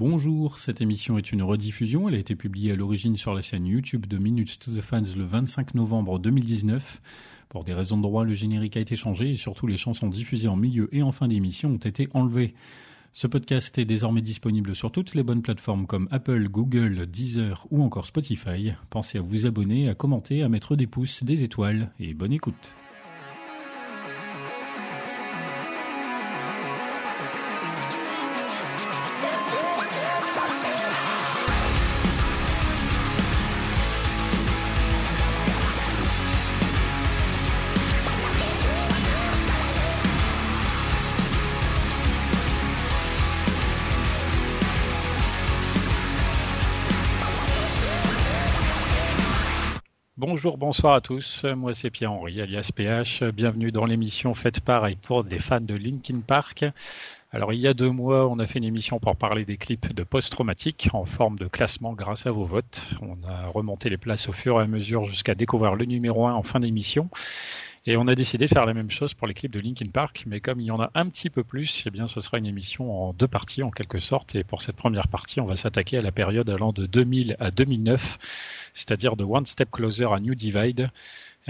Bonjour, 0.00 0.58
cette 0.58 0.80
émission 0.80 1.18
est 1.18 1.30
une 1.30 1.42
rediffusion. 1.42 2.08
Elle 2.08 2.14
a 2.14 2.18
été 2.18 2.34
publiée 2.34 2.72
à 2.72 2.74
l'origine 2.74 3.18
sur 3.18 3.34
la 3.34 3.42
chaîne 3.42 3.66
YouTube 3.66 4.06
de 4.06 4.16
Minutes 4.16 4.58
to 4.58 4.70
the 4.70 4.80
Fans 4.80 5.02
le 5.14 5.24
25 5.24 5.74
novembre 5.74 6.18
2019. 6.18 7.02
Pour 7.50 7.64
des 7.64 7.74
raisons 7.74 7.98
de 7.98 8.02
droit, 8.02 8.24
le 8.24 8.32
générique 8.32 8.78
a 8.78 8.80
été 8.80 8.96
changé 8.96 9.32
et 9.32 9.36
surtout 9.36 9.66
les 9.66 9.76
chansons 9.76 10.08
diffusées 10.08 10.48
en 10.48 10.56
milieu 10.56 10.88
et 10.92 11.02
en 11.02 11.12
fin 11.12 11.28
d'émission 11.28 11.72
ont 11.72 11.76
été 11.76 12.08
enlevées. 12.14 12.54
Ce 13.12 13.26
podcast 13.26 13.76
est 13.76 13.84
désormais 13.84 14.22
disponible 14.22 14.74
sur 14.74 14.90
toutes 14.90 15.14
les 15.14 15.22
bonnes 15.22 15.42
plateformes 15.42 15.86
comme 15.86 16.08
Apple, 16.10 16.48
Google, 16.48 17.04
Deezer 17.04 17.66
ou 17.70 17.82
encore 17.82 18.06
Spotify. 18.06 18.72
Pensez 18.88 19.18
à 19.18 19.20
vous 19.20 19.44
abonner, 19.44 19.90
à 19.90 19.94
commenter, 19.94 20.42
à 20.42 20.48
mettre 20.48 20.76
des 20.76 20.86
pouces, 20.86 21.22
des 21.24 21.42
étoiles 21.42 21.92
et 22.00 22.14
bonne 22.14 22.32
écoute. 22.32 22.74
Bonjour, 50.42 50.56
bonsoir 50.56 50.94
à 50.94 51.02
tous. 51.02 51.44
Moi, 51.54 51.74
c'est 51.74 51.90
Pierre-Henri, 51.90 52.40
alias 52.40 52.70
PH. 52.74 53.24
Bienvenue 53.24 53.72
dans 53.72 53.84
l'émission 53.84 54.32
faite 54.32 54.60
pareil 54.60 54.96
pour 54.96 55.22
des 55.22 55.38
fans 55.38 55.60
de 55.60 55.74
Linkin 55.74 56.22
Park. 56.26 56.64
Alors, 57.30 57.52
il 57.52 57.60
y 57.60 57.66
a 57.66 57.74
deux 57.74 57.90
mois, 57.90 58.26
on 58.26 58.38
a 58.38 58.46
fait 58.46 58.58
une 58.58 58.64
émission 58.64 58.98
pour 58.98 59.14
parler 59.16 59.44
des 59.44 59.58
clips 59.58 59.92
de 59.92 60.02
post-traumatique 60.02 60.88
en 60.94 61.04
forme 61.04 61.38
de 61.38 61.46
classement 61.46 61.92
grâce 61.92 62.26
à 62.26 62.30
vos 62.30 62.46
votes. 62.46 62.94
On 63.02 63.22
a 63.28 63.48
remonté 63.48 63.90
les 63.90 63.98
places 63.98 64.30
au 64.30 64.32
fur 64.32 64.58
et 64.58 64.64
à 64.64 64.66
mesure 64.66 65.04
jusqu'à 65.10 65.34
découvrir 65.34 65.74
le 65.74 65.84
numéro 65.84 66.26
1 66.26 66.32
en 66.32 66.42
fin 66.42 66.60
d'émission. 66.60 67.10
Et 67.86 67.96
on 67.96 68.06
a 68.08 68.14
décidé 68.14 68.46
de 68.46 68.52
faire 68.52 68.66
la 68.66 68.74
même 68.74 68.90
chose 68.90 69.14
pour 69.14 69.26
les 69.26 69.32
clips 69.32 69.52
de 69.52 69.58
Linkin 69.58 69.88
Park, 69.88 70.24
mais 70.26 70.40
comme 70.40 70.60
il 70.60 70.66
y 70.66 70.70
en 70.70 70.80
a 70.80 70.90
un 70.94 71.08
petit 71.08 71.30
peu 71.30 71.42
plus, 71.42 71.84
eh 71.86 71.90
bien, 71.90 72.06
ce 72.08 72.20
sera 72.20 72.36
une 72.36 72.44
émission 72.44 72.92
en 72.92 73.14
deux 73.14 73.26
parties 73.26 73.62
en 73.62 73.70
quelque 73.70 74.00
sorte. 74.00 74.34
Et 74.34 74.44
pour 74.44 74.60
cette 74.60 74.76
première 74.76 75.08
partie, 75.08 75.40
on 75.40 75.46
va 75.46 75.56
s'attaquer 75.56 75.96
à 75.96 76.02
la 76.02 76.12
période 76.12 76.50
allant 76.50 76.72
de 76.74 76.84
2000 76.84 77.36
à 77.40 77.50
2009, 77.50 78.18
c'est-à-dire 78.74 79.16
de 79.16 79.24
One 79.24 79.46
Step 79.46 79.70
Closer 79.70 80.08
à 80.12 80.20
New 80.20 80.34
Divide. 80.34 80.90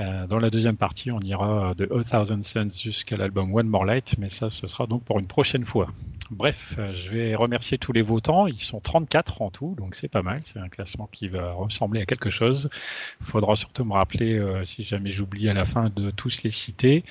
Euh, 0.01 0.27
dans 0.27 0.39
la 0.39 0.51
deuxième 0.51 0.77
partie, 0.77 1.11
on 1.11 1.21
ira 1.21 1.75
de 1.75 1.85
A 1.93 2.05
Thousand 2.05 2.43
Suns 2.43 2.81
jusqu'à 2.83 3.17
l'album 3.17 3.55
One 3.55 3.69
More 3.69 3.85
Light, 3.85 4.15
mais 4.19 4.29
ça, 4.29 4.49
ce 4.49 4.67
sera 4.67 4.87
donc 4.87 5.05
pour 5.05 5.19
une 5.19 5.27
prochaine 5.27 5.67
fois. 5.67 5.89
Bref, 6.31 6.77
euh, 6.79 6.93
je 6.95 7.11
vais 7.11 7.35
remercier 7.35 7.77
tous 7.77 7.93
les 7.93 8.03
votants. 8.03 8.47
Ils 8.47 8.61
sont 8.61 8.81
34 8.81 9.43
en 9.43 9.51
tout, 9.51 9.75
donc 9.77 9.95
c'est 9.95 10.09
pas 10.09 10.23
mal. 10.23 10.41
C'est 10.45 10.59
un 10.59 10.69
classement 10.69 11.09
qui 11.13 11.29
va 11.29 11.53
ressembler 11.53 12.01
à 12.01 12.07
quelque 12.07 12.31
chose. 12.31 12.71
Il 13.21 13.27
faudra 13.27 13.57
surtout 13.57 13.85
me 13.85 13.93
rappeler, 13.93 14.39
euh, 14.39 14.65
si 14.65 14.85
jamais 14.85 15.13
j'oublie 15.13 15.49
à 15.49 15.55
la 15.55 15.65
fin, 15.65 15.91
de 15.91 16.11
tous 16.11 16.43
les 16.45 16.51
citer. 16.51 17.05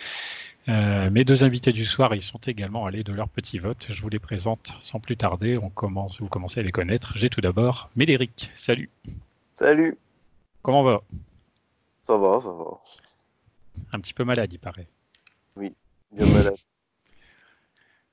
mes 0.68 1.26
deux 1.26 1.44
invités 1.44 1.74
du 1.74 1.86
soir, 1.86 2.16
ils 2.16 2.22
sont 2.22 2.40
également 2.48 2.86
allés 2.86 3.04
de 3.04 3.12
leur 3.14 3.28
petit 3.28 3.60
vote. 3.60 3.88
Je 3.90 4.02
vous 4.02 4.10
les 4.10 4.20
présente 4.20 4.74
sans 4.82 5.00
plus 5.00 5.18
tarder. 5.18 5.58
On 5.58 5.70
commence, 5.70 6.20
vous 6.22 6.28
commencez 6.28 6.60
à 6.60 6.64
les 6.64 6.72
connaître. 6.72 7.14
J'ai 7.16 7.30
tout 7.30 7.42
d'abord 7.42 7.90
Médéric. 7.96 8.52
Salut. 8.56 8.90
Salut. 9.56 9.98
Comment 10.62 10.84
va? 10.84 11.02
Ça 12.10 12.18
va, 12.18 12.42
ça 12.42 12.52
va. 12.52 12.82
Un 13.94 14.00
petit 14.00 14.16
peu 14.16 14.24
malade, 14.24 14.52
il 14.52 14.58
paraît. 14.58 14.90
Oui, 15.56 15.76
bien 16.12 16.26
malade. 16.26 16.56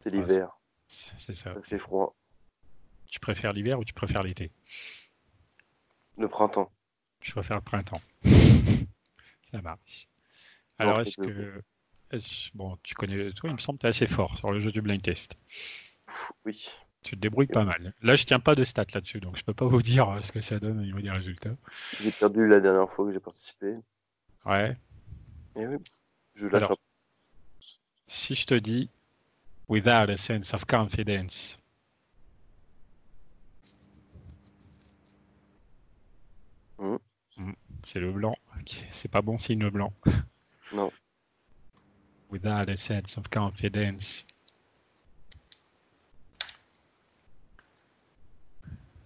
C'est 0.00 0.10
l'hiver. 0.10 0.58
C'est 0.86 1.32
ça. 1.32 1.54
Il 1.56 1.64
fait 1.64 1.78
froid. 1.78 2.14
Tu 3.06 3.20
préfères 3.20 3.54
l'hiver 3.54 3.78
ou 3.78 3.86
tu 3.86 3.94
préfères 3.94 4.22
l'été? 4.22 4.52
Le 6.18 6.28
printemps. 6.28 6.70
Je 7.22 7.32
préfère 7.32 7.56
le 7.56 7.62
printemps. 7.62 8.02
ça 9.50 9.62
marche. 9.62 10.08
Alors, 10.78 11.00
est-ce 11.00 11.16
que. 11.16 11.62
bon, 12.52 12.76
tu 12.82 12.94
connais. 12.94 13.32
Toi, 13.32 13.48
il 13.48 13.54
me 13.54 13.58
semble 13.58 13.78
que 13.78 13.80
tu 13.80 13.86
es 13.86 13.88
assez 13.88 14.06
fort 14.06 14.36
sur 14.36 14.52
le 14.52 14.60
jeu 14.60 14.72
du 14.72 14.82
blind 14.82 15.00
test. 15.00 15.38
Oui. 16.44 16.68
Tu 17.02 17.16
te 17.16 17.20
débrouilles 17.20 17.46
pas 17.46 17.64
mal. 17.64 17.94
Là, 18.02 18.14
je 18.14 18.26
tiens 18.26 18.40
pas 18.40 18.54
de 18.54 18.64
stats 18.64 18.84
là-dessus, 18.92 19.20
donc 19.20 19.38
je 19.38 19.44
peux 19.44 19.54
pas 19.54 19.66
vous 19.66 19.80
dire 19.80 20.18
ce 20.20 20.32
que 20.32 20.40
ça 20.40 20.58
donne 20.58 20.80
au 20.80 20.82
niveau 20.82 21.00
des 21.00 21.10
résultats. 21.10 21.56
J'ai 21.98 22.10
perdu 22.10 22.46
la 22.46 22.60
dernière 22.60 22.90
fois 22.92 23.06
que 23.06 23.12
j'ai 23.12 23.20
participé. 23.20 23.76
Ouais. 24.46 24.76
Et 25.56 25.66
oui. 25.66 25.76
Je 26.34 26.46
lâche 26.46 26.62
Alors, 26.62 26.78
Si 28.06 28.34
je 28.34 28.46
te 28.46 28.54
dis 28.54 28.88
without 29.68 30.08
a 30.10 30.16
sense 30.16 30.54
of 30.54 30.64
confidence. 30.66 31.58
Mm. 36.78 36.96
Mm. 37.38 37.52
C'est 37.84 38.00
le 38.00 38.12
blanc. 38.12 38.36
C'est 38.90 39.10
pas 39.10 39.22
bon 39.22 39.38
signe 39.38 39.60
le 39.60 39.70
blanc. 39.70 39.92
Non. 40.72 40.90
Without 42.30 42.68
a 42.68 42.76
sense 42.76 43.16
of 43.16 43.30
confidence. 43.30 44.24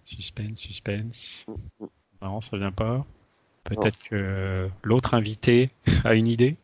Suspense, 0.03 0.59
suspense. 0.59 1.45
Mm, 1.47 1.87
Non, 2.21 2.41
ça 2.41 2.57
vient 2.57 2.71
pas. 2.71 3.05
Peut-être 3.63 4.03
que 4.03 4.69
l'autre 4.83 5.13
invité 5.13 5.71
a 6.03 6.13
une 6.13 6.27
idée. 6.27 6.57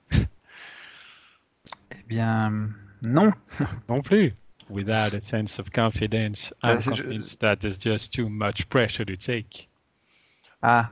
Eh 1.92 2.04
bien, 2.08 2.70
non. 3.02 3.32
non 3.90 4.02
plus. 4.02 4.34
Without 4.70 5.14
a 5.14 5.22
sense 5.22 5.60
of 5.60 5.70
confidence, 5.72 6.54
I'm 6.62 6.82
je- 6.82 6.92
convinced 7.02 7.40
that 7.40 7.58
there's 7.62 7.78
just 7.80 8.14
too 8.14 8.28
much 8.28 8.68
pressure 8.68 9.06
to 9.06 9.16
take. 9.16 9.70
Ah. 10.62 10.92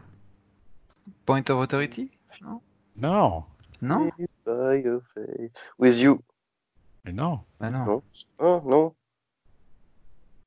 Point 1.25 1.49
of 1.49 1.59
authority? 1.59 2.09
Non 2.41 2.61
Non, 2.95 3.43
Non? 3.81 4.11
By 4.45 4.81
your 4.83 5.01
face. 5.13 5.51
With 5.77 5.99
you. 5.99 6.21
mais 7.03 7.11
non. 7.13 7.41
Bah 7.59 7.69
non. 7.69 7.85
Non. 7.85 8.03
Oh, 8.39 8.61
non. 8.65 8.93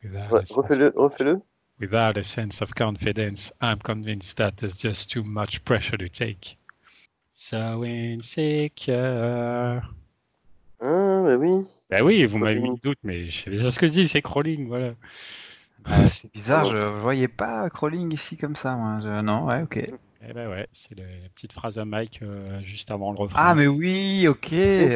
Refais-le, 0.02 0.92
refais-le. 0.96 1.42
Without 1.80 2.16
a 2.16 2.22
sense 2.24 2.60
of 2.62 2.74
confidence, 2.74 3.52
I'm 3.60 3.80
convinced 3.80 4.36
that 4.38 4.58
there's 4.58 4.76
just 4.76 5.10
too 5.10 5.24
much 5.24 5.64
pressure 5.64 5.96
to 5.98 6.08
take. 6.08 6.56
So 7.32 7.84
insecure. 7.84 9.82
Ah, 10.80 11.22
bah 11.24 11.36
oui. 11.38 11.66
Ben 11.90 12.02
oui, 12.02 12.24
vous 12.26 12.38
m'avez 12.38 12.60
mis 12.60 12.68
Crawling. 12.68 12.74
le 12.74 12.78
doute, 12.82 12.98
mais 13.02 13.30
je 13.30 13.42
sais 13.44 13.50
déjà 13.50 13.70
ce 13.70 13.78
que 13.78 13.86
je 13.86 13.92
dis, 13.92 14.08
c'est 14.08 14.22
crawling, 14.22 14.68
voilà. 14.68 14.94
Bah, 15.84 16.08
c'est 16.10 16.30
bizarre, 16.32 16.66
je 16.70 16.76
voyais 17.00 17.28
pas 17.28 17.68
crawling 17.70 18.12
ici 18.12 18.36
comme 18.36 18.56
ça. 18.56 18.76
Moi. 18.76 19.00
Je- 19.00 19.22
Non, 19.22 19.44
ouais, 19.46 19.62
ok. 19.62 19.76
Eh 19.76 20.32
ben 20.32 20.48
ouais, 20.50 20.66
c'est 20.72 20.96
la 20.98 21.04
petite 21.34 21.52
phrase 21.52 21.78
à 21.78 21.84
Mike 21.84 22.20
euh, 22.22 22.60
juste 22.62 22.90
avant 22.90 23.12
le 23.12 23.18
refrain. 23.18 23.38
Ah, 23.40 23.54
mais 23.54 23.66
oui, 23.68 24.26
ok, 24.28 24.52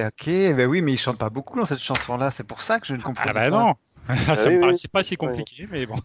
ok. 0.09 0.55
Bah 0.57 0.65
oui, 0.67 0.83
mais 0.83 0.93
il 0.93 0.99
chante 0.99 1.19
pas 1.19 1.31
beaucoup 1.31 1.59
dans 1.59 1.65
cette 1.67 1.79
chanson-là. 1.79 2.31
C'est 2.31 2.45
pour 2.45 2.61
ça 2.61 2.81
que 2.81 2.87
je 2.87 2.95
ne 2.95 3.03
comprends 3.03 3.25
Ah 3.29 3.33
pas. 3.33 3.41
bah 3.41 3.51
non 3.51 3.75
Ça 4.37 4.51
oui, 4.51 4.57
me 4.57 4.59
oui. 4.59 4.61
paraissait 4.61 4.89
pas 4.89 5.03
si 5.05 5.17
compliqué, 5.17 5.67
mais 5.71 5.87
bon. 5.87 5.97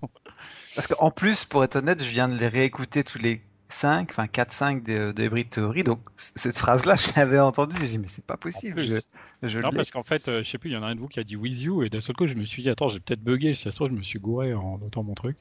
Parce 0.78 0.86
qu'en 0.86 1.10
plus, 1.10 1.44
pour 1.44 1.64
être 1.64 1.78
honnête, 1.78 2.04
je 2.04 2.10
viens 2.10 2.30
de 2.30 2.38
les 2.38 2.48
réécouter 2.48 3.04
tous 3.04 3.18
les 3.18 3.42
5, 3.70 4.12
enfin 4.12 4.26
4-5 4.26 4.84
de, 4.84 5.12
de 5.12 5.24
Hybrid 5.24 5.50
Theory. 5.50 5.84
Donc, 5.84 6.00
cette 6.16 6.56
phrase-là, 6.56 6.96
je 6.96 7.20
l'avais 7.20 7.40
entendue. 7.40 7.76
J'ai 7.82 7.88
dit, 7.88 7.98
mais 7.98 8.08
c'est 8.08 8.24
pas 8.24 8.38
possible. 8.38 8.80
Je, 8.80 9.00
je 9.42 9.58
Non, 9.58 9.72
parce 9.72 9.90
qu'en 9.90 10.04
fait, 10.04 10.28
euh, 10.28 10.44
je 10.44 10.52
sais 10.52 10.60
plus, 10.60 10.70
il 10.70 10.74
y 10.74 10.78
en 10.78 10.84
a 10.84 10.86
un 10.86 10.94
de 10.94 11.00
vous 11.00 11.08
qui 11.08 11.20
a 11.20 11.24
dit 11.24 11.36
with 11.36 11.60
you, 11.60 11.82
et 11.82 11.90
d'un 11.90 12.00
seul 12.00 12.16
coup, 12.16 12.28
je 12.28 12.36
me 12.36 12.46
suis 12.46 12.62
dit, 12.62 12.70
attends, 12.70 12.90
j'ai 12.90 13.00
peut-être 13.00 13.24
bugué, 13.24 13.56
si 13.56 13.64
ça 13.64 13.72
se 13.72 13.78
trouve, 13.78 13.90
je 13.90 13.96
me 13.96 14.04
suis 14.04 14.20
gouré 14.20 14.54
en 14.54 14.78
notant 14.78 15.02
mon 15.02 15.16
truc. 15.16 15.38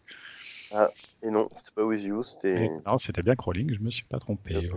Et 1.22 1.30
non, 1.30 1.50
c'était 1.54 1.70
pas 1.74 1.84
with 1.84 2.02
you, 2.02 2.22
c'était. 2.24 2.70
Non, 2.86 2.96
c'était 2.96 3.22
bien 3.22 3.36
crawling, 3.36 3.74
je 3.74 3.80
me 3.80 3.90
suis 3.90 4.04
pas 4.04 4.18
trompé. 4.18 4.70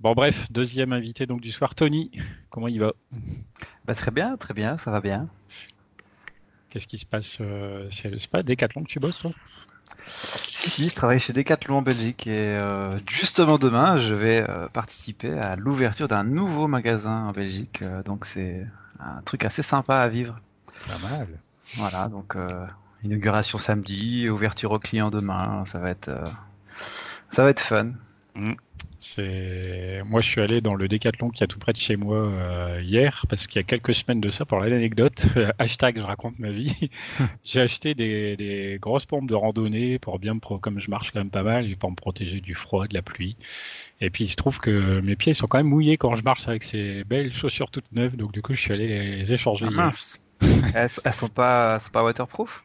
Bon, 0.00 0.12
bref, 0.12 0.50
deuxième 0.50 0.92
invité 0.92 1.26
donc 1.26 1.40
du 1.40 1.50
soir, 1.50 1.74
Tony. 1.74 2.10
Comment 2.50 2.68
il 2.68 2.80
va? 2.80 2.92
Bah, 3.86 3.94
très 3.94 4.10
bien, 4.10 4.36
très 4.36 4.52
bien, 4.52 4.76
ça 4.76 4.90
va 4.90 5.00
bien. 5.00 5.28
Qu'est-ce 6.72 6.86
qui 6.86 6.96
se 6.96 7.04
passe 7.04 7.36
euh, 7.42 7.86
C'est 7.90 8.18
c'est 8.18 8.30
pas 8.30 8.42
Decathlon 8.42 8.82
que 8.82 8.88
tu 8.88 8.98
bosses, 8.98 9.18
toi? 9.18 9.30
Si, 10.06 10.70
si, 10.70 10.88
je 10.88 10.94
travaille 10.94 11.20
chez 11.20 11.34
Decathlon 11.34 11.76
en 11.76 11.82
Belgique 11.82 12.26
et 12.26 12.56
euh, 12.56 12.90
justement 13.06 13.58
demain, 13.58 13.98
je 13.98 14.14
vais 14.14 14.42
euh, 14.48 14.68
participer 14.68 15.38
à 15.38 15.54
l'ouverture 15.54 16.08
d'un 16.08 16.24
nouveau 16.24 16.68
magasin 16.68 17.26
en 17.26 17.32
Belgique. 17.32 17.82
euh, 17.82 18.02
donc 18.04 18.24
c'est 18.24 18.66
un 19.00 19.20
truc 19.20 19.44
assez 19.44 19.60
sympa 19.60 19.98
à 19.98 20.08
vivre. 20.08 20.40
Pas 20.86 21.08
mal. 21.10 21.28
Voilà, 21.76 22.08
donc 22.08 22.36
euh, 22.36 22.66
inauguration 23.04 23.58
samedi, 23.58 24.30
ouverture 24.30 24.72
aux 24.72 24.78
clients 24.78 25.10
demain. 25.10 25.66
Ça 25.66 25.78
va 25.78 25.90
être, 25.90 26.08
euh, 26.08 26.24
ça 27.32 27.44
va 27.44 27.50
être 27.50 27.60
fun. 27.60 27.92
C'est 29.04 30.00
moi, 30.06 30.20
je 30.20 30.28
suis 30.28 30.40
allé 30.40 30.60
dans 30.60 30.76
le 30.76 30.86
Décathlon 30.86 31.30
qui 31.30 31.42
est 31.42 31.48
tout 31.48 31.58
près 31.58 31.72
de 31.72 31.78
chez 31.78 31.96
moi 31.96 32.18
euh, 32.18 32.80
hier 32.84 33.26
parce 33.28 33.48
qu'il 33.48 33.56
y 33.56 33.58
a 33.58 33.64
quelques 33.64 33.96
semaines 33.96 34.20
de 34.20 34.28
ça 34.28 34.44
pour 34.44 34.60
l'anecdote. 34.60 35.24
Hashtag 35.58 35.98
je 35.98 36.04
raconte 36.04 36.38
ma 36.38 36.50
vie. 36.50 36.88
J'ai 37.44 37.60
acheté 37.60 37.94
des, 37.94 38.36
des 38.36 38.78
grosses 38.80 39.04
pompes 39.04 39.28
de 39.28 39.34
randonnée 39.34 39.98
pour 39.98 40.20
bien 40.20 40.34
me 40.34 40.38
pro 40.38 40.58
comme 40.58 40.78
je 40.78 40.88
marche 40.88 41.10
quand 41.10 41.18
même 41.18 41.30
pas 41.30 41.42
mal 41.42 41.68
et 41.68 41.74
pour 41.74 41.90
me 41.90 41.96
protéger 41.96 42.40
du 42.40 42.54
froid, 42.54 42.86
de 42.86 42.94
la 42.94 43.02
pluie. 43.02 43.36
Et 44.00 44.08
puis 44.08 44.22
il 44.24 44.28
se 44.28 44.36
trouve 44.36 44.60
que 44.60 45.00
mes 45.00 45.16
pieds 45.16 45.34
sont 45.34 45.48
quand 45.48 45.58
même 45.58 45.66
mouillés 45.66 45.96
quand 45.96 46.14
je 46.14 46.22
marche 46.22 46.46
avec 46.46 46.62
ces 46.62 47.02
belles 47.02 47.34
chaussures 47.34 47.72
toutes 47.72 47.90
neuves. 47.90 48.16
Donc 48.16 48.30
du 48.30 48.40
coup, 48.40 48.54
je 48.54 48.60
suis 48.60 48.72
allé 48.72 48.86
les 48.86 49.34
échanger. 49.34 49.66
Ah, 49.66 49.72
mince. 49.72 50.22
elles, 50.74 50.88
elles 51.04 51.14
sont 51.14 51.28
pas, 51.28 51.74
elles 51.74 51.80
sont 51.80 51.90
pas 51.90 52.04
waterproof? 52.04 52.64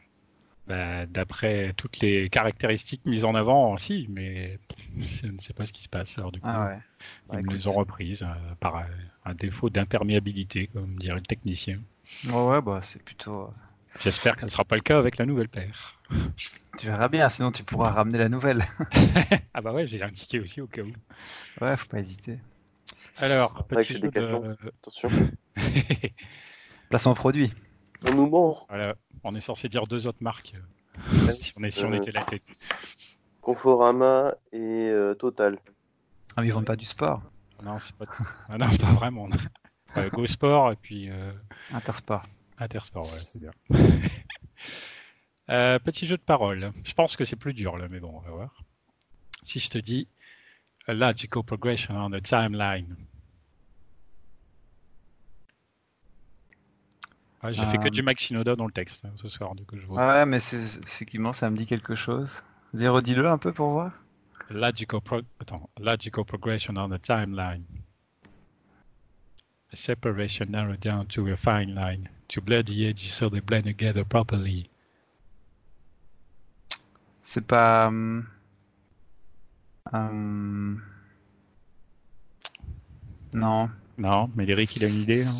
Bah, 0.68 1.06
D'après 1.06 1.72
toutes 1.76 2.00
les 2.00 2.28
caractéristiques 2.30 3.04
mises 3.06 3.24
en 3.24 3.34
avant, 3.34 3.76
si, 3.78 4.06
mais 4.10 4.58
je 4.98 5.26
ne 5.26 5.38
sais 5.40 5.54
pas 5.54 5.66
ce 5.66 5.72
qui 5.72 5.82
se 5.82 5.88
passe. 5.88 6.18
Alors, 6.18 6.32
du 6.32 6.40
coup, 6.40 6.48
Ah 6.48 6.66
ouais. 6.66 6.78
ils 7.32 7.34
Bah, 7.34 7.40
écoute. 7.40 7.54
les 7.54 7.66
ont 7.68 7.74
reprises 7.74 8.22
euh, 8.24 8.54
par 8.60 8.76
un, 8.76 8.88
un 9.24 9.34
défaut 9.34 9.70
d'imperméabilité, 9.70 10.68
comme 10.68 10.98
dirait 10.98 11.16
le 11.16 11.22
technicien. 11.22 11.80
Ouais, 12.24 12.32
ouais, 12.48 12.60
bah 12.62 12.80
c'est 12.82 13.02
plutôt. 13.02 13.42
euh, 13.46 13.50
J'espère 14.00 14.34
que 14.34 14.40
ce 14.40 14.46
ne 14.46 14.50
sera 14.50 14.64
pas 14.64 14.76
le 14.76 14.82
cas 14.82 14.98
avec 14.98 15.18
la 15.18 15.26
nouvelle 15.26 15.48
paire. 15.48 16.00
Tu 16.78 16.86
verras 16.86 17.08
bien, 17.08 17.28
sinon 17.28 17.52
tu 17.52 17.62
pourras 17.64 17.90
ramener 17.90 18.18
la 18.18 18.28
nouvelle. 18.30 18.64
Ah 19.54 19.60
bah 19.60 19.72
ouais, 19.72 19.86
j'ai 19.86 20.02
indiqué 20.02 20.40
aussi 20.40 20.60
au 20.60 20.66
cas 20.66 20.82
où. 20.82 20.92
Ouais, 21.60 21.76
faut 21.76 21.86
pas 21.86 22.00
hésiter. 22.00 22.40
Alors, 23.18 23.64
petit 23.68 23.98
de... 24.00 24.56
Attention, 24.82 25.10
Placement 26.90 27.14
produit. 27.14 27.52
On 28.06 28.14
nous 28.14 28.28
ment. 28.28 28.66
voilà, 28.68 28.94
on 29.24 29.34
est 29.34 29.40
censé 29.40 29.68
dire 29.68 29.86
deux 29.86 30.06
autres 30.06 30.22
marques 30.22 30.54
si 31.30 31.52
on, 31.56 31.62
est, 31.64 31.70
si 31.70 31.84
on 31.84 31.92
Euh, 31.92 31.96
était 31.96 32.10
la 32.12 32.24
tête. 32.24 32.42
Conforama 33.40 34.34
et 34.52 34.58
euh, 34.90 35.14
Total. 35.14 35.58
Ah, 36.36 36.40
mais 36.42 36.48
ils 36.48 36.52
vendent 36.52 36.66
pas 36.66 36.76
du 36.76 36.84
sport. 36.84 37.22
Non, 37.62 37.78
c'est 37.78 37.94
pas... 37.96 38.04
ah 38.48 38.58
non, 38.58 38.68
pas 38.76 38.92
vraiment. 38.92 39.28
Euh, 39.96 40.08
Go 40.10 40.26
Sport 40.26 40.72
et 40.72 40.76
puis 40.76 41.08
euh, 41.10 41.32
Intersport. 41.72 42.24
Intersport, 42.58 43.04
ouais, 43.04 43.20
c'est 43.20 43.40
bien. 43.40 43.52
Euh, 45.50 45.78
petit 45.78 46.06
jeu 46.06 46.18
de 46.18 46.22
parole. 46.22 46.72
Je 46.84 46.92
pense 46.92 47.16
que 47.16 47.24
c'est 47.24 47.34
plus 47.36 47.54
dur 47.54 47.78
là, 47.78 47.86
mais 47.90 48.00
bon, 48.00 48.12
on 48.14 48.20
va 48.20 48.30
voir. 48.32 48.62
Si 49.44 49.60
je 49.60 49.70
te 49.70 49.78
dis 49.78 50.06
a 50.86 50.92
logical 50.92 51.42
progression 51.42 51.96
on 51.96 52.10
the 52.10 52.22
timeline. 52.22 52.96
J'ai 57.50 57.64
fait 57.66 57.78
que 57.78 57.86
Euh. 57.86 57.90
du 57.90 58.02
Mike 58.02 58.20
Shinoda 58.20 58.56
dans 58.56 58.66
le 58.66 58.72
texte 58.72 59.04
hein, 59.04 59.10
ce 59.14 59.28
soir, 59.28 59.54
du 59.54 59.64
coup 59.64 59.76
je 59.78 59.86
vois. 59.86 60.04
Ouais, 60.06 60.26
mais 60.26 60.40
c'est 60.40 60.56
effectivement, 60.82 61.32
ça 61.32 61.48
me 61.50 61.56
dit 61.56 61.66
quelque 61.66 61.94
chose. 61.94 62.42
Zéro, 62.74 63.00
dis-le 63.00 63.28
un 63.28 63.38
peu 63.38 63.52
pour 63.52 63.70
voir. 63.70 63.92
Logical, 64.50 65.00
pro- 65.00 65.20
Attends, 65.40 65.68
logical 65.78 66.24
progression 66.24 66.74
on 66.76 66.88
the 66.88 67.00
timeline. 67.00 67.62
A 69.72 69.76
separation 69.76 70.46
narrowed 70.48 70.80
down 70.80 71.06
to 71.06 71.26
a 71.28 71.36
fine 71.36 71.74
line. 71.74 72.08
To 72.28 72.40
blur 72.40 72.62
the 72.64 72.86
edges 72.88 73.10
so 73.12 73.28
they 73.30 73.40
blend 73.40 73.64
together 73.64 74.04
properly. 74.04 74.68
C'est 77.22 77.46
pas. 77.46 77.86
hum, 77.88 78.26
hum, 79.92 80.82
Non. 83.32 83.70
Non, 83.98 84.30
mais 84.34 84.46
Eric, 84.48 84.76
il 84.76 84.84
a 84.84 84.88
une 84.88 85.00
idée. 85.02 85.24
hein. 85.24 85.34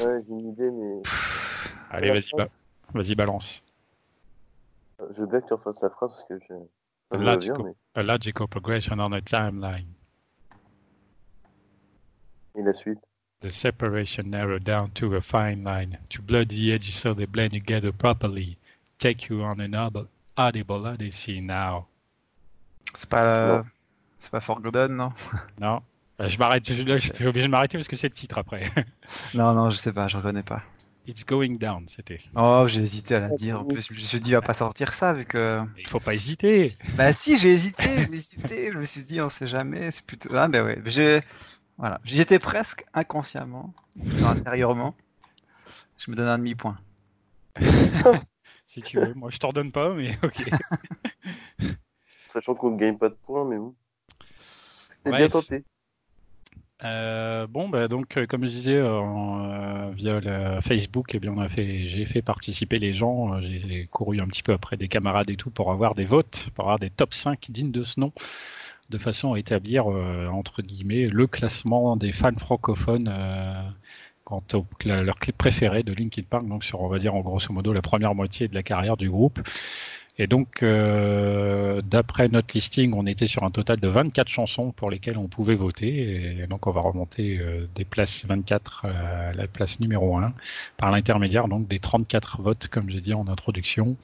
Ouais, 0.00 0.22
j'ai 0.26 0.32
une 0.32 0.48
idée, 0.52 0.70
mais 0.70 1.02
Allez, 1.90 2.10
vas-y, 2.10 2.30
ba- 2.36 2.48
vas-y, 2.94 3.14
balance. 3.14 3.62
je 5.10 5.20
veux 5.20 5.26
bien 5.26 5.40
que 5.40 5.46
tu 5.48 5.52
refasses 5.54 5.82
la 5.82 5.90
phrase 5.90 6.12
parce 6.12 6.24
que 6.24 6.38
je. 6.38 6.54
Revient, 7.10 7.52
tu 7.54 7.62
mais... 7.62 7.74
A 7.94 8.02
logical 8.02 8.48
progression 8.48 8.98
on 8.98 9.12
a 9.12 9.20
timeline. 9.20 9.86
Et 12.54 12.62
la 12.62 12.72
suite 12.72 13.00
The 13.40 13.50
separation 13.50 14.30
narrowed 14.30 14.64
down 14.64 14.92
to 14.92 15.16
a 15.16 15.20
fine 15.20 15.64
line. 15.64 15.98
To 16.10 16.22
blur 16.22 16.44
the 16.44 16.72
edges 16.72 16.94
so 16.94 17.12
they 17.12 17.26
blend 17.26 17.50
together 17.52 17.92
properly. 17.92 18.56
Take 18.98 19.28
you 19.28 19.42
on 19.42 19.60
an 19.60 19.74
audible, 19.74 20.06
audible 20.36 20.86
odyssey 20.86 21.40
now. 21.40 21.86
C'est 22.94 23.08
pas. 23.08 23.46
Non. 23.58 23.62
C'est 24.18 24.30
pas 24.30 24.40
Forgotten, 24.40 24.94
non? 24.94 25.12
Non 25.58 25.76
Euh, 25.76 25.80
Je 26.28 26.38
m'arrête, 26.38 26.72
je, 26.72 26.82
là, 26.82 26.98
je 26.98 27.12
suis 27.12 27.26
obligé 27.26 27.46
de 27.46 27.50
m'arrêter 27.50 27.78
parce 27.78 27.88
que 27.88 27.96
c'est 27.96 28.08
le 28.08 28.14
titre 28.14 28.38
après. 28.38 28.70
Non, 29.34 29.52
non, 29.54 29.70
je 29.70 29.76
sais 29.76 29.92
pas, 29.92 30.08
je 30.08 30.16
reconnais 30.16 30.42
pas. 30.42 30.62
It's 31.06 31.24
going 31.24 31.56
down, 31.56 31.86
c'était. 31.88 32.20
Oh, 32.36 32.64
j'ai 32.68 32.82
hésité 32.82 33.16
à 33.16 33.20
la 33.20 33.30
dire. 33.30 33.60
En 33.60 33.64
plus, 33.64 33.88
je 33.88 33.94
me 33.94 33.98
suis 33.98 34.20
dit, 34.20 34.30
il 34.30 34.34
va 34.34 34.42
pas 34.42 34.54
sortir 34.54 34.92
ça 34.92 35.12
vu 35.12 35.24
que. 35.24 35.60
Il 35.78 35.86
faut 35.88 35.98
pas 35.98 36.14
hésiter. 36.14 36.72
Bah 36.96 37.12
si, 37.12 37.36
j'ai 37.36 37.50
hésité, 37.52 38.04
j'ai 38.04 38.14
hésité. 38.14 38.72
Je 38.72 38.78
me 38.78 38.84
suis 38.84 39.02
dit, 39.04 39.20
on 39.20 39.28
sait 39.28 39.48
jamais. 39.48 39.90
C'est 39.90 40.04
plutôt. 40.04 40.28
Ah 40.34 40.46
ben 40.48 40.64
ouais, 40.64 40.80
j'ai. 40.86 41.20
Voilà, 41.76 42.00
j'y 42.04 42.20
étais 42.20 42.38
presque 42.38 42.84
inconsciemment, 42.94 43.74
intérieurement. 44.24 44.94
Je 45.98 46.10
me 46.10 46.16
donne 46.16 46.28
un 46.28 46.38
demi-point. 46.38 46.78
Si 48.66 48.80
tu 48.80 48.98
veux, 48.98 49.12
moi 49.12 49.28
je 49.30 49.36
t'en 49.36 49.50
donne 49.50 49.70
pas, 49.70 49.92
mais 49.92 50.16
ok. 50.22 50.48
Sachant 52.32 52.54
qu'on 52.54 52.70
ne 52.70 52.78
gagne 52.78 52.96
pas 52.96 53.10
de 53.10 53.16
points, 53.26 53.44
mais 53.44 53.58
bon. 53.58 53.74
C'était 54.38 55.10
Ouais. 55.10 55.18
bien 55.18 55.28
tenté. 55.28 55.64
Euh, 56.84 57.46
bon, 57.46 57.68
bah, 57.68 57.86
donc, 57.86 58.16
euh, 58.16 58.26
comme 58.26 58.42
je 58.42 58.48
disais, 58.48 58.76
euh, 58.76 59.00
euh, 59.00 59.90
via 59.94 60.18
le 60.20 60.60
Facebook, 60.60 61.14
eh 61.14 61.20
bien, 61.20 61.32
on 61.32 61.40
a 61.40 61.48
fait, 61.48 61.88
j'ai 61.88 62.04
fait 62.06 62.22
participer 62.22 62.78
les 62.78 62.92
gens. 62.92 63.40
J'ai 63.40 63.86
couru 63.90 64.20
un 64.20 64.26
petit 64.26 64.42
peu 64.42 64.52
après 64.52 64.76
des 64.76 64.88
camarades 64.88 65.30
et 65.30 65.36
tout 65.36 65.50
pour 65.50 65.70
avoir 65.70 65.94
des 65.94 66.04
votes, 66.04 66.50
pour 66.54 66.64
avoir 66.64 66.78
des 66.78 66.90
top 66.90 67.14
5 67.14 67.50
dignes 67.50 67.70
de 67.70 67.84
ce 67.84 68.00
nom, 68.00 68.12
de 68.90 68.98
façon 68.98 69.34
à 69.34 69.38
établir, 69.38 69.86
entre 69.86 70.62
guillemets, 70.62 71.06
le 71.08 71.26
classement 71.26 71.96
des 71.96 72.12
fans 72.12 72.36
francophones 72.36 73.08
quant 74.24 74.42
au 74.54 74.66
leur 74.84 75.18
clip 75.18 75.36
préféré 75.36 75.82
de 75.82 75.92
Linkin 75.92 76.22
Park, 76.28 76.46
donc 76.46 76.64
sur, 76.64 76.80
on 76.80 76.88
va 76.88 76.98
dire, 76.98 77.14
en 77.14 77.20
grosso 77.20 77.52
modo, 77.52 77.72
la 77.72 77.82
première 77.82 78.14
moitié 78.14 78.48
de 78.48 78.54
la 78.54 78.62
carrière 78.62 78.96
du 78.96 79.10
groupe. 79.10 79.40
Et 80.22 80.28
donc, 80.28 80.62
euh, 80.62 81.82
d'après 81.82 82.28
notre 82.28 82.54
listing, 82.54 82.92
on 82.94 83.06
était 83.06 83.26
sur 83.26 83.42
un 83.42 83.50
total 83.50 83.80
de 83.80 83.88
24 83.88 84.28
chansons 84.28 84.70
pour 84.70 84.88
lesquelles 84.88 85.18
on 85.18 85.26
pouvait 85.26 85.56
voter. 85.56 86.38
Et 86.38 86.46
donc, 86.46 86.68
on 86.68 86.70
va 86.70 86.80
remonter 86.80 87.38
euh, 87.38 87.66
des 87.74 87.84
places 87.84 88.24
24 88.24 88.86
à 88.86 89.32
la 89.32 89.48
place 89.48 89.80
numéro 89.80 90.16
1 90.16 90.32
par 90.76 90.92
l'intermédiaire 90.92 91.48
donc 91.48 91.66
des 91.66 91.80
34 91.80 92.40
votes, 92.40 92.68
comme 92.68 92.88
j'ai 92.88 93.00
dit 93.00 93.14
en 93.14 93.26
introduction. 93.26 93.96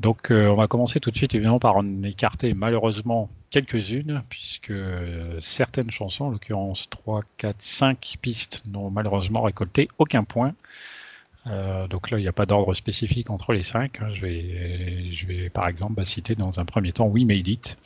Donc, 0.00 0.30
euh, 0.30 0.48
on 0.48 0.54
va 0.54 0.68
commencer 0.68 1.00
tout 1.00 1.10
de 1.10 1.16
suite, 1.16 1.34
évidemment, 1.34 1.58
par 1.58 1.76
en 1.76 2.02
écarter 2.02 2.54
malheureusement 2.54 3.28
quelques-unes, 3.50 4.22
puisque 4.30 4.70
euh, 4.70 5.38
certaines 5.42 5.90
chansons, 5.90 6.24
en 6.24 6.30
l'occurrence 6.30 6.88
3, 6.88 7.22
4, 7.36 7.56
5 7.60 8.16
pistes, 8.22 8.62
n'ont 8.66 8.90
malheureusement 8.90 9.42
récolté 9.42 9.88
aucun 9.98 10.24
point. 10.24 10.54
Euh, 11.46 11.88
donc 11.88 12.10
là, 12.10 12.18
il 12.18 12.22
n'y 12.22 12.28
a 12.28 12.32
pas 12.32 12.46
d'ordre 12.46 12.74
spécifique 12.74 13.30
entre 13.30 13.52
les 13.52 13.62
cinq. 13.62 14.00
Je 14.14 14.20
vais, 14.20 15.12
je 15.12 15.26
vais 15.26 15.50
par 15.50 15.68
exemple 15.68 15.94
bah, 15.94 16.04
citer 16.04 16.34
dans 16.34 16.60
un 16.60 16.64
premier 16.64 16.92
temps 16.92 17.06
We 17.06 17.24
Made 17.24 17.48
It, 17.48 17.76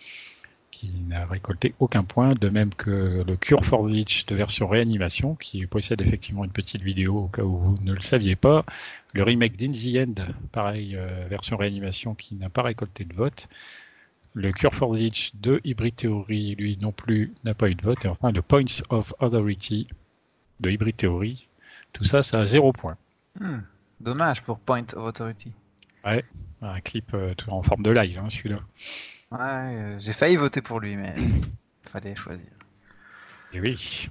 qui 0.70 0.90
n'a 1.08 1.24
récolté 1.24 1.74
aucun 1.78 2.04
point, 2.04 2.34
de 2.34 2.48
même 2.50 2.74
que 2.74 3.24
le 3.26 3.36
Cure 3.36 3.64
for 3.64 3.88
de 3.88 4.34
version 4.34 4.68
réanimation, 4.68 5.34
qui 5.34 5.64
possède 5.66 6.02
effectivement 6.02 6.44
une 6.44 6.50
petite 6.50 6.82
vidéo 6.82 7.16
au 7.16 7.28
cas 7.28 7.42
où 7.42 7.56
vous 7.56 7.76
ne 7.82 7.94
le 7.94 8.02
saviez 8.02 8.36
pas. 8.36 8.64
Le 9.14 9.22
remake 9.22 9.56
d'In 9.56 9.72
the 9.72 10.06
End, 10.06 10.22
pareil, 10.52 10.94
euh, 10.94 11.26
version 11.30 11.56
réanimation, 11.56 12.14
qui 12.14 12.34
n'a 12.34 12.50
pas 12.50 12.62
récolté 12.62 13.04
de 13.04 13.14
vote. 13.14 13.48
Le 14.34 14.52
Cure 14.52 14.74
for 14.74 14.94
de 14.94 15.60
Hybrid 15.64 15.96
Theory, 15.96 16.56
lui 16.56 16.76
non 16.78 16.92
plus, 16.92 17.32
n'a 17.44 17.54
pas 17.54 17.70
eu 17.70 17.74
de 17.74 17.82
vote. 17.82 18.04
Et 18.04 18.08
enfin, 18.08 18.32
le 18.32 18.42
Points 18.42 18.82
of 18.90 19.14
Authority 19.18 19.88
de 20.60 20.70
Hybrid 20.70 20.96
Theory, 20.96 21.48
tout 21.94 22.04
ça, 22.04 22.22
ça 22.22 22.40
a 22.40 22.46
zéro 22.46 22.74
point. 22.74 22.98
Hmm, 23.40 23.58
Dommage 24.00 24.42
pour 24.42 24.58
Point 24.58 24.86
of 24.94 25.04
Authority. 25.04 25.52
Un 26.62 26.80
clip 26.80 27.12
euh, 27.14 27.34
tout 27.34 27.50
en 27.50 27.62
forme 27.62 27.82
de 27.82 27.90
live, 27.90 28.18
hein, 28.18 28.28
celui-là. 28.30 28.60
Ouais, 29.32 29.38
euh, 29.40 29.98
j'ai 29.98 30.12
failli 30.12 30.36
voter 30.36 30.62
pour 30.62 30.80
lui, 30.80 30.96
mais 30.96 31.14
fallait 31.82 32.14
choisir. 32.14 32.48
Et 33.52 33.60
oui. 33.60 34.06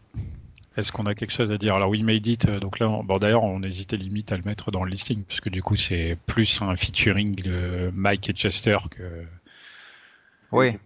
Est-ce 0.77 0.91
qu'on 0.91 1.05
a 1.05 1.15
quelque 1.15 1.32
chose 1.32 1.51
à 1.51 1.58
dire? 1.58 1.74
Alors, 1.75 1.89
We 1.89 2.01
Made 2.01 2.27
It, 2.27 2.46
euh, 2.48 2.60
donc 2.60 2.79
là, 2.79 2.89
on- 2.89 3.03
bon, 3.03 3.17
d'ailleurs, 3.17 3.44
on 3.44 3.63
hésitait 3.63 3.96
limite 3.98 4.32
à 4.34 4.38
le 4.38 4.44
mettre 4.44 4.72
dans 4.72 4.84
le 4.84 4.91
listing, 4.91 5.24
parce 5.24 5.39
que 5.39 5.50
du 5.50 5.63
coup, 5.63 5.77
c'est 5.77 6.17
plus 6.27 6.62
un 6.62 6.75
featuring 6.75 7.36
de 7.36 7.91
Mike 7.96 8.29
et 8.29 8.34
Chester 8.34 8.77
que, 8.91 9.25
Oui, 10.51 10.77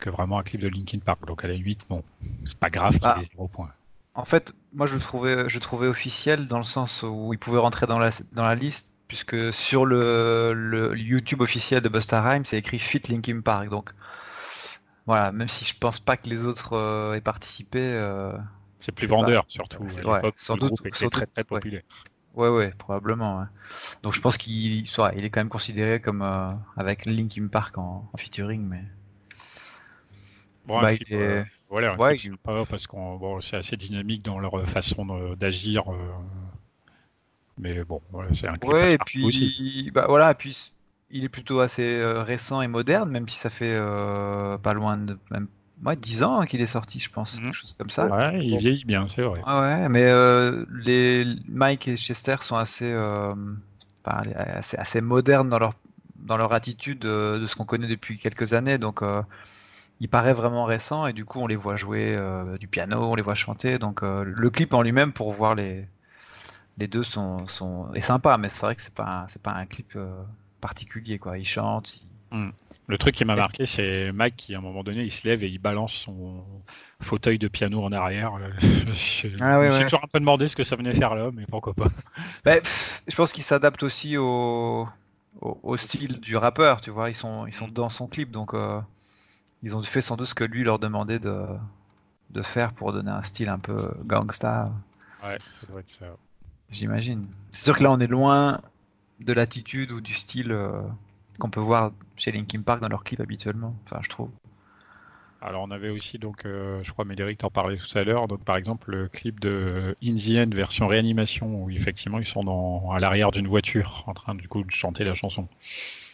que 0.00 0.10
vraiment 0.10 0.38
un 0.38 0.42
clip 0.42 0.60
de 0.60 0.68
Linkin 0.68 0.98
Park. 0.98 1.24
Donc, 1.26 1.44
à 1.44 1.48
la 1.48 1.54
8, 1.54 1.86
bon, 1.88 2.02
c'est 2.44 2.58
pas 2.58 2.70
grave 2.70 2.94
qu'il 2.94 3.06
Ah. 3.06 3.18
ait 3.20 3.24
zéro 3.32 3.46
point. 3.48 3.70
En 4.14 4.24
fait, 4.24 4.52
moi 4.72 4.86
je 4.86 4.94
le 4.94 5.00
trouvais, 5.00 5.48
je 5.48 5.56
le 5.56 5.60
trouvais 5.60 5.86
officiel 5.88 6.46
dans 6.46 6.58
le 6.58 6.64
sens 6.64 7.02
où 7.02 7.32
il 7.32 7.38
pouvait 7.38 7.58
rentrer 7.58 7.86
dans 7.86 7.98
la, 7.98 8.10
dans 8.32 8.44
la 8.44 8.54
liste, 8.54 8.90
puisque 9.08 9.52
sur 9.52 9.86
le, 9.86 10.52
le 10.54 10.96
YouTube 10.98 11.40
officiel 11.40 11.80
de 11.82 11.88
Busta 11.88 12.20
Rhymes, 12.22 12.44
c'est 12.44 12.58
écrit 12.58 12.78
Fit 12.78 13.02
Linkin 13.08 13.40
Park. 13.40 13.68
Donc 13.68 13.92
voilà, 15.06 15.32
même 15.32 15.48
si 15.48 15.64
je 15.64 15.76
pense 15.78 15.98
pas 16.00 16.16
que 16.16 16.28
les 16.28 16.46
autres 16.46 16.74
euh, 16.74 17.14
aient 17.14 17.20
participé, 17.20 17.80
euh, 17.80 18.32
C'est 18.80 18.92
plus 18.92 19.08
pas. 19.08 19.16
vendeur, 19.16 19.44
surtout. 19.48 19.84
Ouais, 20.04 20.20
sans 20.36 20.56
doute- 20.56 20.68
groupe 20.68 20.86
était 20.86 20.98
sans 20.98 21.08
très, 21.08 21.26
doute, 21.26 21.34
très 21.34 21.44
populaire. 21.44 21.82
ouais, 22.34 22.48
ouais, 22.48 22.72
probablement. 22.78 23.40
ouais. 23.40 23.46
Donc 24.02 24.14
je 24.14 24.20
pense 24.20 24.36
qu'il 24.36 24.52
il 24.86 25.24
est 25.24 25.30
quand 25.30 25.40
même 25.40 25.48
considéré 25.48 26.00
comme 26.00 26.22
euh, 26.22 26.52
avec 26.76 27.06
Linkin 27.06 27.48
Park 27.48 27.78
en, 27.78 28.08
en 28.12 28.16
featuring, 28.16 28.62
mais 28.66 28.84
Bon, 30.70 30.80
Bah, 30.80 30.92
il 30.92 30.98
est- 31.12 31.16
euh, 31.16 31.44
voilà, 31.68 31.98
ouais, 31.98 32.16
clip 32.16 32.24
il- 32.24 32.38
parce 32.68 32.86
qu'on 32.86 33.16
bon, 33.16 33.40
c'est 33.40 33.56
assez 33.56 33.76
dynamique 33.76 34.22
dans 34.22 34.38
leur 34.38 34.66
façon 34.68 35.04
d'agir. 35.36 35.82
euh, 35.92 35.96
Mais 37.58 37.84
bon, 37.84 38.00
voilà, 38.10 38.34
c'est 38.34 38.48
un 38.48 38.58
clip 38.58 38.74
Ouais, 38.74 38.94
et 38.94 38.98
puis, 38.98 39.24
aussi. 39.24 39.90
bah 39.94 40.06
voilà, 40.08 40.34
puis 40.34 40.72
il 41.10 41.24
est 41.24 41.28
plutôt 41.28 41.60
assez 41.60 41.82
euh, 41.82 42.22
récent 42.22 42.60
et 42.62 42.68
moderne, 42.68 43.10
même 43.10 43.28
si 43.28 43.38
ça 43.38 43.48
fait 43.50 43.72
euh, 43.74 44.58
pas 44.58 44.74
loin 44.74 44.96
de 44.98 45.18
même 45.30 45.48
ouais, 45.84 45.96
10 45.96 46.22
ans 46.22 46.40
hein, 46.40 46.46
qu'il 46.46 46.60
est 46.60 46.66
sorti, 46.66 46.98
je 47.00 47.10
pense, 47.10 47.36
Mhm. 47.36 47.40
quelque 47.40 47.54
chose 47.54 47.72
comme 47.78 47.90
ça. 47.90 48.06
Ouais, 48.06 48.46
il 48.46 48.56
vieillit 48.58 48.84
bien, 48.84 49.08
c'est 49.08 49.22
vrai. 49.22 49.40
Ouais, 49.46 49.52
ouais, 49.52 49.88
mais 49.88 50.04
euh, 50.04 50.66
les 50.70 51.24
Mike 51.48 51.88
et 51.88 51.96
Chester 51.96 52.36
sont 52.42 52.56
assez, 52.56 52.90
euh, 52.92 53.34
enfin, 54.04 54.22
assez, 54.36 54.76
assez 54.76 55.00
modernes 55.00 55.48
dans 55.48 55.58
leur 55.58 55.74
dans 56.16 56.36
leur 56.36 56.52
attitude 56.52 56.98
de, 56.98 57.38
de 57.40 57.46
ce 57.46 57.56
qu'on 57.56 57.64
connaît 57.64 57.86
depuis 57.88 58.18
quelques 58.18 58.52
années. 58.52 58.76
Donc, 58.78 59.02
euh, 59.02 59.22
il 60.00 60.08
paraît 60.08 60.32
vraiment 60.34 60.64
récent 60.64 61.06
et 61.06 61.12
du 61.12 61.24
coup, 61.24 61.40
on 61.40 61.46
les 61.46 61.56
voit 61.56 61.76
jouer 61.76 62.14
euh, 62.16 62.56
du 62.58 62.68
piano, 62.68 62.98
on 63.12 63.14
les 63.14 63.22
voit 63.22 63.34
chanter. 63.34 63.78
Donc, 63.78 64.02
euh, 64.02 64.24
le 64.24 64.50
clip 64.50 64.74
en 64.74 64.82
lui-même 64.82 65.12
pour 65.12 65.30
voir 65.32 65.54
les 65.54 65.86
les 66.78 66.88
deux 66.88 67.02
sont, 67.02 67.46
sont 67.46 67.92
est 67.94 68.00
sympa, 68.00 68.38
mais 68.38 68.48
c'est 68.48 68.62
vrai 68.66 68.74
que 68.76 68.82
c'est 68.82 68.94
pas 68.94 69.22
un- 69.24 69.28
c'est 69.28 69.42
pas 69.42 69.52
un 69.52 69.66
clip 69.66 69.92
euh, 69.96 70.12
particulier 70.60 71.18
quoi. 71.18 71.38
Ils 71.38 71.44
chantent. 71.46 71.96
ils- 71.96 72.50
Le 72.86 72.98
truc 72.98 73.14
qui 73.14 73.24
m'a 73.24 73.36
marqué, 73.36 73.66
c'est 73.66 74.12
Mac 74.12 74.34
qui, 74.36 74.54
à 74.54 74.58
un 74.58 74.60
moment 74.60 74.82
donné, 74.82 75.02
il 75.02 75.12
se 75.12 75.26
lève 75.26 75.44
et 75.44 75.48
il 75.48 75.58
balance 75.58 75.92
son 75.92 76.44
fauteuil 77.00 77.38
de 77.38 77.48
piano 77.48 77.84
en 77.84 77.92
arrière. 77.92 78.32
je 78.92 79.28
Ah 79.40 79.58
ouais. 79.60 79.70
toujours 79.84 80.02
un 80.02 80.08
peu 80.08 80.18
demandé 80.20 80.48
ce 80.48 80.56
que 80.56 80.64
ça 80.64 80.76
venait 80.76 80.94
faire 80.94 81.14
là, 81.14 81.30
mais 81.32 81.44
pourquoi 81.46 81.74
pas. 81.74 81.88
Pff, 82.44 83.02
je 83.06 83.14
pense 83.14 83.32
qu'ils 83.32 83.44
s'adaptent 83.44 83.82
aussi 83.82 84.16
au, 84.16 84.88
au, 85.40 85.60
au 85.62 85.76
style 85.76 86.20
du 86.20 86.36
rappeur, 86.36 86.80
tu 86.80 86.90
vois. 86.90 87.10
Ils 87.10 87.14
sont, 87.14 87.46
ils 87.46 87.52
sont 87.52 87.68
dans 87.68 87.88
son 87.88 88.06
clip, 88.08 88.30
donc 88.30 88.54
euh, 88.54 88.80
ils 89.62 89.76
ont 89.76 89.82
fait 89.82 90.00
sans 90.02 90.16
doute 90.16 90.26
ce 90.28 90.34
que 90.34 90.44
lui 90.44 90.64
leur 90.64 90.78
demandait 90.78 91.18
de, 91.18 91.34
de 92.30 92.42
faire 92.42 92.72
pour 92.74 92.92
donner 92.92 93.10
un 93.12 93.22
style 93.22 93.48
un 93.50 93.58
peu 93.58 93.90
gangsta, 94.04 94.72
Ouais, 95.22 95.38
ça 95.60 95.66
doit 95.66 95.80
être 95.80 95.90
ça. 95.90 96.16
j'imagine. 96.70 97.26
C'est 97.50 97.64
sûr 97.64 97.78
que 97.78 97.82
là, 97.82 97.92
on 97.92 98.00
est 98.00 98.06
loin 98.06 98.60
de 99.20 99.32
l'attitude 99.34 99.92
ou 99.92 100.00
du 100.02 100.14
style 100.14 100.52
euh, 100.52 100.82
qu'on 101.40 101.50
peut 101.50 101.60
voir 101.60 101.92
chez 102.16 102.32
Linkin 102.32 102.62
Park 102.62 102.80
dans 102.82 102.88
leurs 102.88 103.04
clips 103.04 103.20
habituellement, 103.20 103.76
enfin, 103.84 104.00
je 104.02 104.10
trouve. 104.10 104.30
Alors 105.42 105.62
on 105.62 105.70
avait 105.70 105.88
aussi 105.88 106.18
donc, 106.18 106.44
euh, 106.44 106.82
je 106.82 106.92
crois 106.92 107.04
Médéric 107.06 107.38
t'en 107.38 107.50
parlait 107.50 107.78
tout 107.78 107.96
à 107.98 108.04
l'heure, 108.04 108.28
donc 108.28 108.44
par 108.44 108.56
exemple 108.56 108.90
le 108.90 109.08
clip 109.08 109.40
de 109.40 109.96
In 110.02 110.16
the 110.16 110.46
End 110.46 110.54
version 110.54 110.86
réanimation 110.86 111.62
où 111.64 111.70
effectivement 111.70 112.18
ils 112.18 112.26
sont 112.26 112.44
dans, 112.44 112.90
à 112.90 113.00
l'arrière 113.00 113.30
d'une 113.30 113.48
voiture 113.48 114.04
en 114.06 114.12
train 114.14 114.34
du 114.34 114.48
coup 114.48 114.62
de 114.64 114.70
chanter 114.70 115.02
la 115.04 115.14
chanson. 115.14 115.48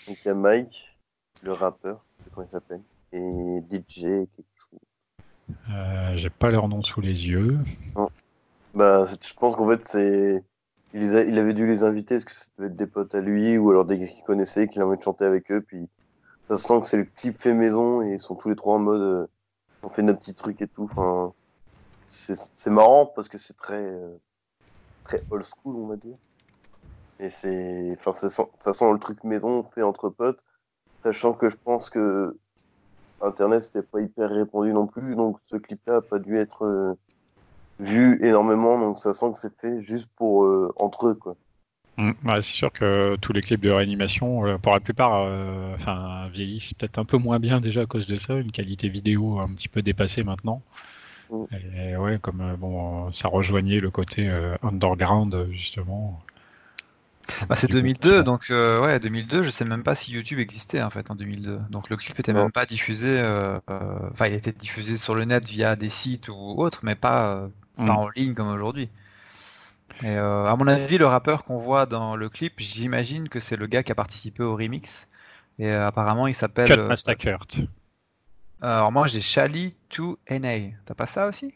Donc 0.06 0.18
il 0.24 0.28
y 0.28 0.30
a 0.30 0.34
Mike, 0.34 0.96
le 1.42 1.52
rappeur, 1.52 2.04
comment 2.32 2.46
il 2.46 2.50
s'appelle, 2.50 2.82
et 3.12 3.60
DJ 3.70 4.00
quelque 4.34 4.46
chose. 4.70 4.80
Euh, 5.70 6.16
J'ai 6.16 6.30
pas 6.30 6.50
leur 6.50 6.68
nom 6.68 6.82
sous 6.82 7.00
les 7.00 7.28
yeux. 7.28 7.58
Bah, 8.74 9.04
c'est- 9.06 9.26
je 9.26 9.34
pense 9.34 9.56
qu'en 9.56 9.68
fait, 9.68 9.82
c'est. 9.88 10.44
Il, 10.92 11.16
a- 11.16 11.24
il 11.24 11.38
avait 11.38 11.54
dû 11.54 11.66
les 11.66 11.82
inviter 11.82 12.16
parce 12.16 12.24
que 12.26 12.32
ça 12.32 12.46
devait 12.58 12.68
être 12.68 12.76
des 12.76 12.86
potes 12.86 13.14
à 13.14 13.20
lui 13.20 13.58
ou 13.58 13.70
alors 13.70 13.84
des 13.84 13.98
gars 13.98 14.06
qu'il 14.06 14.22
connaissait, 14.24 14.68
qu'il 14.68 14.80
a 14.82 14.86
envie 14.86 14.98
de 14.98 15.02
chanter 15.02 15.24
avec 15.24 15.50
eux. 15.50 15.60
Puis 15.62 15.88
ça 16.48 16.56
se 16.56 16.64
sent 16.66 16.80
que 16.80 16.86
c'est 16.86 16.96
le 16.98 17.04
clip 17.04 17.40
fait 17.40 17.54
maison 17.54 18.02
et 18.02 18.14
ils 18.14 18.20
sont 18.20 18.34
tous 18.36 18.48
les 18.50 18.56
trois 18.56 18.76
en 18.76 18.80
mode. 18.80 19.00
euh, 19.00 19.26
on 19.82 19.88
fait 19.90 20.02
notre 20.02 20.20
petit 20.20 20.34
truc 20.34 20.60
et 20.62 20.68
tout. 20.68 20.84
Enfin, 20.84 21.32
c'est 22.08 22.36
c'est 22.54 22.70
marrant 22.70 23.06
parce 23.06 23.28
que 23.28 23.38
c'est 23.38 23.56
très. 23.56 23.82
euh, 23.82 24.16
très 25.04 25.24
old 25.30 25.44
school, 25.44 25.76
on 25.76 25.86
va 25.86 25.96
dire. 25.96 26.16
Et 27.18 27.30
c'est. 27.30 27.96
Enfin, 27.98 28.12
ça 28.12 28.30
sent, 28.30 28.48
ça 28.60 28.72
sent 28.72 28.92
le 28.92 28.98
truc 28.98 29.24
maison 29.24 29.64
fait 29.74 29.82
entre 29.82 30.10
potes, 30.10 30.40
sachant 31.02 31.32
que 31.34 31.48
je 31.48 31.56
pense 31.56 31.90
que. 31.90 32.38
Internet, 33.22 33.62
c'était 33.62 33.82
pas 33.82 34.00
hyper 34.00 34.30
répandu 34.30 34.72
non 34.72 34.86
plus, 34.86 35.14
donc 35.16 35.38
ce 35.50 35.56
clip-là 35.56 35.96
a 35.96 36.00
pas 36.02 36.18
dû 36.18 36.38
être. 36.38 36.64
euh, 36.64 36.94
vu 37.78 38.24
énormément, 38.24 38.78
donc 38.78 38.98
ça 39.00 39.12
sent 39.12 39.32
que 39.34 39.40
c'est 39.40 39.60
fait 39.60 39.82
juste 39.82 40.08
pour 40.16 40.44
euh, 40.44 40.72
entre 40.76 41.08
eux, 41.08 41.14
quoi. 41.14 41.36
Mm. 41.98 42.12
Ouais, 42.24 42.42
c'est 42.42 42.54
sûr 42.54 42.72
que 42.72 43.16
tous 43.16 43.32
les 43.32 43.40
clips 43.42 43.60
de 43.60 43.70
réanimation, 43.70 44.46
euh, 44.46 44.58
pour 44.58 44.72
la 44.72 44.80
plupart, 44.80 45.24
euh, 45.24 45.74
enfin, 45.74 46.28
vieillissent 46.32 46.74
peut-être 46.74 46.98
un 46.98 47.04
peu 47.04 47.18
moins 47.18 47.38
bien 47.38 47.60
déjà 47.60 47.82
à 47.82 47.86
cause 47.86 48.06
de 48.06 48.16
ça, 48.16 48.34
une 48.34 48.52
qualité 48.52 48.88
vidéo 48.88 49.40
un 49.40 49.54
petit 49.54 49.68
peu 49.68 49.82
dépassée 49.82 50.24
maintenant. 50.24 50.62
Mm. 51.30 51.44
Et 51.76 51.96
ouais, 51.96 52.18
comme 52.20 52.56
bon, 52.58 53.12
ça 53.12 53.28
rejoignait 53.28 53.80
le 53.80 53.90
côté 53.90 54.28
underground 54.62 55.48
justement. 55.52 56.20
Bah, 57.48 57.56
c'est 57.56 57.66
Du 57.66 57.74
coup, 57.74 57.80
2002, 57.80 58.18
ça- 58.18 58.22
donc 58.22 58.50
euh, 58.50 58.80
ouais, 58.80 59.00
2002, 59.00 59.42
je 59.42 59.50
sais 59.50 59.64
même 59.64 59.82
pas 59.82 59.94
si 59.94 60.12
YouTube 60.12 60.38
existait 60.38 60.82
en 60.82 60.90
fait 60.90 61.10
en 61.10 61.14
2002. 61.14 61.58
Donc 61.70 61.90
le 61.90 61.96
clip 61.96 62.18
était 62.18 62.32
même 62.32 62.52
pas 62.52 62.66
diffusé, 62.66 63.08
euh, 63.08 63.58
euh, 63.70 64.08
enfin 64.12 64.26
il 64.26 64.34
était 64.34 64.52
diffusé 64.52 64.96
sur 64.96 65.14
le 65.14 65.24
net 65.24 65.44
via 65.44 65.76
des 65.76 65.88
sites 65.88 66.28
ou 66.28 66.34
autres, 66.34 66.80
mais 66.82 66.94
pas, 66.94 67.34
euh, 67.36 67.48
pas 67.74 67.84
Mm. 67.84 67.96
en 67.96 68.08
ligne 68.10 68.34
comme 68.34 68.48
aujourd'hui. 68.48 68.88
Et 70.02 70.16
à 70.16 70.54
mon 70.58 70.66
avis, 70.66 70.98
le 70.98 71.06
rappeur 71.06 71.44
qu'on 71.44 71.56
voit 71.56 71.86
dans 71.86 72.16
le 72.16 72.28
clip, 72.28 72.54
j'imagine 72.58 73.28
que 73.28 73.40
c'est 73.40 73.56
le 73.56 73.66
gars 73.66 73.82
qui 73.82 73.92
a 73.92 73.94
participé 73.94 74.42
au 74.42 74.54
remix. 74.54 75.08
Et 75.58 75.70
apparemment, 75.70 76.26
il 76.26 76.34
s'appelle. 76.34 76.68
Cut 76.68 77.14
Kurt. 77.16 77.58
alors 78.60 78.92
moi, 78.92 79.06
j'ai 79.06 79.20
Chali 79.22 79.74
2NA. 79.90 80.74
T'as 80.84 80.94
pas 80.94 81.06
ça 81.06 81.26
aussi? 81.28 81.54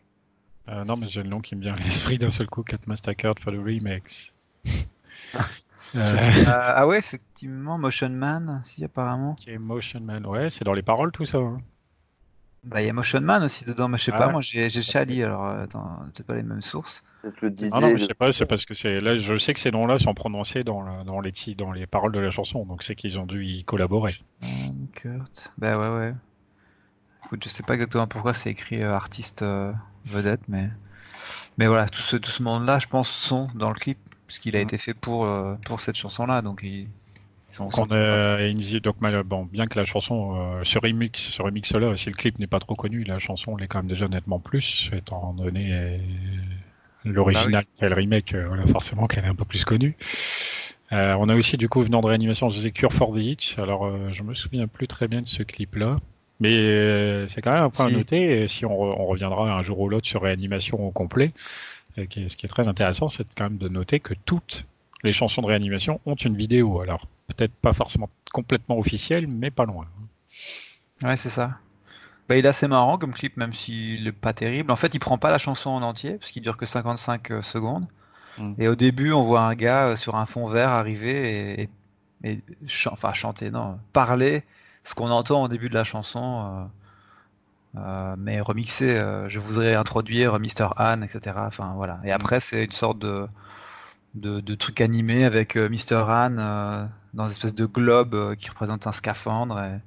Euh, 0.68 0.84
non, 0.84 0.96
mais 0.96 1.08
j'ai 1.08 1.22
le 1.22 1.28
nom 1.28 1.40
qui 1.40 1.56
me 1.56 1.62
vient 1.62 1.74
à 1.74 1.78
l'esprit 1.78 2.18
d'un 2.18 2.30
seul 2.30 2.46
coup, 2.46 2.64
Master 2.86 3.14
Kurt 3.16 3.40
for 3.40 3.52
the 3.52 3.56
remix. 3.56 4.32
Euh, 5.96 5.98
Euh, 5.98 6.72
Ah 6.76 6.86
ouais, 6.86 6.98
effectivement, 6.98 7.76
Motion 7.76 8.10
Man, 8.10 8.60
si 8.64 8.84
apparemment. 8.84 9.34
qui 9.34 9.50
est 9.50 9.58
Motion 9.58 10.00
Man, 10.00 10.24
ouais, 10.24 10.48
c'est 10.48 10.64
dans 10.64 10.72
les 10.72 10.82
paroles 10.82 11.10
tout 11.10 11.24
ça. 11.26 11.38
hein. 11.38 11.58
Bah, 12.62 12.82
il 12.82 12.86
y 12.86 12.90
a 12.90 12.92
Motion 12.92 13.20
Man 13.22 13.42
aussi 13.42 13.64
dedans, 13.64 13.88
mais 13.88 13.98
je 13.98 14.04
sais 14.04 14.12
Ah 14.14 14.18
pas, 14.18 14.26
ouais. 14.26 14.32
moi 14.32 14.40
j'ai 14.42 14.68
Chali, 14.70 15.22
alors 15.24 15.46
euh, 15.46 15.64
attends, 15.64 15.98
peut-être 16.14 16.26
pas 16.26 16.34
les 16.36 16.42
mêmes 16.42 16.60
sources. 16.62 17.02
Peut-être 17.22 17.40
le 17.40 17.50
DJ. 17.50 17.70
Ah 17.72 17.80
non, 17.80 17.92
mais 17.92 17.98
je 18.00 18.06
sais 18.06 18.14
pas, 18.14 18.32
c'est 18.32 18.46
parce 18.46 18.64
que 18.66 18.74
c'est 18.74 19.00
là, 19.00 19.16
je 19.16 19.36
sais 19.38 19.52
que 19.54 19.60
ces 19.60 19.70
noms-là 19.70 19.98
sont 19.98 20.14
prononcés 20.14 20.62
dans, 20.62 21.04
dans 21.04 21.20
les 21.20 21.32
dans 21.56 21.72
les 21.72 21.86
paroles 21.86 22.12
de 22.12 22.20
la 22.20 22.30
chanson, 22.30 22.64
donc 22.66 22.82
c'est 22.82 22.94
qu'ils 22.94 23.18
ont 23.18 23.26
dû 23.26 23.44
y 23.44 23.64
collaborer. 23.64 24.14
Kurt. 24.94 25.52
Bah 25.58 25.78
ouais, 25.78 25.88
ouais. 25.88 26.14
Écoute, 27.24 27.44
je 27.44 27.48
sais 27.48 27.62
pas 27.62 27.74
exactement 27.74 28.06
pourquoi 28.06 28.34
c'est 28.34 28.50
écrit 28.50 28.82
euh, 28.82 28.94
artiste 28.94 29.42
euh, 29.42 29.72
vedette, 30.06 30.40
mais 30.48 30.68
mais 31.58 31.66
voilà, 31.66 31.88
tout 31.88 32.02
ce 32.02 32.16
tout 32.16 32.30
ce 32.30 32.42
monde-là, 32.42 32.78
je 32.78 32.86
pense, 32.88 33.10
sont 33.10 33.46
dans 33.54 33.68
le 33.70 33.74
clip, 33.76 33.98
puisqu'il 34.30 34.54
a 34.56 34.60
Mhm. 34.60 34.66
été 34.66 34.78
fait 34.78 34.94
pour 34.94 35.24
euh, 35.24 35.56
pour 35.64 35.80
cette 35.80 35.96
chanson-là, 35.96 36.40
donc 36.40 36.60
ils, 36.62 36.88
ils 37.48 37.54
sont. 37.54 37.64
Donc, 37.64 37.78
on 37.78 37.90
a 37.90 38.38
Inzi- 38.38 38.80
donc 38.80 38.96
bon, 39.26 39.44
bien 39.44 39.66
que 39.66 39.78
la 39.78 39.84
chanson, 39.84 40.36
euh, 40.36 40.64
ce 40.64 40.78
remix, 40.78 41.20
ce 41.20 41.42
remix-là, 41.42 41.96
si 41.96 42.08
le 42.10 42.14
clip 42.14 42.38
n'est 42.38 42.46
pas 42.46 42.60
trop 42.60 42.76
connu, 42.76 43.02
la 43.04 43.18
chanson 43.18 43.56
l'est 43.56 43.66
quand 43.68 43.78
même 43.78 43.88
déjà 43.88 44.08
nettement 44.08 44.38
plus, 44.40 44.90
étant 44.92 45.34
donné 45.34 45.72
euh, 45.72 45.98
l'original 47.04 47.64
et 47.80 47.88
le 47.88 47.94
remake, 47.94 48.34
euh, 48.34 48.46
voilà, 48.48 48.66
forcément 48.66 49.06
qu'elle 49.06 49.24
est 49.24 49.28
un 49.28 49.34
peu 49.34 49.44
plus 49.44 49.64
connue. 49.64 49.96
Euh, 50.92 51.14
on 51.18 51.28
a 51.28 51.36
aussi 51.36 51.56
du 51.56 51.68
coup 51.68 51.82
venant 51.82 52.00
de 52.00 52.06
réanimation, 52.06 52.50
je 52.50 52.56
disais 52.56 52.72
Cure 52.72 52.92
for 52.92 53.12
the 53.12 53.18
Itch. 53.18 53.58
Alors 53.58 53.86
euh, 53.86 54.10
je 54.12 54.22
me 54.22 54.34
souviens 54.34 54.66
plus 54.66 54.88
très 54.88 55.08
bien 55.08 55.22
de 55.22 55.28
ce 55.28 55.42
clip-là, 55.42 55.96
mais 56.40 56.56
euh, 56.56 57.26
c'est 57.28 57.42
quand 57.42 57.52
même 57.52 57.62
un 57.64 57.70
point 57.70 57.86
Si. 57.86 57.86
à 57.86 57.90
noter. 57.90 58.42
Et 58.42 58.48
si 58.48 58.66
on, 58.66 58.70
re- 58.70 58.96
on 58.98 59.06
reviendra 59.06 59.52
un 59.52 59.62
jour 59.62 59.80
ou 59.80 59.88
l'autre 59.88 60.08
sur 60.08 60.22
réanimation 60.22 60.80
au 60.86 60.90
complet, 60.90 61.32
euh, 61.32 61.36
qui 62.06 62.24
est- 62.24 62.28
ce 62.28 62.36
qui 62.36 62.46
est 62.46 62.48
très 62.48 62.68
intéressant, 62.68 63.08
c'est 63.08 63.26
quand 63.36 63.44
même 63.44 63.58
de 63.58 63.68
noter 63.68 64.00
que 64.00 64.14
toutes 64.24 64.66
les 65.02 65.12
chansons 65.12 65.42
de 65.42 65.46
réanimation 65.46 66.00
ont 66.06 66.14
une 66.14 66.36
vidéo. 66.36 66.80
Alors 66.80 67.06
peut-être 67.28 67.54
pas 67.54 67.72
forcément 67.72 68.08
complètement 68.32 68.78
officielle, 68.78 69.26
mais 69.26 69.50
pas 69.50 69.64
loin. 69.64 69.86
Ouais, 71.02 71.16
c'est 71.16 71.30
ça. 71.30 71.58
Bah, 72.28 72.36
il 72.36 72.44
est 72.44 72.48
assez 72.48 72.68
marrant 72.68 72.98
comme 72.98 73.12
clip, 73.12 73.36
même 73.36 73.52
s'il 73.52 74.06
est 74.06 74.12
pas 74.12 74.32
terrible. 74.32 74.70
En 74.70 74.76
fait, 74.76 74.94
il 74.94 74.98
prend 75.00 75.18
pas 75.18 75.30
la 75.30 75.38
chanson 75.38 75.70
en 75.70 75.82
entier, 75.82 76.12
parce 76.18 76.30
qu'il 76.30 76.42
dure 76.42 76.56
que 76.56 76.66
55 76.66 77.30
euh, 77.32 77.42
secondes. 77.42 77.86
Mm. 78.38 78.54
Et 78.58 78.68
au 78.68 78.76
début, 78.76 79.12
on 79.12 79.20
voit 79.22 79.40
un 79.42 79.54
gars 79.54 79.88
euh, 79.88 79.96
sur 79.96 80.14
un 80.16 80.26
fond 80.26 80.46
vert 80.46 80.70
arriver 80.70 81.62
et, 81.62 81.70
et, 82.24 82.30
et 82.32 82.44
chan- 82.66 82.90
enfin 82.92 83.12
chanter, 83.12 83.50
non, 83.50 83.78
parler 83.92 84.44
ce 84.84 84.94
qu'on 84.94 85.10
entend 85.10 85.42
au 85.44 85.48
début 85.48 85.68
de 85.68 85.74
la 85.74 85.84
chanson, 85.84 86.68
euh, 87.76 88.14
mais 88.18 88.40
remixé. 88.40 88.96
euh, 88.98 89.28
je 89.28 89.38
voudrais 89.38 89.74
introduire 89.74 90.38
Mr. 90.40 90.68
Han, 90.78 91.02
etc. 91.02 91.36
Enfin 91.46 91.72
voilà. 91.76 92.00
Et 92.04 92.12
après, 92.12 92.40
c'est 92.40 92.64
une 92.64 92.72
sorte 92.72 92.98
de 92.98 93.26
de, 94.14 94.40
de 94.40 94.54
truc 94.56 94.80
animé 94.80 95.24
avec 95.24 95.56
euh, 95.56 95.68
Mr. 95.68 96.04
Han 96.08 96.88
dans 97.14 97.24
une 97.26 97.30
espèce 97.32 97.54
de 97.54 97.66
globe 97.66 98.34
qui 98.36 98.48
représente 98.50 98.86
un 98.86 98.92
scaphandre. 98.92 99.58
et- 99.62 99.78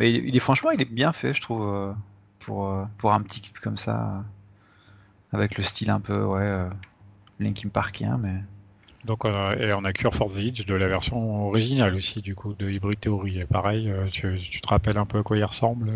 Mais 0.00 0.12
il, 0.12 0.26
il 0.28 0.36
est 0.36 0.40
franchement, 0.40 0.70
il 0.72 0.80
est 0.80 0.84
bien 0.92 1.12
fait, 1.12 1.34
je 1.34 1.40
trouve, 1.40 1.94
pour, 2.40 2.72
pour 2.98 3.12
un 3.12 3.20
petit 3.20 3.40
clip 3.40 3.58
comme 3.60 3.76
ça, 3.76 4.24
avec 5.32 5.56
le 5.56 5.62
style 5.64 5.90
un 5.90 6.00
peu, 6.00 6.24
ouais, 6.24 6.66
Linkin 7.40 7.68
Parkien, 7.70 8.18
mais. 8.18 8.34
Donc 9.04 9.24
et 9.24 9.72
on 9.74 9.84
a 9.84 9.92
Cure 9.94 10.14
for 10.14 10.30
the 10.30 10.36
Itch 10.40 10.66
de 10.66 10.74
la 10.74 10.86
version 10.86 11.46
originale 11.48 11.94
aussi 11.94 12.20
du 12.20 12.34
coup 12.34 12.52
de 12.54 12.68
Hybrid 12.70 13.00
Theory. 13.00 13.40
Et 13.40 13.46
pareil, 13.46 13.90
tu, 14.12 14.36
tu 14.38 14.60
te 14.60 14.68
rappelles 14.68 14.98
un 14.98 15.06
peu 15.06 15.18
à 15.20 15.22
quoi 15.22 15.38
il 15.38 15.44
ressemble 15.44 15.90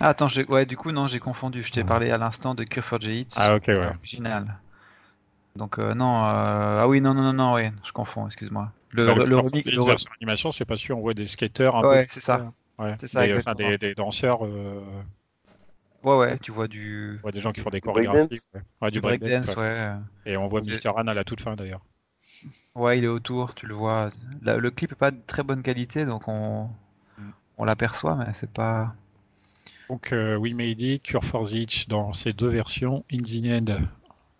Ah, 0.00 0.08
attends, 0.10 0.28
ouais, 0.48 0.66
du 0.66 0.76
coup, 0.76 0.92
non, 0.92 1.06
j'ai 1.06 1.18
confondu. 1.18 1.62
Je 1.62 1.72
t'ai 1.72 1.80
Ouais. 1.80 1.86
parlé 1.86 2.10
à 2.10 2.18
l'instant 2.18 2.54
de 2.54 2.64
Cure 2.64 2.84
for 2.84 3.00
J 3.00 3.26
Ah 3.36 3.54
ok 3.56 3.64
ouais. 3.68 3.86
original. 3.98 4.58
Donc, 5.56 5.78
euh, 5.78 5.94
non, 5.94 6.24
euh, 6.24 6.80
ah 6.82 6.86
oui, 6.88 7.00
non, 7.00 7.14
non, 7.14 7.22
non, 7.22 7.32
non, 7.32 7.52
ouais, 7.54 7.72
je 7.84 7.92
confonds, 7.92 8.26
excuse-moi. 8.26 8.70
Le, 8.92 9.10
Enfin, 9.10 9.20
le, 9.20 9.26
le 9.26 9.36
remix- 9.36 9.64
le- 9.70 9.82
version 9.82 10.10
animation, 10.20 10.52
c'est 10.52 10.64
pas 10.64 10.76
sûr, 10.76 10.96
on 10.98 11.00
voit 11.00 11.14
des 11.14 11.26
skateurs 11.26 11.76
un 11.76 11.82
Ouais, 11.82 12.02
peu. 12.04 12.12
c'est 12.12 12.20
ça. 12.20 12.52
Ouais. 12.78 12.94
C'est 13.00 13.08
ça, 13.08 13.26
Des- 13.26 13.36
enfin, 13.36 13.54
des, 13.54 13.76
des 13.76 13.94
danseurs, 13.94 14.44
euh, 14.44 14.80
Ouais, 16.04 16.16
ouais, 16.16 16.38
tu 16.38 16.52
vois 16.52 16.68
du, 16.68 17.16
on 17.18 17.22
voit 17.22 17.32
des 17.32 17.40
gens 17.40 17.52
qui 17.52 17.60
font 17.60 17.70
des 17.70 17.80
chorégraphies. 17.80 18.28
breakdance. 18.28 18.48
Ouais. 18.54 18.60
Ouais, 18.82 18.90
du 18.90 18.96
du 18.96 19.00
breakdance. 19.00 19.30
breakdance, 19.30 19.56
ouais. 19.56 19.62
ouais. 20.26 20.32
Et 20.32 20.36
on 20.36 20.48
voit 20.48 20.60
Mr. 20.60 20.96
Han 20.96 21.06
à 21.08 21.14
la 21.14 21.24
toute 21.24 21.40
fin 21.40 21.56
d'ailleurs. 21.56 21.80
Ouais, 22.74 22.98
il 22.98 23.04
est 23.04 23.08
autour, 23.08 23.54
tu 23.54 23.66
le 23.66 23.74
vois. 23.74 24.10
La- 24.42 24.56
le 24.56 24.70
clip 24.70 24.92
est 24.92 24.94
pas 24.94 25.10
de 25.10 25.20
très 25.26 25.42
bonne 25.42 25.62
qualité, 25.62 26.06
donc 26.06 26.28
on, 26.28 26.70
Mm. 27.18 27.30
on 27.58 27.64
l'aperçoit, 27.64 28.16
mais 28.16 28.32
c'est 28.34 28.50
pas. 28.52 28.94
Donc 29.88 30.12
euh, 30.12 30.36
We 30.36 30.54
Made 30.54 30.80
It, 30.80 31.02
Cure 31.02 31.24
for 31.24 31.46
the 31.46 31.52
Itch 31.52 31.88
dans 31.88 32.12
ces 32.12 32.32
deux 32.32 32.48
versions, 32.48 33.04
In 33.12 33.18
the 33.18 33.46
End 33.46 33.80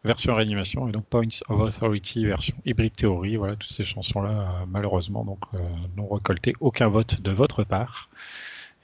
version 0.04 0.34
réanimation, 0.34 0.88
et 0.88 0.92
donc 0.92 1.06
Points 1.06 1.40
of 1.48 1.60
Authority, 1.60 2.24
version 2.24 2.56
Hybrid 2.64 2.94
Theory. 2.94 3.36
Voilà, 3.36 3.56
toutes 3.56 3.72
ces 3.72 3.84
chansons-là, 3.84 4.30
euh, 4.30 4.66
malheureusement, 4.68 5.24
donc 5.24 5.40
euh, 5.54 5.58
n'ont 5.96 6.08
récolté 6.08 6.54
aucun 6.60 6.88
vote 6.88 7.20
de 7.20 7.30
votre 7.30 7.64
part. 7.64 8.08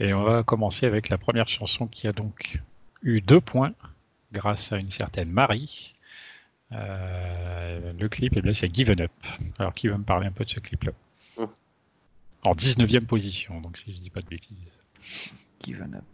Et 0.01 0.13
on 0.13 0.25
va 0.25 0.43
commencer 0.43 0.87
avec 0.87 1.09
la 1.09 1.19
première 1.19 1.49
chanson 1.49 1.87
qui 1.87 2.09
a 2.09 2.13
donc 2.13 2.61
eu 3.03 3.21
deux 3.21 3.41
points 3.41 3.73
grâce 4.33 4.73
à 4.73 4.79
une 4.79 4.91
certaine 4.91 5.31
Marie. 5.31 5.95
Euh, 6.73 7.93
le 7.99 8.09
clip, 8.09 8.33
eh 8.37 8.43
bien, 8.43 8.53
c'est 8.53 8.75
Given 8.75 9.01
Up. 9.01 9.13
Alors, 9.59 9.75
qui 9.75 9.87
va 9.87 9.97
me 9.97 10.03
parler 10.03 10.27
un 10.27 10.33
peu 10.33 10.45
de 10.45 10.51
ce 10.51 10.59
clip-là 10.59 10.93
Mm. 11.37 11.45
En 12.45 12.53
19e 12.55 13.07
position, 13.07 13.61
donc 13.61 13.79
si 13.79 13.95
je 13.95 14.01
dis 14.01 14.11
pas 14.11 14.21
de 14.21 14.29
bêtises. 14.29 14.59
Given 15.65 15.95
up. 15.95 16.05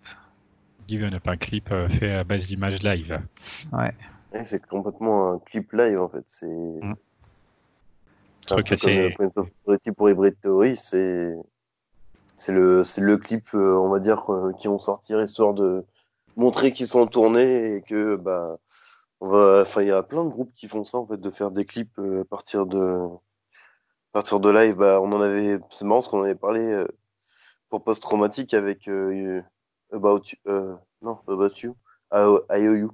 Given 0.90 1.14
Up, 1.14 1.28
un 1.28 1.36
clip 1.36 1.70
euh, 1.70 1.88
fait 1.88 2.10
à 2.10 2.24
base 2.24 2.48
d'images 2.48 2.82
live. 2.82 3.20
Ouais. 3.72 3.92
Ouais, 4.32 4.44
c'est 4.44 4.66
complètement 4.66 5.34
un 5.34 5.38
clip 5.38 5.72
live 5.72 6.00
en 6.00 6.08
fait. 6.08 6.24
C'est 6.26 6.46
un 6.82 6.96
Truc 8.44 8.72
assez- 8.72 8.86
comme, 8.92 9.26
euh, 9.26 9.30
Point 9.30 9.42
of 9.42 9.48
Authority 9.62 9.92
pour 9.92 10.10
Hybrid 10.10 10.34
Theory. 10.42 10.74
C'est 10.74 11.32
c'est 12.36 12.50
le 12.50 12.82
c'est 12.82 13.02
le 13.02 13.18
clip 13.18 13.54
euh, 13.54 13.76
on 13.76 13.88
va 13.88 14.00
dire 14.00 14.28
euh, 14.32 14.52
qui 14.54 14.66
vont 14.66 14.80
sortir 14.80 15.22
histoire 15.22 15.54
de 15.54 15.84
montrer 16.36 16.72
qu'ils 16.72 16.88
sont 16.88 17.02
en 17.02 17.06
tournée 17.06 17.76
et 17.76 17.82
que 17.82 18.16
bah 18.16 18.58
on 19.20 19.28
va 19.28 19.60
enfin 19.62 19.82
il 19.82 19.88
y 19.88 19.92
a 19.92 20.02
plein 20.02 20.24
de 20.24 20.30
groupes 20.30 20.52
qui 20.56 20.66
font 20.66 20.84
ça 20.84 20.98
en 20.98 21.06
fait 21.06 21.20
de 21.20 21.30
faire 21.30 21.52
des 21.52 21.64
clips 21.64 21.96
euh, 22.00 22.22
à 22.22 22.24
partir 22.24 22.66
de 22.66 22.78
à 23.06 24.12
partir 24.12 24.40
de 24.40 24.50
live. 24.50 24.74
Bah 24.74 25.00
on 25.00 25.12
en 25.12 25.20
avait 25.20 25.60
c'est 25.70 25.84
marrant 25.84 26.00
parce 26.00 26.10
qu'on 26.10 26.18
en 26.22 26.24
avait 26.24 26.34
parlé 26.34 26.62
euh, 26.62 26.88
pour 27.68 27.84
Post 27.84 28.02
Traumatique 28.02 28.54
avec 28.54 28.88
euh, 28.88 29.40
About 29.92 30.22
You, 30.30 30.38
euh, 30.46 30.74
non 31.02 31.18
About 31.26 31.54
You 31.62 31.76
IOU 32.12 32.90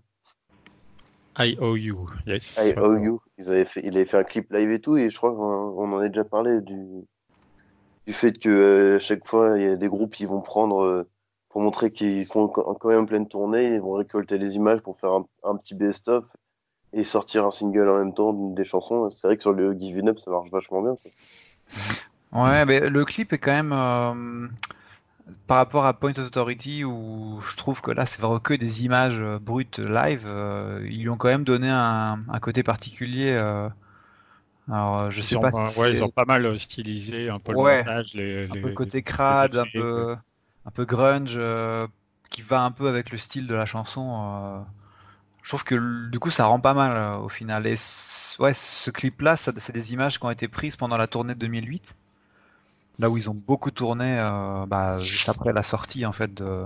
IOU, 1.39 2.09
yes. 2.27 2.59
IOU. 2.59 3.21
Ils 3.39 3.51
avaient 3.51 3.65
fait, 3.65 3.81
il 3.85 3.97
avait 3.97 4.07
fait 4.07 4.17
un 4.17 4.25
clip 4.25 4.51
live 4.53 4.71
et 4.71 4.81
tout, 4.81 4.97
et 4.97 5.11
je 5.11 5.17
crois 5.17 5.33
qu'on 5.33 5.75
on 5.77 5.93
en 5.93 5.99
a 5.99 6.09
déjà 6.09 6.25
parlé 6.25 6.61
du, 6.63 7.05
du 8.07 8.13
fait 8.15 8.39
que 8.39 8.49
euh, 8.49 8.97
à 8.97 8.99
chaque 8.99 9.27
fois, 9.27 9.59
il 9.59 9.65
y 9.65 9.69
a 9.69 9.77
des 9.77 9.89
groupes 9.89 10.15
qui 10.15 10.25
vont 10.25 10.41
prendre, 10.41 10.83
euh, 10.83 11.09
pour 11.51 11.61
montrer 11.61 11.91
qu'ils 11.91 12.25
font 12.27 12.49
quand 12.49 12.75
quand 12.75 12.89
même 12.89 13.07
pleine 13.07 13.29
tournée, 13.29 13.75
ils 13.75 13.81
vont 13.81 13.93
récolter 13.93 14.39
les 14.39 14.55
images 14.55 14.81
pour 14.81 14.99
faire 14.99 15.13
un, 15.13 15.27
un 15.45 15.57
petit 15.57 15.75
best-of 15.75 16.25
et 16.93 17.05
sortir 17.05 17.45
un 17.45 17.51
single 17.51 17.89
en 17.89 17.99
même 17.99 18.15
temps 18.15 18.33
des 18.33 18.65
chansons. 18.65 19.11
C'est 19.11 19.27
vrai 19.27 19.37
que 19.37 19.43
sur 19.43 19.53
le 19.53 19.79
Give 19.79 19.99
It 19.99 20.09
Up, 20.09 20.19
ça 20.19 20.31
marche 20.31 20.51
vachement 20.51 20.83
bien. 20.83 20.97
quoi. 21.03 21.11
Ouais, 22.33 22.65
mais 22.65 22.81
le 22.81 23.05
clip 23.05 23.33
est 23.33 23.39
quand 23.39 23.53
même 23.53 23.73
euh, 23.73 24.49
par 25.47 25.59
rapport 25.59 25.87
à 25.87 25.95
Point 25.95 26.13
of 26.19 26.27
Authority 26.29 26.85
où 26.85 27.41
je 27.41 27.57
trouve 27.57 27.81
que 27.83 27.91
là 27.91 28.07
c'est 28.07 28.21
vraiment 28.21 28.41
que 28.41 28.55
des 28.55 28.85
images 28.85 29.19
euh, 29.21 29.39
brutes 29.39 29.79
live. 29.79 30.25
euh, 30.27 30.87
ils 30.91 31.03
lui 31.03 31.09
ont 31.11 31.17
quand 31.17 31.29
même 31.29 31.45
donné 31.45 31.71
un, 31.71 32.21
un 32.29 32.41
côté 32.41 32.63
particulier. 32.63 33.31
euh, 33.33 33.69
alors 34.71 35.11
je 35.11 35.23
Ils 35.23 35.23
sais 35.23 35.37
ont, 35.37 35.41
pas 35.41 35.53
si 35.53 35.63
ouais, 35.77 35.93
ils 35.95 36.03
ont 36.03 36.09
pas 36.09 36.25
mal 36.25 36.59
stylisé 36.59 37.29
un 37.29 37.39
peu 37.41 37.53
le 37.53 37.59
Ouais, 37.59 37.61
montage, 37.61 38.13
les, 38.15 38.47
un 38.51 38.57
les- 38.57 38.63
peu 38.63 38.69
le 38.69 38.73
côté 38.73 39.03
crade, 39.03 39.57
un 39.57 39.67
peu 39.69 40.17
un 40.67 40.71
peu 40.73 40.85
grunge, 40.85 41.35
euh, 41.37 41.87
qui 42.31 42.43
va 42.43 42.63
un 42.63 42.71
peu 42.73 42.89
avec 42.89 43.11
le 43.11 43.19
style 43.19 43.47
de 43.47 43.55
la 43.55 43.67
chanson. 43.67 44.65
Je 45.43 45.49
trouve 45.51 45.65
que 45.65 46.11
du 46.11 46.19
coup 46.21 46.31
ça 46.31 46.47
rend 46.47 46.61
pas 46.61 46.75
mal 46.75 47.21
au 47.23 47.29
final. 47.29 47.67
Et 47.67 47.77
ouais, 48.41 48.55
ce 48.55 48.91
clip-là, 48.91 49.37
c'est 49.37 49.73
des 49.73 49.93
images 49.95 50.19
qui 50.21 50.27
ont 50.27 50.31
été 50.31 50.49
prises 50.49 50.77
pendant 50.77 50.97
la 50.99 51.07
tournée 51.09 51.35
de 51.35 51.41
2008. 51.41 51.97
Là 52.99 53.11
où 53.11 53.17
ils 53.17 53.29
ont 53.29 53.37
beaucoup 53.47 53.71
tourné 53.71 54.19
euh, 54.19 54.65
bah, 54.67 54.97
juste 54.97 55.29
après 55.29 55.53
la 55.53 55.63
sortie 55.63 56.07
en 56.07 56.13
fait 56.13 56.33
de 56.33 56.65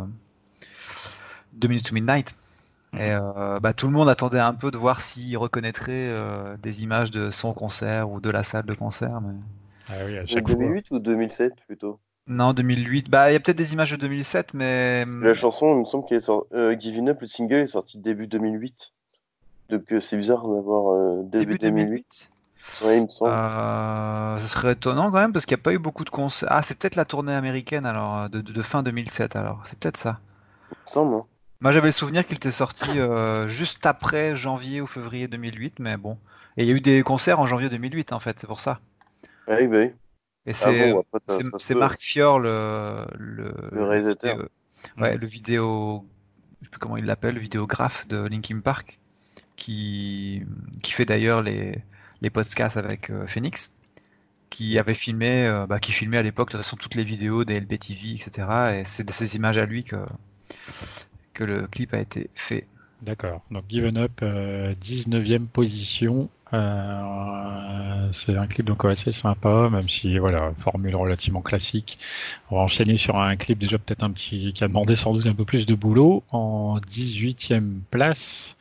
2 1.55 1.69
Minutes 1.69 1.89
to 1.89 1.95
Midnight. 1.95 2.35
Et 2.95 3.13
euh, 3.13 3.61
bah, 3.61 3.73
tout 3.73 3.87
le 3.87 3.93
monde 3.93 4.09
attendait 4.09 4.41
un 4.41 4.55
peu 4.55 4.71
de 4.71 4.77
voir 4.77 5.01
s'ils 5.01 5.37
reconnaîtraient 5.37 6.09
euh, 6.11 6.57
des 6.57 6.83
images 6.83 7.11
de 7.11 7.31
son 7.31 7.53
concert 7.53 8.11
ou 8.11 8.21
de 8.21 8.31
la 8.31 8.43
salle 8.43 8.67
de 8.67 8.75
concert. 8.75 9.21
Mais... 9.21 9.35
Ah 9.89 9.93
oui, 10.07 10.19
à 10.19 10.23
C'est 10.23 10.35
chaque 10.35 10.49
fois. 10.49 10.57
2008 10.57 10.91
ou 10.91 10.99
2007 10.99 11.53
plutôt? 11.67 12.01
Non, 12.27 12.53
2008. 12.53 13.09
Bah, 13.09 13.31
il 13.31 13.35
y 13.35 13.37
a 13.37 13.41
peut-être 13.41 13.59
des 13.59 13.73
images 13.73 13.93
de 13.93 13.97
2007, 13.97 14.55
mais 14.55 15.05
La 15.21 15.35
chanson, 15.35 15.75
il 15.75 15.81
me 15.81 15.85
semble 15.85 16.07
qu'elle 16.07 16.19
est 16.19 16.23
sortie, 16.23 16.55
euh, 16.55 16.77
Give 16.79 16.97
It 16.97 17.09
Up, 17.09 17.21
le 17.21 17.27
single 17.27 17.55
est 17.55 17.67
sorti 17.69 17.99
début 17.99 18.27
2008. 18.27 18.93
Donc 19.71 19.95
c'est 20.01 20.17
bizarre 20.17 20.49
d'avoir 20.49 20.95
euh, 20.95 21.23
début, 21.23 21.59
début 21.59 21.59
2008. 21.59 21.85
2008. 21.85 22.31
Ouais, 22.81 22.99
il 22.99 23.05
me 23.05 23.09
semble. 23.09 23.41
Euh, 23.49 24.39
ce 24.39 24.49
serait 24.49 24.73
étonnant 24.73 25.11
quand 25.11 25.19
même 25.21 25.33
parce 25.33 25.47
qu'il 25.47 25.57
n'y 25.57 25.61
a 25.61 25.65
pas 25.65 25.73
eu 25.75 25.79
beaucoup 25.79 26.05
de 26.05 26.11
concerts. 26.11 26.49
Ah, 26.51 26.63
c'est 26.63 26.75
peut-être 26.79 26.97
la 26.97 27.05
tournée 27.05 27.35
américaine 27.35 27.85
alors 27.87 28.31
de, 28.31 28.41
de- 28.41 28.53
de 28.53 28.63
fin 28.63 28.83
2007 28.83 29.37
alors. 29.37 29.63
C'est 29.67 29.79
peut-être 29.79 29.97
ça. 29.99 30.21
Il 30.71 30.75
me 30.85 30.91
semble. 30.91 31.15
hein. 31.15 31.29
Moi, 31.63 31.73
j'avais 31.73 31.89
le 31.89 31.93
souvenir 31.93 32.27
qu'il 32.27 32.37
était 32.37 32.51
sorti 32.51 32.99
euh, 32.99 33.49
juste 33.49 33.87
après 33.87 34.37
janvier 34.37 34.83
ou 34.83 34.87
février 34.87 35.27
2008, 35.27 35.79
mais 35.79 35.97
bon. 35.97 36.19
Et 36.59 36.65
il 36.65 36.69
y 36.69 36.73
a 36.73 36.75
eu 36.75 36.83
des 36.83 37.03
concerts 37.03 37.41
en 37.41 37.47
janvier 37.47 37.71
2008 37.71 38.13
en 38.13 38.21
fait, 38.21 38.39
c'est 38.39 38.47
pour 38.47 38.61
ça. 38.61 38.79
Ah 39.47 39.57
oui, 39.61 39.67
bah 39.67 39.79
oui. 39.79 39.93
Et 40.47 40.53
Ah 40.61 40.73
c'est 40.73 40.73
bon, 40.73 41.05
c'est 41.57 41.75
peut. 41.75 41.75
Marc 41.75 42.01
Fior 42.03 42.39
le 42.39 43.07
le, 43.19 43.53
Le 43.73 43.83
réalisateur. 43.85 44.39
ouais, 44.99 45.17
le 45.17 45.27
vidéo, 45.27 46.07
je 46.61 46.67
sais 46.67 46.71
plus 46.71 46.79
comment 46.79 46.97
il 46.97 47.05
l'appelle, 47.07 47.35
le 47.35 47.41
vidéographe 47.41 48.07
de 48.09 48.19
Linkin 48.19 48.61
Park, 48.61 48.99
qui 49.57 50.45
qui 50.83 50.93
fait 50.93 51.07
d'ailleurs 51.07 51.43
les 51.43 51.85
les 52.23 52.31
podcasts 52.31 52.77
avec 52.77 53.11
euh, 53.11 53.27
Phoenix, 53.27 53.75
qui 54.51 54.79
avait 54.79 54.95
filmé, 54.95 55.47
euh, 55.47 55.67
bah, 55.67 55.79
qui 55.79 55.93
filmait 55.93 56.19
à 56.19 56.23
l'époque 56.23 56.49
de 56.49 56.57
toute 56.57 56.65
façon 56.65 56.77
toutes 56.77 56.95
les 56.95 57.05
vidéos 57.05 57.45
des 57.45 57.61
LBTV, 57.61 58.15
etc. 58.15 58.81
Et 58.81 58.85
c'est 58.85 59.05
de 59.05 59.13
ces 59.13 59.37
images 59.37 59.59
à 59.59 59.67
lui 59.67 59.85
que 59.85 59.97
que 61.35 61.45
le 61.45 61.67
clip 61.69 61.95
a 61.95 62.01
été 62.01 62.29
fait. 62.35 62.67
D'accord. 63.03 63.43
Donc 63.51 63.65
Given 63.69 63.97
Up, 63.97 64.13
euh, 64.23 64.75
19e 64.75 65.47
position. 65.47 66.29
Euh, 66.53 68.09
c'est 68.11 68.37
un 68.37 68.47
clip 68.47 68.67
donc 68.67 68.85
assez 68.85 69.13
sympa, 69.13 69.69
même 69.71 69.89
si 69.89 70.19
voilà, 70.19 70.53
formule 70.59 70.97
relativement 70.97 71.41
classique. 71.41 71.99
On 72.51 72.57
va 72.57 72.63
enchaîner 72.63 72.99
sur 72.99 73.19
un 73.19 73.37
clip 73.37 73.59
déjà 73.59 73.79
peut-être 73.79 74.03
un 74.03 74.11
petit 74.11 74.53
qui 74.53 74.65
a 74.65 74.69
demandé 74.69 74.97
sans 74.97 75.15
doute 75.15 75.27
un 75.27 75.35
peu 75.35 75.45
plus 75.45 75.65
de 75.65 75.75
boulot. 75.75 76.25
En 76.31 76.79
18e 76.81 77.81
place, 77.91 78.57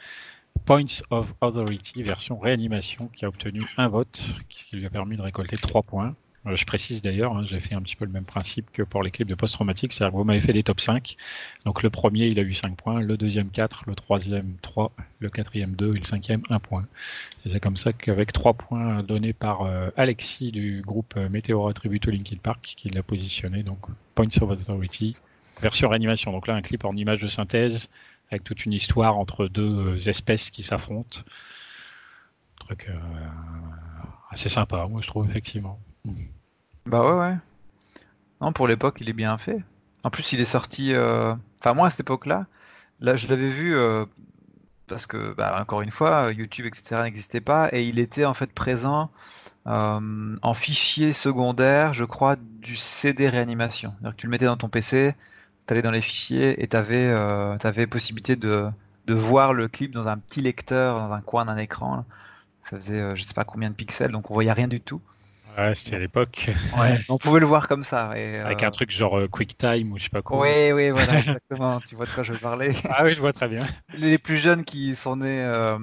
Points 0.70 1.02
of 1.10 1.34
Authority, 1.42 2.04
version 2.04 2.38
réanimation, 2.38 3.10
qui 3.16 3.26
a 3.26 3.28
obtenu 3.28 3.64
un 3.78 3.88
vote, 3.88 4.38
qui 4.50 4.76
lui 4.76 4.86
a 4.86 4.92
permis 4.92 5.18
de 5.18 5.22
récolter 5.24 5.58
trois 5.58 5.82
points. 5.82 6.16
Euh, 6.46 6.56
je 6.56 6.64
précise 6.64 7.02
d'ailleurs, 7.02 7.36
hein, 7.36 7.44
j'ai 7.44 7.60
fait 7.60 7.74
un 7.74 7.82
petit 7.82 7.96
peu 7.96 8.06
le 8.06 8.12
même 8.12 8.24
principe 8.24 8.70
que 8.72 8.84
pour 8.84 9.02
les 9.02 9.10
clips 9.10 9.28
de 9.28 9.34
post-traumatique, 9.34 9.94
c'est-à-dire 9.94 10.12
que 10.12 10.18
vous 10.18 10.26
m'avez 10.26 10.42
fait 10.42 10.54
des 10.54 10.62
top 10.62 10.80
5. 10.80 11.16
Donc 11.66 11.82
le 11.82 11.90
premier, 11.90 12.28
il 12.28 12.38
a 12.38 12.44
eu 12.44 12.54
5 12.54 12.76
points, 12.76 13.02
le 13.02 13.18
deuxième 13.18 13.50
4, 13.50 13.86
le 13.88 13.96
troisième 13.96 14.58
3, 14.62 14.92
le 15.18 15.30
quatrième 15.32 15.74
2 15.74 15.96
et 15.96 16.00
le 16.02 16.06
cinquième 16.06 16.44
1 16.52 16.60
point. 16.60 16.86
Et 17.48 17.50
c'est 17.50 17.60
comme 17.60 17.76
ça 17.76 17.92
qu'avec 17.92 18.32
3 18.32 18.54
points 18.54 19.02
donnés 19.02 19.34
par 19.34 19.64
euh, 19.64 19.90
Alexis 19.98 20.52
du 20.52 20.84
groupe 20.86 21.16
euh, 21.18 21.30
Météora 21.30 21.74
Tribute 21.74 22.06
Linkin 22.06 22.38
Park, 22.44 22.76
qui 22.78 22.90
l'a 22.90 23.02
positionné, 23.02 23.64
donc 23.64 23.80
Points 24.14 24.28
of 24.40 24.52
Authority, 24.52 25.16
version 25.64 25.90
réanimation. 25.90 26.32
Donc 26.32 26.46
là, 26.46 26.54
un 26.54 26.62
clip 26.62 26.86
en 26.86 26.96
image 26.96 27.22
de 27.22 27.28
synthèse, 27.28 27.90
avec 28.32 28.44
toute 28.44 28.66
une 28.66 28.74
histoire 28.74 29.18
entre 29.18 29.48
deux 29.48 29.96
euh, 29.96 30.10
espèces 30.10 30.50
qui 30.52 30.64
s'affrontent. 30.64 31.20
Truc 32.60 32.88
euh, 32.90 32.96
assez 34.30 34.50
sympa, 34.50 34.86
moi 34.88 35.02
je 35.02 35.08
trouve, 35.08 35.28
effectivement. 35.30 35.80
Bah 36.86 37.02
ouais, 37.06 37.20
ouais. 37.20 37.38
Non, 38.42 38.54
pour 38.54 38.68
l'époque, 38.68 38.98
il 39.02 39.10
est 39.10 39.14
bien 39.14 39.38
fait. 39.38 39.64
En 40.04 40.10
plus, 40.10 40.34
il 40.34 40.40
est 40.42 40.46
sorti. 40.46 40.94
euh, 40.94 41.36
Enfin, 41.60 41.74
moi, 41.74 41.88
à 41.88 41.90
cette 41.90 42.02
époque-là, 42.02 42.48
là, 43.02 43.16
je 43.16 43.28
l'avais 43.28 43.50
vu 43.50 43.76
parce 44.88 45.06
que, 45.06 45.34
bah, 45.34 45.60
encore 45.62 45.82
une 45.82 45.92
fois, 45.92 46.32
YouTube, 46.32 46.66
etc. 46.66 47.04
n'existait 47.04 47.42
pas 47.42 47.70
et 47.72 47.84
il 47.88 48.00
était 48.00 48.26
en 48.26 48.34
fait 48.34 48.52
présent 48.54 49.12
en 49.66 50.54
fichier 50.56 51.14
secondaire, 51.14 51.94
je 51.94 52.06
crois, 52.06 52.36
du 52.38 52.76
CD 52.76 53.30
réanimation. 53.30 53.94
Que 54.04 54.10
tu 54.16 54.28
le 54.28 54.32
mettais 54.32 54.46
dans 54.46 54.58
ton 54.58 54.70
PC, 54.70 55.16
tu 55.70 55.74
allais 55.74 55.84
dans 55.84 55.92
les 55.92 56.02
fichiers 56.02 56.64
et 56.64 56.68
tu 56.68 56.76
avais, 56.76 57.86
possibilité 57.86 58.36
de, 58.36 58.66
de 59.06 59.14
voir 59.14 59.54
le 59.54 59.68
clip 59.68 59.92
dans 59.92 60.08
un 60.08 60.18
petit 60.18 60.42
lecteur, 60.42 60.98
dans 60.98 61.14
un 61.14 61.22
coin 61.22 61.46
d'un 61.46 61.58
écran. 61.58 61.98
là. 61.98 62.06
Ça 62.64 62.78
faisait, 62.78 63.00
euh, 63.00 63.16
je 63.16 63.22
sais 63.22 63.36
pas 63.36 63.44
combien 63.44 63.70
de 63.70 63.76
pixels, 63.76 64.12
donc 64.12 64.32
on 64.32 64.34
voyait 64.34 64.52
rien 64.52 64.68
du 64.68 64.82
tout. 64.82 65.00
Ouais, 65.58 65.76
c'était 65.76 65.96
à 65.96 66.00
l'époque, 66.00 66.50
Ouais, 66.80 66.98
on 67.08 67.20
pouvait 67.20 67.40
le 67.40 67.46
voir 67.46 67.68
comme 67.68 67.84
ça. 67.84 68.18
Et, 68.18 68.40
avec 68.40 68.64
euh, 68.64 68.68
un 68.68 68.72
truc 68.72 68.90
genre 68.90 69.20
euh, 69.20 69.28
QuickTime 69.28 69.92
ou 69.92 70.00
je 70.00 70.06
sais 70.06 70.10
pas 70.10 70.24
quoi. 70.24 70.40
Oui, 70.40 70.72
oui, 70.72 70.90
voilà, 70.90 71.20
exactement. 71.20 71.80
tu 71.82 71.96
vois 71.96 72.08
de 72.08 72.12
quoi 72.12 72.24
je 72.24 72.34
veux 72.34 72.40
parler. 72.40 72.74
Ah 72.90 73.04
oui, 73.04 73.12
je 73.12 73.22
vois 73.22 73.34
très 73.34 73.48
bien. 73.48 73.62
Les 73.98 74.18
plus 74.18 74.38
jeunes 74.38 74.66
qui 74.66 74.96
sont 74.96 75.18
nés 75.18 75.44
euh, 75.44 75.78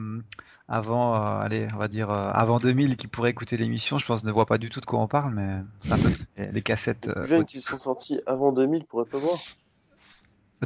avant, 0.68 1.14
euh, 1.14 1.40
allez, 1.40 1.68
on 1.74 1.78
va 1.78 1.88
dire 1.88 2.10
euh, 2.10 2.30
avant 2.32 2.58
2000, 2.58 2.96
qui 2.96 3.06
pourraient 3.06 3.30
écouter 3.30 3.56
l'émission, 3.56 3.98
je 3.98 4.06
pense, 4.06 4.24
ne 4.24 4.32
voient 4.32 4.46
pas 4.46 4.58
du 4.58 4.68
tout 4.68 4.80
de 4.80 4.86
quoi 4.86 4.98
on 4.98 5.06
parle, 5.06 5.32
mais 5.32 5.60
c'est 5.78 5.92
un 5.92 5.98
peu 5.98 6.10
les, 6.36 6.62
cassettes. 6.62 7.06
Les 7.06 7.22
euh, 7.22 7.26
jeunes 7.26 7.44
qui 7.44 7.60
sont 7.60 7.78
sortis 7.78 8.20
avant 8.26 8.52
2000 8.52 8.84
pourraient 8.84 9.04
pas 9.04 9.18
voir. 9.18 9.38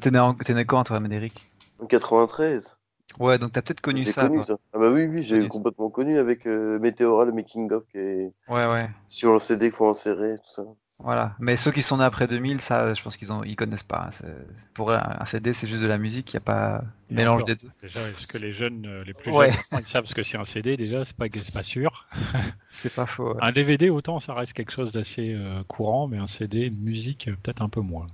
T'es 0.00 0.10
né, 0.10 0.18
en- 0.18 0.34
né 0.34 0.64
quand, 0.64 0.84
toi, 0.84 1.00
Médéric? 1.00 1.50
En 1.80 1.86
93. 1.86 2.76
Ouais, 3.18 3.38
donc 3.38 3.52
t'as 3.52 3.62
peut-être 3.62 3.80
connu 3.80 4.04
ça. 4.06 4.22
connu 4.28 4.36
toi. 4.36 4.46
ça. 4.46 4.56
Ah 4.72 4.78
bah 4.78 4.90
oui, 4.90 5.04
oui, 5.06 5.22
j'ai 5.24 5.42
ça. 5.42 5.48
complètement 5.48 5.90
connu 5.90 6.18
avec 6.18 6.46
euh, 6.46 6.78
Météora, 6.78 7.24
le 7.24 7.32
making 7.32 7.70
of 7.72 7.84
qui 7.90 7.98
est 7.98 8.32
Ouais, 8.48 8.66
ouais. 8.66 8.88
sur 9.08 9.32
le 9.32 9.38
CD 9.40 9.66
qu'il 9.70 9.76
faut 9.76 9.88
insérer, 9.88 10.36
tout 10.38 10.52
ça. 10.54 10.62
Voilà. 11.02 11.34
Mais 11.40 11.56
ceux 11.56 11.72
qui 11.72 11.82
sont 11.82 11.96
nés 11.96 12.04
après 12.04 12.28
2000, 12.28 12.60
ça, 12.60 12.92
je 12.94 13.02
pense 13.02 13.16
qu'ils 13.16 13.32
ont, 13.32 13.42
ils 13.42 13.56
connaissent 13.56 13.82
pas. 13.82 14.08
hein. 14.22 14.26
Pour 14.74 14.92
un 14.92 15.24
CD, 15.24 15.52
c'est 15.54 15.66
juste 15.66 15.82
de 15.82 15.88
la 15.88 15.98
musique. 15.98 16.32
Il 16.32 16.36
n'y 16.36 16.42
a 16.42 16.44
pas 16.44 16.84
Et 17.10 17.14
mélange 17.14 17.42
encore, 17.42 17.46
des 17.46 17.56
deux. 17.56 17.70
Déjà, 17.82 18.00
est-ce 18.08 18.26
que 18.26 18.38
les 18.38 18.52
jeunes, 18.52 18.86
euh, 18.86 19.02
les 19.04 19.14
plus 19.14 19.32
Ouais. 19.32 19.50
jeunes, 19.50 19.80
ils 19.80 19.86
savent 19.86 20.06
ce 20.06 20.14
que 20.14 20.22
c'est 20.22 20.36
un 20.36 20.44
CD 20.44 20.76
Déjà, 20.76 21.04
c'est 21.04 21.16
pas, 21.16 21.26
c'est 21.34 21.54
pas 21.54 21.62
sûr. 21.62 22.06
C'est 22.72 22.94
pas 22.94 23.06
faux. 23.06 23.34
ouais. 23.34 23.40
Un 23.40 23.50
DVD, 23.52 23.90
autant, 23.90 24.20
ça 24.20 24.34
reste 24.34 24.52
quelque 24.52 24.72
chose 24.72 24.92
d'assez 24.92 25.32
euh, 25.34 25.62
courant, 25.64 26.06
mais 26.06 26.18
un 26.18 26.26
CD, 26.26 26.70
musique, 26.70 27.28
peut-être 27.42 27.62
un 27.62 27.68
peu 27.68 27.80
moins. 27.80 28.06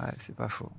Ouais, 0.00 0.12
c'est 0.18 0.36
pas 0.36 0.48
faux. 0.48 0.70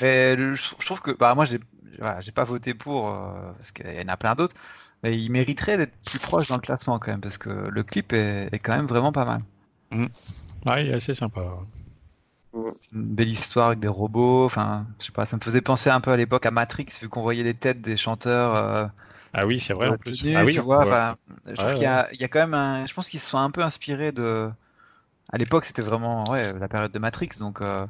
Et 0.00 0.34
le- 0.36 0.54
je 0.54 0.86
trouve 0.86 1.00
que, 1.02 1.10
bah, 1.12 1.34
moi, 1.34 1.44
j'ai, 1.44 1.60
voilà, 1.98 2.20
j'ai 2.20 2.32
pas 2.32 2.44
voté 2.44 2.74
pour 2.74 3.08
euh, 3.10 3.52
parce 3.54 3.72
qu'il 3.72 3.92
y 3.92 4.00
en 4.02 4.08
a 4.08 4.16
plein 4.16 4.34
d'autres, 4.34 4.56
mais 5.02 5.16
il 5.18 5.30
mériterait 5.30 5.76
d'être 5.76 5.96
plus 6.04 6.18
proche 6.20 6.48
dans 6.48 6.56
le 6.56 6.62
classement 6.62 6.98
quand 6.98 7.10
même 7.12 7.20
parce 7.20 7.38
que 7.38 7.50
le 7.50 7.82
clip 7.84 8.12
est, 8.14 8.48
est 8.52 8.58
quand 8.58 8.76
même 8.76 8.86
vraiment 8.86 9.12
pas 9.12 9.24
mal. 9.26 9.40
Ouais, 10.66 10.84
il 10.84 10.90
est 10.90 10.94
assez 10.94 11.14
sympa. 11.14 11.40
C'est 12.80 12.92
une 12.92 13.14
belle 13.14 13.28
histoire 13.30 13.68
avec 13.68 13.80
des 13.80 13.88
robots. 13.88 14.44
Enfin, 14.44 14.86
je 15.00 15.06
sais 15.06 15.12
pas, 15.12 15.26
ça 15.26 15.36
me 15.36 15.42
faisait 15.42 15.60
penser 15.60 15.90
un 15.90 16.00
peu 16.00 16.10
à 16.10 16.16
l'époque 16.16 16.46
à 16.46 16.50
Matrix 16.50 16.86
vu 17.00 17.08
qu'on 17.08 17.22
voyait 17.22 17.42
les 17.44 17.54
têtes 17.54 17.80
des 17.80 17.96
chanteurs. 17.96 18.54
euh, 18.54 18.86
Ah 19.34 19.46
oui, 19.46 19.60
c'est 19.60 19.72
vrai, 19.74 19.88
en 19.88 19.96
plus. 19.98 20.24
tenus, 20.24 20.34
ah 20.34 20.44
oui, 20.44 20.54
tu 20.54 20.60
vois. 20.60 20.86
ouais. 20.86 21.00
Je 21.46 21.54
trouve 21.54 21.72
qu'il 21.74 21.84
y 21.84 21.88
a, 21.88 22.08
il 22.12 22.20
y 22.20 22.24
a 22.24 22.28
quand 22.28 22.40
même 22.40 22.54
un. 22.54 22.86
Je 22.86 22.94
pense 22.94 23.08
qu'ils 23.10 23.20
se 23.20 23.28
sont 23.30 23.38
un 23.38 23.50
peu 23.50 23.62
inspirés 23.62 24.12
de. 24.12 24.50
À 25.32 25.38
l'époque, 25.38 25.64
c'était 25.66 25.82
vraiment 25.82 26.30
ouais, 26.30 26.58
la 26.58 26.68
période 26.68 26.92
de 26.92 27.00
Matrix, 27.00 27.30
donc. 27.40 27.62
euh, 27.62 27.86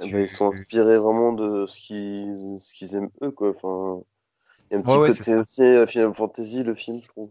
tu- 0.00 0.20
ils 0.22 0.28
sont 0.28 0.48
inspirés 0.52 0.98
vraiment 0.98 1.32
de 1.32 1.66
ce 1.66 1.78
qu'ils 1.78 2.58
ce 2.60 2.74
qu'ils 2.74 2.94
aiment 2.94 3.10
eux, 3.22 3.30
quoi. 3.30 3.50
Enfin, 3.50 4.02
il 4.70 4.74
y 4.74 4.76
a 4.76 4.78
un 4.80 4.82
petit 4.82 4.96
Ouais, 4.98 5.08
côté 5.08 5.34
aussi 5.36 5.62
euh, 5.62 5.86
Final 5.86 6.14
Fantasy, 6.14 6.62
le 6.62 6.74
film, 6.74 7.00
je 7.02 7.08
trouve. 7.08 7.30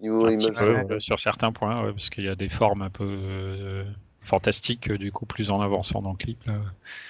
Niveau 0.00 0.26
Un 0.26 0.32
petit 0.32 0.50
image. 0.50 0.86
peu, 0.88 1.00
sur 1.00 1.18
certains 1.20 1.52
points, 1.52 1.82
ouais, 1.84 1.92
parce 1.92 2.10
qu'il 2.10 2.24
y 2.24 2.28
a 2.28 2.34
des 2.34 2.48
formes 2.48 2.82
un 2.82 2.90
peu 2.90 3.04
euh, 3.04 3.84
fantastiques, 4.22 4.90
du 4.92 5.12
coup, 5.12 5.26
plus 5.26 5.50
en 5.50 5.60
avançant 5.60 6.02
dans 6.02 6.12
le 6.12 6.16
clip. 6.16 6.44
Là. 6.46 6.60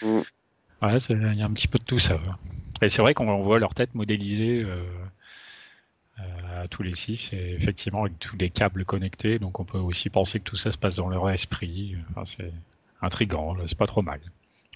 Mm. 0.02 0.22
Ouais, 0.82 0.96
il 0.96 1.34
y 1.38 1.42
a 1.42 1.46
un 1.46 1.52
petit 1.52 1.68
peu 1.68 1.78
de 1.78 1.84
tout 1.84 1.98
ça. 1.98 2.14
ouais. 2.16 2.20
Et 2.82 2.88
c'est 2.88 3.02
vrai 3.02 3.14
qu'on 3.14 3.42
voit 3.42 3.58
leur 3.58 3.74
tête 3.74 3.94
modélisée 3.94 4.62
euh, 4.64 4.82
euh, 6.20 6.64
à 6.64 6.68
tous 6.68 6.82
les 6.82 6.94
six, 6.94 7.32
et 7.32 7.54
effectivement, 7.54 8.02
avec 8.02 8.18
tous 8.18 8.36
les 8.36 8.50
câbles 8.50 8.84
connectés, 8.84 9.38
donc 9.38 9.60
on 9.60 9.64
peut 9.64 9.78
aussi 9.78 10.10
penser 10.10 10.40
que 10.40 10.44
tout 10.44 10.56
ça 10.56 10.70
se 10.72 10.78
passe 10.78 10.96
dans 10.96 11.08
leur 11.08 11.30
esprit. 11.30 11.96
Enfin, 12.10 12.24
c'est 12.24 12.52
intriguant, 13.02 13.54
là, 13.54 13.64
c'est 13.66 13.78
pas 13.78 13.86
trop 13.86 14.02
mal. 14.02 14.20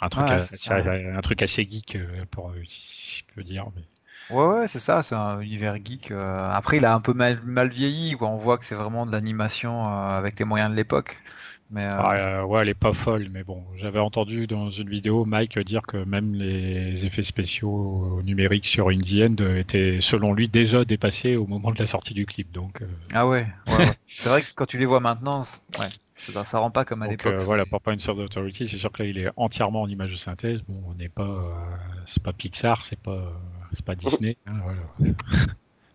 Un 0.02 0.10
truc, 0.10 0.30
Ouais, 0.30 0.32
assez, 0.32 0.56
c'est 0.56 0.56
ça. 0.56 0.82
un 0.92 1.20
truc 1.22 1.42
assez 1.42 1.64
geek, 1.70 1.96
euh, 1.96 2.26
pour, 2.30 2.52
si 2.68 3.20
je 3.28 3.34
peux 3.34 3.42
dire. 3.44 3.66
Mais... 3.76 3.82
Ouais, 4.30 4.44
ouais, 4.46 4.68
c'est 4.68 4.80
ça, 4.80 5.02
c'est 5.02 5.14
un 5.14 5.40
univers 5.40 5.76
geek. 5.84 6.10
euh. 6.10 6.50
Après, 6.50 6.78
il 6.78 6.84
a 6.86 6.94
un 6.94 7.00
peu 7.00 7.12
mal, 7.12 7.40
mal 7.44 7.68
vieilli, 7.70 8.12
quoi. 8.16 8.28
On 8.28 8.36
voit 8.36 8.58
que 8.58 8.64
c'est 8.64 8.74
vraiment 8.74 9.06
de 9.06 9.12
l'animation 9.12 9.86
euh, 9.86 10.18
avec 10.18 10.38
les 10.38 10.44
moyens 10.44 10.70
de 10.70 10.76
l'époque. 10.76 11.18
Mais 11.70 11.84
euh, 11.86 11.90
Ah, 11.98 12.14
euh, 12.40 12.44
ouais, 12.44 12.62
elle 12.62 12.68
est 12.70 12.74
pas 12.74 12.92
folle, 12.92 13.28
mais 13.30 13.44
bon, 13.44 13.64
j'avais 13.76 13.98
entendu 13.98 14.46
dans 14.46 14.70
une 14.70 14.88
vidéo 14.90 15.24
Mike 15.24 15.58
dire 15.60 15.82
que 15.82 15.96
même 16.04 16.34
les 16.34 17.06
effets 17.06 17.22
spéciaux 17.22 18.20
numériques 18.24 18.66
sur 18.66 18.88
In 18.90 19.00
The 19.00 19.40
End 19.40 19.56
étaient, 19.56 19.98
selon 20.00 20.34
lui, 20.34 20.48
déjà 20.48 20.84
dépassés 20.84 21.36
au 21.36 21.46
moment 21.46 21.70
de 21.72 21.78
la 21.78 21.86
sortie 21.86 22.14
du 22.14 22.26
clip. 22.26 22.52
Donc, 22.52 22.82
euh, 22.82 22.86
ah 23.14 23.26
ouais, 23.26 23.46
ouais, 23.68 23.76
ouais. 23.78 23.96
c'est 24.08 24.28
vrai 24.28 24.42
que 24.42 24.48
quand 24.54 24.66
tu 24.66 24.78
les 24.78 24.86
vois 24.86 25.00
maintenant, 25.00 25.42
ouais, 25.78 25.88
ça, 26.22 26.44
ça 26.44 26.58
rend 26.58 26.70
pas 26.70 26.84
comme 26.84 27.02
à 27.02 27.08
l'époque. 27.08 27.32
euh, 27.32 27.38
voilà, 27.38 27.66
pour 27.66 27.80
pas 27.80 27.92
une 27.92 28.00
source 28.00 28.18
d'autority, 28.18 28.68
c'est 28.68 28.78
sûr 28.78 28.92
que 28.92 29.02
là, 29.02 29.08
il 29.08 29.18
est 29.18 29.30
entièrement 29.36 29.82
en 29.82 29.88
image 29.88 30.12
de 30.12 30.16
synthèse. 30.16 30.62
Bon, 30.62 30.80
on 30.86 30.94
n'est 30.94 31.08
pas, 31.08 31.22
euh, 31.22 31.52
c'est 32.06 32.22
pas 32.22 32.32
Pixar, 32.32 32.84
c'est 32.84 32.98
pas, 32.98 33.32
c'est 33.72 33.84
pas 33.84 33.94
Disney, 33.94 34.36
hein, 34.46 34.60
voilà. 34.62 35.14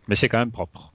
mais 0.07 0.15
c'est 0.15 0.27
quand 0.27 0.39
même 0.39 0.51
propre. 0.51 0.93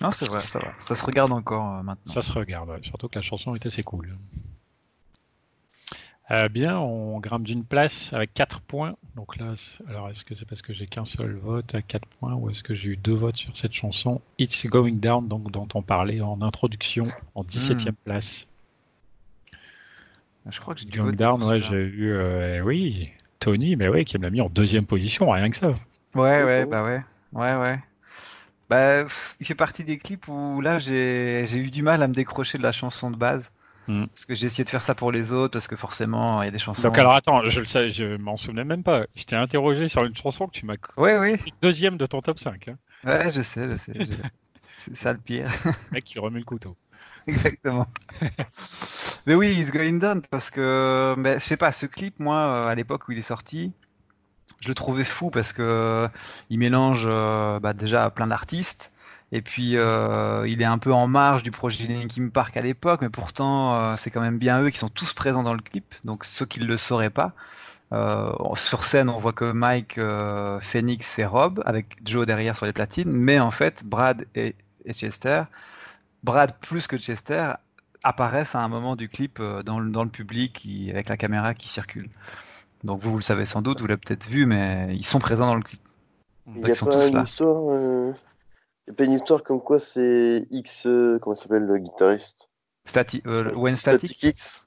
Non, 0.00 0.10
c'est 0.12 0.28
vrai, 0.28 0.42
ça 0.42 0.58
va. 0.58 0.72
Ça 0.78 0.94
se 0.94 1.04
regarde 1.04 1.32
encore 1.32 1.78
euh, 1.78 1.82
maintenant. 1.82 2.12
Ça 2.12 2.22
se 2.22 2.32
regarde, 2.32 2.68
ouais. 2.68 2.82
surtout 2.82 3.08
que 3.08 3.18
la 3.18 3.22
chanson 3.22 3.54
est 3.54 3.64
assez 3.64 3.82
cool. 3.82 4.16
Euh, 6.32 6.48
bien, 6.48 6.78
on 6.78 7.20
grimpe 7.20 7.44
d'une 7.44 7.64
place 7.64 8.12
avec 8.12 8.34
4 8.34 8.60
points. 8.60 8.96
Donc 9.14 9.36
là, 9.36 9.54
alors 9.88 10.08
est-ce 10.08 10.24
que 10.24 10.34
c'est 10.34 10.44
parce 10.44 10.60
que 10.60 10.72
j'ai 10.72 10.86
qu'un 10.86 11.04
seul 11.04 11.36
vote 11.36 11.74
à 11.74 11.82
4 11.82 12.06
points 12.06 12.34
ou 12.34 12.50
est-ce 12.50 12.64
que 12.64 12.74
j'ai 12.74 12.88
eu 12.90 12.96
deux 12.96 13.14
votes 13.14 13.36
sur 13.36 13.56
cette 13.56 13.72
chanson? 13.72 14.20
It's 14.38 14.66
Going 14.66 14.96
Down, 14.96 15.28
donc 15.28 15.52
dont 15.52 15.68
on 15.74 15.82
parlait 15.82 16.20
en 16.20 16.42
introduction, 16.42 17.06
en 17.36 17.44
17e 17.44 17.94
place. 18.04 18.48
Je 20.50 20.60
crois 20.60 20.74
que 20.74 20.80
j'ai 20.80 20.86
dû 20.86 20.98
Going 20.98 21.12
Down, 21.12 21.42
ouais, 21.44 21.60
j'ai 21.60 21.76
eu, 21.76 22.10
euh, 22.12 22.60
oui, 22.60 23.10
Tony, 23.38 23.76
mais 23.76 23.88
oui, 23.88 24.04
qui 24.04 24.18
me 24.18 24.24
l'a 24.24 24.30
mis 24.30 24.40
en 24.40 24.48
deuxième 24.48 24.86
position, 24.86 25.30
rien 25.30 25.48
que 25.50 25.56
ça. 25.56 25.70
Ouais, 26.14 26.42
ouais, 26.42 26.64
Mhm. 26.64 26.70
bah 26.70 26.82
ouais, 26.84 27.02
ouais, 27.32 27.54
ouais. 27.56 27.78
Bah, 28.68 29.04
pff, 29.04 29.36
il 29.40 29.46
fait 29.46 29.54
partie 29.54 29.84
des 29.84 29.96
clips 29.98 30.26
où 30.28 30.60
là 30.60 30.78
j'ai 30.80 31.44
j'ai 31.46 31.58
eu 31.58 31.70
du 31.70 31.82
mal 31.82 32.02
à 32.02 32.08
me 32.08 32.14
décrocher 32.14 32.58
de 32.58 32.64
la 32.64 32.72
chanson 32.72 33.10
de 33.12 33.16
base. 33.16 33.52
Mhm. 33.88 34.08
Parce 34.08 34.24
que 34.24 34.34
j'ai 34.34 34.46
essayé 34.46 34.64
de 34.64 34.70
faire 34.70 34.82
ça 34.82 34.94
pour 34.94 35.12
les 35.12 35.32
autres, 35.32 35.52
parce 35.52 35.68
que 35.68 35.76
forcément 35.76 36.42
il 36.42 36.46
y 36.46 36.48
a 36.48 36.50
des 36.50 36.58
chansons. 36.58 36.82
Donc 36.82 36.98
alors 36.98 37.14
attends, 37.14 37.48
je 37.48 37.60
le 37.60 37.66
sais, 37.66 37.90
je 37.90 38.16
m'en 38.16 38.36
souvenais 38.36 38.64
même 38.64 38.82
pas. 38.82 39.06
Je 39.14 39.24
t'ai 39.24 39.36
interrogé 39.36 39.88
sur 39.88 40.04
une 40.04 40.16
chanson 40.16 40.46
que 40.46 40.52
tu 40.52 40.66
m'as 40.66 40.74
Ouais, 40.96 41.18
oui, 41.18 41.36
deuxième 41.62 41.96
de 41.96 42.06
ton 42.06 42.20
top 42.20 42.38
5. 42.38 42.68
Hein. 42.68 42.76
ouais, 43.04 43.30
je 43.30 43.42
sais, 43.42 43.70
je 43.70 43.76
sais. 43.76 43.92
je- 43.94 44.12
C'est 44.78 44.96
ça 44.96 45.12
le 45.12 45.18
pire. 45.18 45.48
Le 45.64 45.72
mec 45.92 46.04
qui 46.04 46.18
remet 46.18 46.38
le 46.38 46.44
couteau. 46.44 46.76
Exactement. 47.26 47.86
Mais 49.26 49.34
oui, 49.34 49.54
It's 49.58 49.70
Going 49.72 49.98
Down, 49.98 50.22
parce 50.30 50.50
que, 50.50 51.14
mais, 51.18 51.34
je 51.34 51.44
sais 51.44 51.56
pas, 51.56 51.72
ce 51.72 51.86
clip, 51.86 52.20
moi, 52.20 52.36
euh, 52.36 52.68
à 52.68 52.74
l'époque 52.74 53.08
où 53.08 53.12
il 53.12 53.18
est 53.18 53.22
sorti, 53.22 53.72
je 54.60 54.68
le 54.68 54.74
trouvais 54.74 55.04
fou 55.04 55.30
parce 55.30 55.52
que 55.52 55.62
euh, 55.62 56.08
il 56.50 56.58
mélange 56.58 57.04
euh, 57.06 57.60
bah, 57.60 57.72
déjà 57.72 58.10
plein 58.10 58.26
d'artistes, 58.28 58.92
et 59.32 59.42
puis 59.42 59.76
euh, 59.76 60.46
il 60.48 60.62
est 60.62 60.66
un 60.66 60.78
peu 60.78 60.92
en 60.92 61.06
marge 61.08 61.42
du 61.42 61.50
projet 61.50 61.86
Linkin 61.86 62.28
Park 62.28 62.56
à 62.56 62.60
l'époque, 62.62 63.00
mais 63.02 63.10
pourtant, 63.10 63.74
euh, 63.74 63.94
c'est 63.98 64.10
quand 64.10 64.20
même 64.20 64.38
bien 64.38 64.62
eux 64.62 64.70
qui 64.70 64.78
sont 64.78 64.88
tous 64.88 65.12
présents 65.14 65.42
dans 65.42 65.54
le 65.54 65.60
clip, 65.60 65.94
donc 66.04 66.24
ceux 66.24 66.46
qui 66.46 66.60
ne 66.60 66.66
le 66.66 66.76
sauraient 66.76 67.10
pas. 67.10 67.32
Euh, 67.92 68.32
sur 68.56 68.84
scène, 68.84 69.08
on 69.10 69.18
voit 69.18 69.32
que 69.34 69.52
Mike, 69.52 70.00
Phoenix 70.60 71.18
et 71.20 71.26
Rob, 71.26 71.62
avec 71.66 71.96
Joe 72.04 72.26
derrière 72.26 72.56
sur 72.56 72.66
les 72.66 72.72
platines, 72.72 73.10
mais 73.12 73.40
en 73.40 73.50
fait, 73.52 73.84
Brad 73.86 74.26
et, 74.34 74.56
et 74.86 74.92
Chester 74.92 75.44
Brad 76.22 76.54
plus 76.60 76.86
que 76.86 76.98
Chester 76.98 77.52
apparaissent 78.02 78.54
à 78.54 78.60
un 78.60 78.68
moment 78.68 78.96
du 78.96 79.08
clip 79.08 79.40
dans 79.64 79.78
le, 79.80 79.90
dans 79.90 80.04
le 80.04 80.10
public 80.10 80.52
qui- 80.52 80.90
avec 80.90 81.08
la 81.08 81.16
caméra 81.16 81.54
qui 81.54 81.68
circule. 81.68 82.10
Donc 82.84 83.00
vous, 83.00 83.12
vous 83.12 83.18
le 83.18 83.22
savez 83.24 83.44
sans 83.46 83.62
doute, 83.62 83.80
vous 83.80 83.86
l'avez 83.86 84.00
peut-être 84.00 84.28
vu, 84.28 84.46
mais 84.46 84.86
ils 84.90 85.06
sont 85.06 85.18
présents 85.20 85.46
dans 85.46 85.56
le 85.56 85.62
clip. 85.62 85.82
Il 86.62 86.66
a 86.66 86.70
ils 86.70 86.74
sont 86.74 86.86
pas 86.86 86.88
tous 86.88 87.12
là. 87.12 87.24
histoire. 87.24 87.36
Euh, 88.88 88.88
Il 88.88 88.90
y 88.90 88.92
a 88.92 88.94
pas 88.96 89.04
une 89.04 89.12
histoire 89.12 89.42
comme 89.42 89.60
quoi 89.60 89.78
c'est 89.80 90.46
X. 90.50 90.86
euh, 90.86 91.18
Comment 91.20 91.36
s'appelle 91.36 91.64
le 91.64 91.78
guitariste 91.78 92.48
Stati 92.84 93.22
euh, 93.26 93.52
Wayne 93.54 93.76
Static. 93.76 94.22
X. 94.22 94.66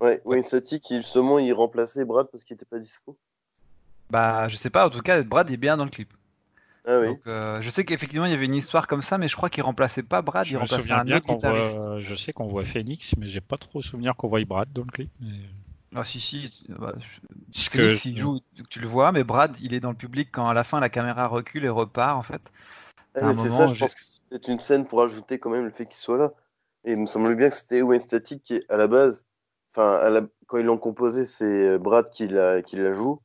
Ouais, 0.00 0.20
Wayne 0.24 0.42
Static, 0.42 0.90
il, 0.90 0.96
justement, 0.96 1.38
il 1.38 1.52
remplaçait 1.52 2.04
Brad 2.04 2.26
parce 2.30 2.42
qu'il 2.42 2.54
était 2.54 2.64
pas 2.64 2.78
dispo. 2.78 3.16
Bah, 4.10 4.48
je 4.48 4.56
sais 4.56 4.68
pas, 4.70 4.86
en 4.86 4.90
tout 4.90 5.00
cas, 5.00 5.22
Brad 5.22 5.50
est 5.50 5.56
bien 5.56 5.76
dans 5.76 5.84
le 5.84 5.90
clip. 5.90 6.12
Ah 6.84 6.98
oui. 6.98 7.06
Donc, 7.06 7.20
euh, 7.28 7.60
je 7.60 7.70
sais 7.70 7.84
qu'effectivement, 7.84 8.26
il 8.26 8.32
y 8.32 8.34
avait 8.34 8.46
une 8.46 8.56
histoire 8.56 8.88
comme 8.88 9.02
ça, 9.02 9.16
mais 9.16 9.28
je 9.28 9.36
crois 9.36 9.48
qu'il 9.48 9.62
remplaçait 9.62 10.02
pas 10.02 10.20
Brad, 10.20 10.44
Je 10.44 10.52
il 10.54 10.56
remplaçait 10.56 10.90
un 10.92 11.08
autre 11.12 11.26
guitariste. 11.26 11.78
voit, 11.78 12.00
je 12.00 12.14
sais 12.16 12.32
qu'on 12.32 12.48
voit 12.48 12.64
Phoenix, 12.64 13.14
mais 13.16 13.28
j'ai 13.28 13.40
pas 13.40 13.56
trop 13.56 13.80
souvenir 13.80 14.16
qu'on 14.16 14.26
voit 14.26 14.44
Brad 14.44 14.68
dans 14.72 14.82
le 14.82 14.90
clip. 14.90 15.10
mais- 15.20 15.48
Ah 15.94 16.04
si 16.04 16.18
si, 16.20 16.64
bah, 16.68 16.94
je- 16.98 17.68
Phoenix 17.70 18.02
que- 18.02 18.08
il 18.08 18.16
joue, 18.18 18.40
tu 18.70 18.80
le 18.80 18.86
vois, 18.88 19.12
mais 19.12 19.22
Brad 19.24 19.56
il 19.60 19.72
est 19.74 19.80
dans 19.80 19.90
le 19.90 19.96
public 19.96 20.30
quand 20.32 20.48
à 20.48 20.54
la 20.54 20.64
fin 20.64 20.80
la 20.80 20.88
caméra 20.88 21.26
recule 21.28 21.64
et 21.64 21.68
repart 21.68 22.16
en 22.18 22.22
fait. 22.22 22.40
Ah, 23.20 23.30
un 23.30 23.32
moment, 23.32 23.66
ça, 23.66 23.66
je 23.66 23.74
pense 23.74 23.94
que 23.94 24.02
c'est 24.30 24.48
une 24.48 24.60
scène 24.60 24.86
pour 24.86 25.02
ajouter 25.02 25.38
quand 25.38 25.50
même 25.50 25.64
le 25.64 25.70
fait 25.70 25.86
qu'il 25.86 25.96
soit 25.96 26.18
là. 26.18 26.32
Et 26.84 26.92
il 26.92 26.98
me 26.98 27.06
semble 27.06 27.34
bien 27.36 27.48
que 27.50 27.54
c'était 27.54 27.82
Wayne 27.82 28.00
Static 28.00 28.42
qui, 28.42 28.62
à 28.68 28.76
la 28.76 28.86
base, 28.88 29.24
enfin, 29.74 30.08
la- 30.10 30.26
quand 30.46 30.58
ils 30.58 30.64
l'ont 30.66 30.78
composé, 30.78 31.24
c'est 31.26 31.44
euh, 31.44 31.78
Brad 31.78 32.10
qui 32.10 32.26
la, 32.28 32.62
qui 32.62 32.76
la 32.76 32.92
joue. 32.92 33.20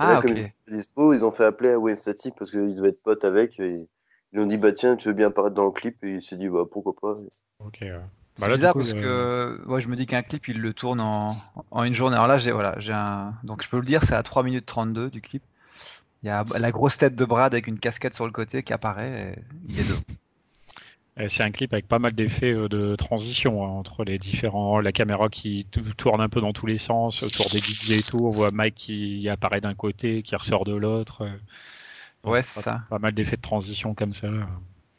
Et 0.00 0.06
Ah 0.06 0.06
là, 0.06 0.16
comme 0.18 0.32
ils 0.34 0.40
étaient 0.40 0.76
dispo, 0.78 1.12
ils 1.14 1.24
ont 1.24 1.32
fait 1.32 1.44
appeler 1.44 1.70
à 1.70 1.78
Wayne 1.78 1.96
Static 1.96 2.34
parce 2.38 2.50
qu'ils 2.50 2.74
devaient 2.76 2.90
être 2.90 3.02
potes 3.02 3.24
avec. 3.24 3.58
Et 3.60 3.68
ils 3.68 3.88
lui 4.32 4.40
ont 4.42 4.46
dit, 4.46 4.58
bah 4.58 4.72
tiens, 4.72 4.96
tu 4.96 5.08
veux 5.08 5.14
bien 5.14 5.28
apparaître 5.28 5.54
dans 5.56 5.64
le 5.66 5.72
clip? 5.72 6.02
Et 6.04 6.16
il 6.16 6.22
s'est 6.24 6.36
dit, 6.36 6.48
bah 6.48 6.64
pourquoi 6.70 6.94
pas. 7.00 7.14
Ok, 7.60 7.78
ouais. 7.82 8.00
C'est 8.36 8.50
Bah 8.50 8.50
bizarre 8.50 8.76
coup, 8.76 8.78
parce 8.78 8.94
euh, 8.94 8.94
que 8.94 9.60
ouais, 9.66 9.80
je 9.80 9.88
me 9.88 9.96
dis 9.96 10.06
qu'un 10.06 10.22
clip 10.22 10.46
il 10.48 10.60
le 10.60 10.72
tourne 10.72 11.00
en, 11.00 11.42
en 11.72 11.84
une 11.84 11.92
journée. 11.94 12.14
Alors 12.16 12.28
là 12.28 12.38
j'ai 12.38 12.52
voilà, 12.52 12.78
j'ai 12.78 12.92
un 12.92 13.34
donc 13.42 13.62
je 13.64 13.68
peux 13.68 13.78
le 13.78 13.84
dire, 13.84 14.02
c'est 14.04 14.14
à 14.14 14.22
3 14.22 14.42
minutes 14.44 14.64
32 14.66 15.10
du 15.10 15.20
clip. 15.20 15.42
Il 16.22 16.26
y 16.26 16.30
a 16.30 16.44
la 16.58 16.70
grosse 16.70 16.96
tête 16.98 17.16
de 17.16 17.24
Brad 17.24 17.52
avec 17.54 17.66
une 17.66 17.78
casquette 17.80 18.14
sur 18.14 18.26
le 18.26 18.32
côté 18.32 18.62
qui 18.62 18.72
apparaît 18.72 19.34
et 19.36 19.42
il 19.68 19.80
est 19.80 19.84
deux. 19.84 20.00
C'est 21.28 21.42
un 21.42 21.50
clip 21.50 21.72
avec 21.72 21.88
pas 21.88 21.98
mal 21.98 22.12
d'effets 22.12 22.52
euh, 22.52 22.68
de 22.68 22.94
transition 22.94 23.64
hein, 23.64 23.68
entre 23.70 24.04
les 24.04 24.18
différents, 24.18 24.78
la 24.80 24.92
caméra 24.92 25.28
qui 25.28 25.66
tou- 25.70 25.82
tourne 25.96 26.20
un 26.20 26.28
peu 26.28 26.40
dans 26.40 26.52
tous 26.52 26.66
les 26.66 26.78
sens 26.78 27.24
autour 27.24 27.50
des 27.50 27.60
DJ 27.60 27.90
et 27.98 28.02
tout. 28.04 28.24
On 28.26 28.30
voit 28.30 28.52
Mike 28.52 28.76
qui 28.76 29.28
apparaît 29.28 29.60
d'un 29.60 29.74
côté, 29.74 30.22
qui 30.22 30.36
ressort 30.36 30.64
de 30.64 30.74
l'autre. 30.74 31.28
Ouais, 32.24 32.42
c'est 32.42 32.60
ça. 32.60 32.82
Pas 32.88 32.98
mal 32.98 33.12
d'effets 33.14 33.36
de 33.36 33.42
transition 33.42 33.94
comme 33.94 34.12
ça. 34.12 34.28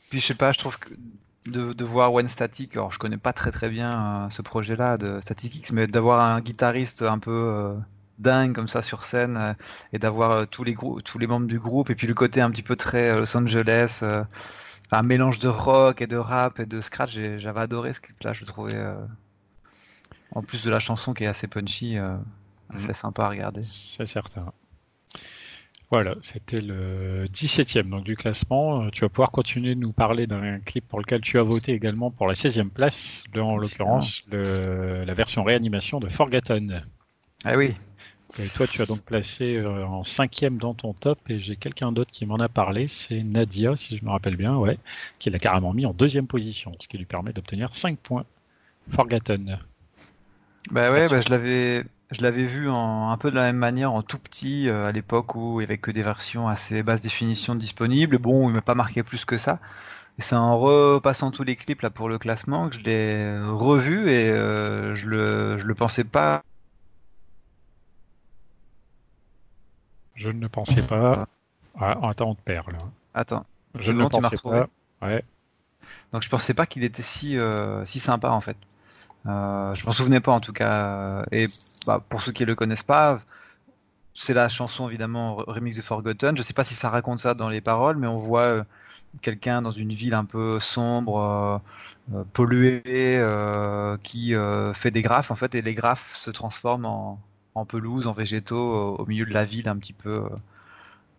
Puis 0.10 0.20
je 0.20 0.26
sais 0.26 0.36
pas, 0.36 0.52
je 0.52 0.58
trouve 0.60 0.78
que 0.80 0.90
de, 1.46 1.74
de 1.74 1.84
voir 1.86 2.14
One 2.14 2.28
Static, 2.28 2.76
alors 2.76 2.92
je 2.92 3.00
connais 3.00 3.18
pas 3.18 3.34
très 3.34 3.52
très 3.52 3.70
bien 3.70 4.26
euh, 4.26 4.30
ce 4.30 4.42
projet-là 4.42 4.98
de 4.98 5.20
Static 5.22 5.56
X, 5.56 5.72
mais 5.72 5.88
d'avoir 5.88 6.22
un 6.22 6.42
guitariste 6.42 7.02
un 7.04 7.20
peu 7.20 7.32
euh, 7.32 7.76
dingue 8.20 8.54
comme 8.54 8.68
ça 8.68 8.82
sur 8.82 9.06
scène 9.06 9.38
euh, 9.38 9.54
et 9.94 10.00
d'avoir 10.00 10.32
euh, 10.32 10.46
tous 10.46 10.64
les 10.64 10.76
tous 11.04 11.18
les 11.18 11.28
membres 11.28 11.48
du 11.48 11.60
groupe 11.60 11.90
et 11.90 11.96
puis 11.96 12.08
le 12.08 12.14
côté 12.14 12.42
un 12.42 12.52
petit 12.52 12.64
peu 12.64 12.76
très 12.76 13.10
euh, 13.10 13.20
Los 13.22 13.36
Angeles, 13.36 14.04
un 14.92 15.04
mélange 15.04 15.40
de 15.40 15.48
rock 15.48 16.02
et 16.02 16.08
de 16.08 16.18
rap 16.18 16.60
et 16.60 16.66
de 16.66 16.82
scratch, 16.82 17.18
j'avais 17.38 17.60
adoré 17.60 17.94
ce 17.94 18.02
clip-là, 18.02 18.34
je 18.34 18.42
le 18.42 18.48
trouvais. 18.48 18.76
En 20.32 20.44
plus 20.44 20.64
de 20.64 20.70
la 20.70 20.80
chanson 20.80 21.14
qui 21.14 21.24
est 21.24 21.28
assez 21.28 21.48
punchy, 21.48 21.98
euh, 21.98 22.16
assez 22.74 22.94
sympa 22.94 23.24
à 23.24 23.30
regarder. 23.30 23.62
C'est 23.64 24.06
certain. 24.06 24.52
Voilà, 25.92 26.16
c'était 26.22 26.62
le 26.62 27.26
17e 27.28 27.90
donc, 27.90 28.04
du 28.04 28.16
classement. 28.16 28.92
Tu 28.92 29.02
vas 29.02 29.10
pouvoir 29.10 29.32
continuer 29.32 29.74
de 29.74 29.80
nous 29.80 29.92
parler 29.92 30.28
d'un 30.28 30.60
clip 30.60 30.88
pour 30.88 31.00
lequel 31.00 31.22
tu 31.22 31.40
as 31.40 31.44
voté 31.44 31.74
également 31.74 32.12
pour 32.12 32.28
la 32.28 32.36
16e 32.36 32.70
place, 32.70 33.24
en 33.36 33.58
l'occurrence 33.58 34.30
la 34.32 35.14
version 35.16 35.44
réanimation 35.44 36.00
de 36.00 36.08
Forgotten. 36.08 36.86
Ah 37.44 37.58
oui, 37.58 37.74
Et 38.38 38.48
toi, 38.50 38.68
tu 38.68 38.82
as 38.82 38.86
donc 38.86 39.02
placé 39.02 39.56
euh, 39.56 39.86
en 39.86 40.04
cinquième 40.04 40.58
dans 40.58 40.74
ton 40.74 40.94
top, 40.94 41.20
et 41.30 41.40
j'ai 41.40 41.56
quelqu'un 41.56 41.92
d'autre 41.92 42.12
qui 42.12 42.26
m'en 42.26 42.38
a 42.38 42.48
parlé, 42.48 42.88
c'est 42.88 43.24
Nadia, 43.24 43.76
si 43.76 43.98
je 43.98 44.06
me 44.06 44.12
rappelle 44.12 44.36
bien, 44.36 44.56
ouais, 44.56 44.78
qui 45.18 45.30
l'a 45.30 45.40
carrément 45.40 45.74
mis 45.74 45.86
en 45.86 45.94
deuxième 45.94 46.28
position, 46.28 46.74
ce 46.80 46.88
qui 46.88 46.98
lui 46.98 47.06
permet 47.06 47.34
d'obtenir 47.34 47.76
5 47.76 47.98
points. 47.98 48.26
Forgotten. 48.92 49.60
bah 50.72 50.92
ouais, 50.92 51.08
bah, 51.10 51.22
je 51.22 51.30
l'avais, 51.30 51.84
je 52.12 52.22
l'avais 52.22 52.46
vu 52.46 52.70
en, 52.70 53.12
un 53.12 53.18
peu 53.18 53.30
de 53.30 53.36
la 53.36 53.44
même 53.44 53.58
manière 53.58 53.94
en 53.94 54.02
tout 54.02 54.18
petit 54.20 54.68
euh, 54.68 54.88
à 54.88 54.92
l'époque 54.92 55.36
où 55.36 55.60
il 55.62 55.64
y 55.64 55.68
avait 55.68 55.78
que 55.78 55.92
des 55.92 56.02
versions 56.02 56.48
assez 56.48 56.82
basse 56.84 57.02
définition 57.02 57.56
disponibles. 57.56 58.18
Bon, 58.18 58.50
il 58.50 58.54
m'a 58.54 58.62
pas 58.62 58.76
marqué 58.76 59.04
plus 59.04 59.26
que 59.26 59.38
ça. 59.38 59.60
Et 60.18 60.22
c'est 60.22 60.36
en 60.36 60.58
repassant 60.58 61.32
tous 61.32 61.44
les 61.44 61.56
clips 61.56 61.82
là 61.82 61.90
pour 61.90 62.10
le 62.10 62.18
classement 62.18 62.70
que 62.70 62.76
je 62.76 62.82
l'ai 62.82 63.40
revu 63.48 64.10
et 64.10 64.30
euh, 64.30 64.96
je 64.96 65.08
le, 65.08 65.58
je 65.58 65.66
le 65.66 65.76
pensais 65.76 66.04
pas. 66.04 66.44
Je 70.20 70.30
ne 70.30 70.48
pensais 70.48 70.84
pas. 70.84 71.28
Ah, 71.80 71.98
attends, 72.10 72.32
on 72.32 72.36
te 72.36 72.42
perd 72.42 72.72
là. 72.72 72.80
Attends. 73.14 73.46
Je 73.80 73.92
ne 73.92 74.06
pensais 74.06 74.38
pas. 74.38 74.68
Ouais. 75.02 75.24
Donc 76.12 76.24
je 76.24 76.30
pensais 76.30 76.54
pas 76.54 76.66
qu'il 76.66 76.84
était 76.84 77.02
si 77.04 77.38
euh, 77.38 77.86
si 77.86 78.00
sympa 78.00 78.30
en 78.30 78.42
fait. 78.42 78.58
Euh, 79.28 79.76
je 79.76 79.86
m'en 79.86 79.94
souvenais 79.94 80.22
pas 80.22 80.32
en 80.34 80.42
tout 80.42 80.54
cas. 80.54 81.24
Et 81.32 81.48
bah, 81.88 82.04
pour 82.10 82.24
ceux 82.24 82.32
qui 82.32 82.46
le 82.46 82.56
connaissent 82.56 82.84
pas, 82.84 83.20
c'est 84.14 84.34
la 84.34 84.50
chanson 84.50 84.90
évidemment 84.90 85.38
re- 85.38 85.46
remix 85.52 85.76
de 85.78 85.82
Forgotten. 85.82 86.38
Je 86.38 86.44
sais 86.44 86.54
pas 86.54 86.64
si 86.64 86.76
ça 86.76 86.90
raconte 86.90 87.20
ça 87.20 87.34
dans 87.36 87.50
les 87.50 87.62
paroles, 87.62 87.98
mais 87.98 88.08
on 88.08 88.18
voit 88.18 88.42
euh, 88.44 88.64
quelqu'un 89.22 89.62
dans 89.62 89.72
une 89.72 89.92
ville 89.94 90.14
un 90.16 90.26
peu 90.26 90.60
sombre, 90.60 91.62
euh, 92.14 92.24
polluée, 92.34 92.84
qui 94.04 94.34
fait 94.74 94.92
des 94.92 95.02
graphes 95.02 95.32
en 95.32 95.36
fait, 95.36 95.56
et 95.56 95.62
les 95.62 95.74
graphes 95.74 96.16
se 96.18 96.32
transforment 96.32 96.86
en, 96.86 97.20
en 97.56 97.66
pelouse, 97.66 98.08
en 98.08 98.12
végétaux 98.12 98.98
au, 98.98 99.06
milieu 99.06 99.26
de 99.26 99.34
la 99.34 99.46
ville 99.46 99.68
un 99.68 99.78
petit 99.78 99.94
peu 99.94 100.24
euh, 100.26 100.30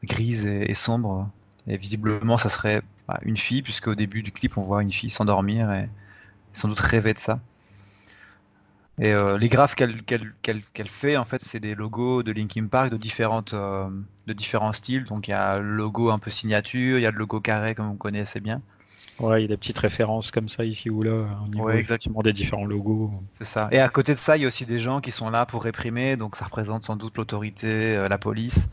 grise 0.04 0.46
et, 0.46 0.74
sombre. 0.74 1.28
Et 1.66 1.76
visiblement, 1.76 2.36
ça 2.36 2.48
serait 2.48 2.82
bah, 3.08 3.18
une 3.22 3.36
fille, 3.36 3.62
puisque 3.62 3.88
au 3.88 3.94
début 3.94 4.22
du 4.22 4.32
clip, 4.32 4.56
on 4.56 4.62
voit 4.62 4.82
une 4.82 4.92
fille 4.92 5.10
s'endormir 5.10 5.70
et 5.72 5.88
sans 6.52 6.68
doute 6.68 6.80
rêver 6.80 7.14
de 7.14 7.18
ça. 7.18 7.40
Et 8.98 9.12
euh, 9.12 9.38
les 9.38 9.48
graphes 9.48 9.74
qu'elle 9.74 10.88
fait, 10.88 11.16
en 11.16 11.24
fait, 11.24 11.40
c'est 11.42 11.60
des 11.60 11.74
logos 11.74 12.22
de 12.22 12.32
Linkin 12.32 12.66
Park 12.66 12.90
de 12.90 12.98
différentes 12.98 13.54
euh, 13.54 13.88
de 14.26 14.32
différents 14.34 14.74
styles. 14.74 15.04
Donc 15.04 15.28
il 15.28 15.30
y 15.30 15.34
a 15.34 15.58
le 15.58 15.74
logo 15.74 16.10
un 16.10 16.18
peu 16.18 16.30
signature, 16.30 16.98
il 16.98 17.02
y 17.02 17.06
a 17.06 17.10
le 17.10 17.18
logo 17.18 17.40
carré 17.40 17.74
comme 17.74 17.88
vous 17.88 17.94
connaissez 17.94 18.40
bien. 18.40 18.60
Ouais, 19.18 19.40
il 19.40 19.42
y 19.42 19.44
a 19.44 19.48
des 19.48 19.56
petites 19.56 19.78
références 19.78 20.30
comme 20.30 20.48
ça 20.48 20.64
ici 20.64 20.88
ou 20.88 21.02
là, 21.02 21.26
au 21.44 21.48
niveau 21.48 21.64
Ouais, 21.64 21.78
effectivement 21.78 22.22
des 22.22 22.32
différents 22.32 22.64
logos. 22.64 23.12
C'est 23.34 23.44
ça. 23.44 23.68
Et 23.70 23.78
à 23.78 23.88
côté 23.88 24.14
de 24.14 24.18
ça, 24.18 24.36
il 24.36 24.42
y 24.42 24.44
a 24.44 24.48
aussi 24.48 24.64
des 24.64 24.78
gens 24.78 25.00
qui 25.00 25.12
sont 25.12 25.28
là 25.28 25.44
pour 25.44 25.62
réprimer, 25.62 26.16
donc 26.16 26.36
ça 26.36 26.46
représente 26.46 26.84
sans 26.84 26.96
doute 26.96 27.18
l'autorité, 27.18 27.96
euh, 27.96 28.08
la 28.08 28.18
police, 28.18 28.68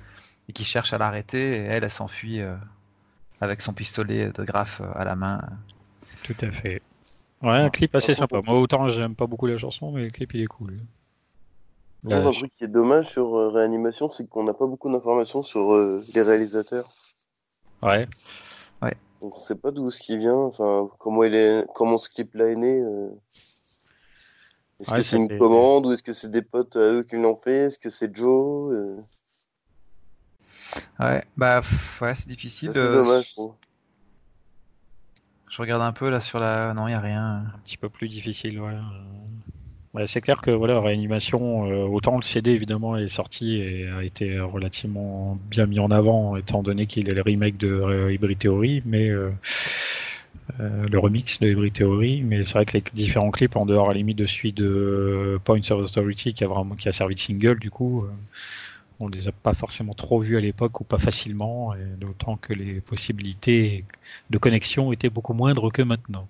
et 0.47 0.53
qui 0.53 0.63
cherchent 0.63 0.93
à 0.93 0.97
l'arrêter. 0.97 1.57
Et 1.57 1.63
elle, 1.63 1.83
elle 1.83 1.91
s'enfuit 1.91 2.41
euh, 2.41 2.55
avec 3.41 3.61
son 3.61 3.73
pistolet 3.73 4.31
de 4.31 4.43
graphe 4.43 4.81
euh, 4.81 4.89
à 4.95 5.03
la 5.03 5.15
main. 5.15 5.41
Tout 6.23 6.35
à 6.41 6.51
fait. 6.51 6.81
Ouais, 7.41 7.57
un 7.57 7.69
clip 7.69 7.93
assez 7.95 8.13
sympa. 8.13 8.41
Moi, 8.43 8.59
autant 8.59 8.89
j'aime 8.89 9.15
pas 9.15 9.27
beaucoup 9.27 9.47
la 9.47 9.57
chanson, 9.57 9.91
mais 9.91 10.03
le 10.03 10.09
clip 10.09 10.33
il 10.33 10.41
est 10.41 10.47
cool. 10.47 10.77
Là, 12.03 12.25
un 12.25 12.31
truc 12.31 12.51
qui 12.57 12.63
est 12.63 12.69
dommage 12.69 13.09
sur 13.09 13.35
euh, 13.35 13.49
Réanimation, 13.49 14.09
c'est 14.09 14.27
qu'on 14.27 14.43
n'a 14.43 14.53
pas 14.53 14.65
beaucoup 14.65 14.91
d'informations 14.91 15.41
sur 15.41 15.73
euh, 15.73 16.03
les 16.13 16.21
réalisateurs. 16.21 16.85
Ouais. 17.81 18.07
On 19.21 19.35
sait 19.35 19.55
pas 19.55 19.71
d'où 19.71 19.89
ce 19.89 19.99
qui 19.99 20.17
vient, 20.17 20.35
enfin 20.35 20.89
comment 20.99 21.23
il 21.23 21.33
est, 21.33 21.65
comment 21.75 21.97
ce 21.97 22.07
clip-là 22.09 22.49
est 22.51 22.55
né. 22.55 22.81
euh. 22.81 23.09
Est-ce 24.79 24.91
Ouais, 24.91 24.97
que 24.97 25.03
c'est 25.03 25.17
une 25.17 25.37
commande 25.39 25.87
ou 25.87 25.91
est-ce 25.91 26.03
que 26.03 26.13
c'est 26.13 26.29
des 26.29 26.43
potes 26.43 26.75
à 26.75 26.79
eux 26.91 27.03
qui 27.03 27.15
l'ont 27.15 27.35
fait? 27.35 27.65
Est-ce 27.65 27.79
que 27.79 27.89
c'est 27.89 28.15
Joe 28.15 28.73
euh, 28.73 28.97
Ouais, 30.99 31.25
bah 31.35 31.61
pff, 31.61 32.01
ouais, 32.01 32.13
c'est 32.13 32.27
difficile. 32.27 32.71
C'est 32.73 32.79
euh, 32.79 33.03
dommage. 33.03 33.29
je 33.29 33.33
trouve. 33.33 33.55
Je 35.49 35.61
regarde 35.61 35.81
un 35.81 35.93
peu 35.93 36.09
là 36.09 36.19
sur 36.19 36.37
la. 36.39 36.73
Non, 36.75 36.87
il 36.87 36.91
y 36.91 36.93
a 36.95 36.99
rien. 36.99 37.45
un 37.55 37.59
petit 37.63 37.77
peu 37.77 37.89
plus 37.89 38.09
difficile. 38.09 38.59
Ouais. 38.59 38.75
C'est 40.05 40.21
clair 40.21 40.41
que 40.41 40.51
voilà, 40.51 40.79
réanimation, 40.79 41.65
euh, 41.71 41.85
autant 41.85 42.17
le 42.17 42.23
CD 42.23 42.51
évidemment 42.51 42.97
est 42.97 43.07
sorti 43.07 43.55
et 43.55 43.87
a 43.87 44.03
été 44.03 44.39
relativement 44.39 45.39
bien 45.49 45.65
mis 45.65 45.79
en 45.79 45.89
avant, 45.89 46.35
étant 46.35 46.61
donné 46.61 46.85
qu'il 46.85 47.09
est 47.09 47.13
le 47.13 47.21
remake 47.21 47.57
de 47.57 47.67
euh, 47.67 48.13
Hybrid 48.13 48.37
Theory, 48.37 48.83
mais 48.85 49.09
euh, 49.09 49.31
le 50.59 50.99
remix 50.99 51.39
de 51.39 51.47
Hybrid 51.49 51.73
Theory, 51.73 52.21
mais 52.21 52.43
c'est 52.43 52.53
vrai 52.53 52.65
que 52.65 52.73
les 52.73 52.83
différents 52.93 53.31
clips, 53.31 53.55
en 53.55 53.65
dehors 53.65 53.89
à 53.89 53.93
la 53.93 53.97
limite 53.97 54.17
de 54.17 54.25
celui 54.25 54.53
de 54.53 55.39
Points 55.43 55.71
of 55.71 55.83
Authority 55.83 56.33
qui 56.33 56.43
a 56.43 56.47
vraiment 56.47 56.75
qui 56.75 56.89
a 56.89 56.91
servi 56.91 57.15
de 57.15 57.19
single, 57.19 57.59
du 57.59 57.71
coup, 57.71 58.05
on 58.99 59.07
les 59.07 59.27
a 59.27 59.31
pas 59.31 59.53
forcément 59.53 59.93
trop 59.93 60.19
vus 60.19 60.37
à 60.37 60.41
l'époque 60.41 60.79
ou 60.81 60.83
pas 60.83 60.99
facilement, 60.99 61.73
d'autant 61.99 62.37
que 62.37 62.53
les 62.53 62.81
possibilités 62.81 63.85
de 64.29 64.37
connexion 64.37 64.91
étaient 64.93 65.09
beaucoup 65.09 65.33
moindres 65.33 65.71
que 65.71 65.81
maintenant. 65.81 66.27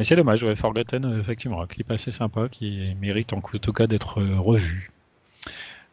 Mais 0.00 0.04
c'est 0.04 0.16
dommage, 0.16 0.42
ouais, 0.42 0.56
Forgotten, 0.56 1.04
euh, 1.04 1.20
effectivement, 1.20 1.60
un 1.60 1.66
clip 1.66 1.90
assez 1.90 2.10
sympa 2.10 2.48
qui 2.48 2.96
mérite 3.02 3.34
en 3.34 3.42
tout 3.42 3.72
cas 3.74 3.86
d'être 3.86 4.18
euh, 4.18 4.40
revu. 4.40 4.90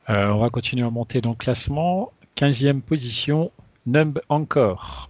Euh, 0.10 0.30
on 0.30 0.38
va 0.38 0.50
continuer 0.50 0.86
à 0.86 0.89
monter 0.89 1.20
dans 1.20 1.32
le 1.32 1.36
classement. 1.36 2.13
15e 2.38 2.80
position, 2.80 3.52
Numb 3.86 4.22
Encore. 4.30 5.10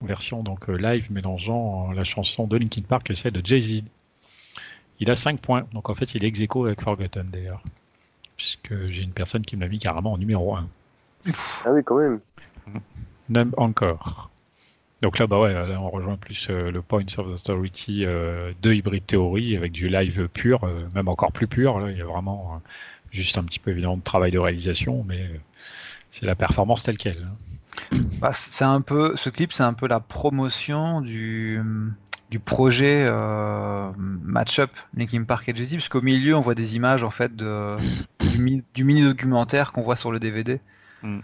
Version 0.00 0.42
donc 0.42 0.66
live 0.66 1.12
mélangeant 1.12 1.92
la 1.92 2.02
chanson 2.02 2.48
de 2.48 2.56
Linkin 2.56 2.82
Park 2.82 3.10
et 3.10 3.14
celle 3.14 3.30
de 3.30 3.46
Jay-Z. 3.46 3.84
Il 4.98 5.08
a 5.08 5.14
5 5.14 5.40
points, 5.40 5.64
donc 5.72 5.88
en 5.88 5.94
fait 5.94 6.16
il 6.16 6.24
est 6.24 6.26
ex 6.26 6.40
aequo 6.40 6.66
avec 6.66 6.82
Forgotten 6.82 7.28
d'ailleurs. 7.30 7.62
Puisque 8.36 8.88
j'ai 8.88 9.02
une 9.02 9.12
personne 9.12 9.42
qui 9.42 9.54
me 9.54 9.60
l'a 9.60 9.68
mis 9.68 9.78
carrément 9.78 10.14
en 10.14 10.18
numéro 10.18 10.56
1. 10.56 10.68
Ah 11.64 11.70
oui, 11.70 11.84
quand 11.84 11.98
même. 11.98 12.20
Numb 13.28 13.54
Encore. 13.56 14.30
Donc 15.04 15.18
là, 15.18 15.26
bah 15.26 15.38
ouais, 15.38 15.52
là, 15.52 15.78
on 15.80 15.90
rejoint 15.90 16.16
plus 16.16 16.46
euh, 16.48 16.70
le 16.70 16.80
Points 16.80 17.04
of 17.18 17.26
Authority 17.28 18.06
euh, 18.06 18.52
de 18.62 18.72
Hybrid 18.72 19.04
Theory 19.06 19.54
avec 19.54 19.70
du 19.70 19.88
live 19.88 20.28
pur, 20.28 20.64
euh, 20.64 20.88
même 20.94 21.08
encore 21.08 21.30
plus 21.30 21.46
pur. 21.46 21.78
Là, 21.78 21.90
il 21.90 21.98
y 21.98 22.00
a 22.00 22.06
vraiment 22.06 22.54
euh, 22.54 22.68
juste 23.12 23.36
un 23.36 23.44
petit 23.44 23.58
peu 23.58 23.70
évidemment 23.70 23.98
de 23.98 24.02
travail 24.02 24.32
de 24.32 24.38
réalisation, 24.38 25.04
mais 25.06 25.28
c'est 26.10 26.24
la 26.24 26.34
performance 26.34 26.82
telle 26.84 26.96
quelle. 26.96 27.28
hein. 27.30 27.96
Bah, 28.22 28.30
c'est 28.32 28.64
un 28.64 28.80
peu. 28.80 29.14
Ce 29.16 29.28
clip, 29.28 29.52
c'est 29.52 29.62
un 29.62 29.74
peu 29.74 29.86
la 29.88 30.00
promotion 30.00 31.02
du 31.02 31.60
du 32.30 32.40
projet 32.40 33.04
euh, 33.06 33.90
Matchup 33.98 34.70
Linkin 34.96 35.24
Park 35.24 35.50
et 35.50 35.54
Jay-Z, 35.54 35.72
puisqu'au 35.74 36.00
milieu, 36.00 36.34
on 36.34 36.40
voit 36.40 36.54
des 36.54 36.76
images 36.76 37.02
en 37.04 37.10
fait 37.10 37.36
de, 37.36 37.76
du, 38.20 38.38
mi- 38.38 38.64
du 38.74 38.84
mini 38.84 39.02
documentaire 39.02 39.70
qu'on 39.70 39.82
voit 39.82 39.96
sur 39.96 40.10
le 40.10 40.18
DVD. 40.18 40.60
Mm. 41.02 41.18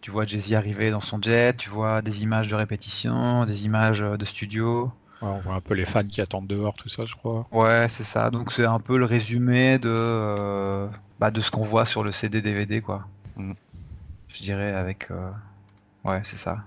Tu 0.00 0.10
vois 0.10 0.24
Jay-Z 0.26 0.54
arriver 0.54 0.90
dans 0.90 1.00
son 1.00 1.20
jet, 1.20 1.56
tu 1.56 1.68
vois 1.68 2.00
des 2.02 2.22
images 2.22 2.48
de 2.48 2.54
répétition, 2.54 3.44
des 3.44 3.64
images 3.66 4.02
euh, 4.02 4.16
de 4.16 4.24
studio. 4.24 4.90
Ouais, 5.22 5.28
on 5.28 5.38
voit 5.40 5.54
un 5.54 5.60
peu 5.60 5.74
les 5.74 5.84
fans 5.84 6.04
qui 6.06 6.20
attendent 6.22 6.46
dehors, 6.46 6.74
tout 6.76 6.88
ça, 6.88 7.04
je 7.04 7.14
crois. 7.14 7.46
Ouais, 7.52 7.86
c'est 7.90 8.04
ça. 8.04 8.30
Donc 8.30 8.52
c'est 8.52 8.64
un 8.64 8.78
peu 8.78 8.96
le 8.98 9.04
résumé 9.04 9.78
de, 9.78 9.90
euh, 9.90 10.88
bah, 11.18 11.30
de 11.30 11.40
ce 11.42 11.50
qu'on 11.50 11.62
voit 11.62 11.84
sur 11.84 12.02
le 12.02 12.12
CD 12.12 12.40
DVD, 12.40 12.80
quoi. 12.80 13.06
Mm. 13.36 13.52
Je 14.28 14.42
dirais 14.42 14.72
avec. 14.72 15.10
euh, 15.10 15.30
Ouais, 16.04 16.20
c'est 16.24 16.36
ça. 16.36 16.58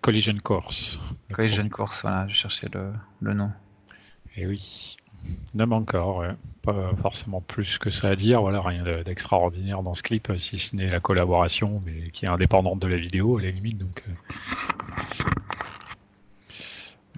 Collision 0.00 0.38
Course. 0.42 0.98
Collision 1.32 1.68
Course, 1.68 2.02
voilà, 2.02 2.26
je 2.28 2.34
cherchais 2.34 2.68
le, 2.72 2.92
le 3.20 3.34
nom. 3.34 3.50
Et 4.36 4.46
oui. 4.46 4.96
Numb 5.54 5.72
encore, 5.72 6.18
ouais. 6.18 6.30
Pas 6.62 6.90
forcément 7.00 7.40
plus 7.40 7.78
que 7.78 7.88
ça 7.88 8.08
à 8.10 8.16
dire, 8.16 8.42
voilà, 8.42 8.60
rien 8.60 8.82
de- 8.82 9.02
d'extraordinaire 9.02 9.82
dans 9.82 9.94
ce 9.94 10.02
clip, 10.02 10.30
si 10.36 10.58
ce 10.58 10.76
n'est 10.76 10.86
la 10.88 11.00
collaboration, 11.00 11.80
mais 11.86 12.10
qui 12.10 12.26
est 12.26 12.28
indépendante 12.28 12.80
de 12.80 12.88
la 12.88 12.96
vidéo 12.96 13.38
à 13.38 13.42
la 13.42 13.50
limite, 13.50 13.78
donc. 13.78 14.04
euh, 14.08 14.12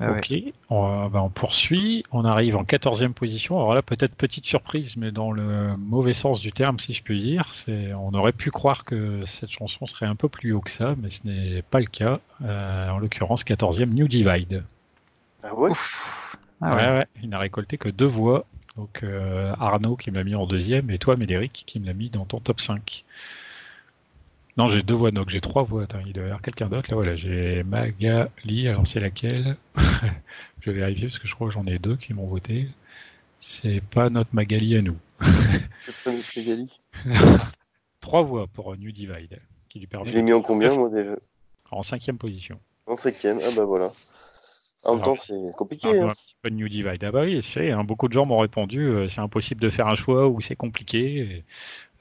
Ah 0.02 0.12
ouais. 0.12 0.18
Ok, 0.20 0.32
on, 0.70 1.08
va- 1.08 1.22
on 1.22 1.28
poursuit. 1.28 2.04
On 2.10 2.24
arrive 2.24 2.56
en 2.56 2.64
14e 2.64 3.12
position. 3.12 3.56
Alors 3.58 3.74
là, 3.74 3.82
peut-être 3.82 4.14
petite 4.14 4.46
surprise, 4.46 4.96
mais 4.96 5.10
dans 5.12 5.30
le 5.30 5.76
mauvais 5.76 6.14
sens 6.14 6.40
du 6.40 6.52
terme, 6.52 6.78
si 6.78 6.94
je 6.94 7.02
puis 7.02 7.20
dire. 7.20 7.52
C'est, 7.52 7.92
on 7.92 8.14
aurait 8.14 8.32
pu 8.32 8.50
croire 8.50 8.84
que 8.84 9.24
cette 9.26 9.50
chanson 9.50 9.86
serait 9.86 10.06
un 10.06 10.14
peu 10.16 10.28
plus 10.30 10.52
haut 10.52 10.60
que 10.62 10.70
ça, 10.70 10.94
mais 10.96 11.10
ce 11.10 11.26
n'est 11.26 11.60
pas 11.62 11.80
le 11.80 11.86
cas. 11.86 12.18
Euh, 12.42 12.88
en 12.88 12.98
l'occurrence, 12.98 13.44
14e, 13.44 13.92
New 13.92 14.08
Divide. 14.08 14.64
Ah 15.42 15.54
ouais? 15.54 15.70
Ouf. 15.70 16.29
Ah 16.60 16.76
ouais. 16.76 16.82
ouais. 16.82 16.98
ouais, 16.98 17.06
il 17.22 17.28
n'a 17.28 17.38
récolté 17.38 17.78
que 17.78 17.88
deux 17.88 18.06
voix. 18.06 18.46
Donc 18.76 19.02
euh, 19.02 19.52
Arnaud 19.58 19.96
qui 19.96 20.10
me 20.10 20.16
l'a 20.16 20.24
mis 20.24 20.34
en 20.34 20.46
deuxième 20.46 20.90
et 20.90 20.98
toi, 20.98 21.16
Médéric, 21.16 21.64
qui 21.66 21.80
me 21.80 21.86
l'a 21.86 21.92
mis 21.92 22.08
dans 22.08 22.24
ton 22.24 22.40
top 22.40 22.60
5. 22.60 23.04
Non, 24.56 24.68
j'ai 24.68 24.82
deux 24.82 24.94
voix, 24.94 25.10
donc 25.10 25.30
j'ai 25.30 25.40
trois 25.40 25.62
voix. 25.62 25.84
Attends, 25.84 26.00
il 26.04 26.12
doit 26.12 26.24
y 26.24 26.26
avoir 26.26 26.42
quelqu'un 26.42 26.68
d'autre. 26.68 26.90
Là, 26.90 26.96
voilà, 26.96 27.16
j'ai 27.16 27.62
Magali. 27.62 28.68
Alors, 28.68 28.86
c'est 28.86 29.00
laquelle 29.00 29.56
Je 30.60 30.70
vais 30.70 30.80
vérifier 30.80 31.06
parce 31.06 31.18
que 31.18 31.26
je 31.26 31.34
crois 31.34 31.48
que 31.48 31.54
j'en 31.54 31.64
ai 31.64 31.78
deux 31.78 31.96
qui 31.96 32.12
m'ont 32.12 32.26
voté. 32.26 32.68
C'est 33.38 33.80
pas 33.80 34.10
notre 34.10 34.34
Magali 34.34 34.76
à 34.76 34.82
nous. 34.82 34.98
C'est 35.20 35.94
pas 36.04 36.12
notre 36.12 36.28
Magali. 36.36 36.70
trois 38.00 38.22
voix 38.22 38.46
pour 38.48 38.76
New 38.76 38.92
Divide, 38.92 39.40
qui 39.68 39.78
lui 39.78 39.86
permet. 39.86 40.10
Je 40.10 40.14
l'ai 40.14 40.22
mis 40.22 40.32
en 40.32 40.42
combien, 40.42 40.74
moi, 40.74 40.90
déjà? 40.90 41.16
En 41.70 41.82
cinquième 41.82 42.18
position. 42.18 42.60
En 42.86 42.96
cinquième, 42.96 43.40
ah 43.42 43.50
bah 43.56 43.64
voilà. 43.64 43.92
En 44.84 44.94
même 44.94 45.04
temps, 45.04 45.16
c'est 45.16 45.34
compliqué. 45.56 45.88
Un, 45.88 46.08
hein. 46.08 46.10
un 46.10 46.14
petit 46.14 46.36
peu 46.40 46.50
de 46.50 46.54
New 46.54 46.68
Divide. 46.68 47.04
Ah 47.04 47.10
bah 47.10 47.22
oui, 47.22 47.42
c'est. 47.42 47.70
hein, 47.70 47.84
beaucoup 47.84 48.08
de 48.08 48.14
gens 48.14 48.24
m'ont 48.24 48.38
répondu, 48.38 48.86
euh, 48.86 49.08
c'est 49.08 49.20
impossible 49.20 49.60
de 49.60 49.68
faire 49.68 49.88
un 49.88 49.94
choix 49.94 50.28
ou 50.28 50.40
c'est 50.40 50.56
compliqué. 50.56 51.44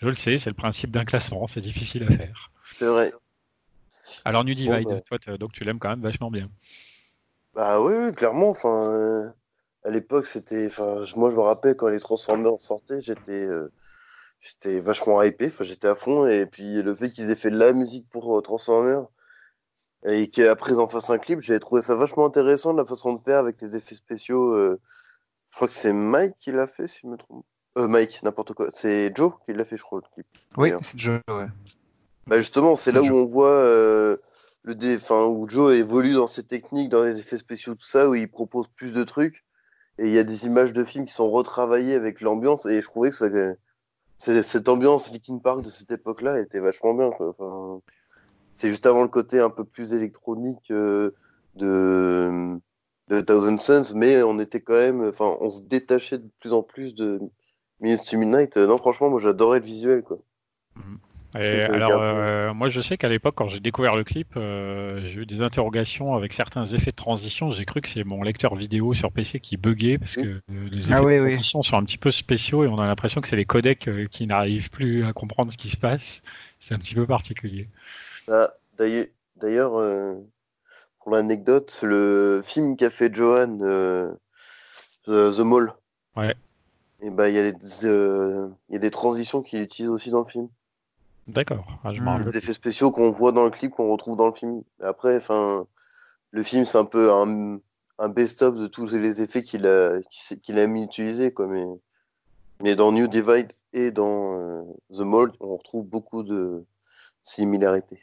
Je 0.02 0.08
le 0.08 0.16
sais, 0.16 0.38
c'est 0.38 0.50
le 0.50 0.56
principe 0.56 0.92
d'un 0.92 1.04
classement, 1.04 1.46
c'est 1.48 1.62
difficile 1.62 2.04
à 2.04 2.16
faire. 2.16 2.52
C'est 2.72 2.86
vrai. 2.86 3.12
Alors 4.24 4.46
New 4.46 4.54
Divide, 4.54 4.88
bah. 4.88 5.18
toi, 5.20 5.38
donc 5.38 5.52
tu 5.52 5.64
l'aimes 5.64 5.80
quand 5.80 5.90
même 5.90 6.02
vachement 6.02 6.32
bien. 6.32 6.50
Bah 7.54 7.82
oui, 7.82 7.94
oui, 7.94 8.12
clairement. 8.14 8.50
Enfin, 8.50 8.92
euh, 8.94 9.30
à 9.84 9.90
l'époque, 9.90 10.26
c'était. 10.26 10.68
Enfin, 10.68 11.04
moi, 11.16 11.30
je 11.30 11.36
me 11.36 11.42
rappelle 11.42 11.76
quand 11.76 11.90
les 11.90 12.00
Transformers 12.00 12.62
sortaient, 12.62 13.02
j'étais, 13.02 13.46
euh, 13.46 13.72
j'étais 14.40 14.80
vachement 14.80 15.22
hypé. 15.22 15.48
Enfin, 15.48 15.66
j'étais 15.66 15.88
à 15.88 15.96
fond. 15.96 16.26
Et 16.28 16.46
puis 16.46 16.82
le 16.82 16.96
fait 16.96 17.10
qu'ils 17.10 17.30
aient 17.30 17.36
fait 17.36 17.52
de 17.52 17.58
la 17.58 17.74
musique 17.74 18.08
pour 18.10 18.42
Transformers 18.42 19.06
et 20.06 20.30
qu'après 20.30 20.74
ils 20.74 20.80
en 20.80 20.88
fassent 20.88 21.10
un 21.10 21.18
clip, 21.18 21.42
j'avais 21.42 21.60
trouvé 21.60 21.82
ça 21.82 21.96
vachement 21.96 22.26
intéressant 22.26 22.74
la 22.74 22.86
façon 22.86 23.14
de 23.14 23.22
faire 23.22 23.40
avec 23.40 23.62
les 23.62 23.76
effets 23.76 23.96
spéciaux. 23.96 24.54
euh, 24.54 24.80
Je 25.52 25.56
crois 25.56 25.68
que 25.68 25.74
c'est 25.74 25.94
Mike 25.94 26.36
qui 26.40 26.52
l'a 26.52 26.68
fait, 26.68 26.88
si 26.88 27.00
je 27.04 27.08
me 27.08 27.18
trompe. 27.18 27.46
Euh, 27.78 27.88
Mike, 27.88 28.24
n'importe 28.24 28.54
quoi. 28.54 28.70
C'est 28.74 29.12
Joe 29.16 29.34
qui 29.46 29.54
l'a 29.54 29.66
fait, 29.66 29.78
je 29.78 29.84
crois, 29.84 30.00
le 30.04 30.14
clip. 30.14 30.28
Oui, 30.58 30.72
c'est 30.82 30.98
Joe, 30.98 31.20
ouais. 31.30 31.48
Bah 32.28 32.38
justement, 32.38 32.76
c'est 32.76 32.92
là 32.92 33.02
où 33.02 33.14
on 33.14 33.26
voit 33.26 33.50
euh, 33.50 34.18
le 34.64 34.76
dé... 34.76 34.98
enfin, 34.98 35.26
où 35.26 35.50
Joe 35.50 35.76
évolue 35.76 36.14
dans 36.14 36.28
ses 36.28 36.44
techniques, 36.44 36.90
dans 36.90 37.04
les 37.04 37.20
effets 37.20 37.38
spéciaux, 37.38 37.76
tout 37.76 37.88
ça, 37.88 38.10
où 38.10 38.16
il 38.16 38.30
propose 38.30 38.68
plus 38.76 38.92
de 38.92 39.04
trucs. 39.04 39.44
Et 39.98 40.06
il 40.06 40.14
y 40.14 40.20
a 40.20 40.24
des 40.24 40.46
images 40.46 40.72
de 40.74 40.84
films 40.84 41.06
qui 41.06 41.14
sont 41.14 41.30
retravaillées 41.30 41.96
avec 41.96 42.22
l'ambiance. 42.22 42.66
Et 42.66 42.82
je 42.82 42.88
trouvais 42.88 43.10
que 43.10 43.16
ça... 43.16 44.42
cette 44.44 44.70
ambiance 44.70 45.12
Linkin 45.12 45.40
Park 45.40 45.62
de 45.62 45.70
cette 45.70 45.92
époque-là 45.92 46.40
était 46.40 46.60
vachement 46.60 46.94
bien. 46.94 47.10
Quoi. 47.12 47.30
Enfin, 47.30 47.82
c'est 48.60 48.70
juste 48.70 48.86
avant 48.86 49.02
le 49.04 49.10
côté 49.10 49.40
un 49.40 49.50
peu 49.50 49.64
plus 49.66 49.94
électronique 49.94 50.72
euh, 50.72 51.12
de... 51.56 52.60
de 53.10 53.22
Thousand 53.22 53.58
Suns, 53.60 53.94
mais 53.96 54.22
on 54.24 54.40
était 54.40 54.62
quand 54.62 54.74
même, 54.74 55.02
enfin, 55.10 55.38
on 55.42 55.50
se 55.52 55.62
détachait 55.62 56.20
de 56.20 56.30
plus 56.40 56.54
en 56.54 56.64
plus 56.64 56.96
de 56.96 57.20
Minutes 57.82 58.06
to 58.10 58.18
Midnight. 58.18 58.58
Euh, 58.58 58.68
Non, 58.68 58.78
franchement, 58.78 59.10
moi 59.10 59.20
j'adorais 59.20 59.60
le 59.60 59.66
visuel, 59.66 60.04
quoi. 60.04 60.20
Et 61.36 61.68
peux 61.68 61.74
alors, 61.76 62.02
euh, 62.02 62.54
moi, 62.56 62.70
je 62.70 62.82
sais 62.82 62.98
qu'à 62.98 63.08
l'époque, 63.08 63.36
quand 63.36 63.50
j'ai 63.50 63.60
découvert 63.60 63.96
le 63.96 64.04
clip, 64.04 64.30
euh, 64.36 65.00
j'ai 65.08 65.22
eu 65.22 65.26
des 65.28 65.42
interrogations 65.44 66.16
avec 66.16 66.34
certains 66.34 66.66
effets 66.66 66.90
de 66.92 66.96
transition. 66.96 67.52
J'ai 67.52 67.66
cru 67.66 67.82
que 67.82 67.90
c'est 67.90 68.04
mon 68.04 68.24
lecteur 68.24 68.56
vidéo 68.56 68.96
sur 68.96 69.12
PC 69.12 69.40
qui 69.40 69.56
buguait 69.58 70.00
parce 70.00 70.18
que 70.18 70.28
euh, 70.28 70.42
les 70.72 70.92
effets 70.92 70.96
Ah 70.96 71.04
oui, 71.04 71.18
de 71.18 71.22
oui. 71.22 71.30
transition 71.30 71.62
sont 71.62 71.78
un 71.78 71.84
petit 71.84 72.00
peu 72.00 72.10
spéciaux 72.10 72.64
et 72.64 72.68
on 72.68 72.80
a 72.80 72.88
l'impression 72.88 73.22
que 73.22 73.28
c'est 73.28 73.36
les 73.36 73.46
codecs 73.46 73.88
euh, 73.88 74.08
qui 74.08 74.26
n'arrivent 74.26 74.72
plus 74.72 75.06
à 75.06 75.14
comprendre 75.14 75.52
ce 75.52 75.58
qui 75.58 75.70
se 75.70 75.78
passe. 75.78 76.24
C'est 76.60 76.74
un 76.74 76.80
petit 76.80 76.96
peu 76.96 77.06
particulier. 77.06 77.70
Ah, 78.32 78.54
d'ailleurs, 78.78 79.78
euh, 79.80 80.16
pour 81.00 81.12
l'anecdote, 81.12 81.80
le 81.84 82.42
film 82.46 82.78
qu'a 82.78 82.90
fait 82.90 83.14
Johan, 83.14 83.58
euh, 83.62 84.12
The, 85.06 85.36
The 85.36 85.40
Mall, 85.40 85.74
Ouais. 86.16 86.36
et 87.02 87.10
ben 87.10 87.28
il 87.28 87.36
y 87.36 87.40
a 87.40 87.52
des, 87.52 87.86
euh, 87.86 88.48
il 88.70 88.74
y 88.74 88.76
a 88.76 88.80
des 88.80 88.92
transitions 88.92 89.42
qu'il 89.42 89.62
utilise 89.62 89.90
aussi 89.90 90.12
dans 90.12 90.20
le 90.24 90.30
film. 90.30 90.50
D'accord. 91.28 91.66
Ah, 91.84 91.92
rappelle 91.92 92.26
Des 92.32 92.38
effets 92.38 92.54
spéciaux 92.54 92.92
qu'on 92.92 93.12
voit 93.12 93.32
dans 93.32 93.44
le 93.46 93.52
clip, 93.52 93.72
qu'on 93.72 93.92
retrouve 93.92 94.18
dans 94.18 94.28
le 94.28 94.34
film. 94.34 94.62
Après, 94.82 95.18
enfin, 95.18 95.66
le 96.32 96.44
film 96.44 96.66
c'est 96.66 96.78
un 96.78 96.86
peu 96.86 97.12
un, 97.12 97.60
un 98.00 98.10
best-of 98.10 98.56
de 98.56 98.68
tous 98.68 98.94
les 98.94 99.22
effets 99.22 99.42
qu'il 99.44 99.66
a, 99.66 100.00
qu'il 100.10 100.22
s'est- 100.22 100.40
qu'il 100.40 100.60
a 100.60 100.68
mis 100.68 100.84
utilisés, 100.84 101.32
quoi. 101.32 101.48
Mais, 101.48 101.66
mais 102.62 102.76
dans 102.76 102.92
New 102.92 103.08
Divide 103.08 103.54
et 103.74 103.92
dans 103.92 104.38
euh, 104.40 104.64
The 104.92 105.02
Mall, 105.02 105.32
on 105.40 105.56
retrouve 105.58 105.86
beaucoup 105.86 106.24
de 106.24 106.66
similarités. 107.24 108.02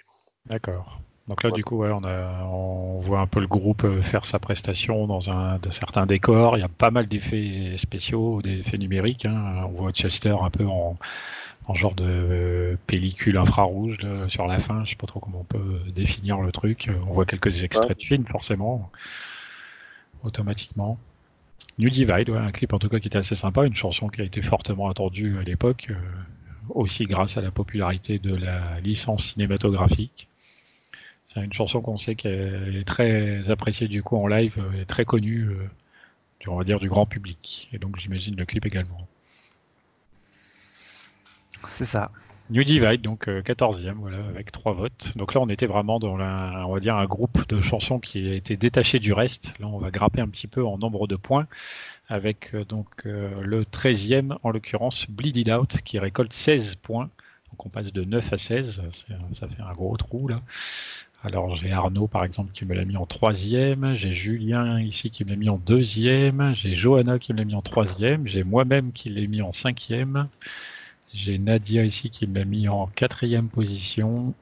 D'accord. 0.50 1.00
Donc 1.28 1.42
là, 1.42 1.50
Ouais. 1.50 1.56
du 1.56 1.64
coup, 1.64 1.78
ouais, 1.78 1.90
on, 1.92 2.04
a, 2.04 2.44
on 2.44 3.00
voit 3.00 3.18
un 3.20 3.26
peu 3.26 3.40
le 3.40 3.48
groupe 3.48 3.82
euh, 3.84 4.00
faire 4.02 4.24
sa 4.24 4.38
prestation 4.38 5.08
dans 5.08 5.28
un, 5.30 5.58
dans 5.58 5.70
certains 5.72 6.06
décors. 6.06 6.56
Il 6.56 6.60
y 6.60 6.64
a 6.64 6.68
pas 6.68 6.92
mal 6.92 7.08
d'effets 7.08 7.74
spéciaux, 7.76 8.42
d'effets 8.42 8.78
numériques. 8.78 9.26
hein. 9.26 9.64
On 9.66 9.70
voit 9.72 9.90
Chester 9.92 10.36
un 10.40 10.50
peu 10.50 10.64
en, 10.66 10.96
en 11.66 11.74
genre 11.74 11.96
de 11.96 12.04
euh, 12.06 12.76
pellicule 12.86 13.38
infrarouge 13.38 13.98
là, 14.02 14.28
sur 14.28 14.46
la 14.46 14.60
fin. 14.60 14.84
Je 14.84 14.90
sais 14.90 14.96
pas 14.96 15.08
trop 15.08 15.18
comment 15.18 15.40
on 15.40 15.44
peut 15.44 15.58
euh, 15.58 15.90
définir 15.90 16.40
le 16.40 16.52
truc. 16.52 16.88
On 17.08 17.12
voit 17.12 17.26
quelques 17.26 17.64
extraits 17.64 17.88
Ouais. 17.88 17.94
de 17.96 18.06
films, 18.06 18.26
forcément, 18.26 18.88
automatiquement. 20.22 20.96
New 21.78 21.90
Divide, 21.90 22.30
ouais, 22.30 22.38
un 22.38 22.52
clip 22.52 22.72
en 22.72 22.78
tout 22.78 22.88
cas 22.88 23.00
qui 23.00 23.08
était 23.08 23.18
assez 23.18 23.34
sympa, 23.34 23.66
une 23.66 23.74
chanson 23.74 24.08
qui 24.08 24.20
a 24.20 24.24
été 24.24 24.42
fortement 24.42 24.88
attendue 24.88 25.38
à 25.38 25.42
l'époque, 25.42 25.88
euh, 25.90 25.94
aussi 26.70 27.04
grâce 27.04 27.36
à 27.36 27.40
la 27.42 27.50
popularité 27.50 28.18
de 28.20 28.34
la 28.34 28.78
licence 28.80 29.32
cinématographique. 29.32 30.28
C'est 31.26 31.40
une 31.44 31.52
chanson 31.52 31.80
qu'on 31.82 31.98
sait 31.98 32.14
qu'elle 32.14 32.76
est 32.76 32.86
très 32.86 33.50
appréciée 33.50 33.88
du 33.88 34.02
coup 34.02 34.16
en 34.16 34.26
live 34.28 34.56
euh, 34.58 34.80
et 34.80 34.86
très 34.86 35.04
connue, 35.04 35.48
euh, 35.50 35.68
du- 36.40 36.48
on 36.48 36.56
va 36.56 36.64
dire, 36.64 36.80
du 36.80 36.88
grand 36.88 37.04
public. 37.06 37.68
Et 37.72 37.78
donc 37.78 37.98
j'imagine 37.98 38.36
le 38.36 38.44
clip 38.44 38.64
également. 38.64 39.06
C'est 41.68 41.84
ça. 41.84 42.10
New 42.48 42.62
Divide, 42.62 43.02
donc 43.02 43.26
euh, 43.28 43.42
14e, 43.42 43.94
voilà, 43.94 44.18
avec 44.28 44.52
trois 44.52 44.72
votes. 44.72 45.16
Donc 45.16 45.34
là, 45.34 45.40
on 45.40 45.48
était 45.48 45.66
vraiment 45.66 45.98
dans 45.98 46.16
la, 46.16 46.64
on 46.68 46.74
va 46.74 46.78
dire 46.80 46.94
un 46.94 47.06
groupe 47.06 47.46
de 47.48 47.60
chansons 47.60 47.98
qui 47.98 48.30
a 48.30 48.34
été 48.34 48.56
détaché 48.56 49.00
du 49.00 49.12
reste. 49.12 49.54
Là, 49.58 49.66
on 49.66 49.78
va 49.78 49.90
grapper 49.90 50.20
un 50.20 50.28
petit 50.28 50.46
peu 50.46 50.64
en 50.64 50.78
nombre 50.78 51.08
de 51.08 51.16
points, 51.16 51.48
avec 52.08 52.54
euh, 52.54 52.64
donc 52.64 52.86
euh, 53.06 53.40
le 53.42 53.64
13e, 53.64 54.36
en 54.44 54.50
l'occurrence, 54.50 55.06
Bleed 55.10 55.36
It 55.38 55.48
Out, 55.50 55.78
qui 55.84 55.98
récolte 55.98 56.32
16 56.32 56.76
points. 56.76 57.10
Donc 57.50 57.66
on 57.66 57.68
passe 57.68 57.92
de 57.92 58.04
9 58.04 58.32
à 58.32 58.36
16, 58.36 58.80
c'est- 58.90 59.06
ça 59.32 59.48
fait 59.48 59.62
un 59.62 59.72
gros 59.72 59.96
trou 59.96 60.28
là. 60.28 60.40
Alors 61.22 61.54
j'ai 61.56 61.72
Arnaud 61.72 62.06
par 62.06 62.24
exemple 62.24 62.52
qui 62.52 62.64
me 62.64 62.74
l'a 62.74 62.84
mis 62.84 62.96
en 62.96 63.06
troisième, 63.06 63.94
j'ai 63.96 64.12
Julien 64.14 64.80
ici 64.80 65.10
qui 65.10 65.24
me 65.24 65.30
l'a 65.30 65.36
mis 65.36 65.48
en 65.50 65.58
deuxième, 65.58 66.54
j'ai 66.54 66.74
Johanna 66.76 67.18
qui 67.18 67.32
me 67.32 67.38
l'a 67.38 67.44
mis 67.44 67.54
en 67.54 67.62
troisième, 67.62 68.26
j'ai 68.26 68.44
moi-même 68.44 68.92
qui 68.92 69.08
l'ai 69.10 69.26
mis 69.26 69.42
en 69.42 69.52
cinquième, 69.52 70.28
j'ai 71.12 71.38
Nadia 71.38 71.84
ici 71.84 72.10
qui 72.10 72.26
me 72.26 72.38
l'a 72.38 72.44
mis 72.44 72.68
en 72.68 72.86
quatrième 72.88 73.48
position. 73.48 74.34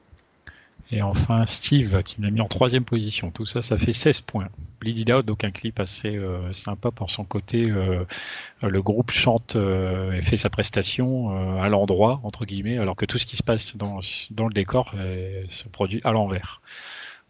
Et 0.91 1.01
enfin 1.01 1.45
Steve 1.47 2.03
qui 2.03 2.21
me 2.21 2.25
l'a 2.25 2.31
mis 2.31 2.41
en 2.41 2.47
troisième 2.47 2.85
position. 2.85 3.31
Tout 3.31 3.45
ça, 3.45 3.61
ça 3.61 3.77
fait 3.77 3.93
16 3.93 4.21
points. 4.21 4.47
Bleed 4.79 4.99
It 4.99 5.11
Out, 5.11 5.25
donc 5.25 5.43
un 5.43 5.51
clip 5.51 5.79
assez 5.79 6.15
euh, 6.15 6.53
sympa 6.53 6.91
pour 6.91 7.09
son 7.09 7.23
côté. 7.25 7.69
euh, 7.71 8.05
le 8.63 8.81
groupe 8.81 9.11
chante 9.11 9.55
euh, 9.55 10.13
et 10.13 10.21
fait 10.23 10.37
sa 10.37 10.49
prestation 10.49 11.31
euh, 11.59 11.61
à 11.61 11.69
l'endroit, 11.69 12.19
entre 12.23 12.45
guillemets, 12.45 12.77
alors 12.79 12.95
que 12.95 13.05
tout 13.05 13.17
ce 13.19 13.25
qui 13.25 13.37
se 13.37 13.43
passe 13.43 13.77
dans, 13.77 14.01
dans 14.31 14.47
le 14.47 14.53
décor 14.53 14.91
euh, 14.95 15.43
se 15.49 15.67
produit 15.69 16.01
à 16.03 16.11
l'envers. 16.11 16.61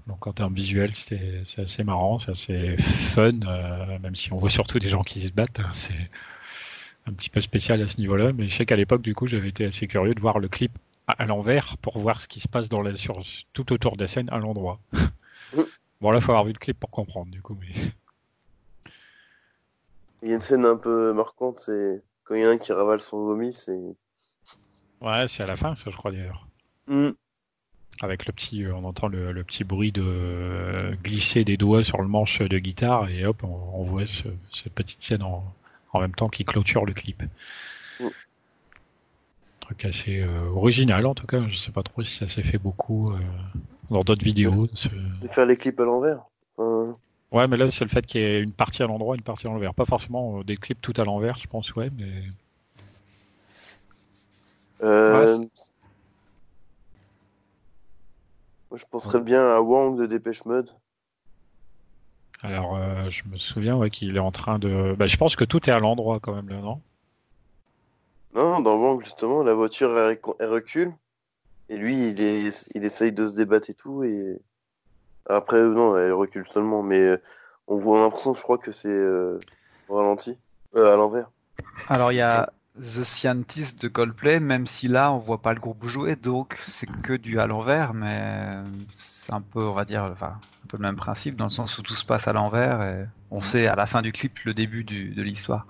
Donc 0.08 0.28
en 0.28 0.34
termes 0.34 0.54
visuels, 0.56 0.94
c'est 0.96 1.44
assez 1.60 1.84
marrant, 1.84 2.20
c'est 2.20 2.32
assez 2.32 2.76
fun, 2.78 3.32
même 4.02 4.16
si 4.16 4.32
on 4.34 4.38
voit 4.38 4.50
surtout 4.52 4.80
des 4.80 4.90
gens 4.90 5.04
qui 5.04 5.22
se 5.22 5.32
battent. 5.32 5.60
hein, 5.60 5.70
c'est 5.72 6.10
un 7.08 7.14
petit 7.14 7.30
peu 7.30 7.40
spécial 7.42 7.82
à 7.82 7.88
ce 7.88 7.98
niveau-là, 8.00 8.32
mais 8.34 8.50
je 8.50 8.56
sais 8.56 8.66
qu'à 8.66 8.76
l'époque, 8.76 9.02
du 9.02 9.14
coup, 9.14 9.28
j'avais 9.28 9.50
été 9.50 9.66
assez 9.66 9.88
curieux 9.88 10.16
de 10.16 10.20
voir 10.20 10.40
le 10.40 10.48
clip 10.48 10.72
à, 11.08 11.26
l'envers 11.26 11.78
pour 11.78 11.98
voir 11.98 12.20
ce 12.20 12.28
qui 12.28 12.40
se 12.40 12.48
passe 12.48 12.70
dans 12.70 12.82
la, 12.82 12.96
sur, 12.96 13.22
tout 13.54 13.74
autour 13.74 13.96
de 13.96 14.02
la 14.02 14.08
scène 14.08 14.30
à 14.32 14.38
l'endroit. 14.40 14.80
bon, 16.02 16.12
là, 16.12 16.18
il 16.18 16.22
faut 16.24 16.32
avoir 16.32 16.46
vu 16.46 16.54
le 16.54 16.60
clip 16.60 16.80
pour 16.80 16.90
comprendre, 16.90 17.32
du 17.32 17.42
coup. 17.42 17.58
Mais... 17.60 17.72
Il 20.22 20.30
y 20.30 20.32
a 20.32 20.36
une 20.36 20.42
scène 20.42 20.66
un 20.66 20.78
peu 20.78 21.14
marquante, 21.14 21.60
c'est 21.60 22.02
quand 22.24 22.34
il 22.34 22.42
y 22.42 22.44
a 22.44 22.50
un 22.50 22.58
qui 22.58 22.72
ravale 22.74 23.02
son 23.02 23.24
vomi, 23.24 23.54
c'est. 23.54 23.80
Ouais, 25.02 25.28
c'est 25.28 25.44
à 25.44 25.46
la 25.46 25.56
fin, 25.56 25.76
ça, 25.76 25.92
je 25.92 25.96
crois 25.96 26.12
d'ailleurs. 26.12 26.48
Hmm. 26.88 27.12
Avec 28.02 28.26
le 28.26 28.34
petit, 28.34 28.64
euh, 28.64 28.74
on 28.74 28.84
entend 28.86 29.08
le, 29.08 29.32
le 29.32 29.44
petit 29.44 29.64
bruit 29.64 29.92
de 29.92 30.02
euh, 30.04 30.96
glisser 31.04 31.44
des 31.46 31.58
doigts 31.58 31.84
sur 31.84 32.02
le 32.02 32.08
manche 32.08 32.42
de 32.42 32.58
guitare 32.58 33.08
et 33.10 33.26
hop, 33.26 33.44
on, 33.44 33.70
on 33.74 33.84
voit 33.84 34.06
ce- 34.08 34.28
cette 34.52 34.74
petite 34.74 35.04
scène 35.04 35.22
en, 35.22 35.44
en 35.94 36.00
même 36.02 36.16
temps 36.16 36.30
qui 36.30 36.44
clôture 36.44 36.86
le 36.86 36.94
clip. 36.94 37.22
Mm. 38.00 38.08
Truc 39.66 39.86
assez 39.86 40.22
euh, 40.22 40.48
original 40.52 41.06
en 41.06 41.16
tout 41.16 41.26
cas. 41.28 41.48
Je 41.50 41.58
sais 41.58 41.72
pas 41.72 41.84
trop 41.84 42.04
si 42.04 42.14
ça 42.16 42.28
s'est 42.28 42.44
fait 42.44 42.58
beaucoup 42.60 43.12
euh, 43.12 43.18
dans 43.90 44.02
d'autres 44.02 44.24
vidéos. 44.24 44.68
ce- 44.76 44.90
De 44.90 45.28
faire 45.28 45.46
les 45.46 45.58
clips 45.58 45.80
à 45.80 45.84
l'envers. 45.86 46.24
Enfin, 46.58 46.94
Ouais, 47.32 47.48
mais 47.48 47.58
là 47.58 47.70
c'est 47.72 47.84
le 47.84 47.90
fait 47.90 48.06
qu'il 48.06 48.22
y 48.22 48.24
ait 48.24 48.42
une 48.42 48.54
partie 48.54 48.84
à 48.84 48.88
l'endroit, 48.88 49.16
une 49.16 49.24
partie 49.24 49.48
à 49.48 49.50
l'envers. 49.50 49.74
Pas 49.74 49.86
forcément 49.86 50.40
euh, 50.40 50.44
des 50.44 50.56
clips 50.58 50.82
tout 50.82 50.94
à 50.98 51.04
l'envers, 51.04 51.38
je 51.38 51.48
pense, 51.48 51.74
ouais, 51.76 51.90
mais 51.98 52.24
euh, 54.84 55.38
Ouais, 55.40 55.48
moi, 58.70 58.78
je 58.78 58.86
penserais 58.86 59.22
bien 59.22 59.44
à 59.44 59.60
Wang 59.60 59.98
de 59.98 60.06
Dépêche 60.06 60.46
Mode. 60.46 60.70
alors 62.42 62.76
euh, 62.78 63.10
je 63.10 63.24
me 63.28 63.38
souviens 63.38 63.76
ouais, 63.76 63.90
qu'il 63.90 64.16
est 64.16 64.20
en 64.20 64.32
train 64.32 64.58
de. 64.60 64.96
Bah, 64.98 65.08
je 65.08 65.18
pense 65.18 65.36
que 65.36 65.44
tout 65.44 65.70
est 65.70 65.74
à 65.74 65.80
l'endroit 65.80 66.20
quand 66.22 66.34
même 66.34 66.48
là, 66.50 66.62
non? 66.62 66.82
Non, 68.36 68.60
dans 68.60 68.76
Wang, 68.76 69.02
justement, 69.02 69.44
la 69.44 69.54
voiture, 69.54 69.98
elle, 69.98 70.20
elle 70.40 70.50
recule. 70.50 70.94
Et 71.70 71.78
lui, 71.78 72.10
il, 72.10 72.22
est, 72.22 72.68
il 72.76 72.84
essaye 72.84 73.14
de 73.14 73.30
se 73.30 73.34
débattre 73.34 73.70
et 73.70 73.74
tout. 73.74 74.04
Et 74.04 74.42
après, 75.30 75.62
non, 75.62 75.98
elle 75.98 76.12
recule 76.12 76.46
seulement. 76.54 76.84
Mais 76.84 77.00
euh, 77.00 77.22
on 77.68 77.78
voit 77.78 78.02
l'impression, 78.02 78.34
je 78.34 78.42
crois 78.42 78.58
que 78.58 78.74
c'est 78.74 78.90
euh, 78.90 79.40
ralenti, 79.88 80.38
euh, 80.76 80.94
à 80.94 80.98
l'envers. 80.98 81.32
Alors 81.88 82.12
il 82.12 82.16
y 82.16 82.22
a 82.22 82.52
The 82.78 83.04
Scientist 83.04 83.82
de 83.82 83.88
Coldplay, 83.88 84.42
même 84.42 84.68
si 84.68 84.90
là 84.90 85.14
on 85.14 85.18
voit 85.18 85.42
pas 85.42 85.54
le 85.54 85.62
groupe 85.62 85.86
jouer, 85.86 86.18
donc 86.18 86.60
c'est 86.68 86.90
que 87.02 87.14
du 87.14 87.40
à 87.40 87.48
l'envers, 87.48 87.94
mais 87.94 88.58
c'est 88.98 89.32
un 89.34 89.40
peu, 89.40 89.64
on 89.64 89.74
va 89.74 89.86
dire, 89.86 90.04
enfin, 90.12 90.34
un 90.66 90.68
peu 90.68 90.76
le 90.76 90.84
même 90.84 90.98
principe 90.98 91.38
dans 91.38 91.46
le 91.46 91.50
sens 91.50 91.78
où 91.78 91.82
tout 91.84 91.96
se 91.96 92.06
passe 92.06 92.28
à 92.28 92.34
l'envers 92.34 92.82
et 92.82 93.06
on 93.32 93.40
sait 93.40 93.68
à 93.68 93.76
la 93.76 93.86
fin 93.86 94.02
du 94.02 94.12
clip 94.12 94.40
le 94.44 94.54
début 94.54 94.84
du, 94.84 95.12
de 95.12 95.22
l'histoire. 95.22 95.66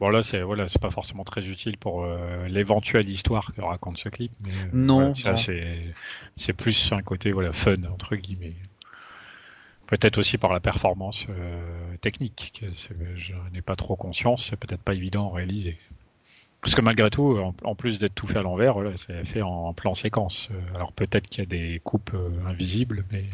Bon 0.00 0.08
là 0.08 0.22
c'est 0.22 0.40
voilà 0.40 0.66
c'est 0.66 0.80
pas 0.80 0.90
forcément 0.90 1.24
très 1.24 1.46
utile 1.46 1.76
pour 1.76 2.04
euh, 2.04 2.48
l'éventuelle 2.48 3.08
histoire 3.08 3.52
que 3.54 3.60
raconte 3.60 3.98
ce 3.98 4.08
clip 4.08 4.32
mais 4.42 4.50
euh, 4.50 4.70
Non, 4.72 5.12
voilà, 5.12 5.14
ça 5.14 5.36
c'est 5.36 5.92
c'est 6.36 6.54
plus 6.54 6.90
un 6.92 7.02
côté 7.02 7.32
voilà 7.32 7.52
fun 7.52 7.84
entre 7.84 8.16
guillemets. 8.16 8.54
Peut-être 9.86 10.18
aussi 10.18 10.38
par 10.38 10.52
la 10.52 10.60
performance 10.60 11.26
euh, 11.28 11.96
technique 12.00 12.60
que 12.60 12.66
je 13.16 13.34
n'ai 13.52 13.60
pas 13.60 13.76
trop 13.76 13.94
conscience 13.96 14.46
c'est 14.48 14.56
peut-être 14.56 14.82
pas 14.82 14.94
évident 14.94 15.32
à 15.32 15.36
réaliser. 15.36 15.76
Parce 16.62 16.74
que 16.74 16.80
malgré 16.80 17.10
tout 17.10 17.38
en, 17.38 17.54
en 17.64 17.74
plus 17.74 17.98
d'être 17.98 18.14
tout 18.14 18.26
fait 18.26 18.38
à 18.38 18.42
l'envers 18.42 18.72
voilà, 18.74 18.96
c'est 18.96 19.24
fait 19.26 19.42
en 19.42 19.74
plan 19.74 19.94
séquence. 19.94 20.48
Euh, 20.52 20.74
alors 20.76 20.92
peut-être 20.92 21.28
qu'il 21.28 21.40
y 21.44 21.46
a 21.46 21.46
des 21.46 21.80
coupes 21.84 22.12
euh, 22.14 22.30
invisibles 22.46 23.04
mais 23.12 23.24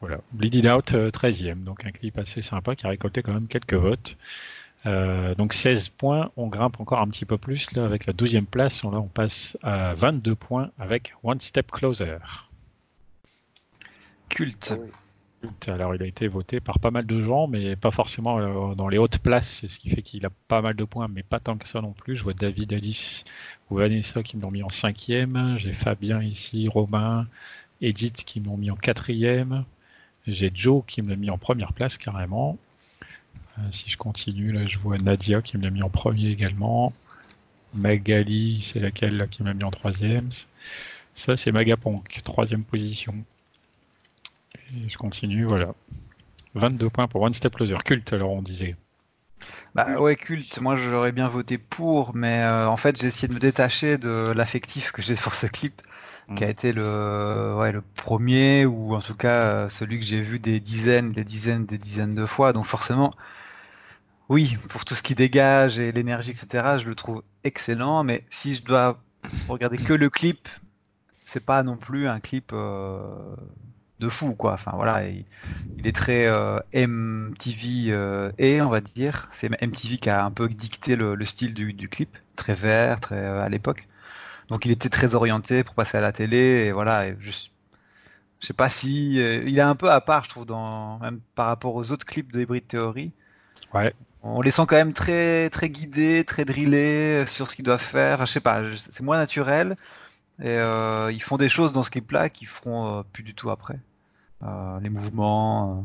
voilà 0.00 0.18
Bleeding 0.32 0.68
Out 0.68 0.92
euh, 0.94 1.10
13e 1.10 1.64
donc 1.64 1.84
un 1.84 1.90
clip 1.90 2.18
assez 2.18 2.42
sympa 2.42 2.76
qui 2.76 2.86
a 2.86 2.90
récolté 2.90 3.22
quand 3.22 3.32
même 3.32 3.48
quelques 3.48 3.74
votes 3.74 4.16
euh, 4.86 5.34
donc 5.34 5.54
16 5.54 5.88
points, 5.90 6.30
on 6.36 6.46
grimpe 6.46 6.80
encore 6.80 7.00
un 7.00 7.08
petit 7.08 7.24
peu 7.24 7.36
plus 7.36 7.74
là 7.74 7.84
avec 7.84 8.06
la 8.06 8.12
12e 8.12 8.46
place. 8.46 8.84
On, 8.84 8.90
là, 8.90 9.00
on 9.00 9.08
passe 9.08 9.58
à 9.62 9.94
22 9.94 10.34
points 10.34 10.70
avec 10.78 11.14
One 11.22 11.40
Step 11.40 11.70
Closer. 11.70 12.18
culte. 14.28 14.72
Ah 14.74 14.78
oui. 14.80 14.90
Alors 15.68 15.94
il 15.94 16.02
a 16.02 16.06
été 16.06 16.26
voté 16.26 16.58
par 16.58 16.80
pas 16.80 16.90
mal 16.90 17.06
de 17.06 17.22
gens, 17.22 17.46
mais 17.46 17.76
pas 17.76 17.92
forcément 17.92 18.40
euh, 18.40 18.74
dans 18.74 18.88
les 18.88 18.98
hautes 18.98 19.18
places, 19.18 19.58
c'est 19.60 19.68
ce 19.68 19.78
qui 19.78 19.88
fait 19.88 20.02
qu'il 20.02 20.26
a 20.26 20.30
pas 20.48 20.62
mal 20.62 20.74
de 20.74 20.84
points, 20.84 21.06
mais 21.06 21.22
pas 21.22 21.38
tant 21.38 21.56
que 21.56 21.68
ça 21.68 21.80
non 21.80 21.92
plus. 21.92 22.16
Je 22.16 22.24
vois 22.24 22.34
David, 22.34 22.72
Alice 22.72 23.24
ou 23.70 23.76
Vanessa 23.76 24.22
qui 24.24 24.36
me 24.36 24.42
l'ont 24.42 24.50
mis 24.50 24.64
en 24.64 24.68
cinquième. 24.68 25.56
J'ai 25.58 25.72
Fabien 25.72 26.22
ici, 26.22 26.66
Romain, 26.68 27.28
Edith 27.80 28.24
qui 28.24 28.40
me 28.40 28.46
l'ont 28.46 28.56
mis 28.56 28.70
en 28.70 28.76
quatrième. 28.76 29.64
J'ai 30.28 30.50
Joe 30.54 30.84
qui 30.86 31.02
me 31.02 31.08
l'a 31.08 31.16
mis 31.16 31.30
en 31.30 31.38
première 31.38 31.72
place 31.72 31.98
carrément. 31.98 32.58
Euh, 33.58 33.62
si 33.72 33.90
je 33.90 33.96
continue, 33.96 34.52
là, 34.52 34.66
je 34.66 34.78
vois 34.78 34.98
Nadia 34.98 35.42
qui 35.42 35.56
me 35.56 35.62
l'a 35.62 35.70
mis 35.70 35.82
en 35.82 35.90
premier 35.90 36.28
également. 36.28 36.92
Magali, 37.74 38.60
c'est 38.62 38.80
laquelle 38.80 39.16
là, 39.16 39.26
qui 39.26 39.42
m'a 39.42 39.54
mis 39.54 39.64
en 39.64 39.70
troisième? 39.70 40.30
Ça, 41.14 41.36
c'est 41.36 41.52
Magaponk, 41.52 42.20
troisième 42.24 42.64
position. 42.64 43.14
Je 44.86 44.96
continue, 44.96 45.44
voilà. 45.44 45.74
22 46.54 46.90
points 46.90 47.08
pour 47.08 47.22
One 47.22 47.34
Step 47.34 47.54
Closer. 47.54 47.78
Culte, 47.84 48.12
alors 48.12 48.32
on 48.32 48.42
disait. 48.42 48.76
Bah 49.74 50.00
ouais, 50.00 50.16
culte. 50.16 50.60
Moi 50.60 50.76
j'aurais 50.76 51.12
bien 51.12 51.28
voté 51.28 51.58
pour, 51.58 52.14
mais 52.14 52.42
euh, 52.42 52.68
en 52.68 52.76
fait 52.76 53.00
j'ai 53.00 53.06
essayé 53.06 53.28
de 53.28 53.34
me 53.34 53.38
détacher 53.38 53.98
de 53.98 54.32
l'affectif 54.34 54.92
que 54.92 55.02
j'ai 55.02 55.14
pour 55.14 55.34
ce 55.34 55.46
clip, 55.46 55.80
qui 56.34 56.44
a 56.44 56.48
Mhm. 56.48 56.50
été 56.50 56.72
le, 56.72 57.56
ouais, 57.58 57.72
le 57.72 57.82
premier 57.82 58.66
ou 58.66 58.94
en 58.94 59.00
tout 59.00 59.16
cas 59.16 59.66
euh, 59.66 59.68
celui 59.68 59.98
que 60.00 60.06
j'ai 60.06 60.20
vu 60.22 60.38
des 60.38 60.60
dizaines, 60.60 61.12
des 61.12 61.24
dizaines, 61.24 61.66
des 61.66 61.78
dizaines 61.78 62.14
de 62.14 62.26
fois. 62.26 62.52
Donc 62.52 62.64
forcément, 62.66 63.12
oui, 64.28 64.56
pour 64.68 64.84
tout 64.84 64.94
ce 64.94 65.02
qui 65.02 65.14
dégage 65.14 65.78
et 65.78 65.90
l'énergie, 65.92 66.32
etc., 66.32 66.78
je 66.78 66.88
le 66.88 66.94
trouve 66.94 67.22
excellent. 67.44 68.04
Mais 68.04 68.24
si 68.30 68.54
je 68.54 68.62
dois 68.62 69.02
regarder 69.48 69.78
que 69.78 69.92
le 69.94 70.10
clip, 70.10 70.48
c'est 71.24 71.44
pas 71.44 71.62
non 71.64 71.76
plus 71.78 72.08
un 72.08 72.20
clip 72.20 72.52
euh, 72.54 73.36
de 74.00 74.08
fou, 74.08 74.34
quoi. 74.36 74.54
Enfin 74.54 74.72
voilà, 74.74 75.08
il, 75.08 75.26
il 75.78 75.88
est 75.88 75.92
très 75.96 76.26
euh, 76.26 76.60
MTV 76.72 77.92
euh, 77.92 78.32
et 78.38 78.62
on 78.62 78.70
va 78.70 78.80
dire, 78.80 79.28
c'est 79.32 79.50
MTV 79.62 79.98
qui 79.98 80.10
a 80.10 80.24
un 80.24 80.30
peu 80.32 80.48
dicté 80.48 80.96
le, 80.96 81.14
le 81.16 81.26
style 81.26 81.54
du, 81.54 81.72
du 81.74 81.88
clip, 81.88 82.18
très 82.36 82.54
vert, 82.54 83.00
très 83.00 83.18
à 83.26 83.48
l'époque. 83.48 83.88
Donc 84.48 84.64
il 84.66 84.70
était 84.72 84.88
très 84.90 85.14
orienté 85.14 85.64
pour 85.64 85.74
passer 85.74 85.98
à 85.98 86.00
la 86.00 86.12
télé 86.12 86.66
et 86.66 86.72
voilà. 86.72 87.08
Et 87.08 87.16
je, 87.20 87.30
je 88.40 88.46
sais 88.46 88.52
pas 88.54 88.68
si 88.68 89.20
euh, 89.20 89.42
il 89.46 89.58
est 89.58 89.62
un 89.62 89.74
peu 89.76 89.90
à 89.90 90.00
part, 90.00 90.24
je 90.24 90.30
trouve, 90.30 90.46
dans 90.46 90.98
même 91.00 91.20
par 91.34 91.46
rapport 91.46 91.74
aux 91.74 91.90
autres 91.90 92.06
clips 92.06 92.32
de 92.32 92.40
Hybrid 92.40 92.66
Theory. 92.68 93.12
Ouais. 93.74 93.92
On 94.22 94.40
les 94.40 94.50
sent 94.50 94.62
quand 94.68 94.76
même 94.76 94.92
très 94.92 95.48
très 95.50 95.70
guidés, 95.70 96.24
très 96.26 96.44
drillés 96.44 97.24
sur 97.26 97.50
ce 97.50 97.56
qu'ils 97.56 97.64
doivent 97.64 97.80
faire. 97.80 98.14
Enfin, 98.14 98.24
je 98.24 98.32
sais 98.32 98.40
pas, 98.40 98.62
c'est 98.76 99.02
moins 99.02 99.16
naturel. 99.16 99.76
Et 100.42 100.48
euh, 100.48 101.12
ils 101.12 101.22
font 101.22 101.36
des 101.38 101.48
choses 101.48 101.72
dans 101.72 101.84
ce 101.84 101.90
clip-là 101.90 102.30
qu'ils 102.30 102.48
feront 102.48 103.00
euh, 103.00 103.02
plus 103.12 103.24
du 103.24 103.34
tout 103.34 103.50
après. 103.50 103.78
Euh, 104.44 104.80
les 104.80 104.90
mouvements. 104.90 105.78
euh. 105.80 105.82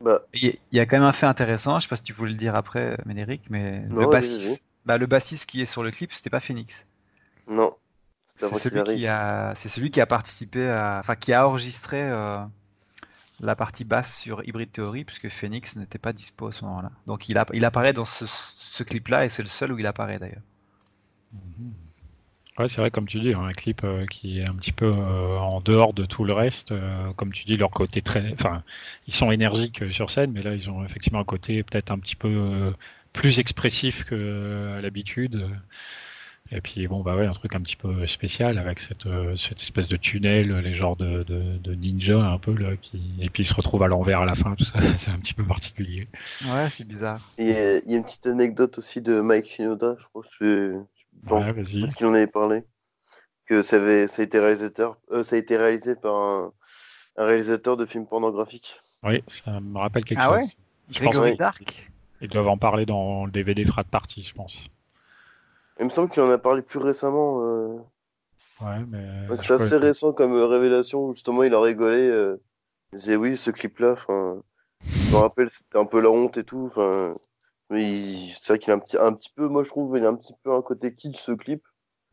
Bah, 0.00 0.20
Il 0.34 0.44
y, 0.44 0.48
a- 0.48 0.52
il 0.72 0.76
y 0.78 0.80
a 0.80 0.86
quand 0.86 0.96
même 0.96 1.04
un 1.08 1.12
fait 1.12 1.26
intéressant. 1.26 1.78
Je 1.80 1.84
sais 1.84 1.88
pas 1.88 1.96
si 1.96 2.02
tu 2.02 2.12
voulais 2.12 2.32
le 2.32 2.38
dire 2.38 2.54
après, 2.56 2.96
Ménéric, 3.06 3.44
mais 3.50 3.80
Non, 3.88 4.00
le 4.00 4.06
bassiste, 4.06 4.62
bah, 4.84 4.98
le 4.98 5.06
bassiste 5.06 5.46
qui 5.48 5.60
est 5.62 5.66
sur 5.66 5.82
le 5.82 5.90
clip, 5.90 6.12
c'était 6.12 6.30
pas 6.30 6.40
Phoenix. 6.40 6.86
Non. 7.48 7.76
C'est 8.26 8.56
celui 8.56 8.82
qui 8.82 9.06
a, 9.06 9.54
c'est 9.54 9.68
celui 9.68 9.90
qui 9.90 10.00
a 10.00 10.06
participé 10.06 10.68
à, 10.68 10.98
enfin 11.00 11.16
qui 11.16 11.32
a 11.32 11.46
enregistré 11.46 12.02
euh, 12.02 12.38
la 13.40 13.54
partie 13.56 13.84
basse 13.84 14.18
sur 14.18 14.42
Hybrid 14.46 14.72
Theory 14.72 15.04
puisque 15.04 15.28
Phoenix 15.28 15.76
n'était 15.76 15.98
pas 15.98 16.12
dispo 16.14 16.48
à 16.48 16.52
ce 16.52 16.64
moment-là. 16.64 16.92
Donc 17.06 17.28
il, 17.28 17.36
a, 17.38 17.46
il 17.52 17.64
apparaît 17.64 17.92
dans 17.92 18.04
ce, 18.06 18.24
ce 18.26 18.82
clip-là 18.82 19.24
et 19.24 19.28
c'est 19.28 19.42
le 19.42 19.48
seul 19.48 19.72
où 19.72 19.78
il 19.78 19.86
apparaît 19.86 20.18
d'ailleurs. 20.18 20.42
Ouais, 22.58 22.68
c'est 22.68 22.80
vrai, 22.82 22.90
comme 22.90 23.06
tu 23.06 23.18
dis, 23.20 23.32
hein, 23.32 23.44
un 23.44 23.52
clip 23.54 23.82
euh, 23.82 24.04
qui 24.06 24.40
est 24.40 24.48
un 24.48 24.54
petit 24.54 24.72
peu 24.72 24.84
euh, 24.86 25.38
en 25.38 25.60
dehors 25.62 25.94
de 25.94 26.04
tout 26.04 26.24
le 26.24 26.34
reste. 26.34 26.72
euh, 26.72 27.12
comme 27.14 27.32
tu 27.32 27.44
dis, 27.44 27.56
leur 27.56 27.70
côté 27.70 28.02
très. 28.02 28.30
Enfin, 28.34 28.62
ils 29.06 29.14
sont 29.14 29.30
énergiques 29.32 29.90
sur 29.90 30.10
scène, 30.10 30.32
mais 30.32 30.42
là, 30.42 30.54
ils 30.54 30.68
ont 30.70 30.84
effectivement 30.84 31.20
un 31.20 31.24
côté 31.24 31.62
peut-être 31.62 31.90
un 31.90 31.98
petit 31.98 32.16
peu 32.16 32.28
euh, 32.28 32.70
plus 33.14 33.38
expressif 33.38 34.04
que 34.04 34.14
euh, 34.14 34.78
à 34.78 34.82
l'habitude. 34.82 35.48
Et 36.54 36.60
puis, 36.60 36.86
bon, 36.86 37.00
bah 37.00 37.16
ouais, 37.16 37.26
un 37.26 37.32
truc 37.32 37.54
un 37.54 37.60
petit 37.60 37.76
peu 37.76 38.06
spécial 38.06 38.58
avec 38.58 38.78
cette, 38.78 39.06
euh, 39.06 39.34
cette 39.36 39.60
espèce 39.60 39.88
de 39.88 39.96
tunnel, 39.96 40.54
les 40.58 40.74
genres 40.74 40.96
de, 40.96 41.22
de, 41.22 41.56
de 41.56 41.74
ninja 41.74 42.18
un 42.18 42.36
peu, 42.38 42.52
là, 42.52 42.76
qui. 42.76 43.00
Et 43.20 43.30
puis, 43.30 43.42
ils 43.42 43.46
se 43.46 43.54
retrouvent 43.54 43.82
à 43.82 43.88
l'envers 43.88 44.20
à 44.20 44.26
la 44.26 44.34
fin, 44.34 44.54
tout 44.54 44.64
ça, 44.64 44.78
c'est 44.98 45.10
un 45.10 45.18
petit 45.18 45.32
peu 45.32 45.44
particulier. 45.44 46.08
Ouais, 46.44 46.68
c'est 46.70 46.86
bizarre. 46.86 47.20
Et 47.38 47.56
euh, 47.56 47.80
il 47.86 47.92
y 47.92 47.94
a 47.94 47.98
une 47.98 48.04
petite 48.04 48.26
anecdote 48.26 48.76
aussi 48.76 49.00
de 49.00 49.20
Mike 49.20 49.46
Shinoda, 49.46 49.96
je 49.98 50.04
crois 50.08 50.22
que 50.22 50.28
je 50.38 50.78
Ouais, 51.32 51.52
vas-y. 51.52 51.80
parce 51.80 51.94
qu'il 51.94 52.06
en 52.06 52.14
avait 52.14 52.26
parlé, 52.26 52.64
que 53.46 53.62
ça, 53.62 53.76
avait, 53.76 54.06
ça, 54.08 54.22
a 54.22 54.24
été 54.24 54.38
réalisateur, 54.38 54.98
euh, 55.10 55.24
ça 55.24 55.36
a 55.36 55.38
été 55.38 55.56
réalisé 55.56 55.94
par 55.94 56.14
un, 56.16 56.52
un 57.16 57.24
réalisateur 57.26 57.76
de 57.76 57.86
films 57.86 58.06
pornographiques. 58.06 58.78
Oui, 59.04 59.22
ça 59.26 59.58
me 59.60 59.78
rappelle 59.78 60.04
quelque 60.04 60.20
Ah 60.20 60.32
ouais 60.32 60.40
chose. 60.40 60.56
Je 60.90 60.98
Grégory 60.98 61.30
oui. 61.30 61.36
Dark. 61.36 61.90
Ils 62.20 62.28
doivent 62.28 62.48
en 62.48 62.58
parler 62.58 62.86
dans 62.86 63.24
le 63.24 63.30
DVD 63.32 63.64
Frat 63.64 63.84
Party, 63.84 64.22
je 64.22 64.34
pense. 64.34 64.68
Il 65.82 65.86
me 65.86 65.90
semble 65.90 66.10
qu'il 66.10 66.22
en 66.22 66.30
a 66.30 66.38
parlé 66.38 66.62
plus 66.62 66.78
récemment. 66.78 67.42
euh, 67.42 67.76
Ouais, 68.60 68.78
mais. 68.88 69.28
c'est 69.40 69.54
assez 69.54 69.76
récent 69.76 70.12
comme 70.12 70.32
euh, 70.34 70.46
révélation, 70.46 71.06
où 71.06 71.14
justement 71.14 71.42
il 71.42 71.52
a 71.54 71.60
rigolé. 71.60 71.98
Euh, 72.08 72.40
il 72.92 73.00
disait 73.00 73.16
oui, 73.16 73.36
ce 73.36 73.50
clip-là, 73.50 73.92
enfin, 73.92 74.40
je 75.10 75.16
me 75.16 75.20
rappelle, 75.20 75.50
c'était 75.50 75.78
un 75.78 75.84
peu 75.84 76.00
la 76.00 76.10
honte 76.10 76.38
et 76.38 76.44
tout. 76.44 76.70
Il- 77.70 78.32
c'est 78.42 78.52
vrai 78.52 78.58
qu'il 78.60 78.70
a 78.72 78.76
un 78.76 78.78
petit, 78.78 78.96
un 78.96 79.12
petit 79.12 79.30
peu, 79.34 79.48
moi 79.48 79.64
je 79.64 79.70
trouve, 79.70 79.96
il 79.96 80.04
a 80.04 80.08
un 80.08 80.14
petit 80.14 80.34
peu 80.44 80.52
un 80.54 80.62
côté 80.62 80.94
kitsch 80.94 81.18
ce 81.20 81.32
clip. 81.32 81.64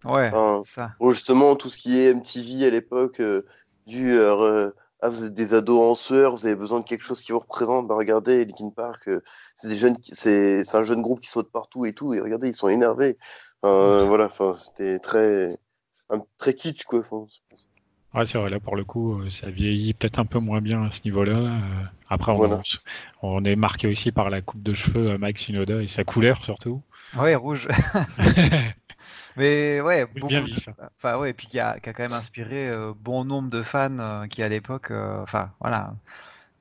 Ouais, 0.03 0.29
Enfin, 0.33 0.61
ça. 0.63 0.91
Bon, 0.99 1.11
justement, 1.11 1.55
tout 1.55 1.69
ce 1.69 1.77
qui 1.77 1.97
est 1.97 2.11
MTV 2.11 2.65
à 2.65 2.69
l'époque, 2.69 3.19
euh, 3.19 3.45
du 3.85 4.17
euh, 4.19 4.71
ah, 5.01 5.09
vous 5.09 5.25
êtes 5.25 5.33
des 5.33 5.53
ados 5.53 5.79
en 5.91 5.95
sueur, 5.95 6.35
vous 6.35 6.45
avez 6.45 6.55
besoin 6.55 6.79
de 6.79 6.85
quelque 6.85 7.03
chose 7.03 7.21
qui 7.21 7.31
vous 7.31 7.39
représente, 7.39 7.87
bah 7.87 7.95
regardez, 7.95 8.45
Linkin 8.45 8.69
Park, 8.69 9.07
euh, 9.09 9.21
c'est 9.55 9.67
des 9.69 9.77
jeunes, 9.77 9.97
qui- 9.99 10.15
c'est 10.15 10.63
c'est 10.63 10.77
un 10.77 10.81
jeune 10.83 11.01
groupe 11.01 11.21
qui 11.21 11.29
saute 11.29 11.51
partout 11.51 11.85
et 11.85 11.93
tout, 11.93 12.13
et 12.13 12.19
regardez, 12.21 12.49
ils 12.49 12.55
sont 12.55 12.69
énervés. 12.69 13.17
Enfin, 13.63 13.73
euh, 13.73 14.05
voilà, 14.05 14.25
enfin, 14.25 14.53
c'était 14.55 14.99
très, 14.99 15.57
un, 16.09 16.23
très 16.37 16.53
kitsch 16.55 16.83
quoi. 16.85 16.99
Enfin, 17.01 17.27
Ouais, 18.13 18.25
c'est 18.25 18.37
vrai, 18.39 18.49
là 18.49 18.59
pour 18.59 18.75
le 18.75 18.83
coup, 18.85 19.19
euh, 19.21 19.29
ça 19.29 19.49
vieillit 19.51 19.93
peut-être 19.93 20.19
un 20.19 20.25
peu 20.25 20.39
moins 20.39 20.61
bien 20.61 20.83
à 20.83 20.91
ce 20.91 21.01
niveau-là. 21.05 21.37
Euh, 21.37 21.83
Après, 22.09 22.31
on, 22.31 22.37
Voilà. 22.37 22.61
on 23.21 23.43
est 23.45 23.55
marqué 23.55 23.87
aussi 23.87 24.11
par 24.11 24.29
la 24.31 24.41
coupe 24.41 24.63
de 24.63 24.73
cheveux 24.73 25.11
à 25.11 25.17
Mike 25.19 25.37
Shinoda 25.37 25.81
et 25.81 25.87
sa 25.87 26.03
couleur 26.03 26.43
surtout. 26.43 26.81
Ouais, 27.15 27.35
rouge. 27.35 27.67
Mais 29.35 29.81
ouais, 29.81 30.05
beaucoup 30.05 30.27
bien 30.27 30.41
de- 30.47 30.47
vif. 30.47 30.69
Enfin 30.95 31.17
ouais, 31.17 31.31
et 31.31 31.33
puis 31.33 31.47
qui 31.47 31.59
a, 31.59 31.79
qui 31.79 31.89
a 31.89 31.93
quand 31.93 32.03
même 32.03 32.13
inspiré 32.13 32.69
euh, 32.69 32.93
bon 32.95 33.23
nombre 33.25 33.49
de 33.49 33.61
fans 33.63 33.97
euh, 33.99 34.27
qui 34.27 34.43
à 34.43 34.49
l'époque, 34.49 34.91
euh, 34.91 35.21
enfin 35.21 35.51
voilà, 35.59 35.93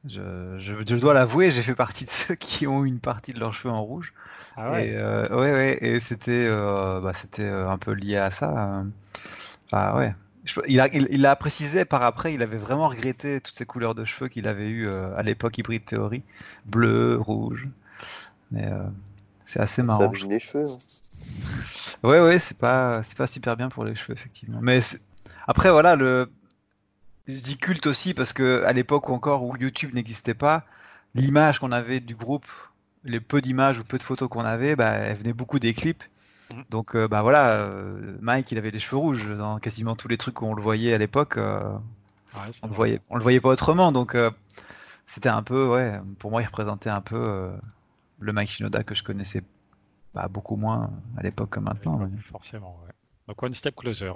je, 0.07 0.57
je, 0.59 0.75
je 0.87 0.97
dois 0.97 1.15
l'avouer, 1.15 1.51
j'ai 1.51 1.63
fait 1.63 1.75
partie 1.75 2.05
de 2.05 2.11
ceux 2.13 2.35
qui 2.35 2.67
ont 2.67 2.85
une 2.85 3.01
partie 3.01 3.33
de 3.33 3.41
leurs 3.41 3.55
cheveux 3.55 3.73
en 3.75 3.83
rouge. 3.83 4.15
Ah 4.57 4.71
Et 4.71 4.93
euh, 4.97 5.29
ouais 5.31 5.53
ouais, 5.53 5.79
et 5.83 6.01
c'était 6.01 6.47
euh, 6.49 7.01
bah, 7.01 7.13
c'était 7.15 7.43
euh, 7.45 7.69
un 7.71 7.79
peu 7.79 7.93
lié 7.93 8.17
à 8.19 8.31
ça. 8.31 8.81
euh. 8.81 8.85
Enfin 9.67 9.97
ouais. 9.99 10.15
Je- 10.45 10.61
il 10.69 10.81
a, 10.81 10.89
il, 10.95 11.09
il 11.11 11.27
a 11.27 11.37
précisé 11.37 11.85
par 11.85 12.03
après, 12.03 12.35
il 12.35 12.43
avait 12.43 12.57
vraiment 12.59 12.89
regretté 12.89 13.41
toutes 13.41 13.57
ces 13.57 13.67
couleurs 13.67 13.95
de 13.95 14.05
cheveux 14.05 14.29
qu'il 14.29 14.49
avait 14.49 14.69
eues 14.69 14.89
euh, 14.89 15.17
à 15.17 15.23
l'époque 15.23 15.59
Hybrid 15.59 15.85
Theory, 15.87 16.23
bleu, 16.67 17.19
rouge. 17.21 17.69
Mais 18.53 18.67
euh, 18.67 18.85
c'est 19.47 19.61
assez 19.61 19.83
ça 19.87 20.05
marrant. 20.05 20.05
abîme 20.05 20.31
les 20.31 20.39
cheveux. 20.39 20.71
hein. 20.71 20.83
Ouais, 22.03 22.21
ouais, 22.21 22.39
c'est 22.39 22.57
pas, 22.57 23.03
c'est 23.03 23.17
pas 23.17 23.27
super 23.27 23.57
bien 23.57 23.69
pour 23.69 23.85
les 23.85 23.95
cheveux, 23.95 24.15
effectivement. 24.15 24.61
Mais 24.63 24.81
après, 25.47 25.71
voilà, 25.71 25.97
le, 25.97 26.31
je 27.29 27.41
dis 27.41 27.59
culte 27.59 27.87
aussi 27.87 28.15
parce 28.15 28.33
que 28.33 28.65
à 28.65 28.73
l'époque 28.73 29.11
encore 29.11 29.45
où 29.45 29.57
YouTube 29.57 29.95
n'existait 29.95 30.35
pas, 30.35 30.65
l'image 31.15 31.59
qu'on 31.61 31.73
avait 31.73 32.01
du 32.01 32.15
groupe, 32.15 32.47
les 33.05 33.21
peu 33.21 33.41
d'images 33.41 33.79
ou 33.79 33.85
peu 33.85 33.99
de 33.99 34.03
photos 34.03 34.29
qu'on 34.29 34.45
avait, 34.45 34.77
bah, 34.77 34.91
elle 34.93 35.17
venait 35.17 35.33
beaucoup 35.33 35.59
des 35.59 35.75
clips. 35.75 36.03
Mhm. 36.53 36.65
Donc, 36.71 36.97
euh, 36.97 37.07
bah 37.07 37.23
voilà, 37.23 37.51
euh, 37.51 38.17
Mike, 38.21 38.51
il 38.53 38.59
avait 38.59 38.71
les 38.71 38.79
cheveux 38.79 38.97
rouges 38.97 39.29
dans 39.37 39.59
quasiment 39.59 39.95
tous 39.95 40.09
les 40.09 40.17
trucs 40.17 40.41
où 40.41 40.47
on 40.47 40.55
le 40.55 40.63
voyait 40.63 40.95
à 40.95 40.99
l'époque. 40.99 41.37
Euh, 41.37 41.77
on 42.63 42.69
le 42.69 42.73
voyait, 42.73 43.01
on 43.11 43.17
le 43.17 43.23
voyait 43.23 43.41
pas 43.41 43.51
autrement. 43.51 43.93
Donc, 43.93 44.17
c'était 45.07 45.29
un 45.29 45.43
peu, 45.43 45.67
ouais, 45.69 46.01
pour 46.19 46.31
moi, 46.31 46.43
il 46.43 46.47
représentait 46.47 46.91
un 46.91 47.01
peu 47.01 47.51
le 48.21 48.33
Mike 48.33 48.51
Shinoda 48.51 48.85
que 48.85 48.95
je 48.95 49.03
connaissais 49.03 49.43
bah, 50.15 50.29
beaucoup 50.29 50.57
moins 50.57 50.91
à 51.17 51.23
l'époque 51.23 51.51
que 51.51 51.61
maintenant. 51.61 52.09
Forcément, 52.31 52.79
ouais. 52.85 52.93
Donc 53.29 53.43
One 53.43 53.55
Step 53.55 53.77
Closer, 53.77 54.13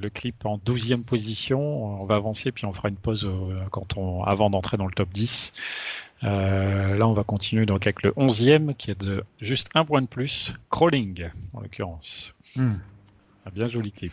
le, 0.00 0.08
clip 0.08 0.46
en 0.46 0.56
12e 0.56 1.06
position. 1.06 2.00
On 2.00 2.06
va 2.06 2.16
avancer 2.16 2.50
puis 2.52 2.64
on 2.64 2.72
fera 2.72 2.88
une 2.88 2.96
pause 2.96 3.30
quand 3.70 3.98
on, 3.98 4.24
avant 4.24 4.48
d'entrer 4.48 4.78
dans 4.78 4.86
le 4.86 4.92
top 4.92 5.10
10. 5.12 5.52
Euh, 6.22 6.96
là, 6.96 7.08
on 7.08 7.12
va 7.12 7.24
continuer 7.24 7.66
donc 7.66 7.86
avec 7.86 8.02
le 8.02 8.10
11e 8.12 8.74
qui 8.74 8.90
est 8.90 9.00
de 9.00 9.24
juste 9.40 9.68
un 9.74 9.84
point 9.84 10.02
de 10.02 10.06
plus, 10.06 10.54
Crawling 10.70 11.28
en 11.54 11.60
l'occurrence. 11.60 12.34
Hmm. 12.56 12.74
Un 13.46 13.50
bien 13.54 13.68
joli 13.68 13.90
clip. 13.90 14.12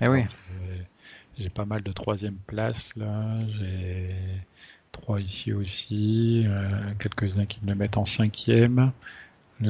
Eh 0.00 0.08
oui. 0.08 0.24
J'ai 1.38 1.48
pas 1.48 1.64
mal 1.64 1.82
de 1.82 1.92
troisième 1.92 2.36
place 2.46 2.94
là. 2.96 3.38
J'ai 3.58 4.14
trois 4.92 5.20
ici 5.20 5.52
aussi. 5.52 6.44
Euh, 6.46 6.92
quelques-uns 6.98 7.46
qui 7.46 7.60
me 7.62 7.70
le 7.70 7.76
mettent 7.76 7.96
en 7.96 8.04
cinquième. 8.04 8.92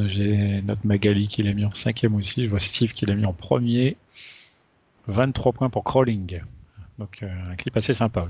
J'ai 0.06 0.62
notre 0.62 0.86
Magali 0.86 1.28
qui 1.28 1.42
l'a 1.42 1.52
mis 1.52 1.64
en 1.64 1.74
cinquième 1.74 2.14
aussi. 2.14 2.44
Je 2.44 2.48
vois 2.48 2.60
Steve 2.60 2.92
qui 2.92 3.06
l'a 3.06 3.14
mis 3.14 3.26
en 3.26 3.32
premier. 3.32 3.96
23 5.06 5.52
points 5.52 5.70
pour 5.70 5.84
Crawling. 5.84 6.40
Donc 6.98 7.22
euh, 7.22 7.28
un 7.50 7.56
clip 7.56 7.76
assez 7.76 7.94
sympa. 7.94 8.28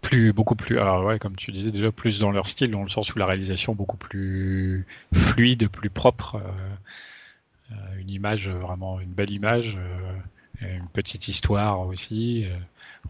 Plus, 0.00 0.32
beaucoup 0.32 0.56
plus, 0.56 0.78
alors 0.78 1.04
ouais, 1.04 1.18
comme 1.18 1.36
tu 1.36 1.52
disais 1.52 1.70
déjà, 1.70 1.92
plus 1.92 2.18
dans 2.18 2.30
leur 2.30 2.48
style, 2.48 2.70
dans 2.70 2.82
le 2.82 2.88
sens 2.88 3.14
où 3.14 3.18
la 3.18 3.26
réalisation 3.26 3.74
beaucoup 3.74 3.98
plus 3.98 4.86
fluide, 5.12 5.68
plus 5.68 5.90
propre. 5.90 6.36
Euh, 6.36 7.72
euh, 7.72 8.00
une 8.00 8.10
image, 8.10 8.48
vraiment 8.48 8.98
une 8.98 9.12
belle 9.12 9.30
image, 9.30 9.78
une 10.60 10.88
petite 10.92 11.28
histoire 11.28 11.80
aussi. 11.80 12.46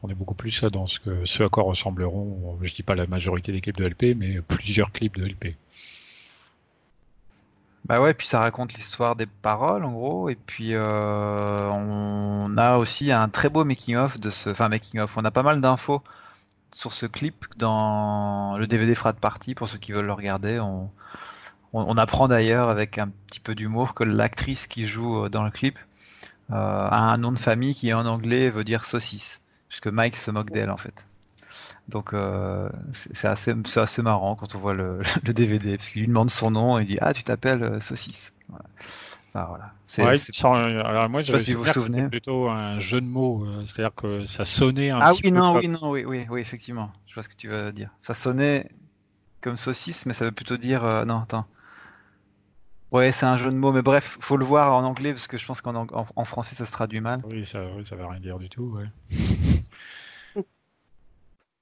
on 0.03 0.11
est 0.11 0.15
beaucoup 0.15 0.35
plus 0.35 0.63
dans 0.65 0.87
ce, 0.87 1.01
que, 1.01 1.25
ce 1.25 1.43
à 1.43 1.49
quoi 1.49 1.63
ressembleront, 1.63 2.59
je 2.61 2.75
dis 2.75 2.83
pas 2.83 2.95
la 2.95 3.07
majorité 3.07 3.53
des 3.53 3.63
clips 3.63 3.79
de 3.79 3.87
LP, 3.87 4.15
mais 4.17 4.41
plusieurs 4.43 4.93
clips 4.93 5.17
de 5.17 5.25
LP. 5.25 5.57
Bah 7.87 8.01
ouais, 8.01 8.15
puis 8.15 8.27
ça 8.27 8.41
raconte 8.41 8.75
l'histoire 8.75 9.17
des 9.17 9.27
paroles 9.27 9.85
en 9.85 9.93
gros, 9.93 10.29
et 10.29 10.37
puis 10.37 10.75
euh, 10.75 11.69
on 11.69 12.57
a 12.57 12.77
aussi 12.77 13.11
un 13.11 13.29
très 13.29 13.49
beau 13.49 13.65
making 13.65 13.97
of 13.97 14.21
de 14.21 14.31
ce, 14.31 14.51
enfin 14.51 14.69
making 14.69 15.01
of, 15.01 15.17
on 15.17 15.25
a 15.25 15.31
pas 15.31 15.43
mal 15.43 15.61
d'infos 15.61 16.03
sur 16.73 16.93
ce 16.93 17.07
clip 17.07 17.47
dans 17.57 18.57
le 18.59 18.67
DVD 18.67 18.95
Frat 18.95 19.15
Party 19.15 19.55
pour 19.55 19.69
ceux 19.69 19.79
qui 19.79 19.93
veulent 19.93 20.07
le 20.07 20.13
regarder. 20.13 20.61
On, 20.61 20.91
on, 21.73 21.97
apprend 21.97 22.29
d'ailleurs 22.29 22.69
avec 22.69 22.99
un 22.99 23.09
petit 23.27 23.41
peu 23.41 23.55
d'humour 23.55 23.95
que 23.95 24.05
l'actrice 24.05 24.67
qui 24.67 24.87
joue 24.87 25.25
euh, 25.25 25.29
dans 25.29 25.45
le 25.45 25.51
clip 25.51 25.79
euh, 26.51 26.55
a 26.55 27.13
un 27.13 27.19
nom 27.19 27.33
de 27.33 27.39
famille 27.39 27.75
qui 27.75 27.93
en 27.93 28.07
anglais 28.07 28.51
veut 28.51 28.65
dire 28.65 28.85
saucisse, 28.85 29.43
puisque 29.69 29.89
Mike 29.89 30.17
se 30.17 30.31
moque 30.31 30.51
d'elle 30.51 30.71
en 30.71 30.77
fait. 30.77 31.07
Donc 31.91 32.15
euh, 32.15 32.69
c'est 32.93 33.27
assez, 33.27 33.53
assez, 33.77 34.03
marrant 34.03 34.37
quand 34.37 34.55
on 34.55 34.59
voit 34.59 34.75
le, 34.75 35.01
le 35.27 35.35
DVD, 35.35 35.77
parce 35.77 35.91
qu'il 35.91 36.03
lui 36.03 36.09
demande 36.09 36.31
son 36.31 36.51
nom 36.53 36.79
et 36.79 36.83
il 36.83 36.87
dit 36.87 36.99
Ah, 37.01 37.13
tu 37.13 37.25
t'appelles 37.25 37.63
euh, 37.63 37.81
Saucisse. 37.81 38.35
Voilà. 38.49 38.65
Enfin, 39.29 39.45
voilà. 39.49 39.73
C'est, 39.87 40.05
ouais, 40.05 40.17
alors 40.85 41.09
moi, 41.09 41.21
je 41.21 41.27
sais 41.27 41.33
pas 41.33 41.39
si 41.39 41.53
vous 41.53 41.63
vous 41.63 41.73
souvenez. 41.73 42.09
plutôt 42.09 42.49
un 42.49 42.79
jeu 42.81 43.01
de 43.01 43.07
mots, 43.07 43.45
euh, 43.45 43.65
c'est-à-dire 43.65 43.95
que 43.95 44.25
ça 44.25 44.45
sonnait 44.45 44.91
un 44.91 44.99
ah, 45.01 45.11
petit 45.11 45.23
oui, 45.25 45.31
peu. 45.33 45.39
Non, 45.39 45.57
oui, 45.57 45.69
non, 45.69 45.91
oui, 45.91 46.05
oui, 46.05 46.27
oui, 46.31 46.41
effectivement. 46.41 46.91
Je 47.07 47.15
vois 47.15 47.23
ce 47.23 47.29
que 47.29 47.37
tu 47.37 47.49
veux 47.49 47.73
dire. 47.73 47.91
Ça 48.01 48.15
sonnait 48.15 48.69
comme 49.41 49.57
saucisse, 49.57 50.07
mais 50.07 50.15
ça 50.15 50.25
veut 50.25 50.33
plutôt 50.33 50.57
dire. 50.57 50.85
Euh, 50.85 51.05
non, 51.05 51.21
attends. 51.23 51.47
Ouais, 52.91 53.13
c'est 53.13 53.27
un 53.27 53.37
jeu 53.37 53.51
de 53.51 53.57
mots, 53.57 53.71
mais 53.71 53.83
bref, 53.83 54.19
faut 54.21 54.37
le 54.37 54.45
voir 54.45 54.75
en 54.75 54.83
anglais 54.83 55.13
parce 55.13 55.29
que 55.29 55.39
je 55.39 55.47
pense 55.47 55.61
qu'en 55.61 55.77
en, 55.77 55.87
en 56.17 56.25
français 56.25 56.57
ça 56.57 56.67
se 56.67 56.73
traduit 56.73 57.01
mal. 57.01 57.23
Oui, 57.25 57.47
ça, 57.47 57.65
oui, 57.77 57.85
ça 57.85 57.95
veut 57.95 58.05
rien 58.05 58.19
dire 58.19 58.39
du 58.41 58.49
tout. 58.49 58.77
Ouais. 58.77 58.87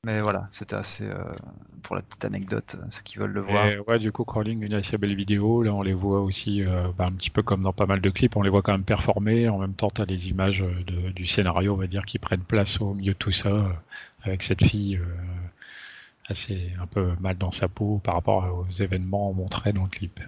Mais 0.04 0.20
voilà, 0.20 0.48
c'était 0.52 0.76
assez 0.76 1.04
euh, 1.04 1.18
pour 1.82 1.96
la 1.96 2.02
petite 2.02 2.24
anecdote, 2.24 2.76
euh, 2.78 2.86
ceux 2.88 3.02
qui 3.02 3.18
veulent 3.18 3.32
le 3.32 3.40
voir. 3.40 3.66
ouais, 3.88 3.98
du 3.98 4.12
coup, 4.12 4.24
Crawling, 4.24 4.62
une 4.62 4.74
assez 4.74 4.96
belle 4.96 5.16
vidéo. 5.16 5.62
Là, 5.64 5.74
on 5.74 5.82
les 5.82 5.92
voit 5.92 6.20
aussi, 6.20 6.62
euh, 6.64 6.88
bah, 6.96 7.06
un 7.06 7.12
petit 7.12 7.30
peu 7.30 7.42
comme 7.42 7.62
dans 7.62 7.72
pas 7.72 7.86
mal 7.86 8.00
de 8.00 8.08
clips, 8.10 8.36
on 8.36 8.42
les 8.42 8.50
voit 8.50 8.62
quand 8.62 8.72
même 8.72 8.84
performer. 8.84 9.48
En 9.48 9.58
même 9.58 9.74
temps, 9.74 9.90
tu 9.90 10.00
as 10.00 10.04
les 10.04 10.28
images 10.30 10.60
de, 10.86 11.10
du 11.10 11.26
scénario, 11.26 11.74
on 11.74 11.76
va 11.76 11.88
dire, 11.88 12.06
qui 12.06 12.18
prennent 12.18 12.44
place 12.44 12.80
au 12.80 12.94
milieu 12.94 13.12
de 13.14 13.18
tout 13.18 13.32
ça, 13.32 13.82
avec 14.22 14.42
cette 14.42 14.62
fille 14.64 15.00
assez 16.28 16.72
un 16.80 16.86
peu 16.86 17.12
mal 17.20 17.36
dans 17.36 17.50
sa 17.50 17.68
peau 17.68 18.00
par 18.04 18.14
rapport 18.14 18.44
aux 18.68 18.70
événements 18.70 19.32
montrés 19.32 19.72
dans 19.72 19.84
le 19.84 19.88
clip. 19.88 20.20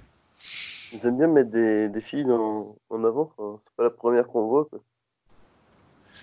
Ils 0.93 1.05
aiment 1.07 1.19
bien 1.19 1.27
mettre 1.29 1.51
des, 1.51 1.89
des 1.89 2.01
filles 2.01 2.31
en, 2.31 2.77
en 2.91 3.05
avant. 3.05 3.33
c'est 3.65 3.75
pas 3.77 3.85
la 3.85 3.91
première 3.91 4.27
qu'on 4.27 4.47
voit. 4.47 4.65
Quoi. 4.67 4.81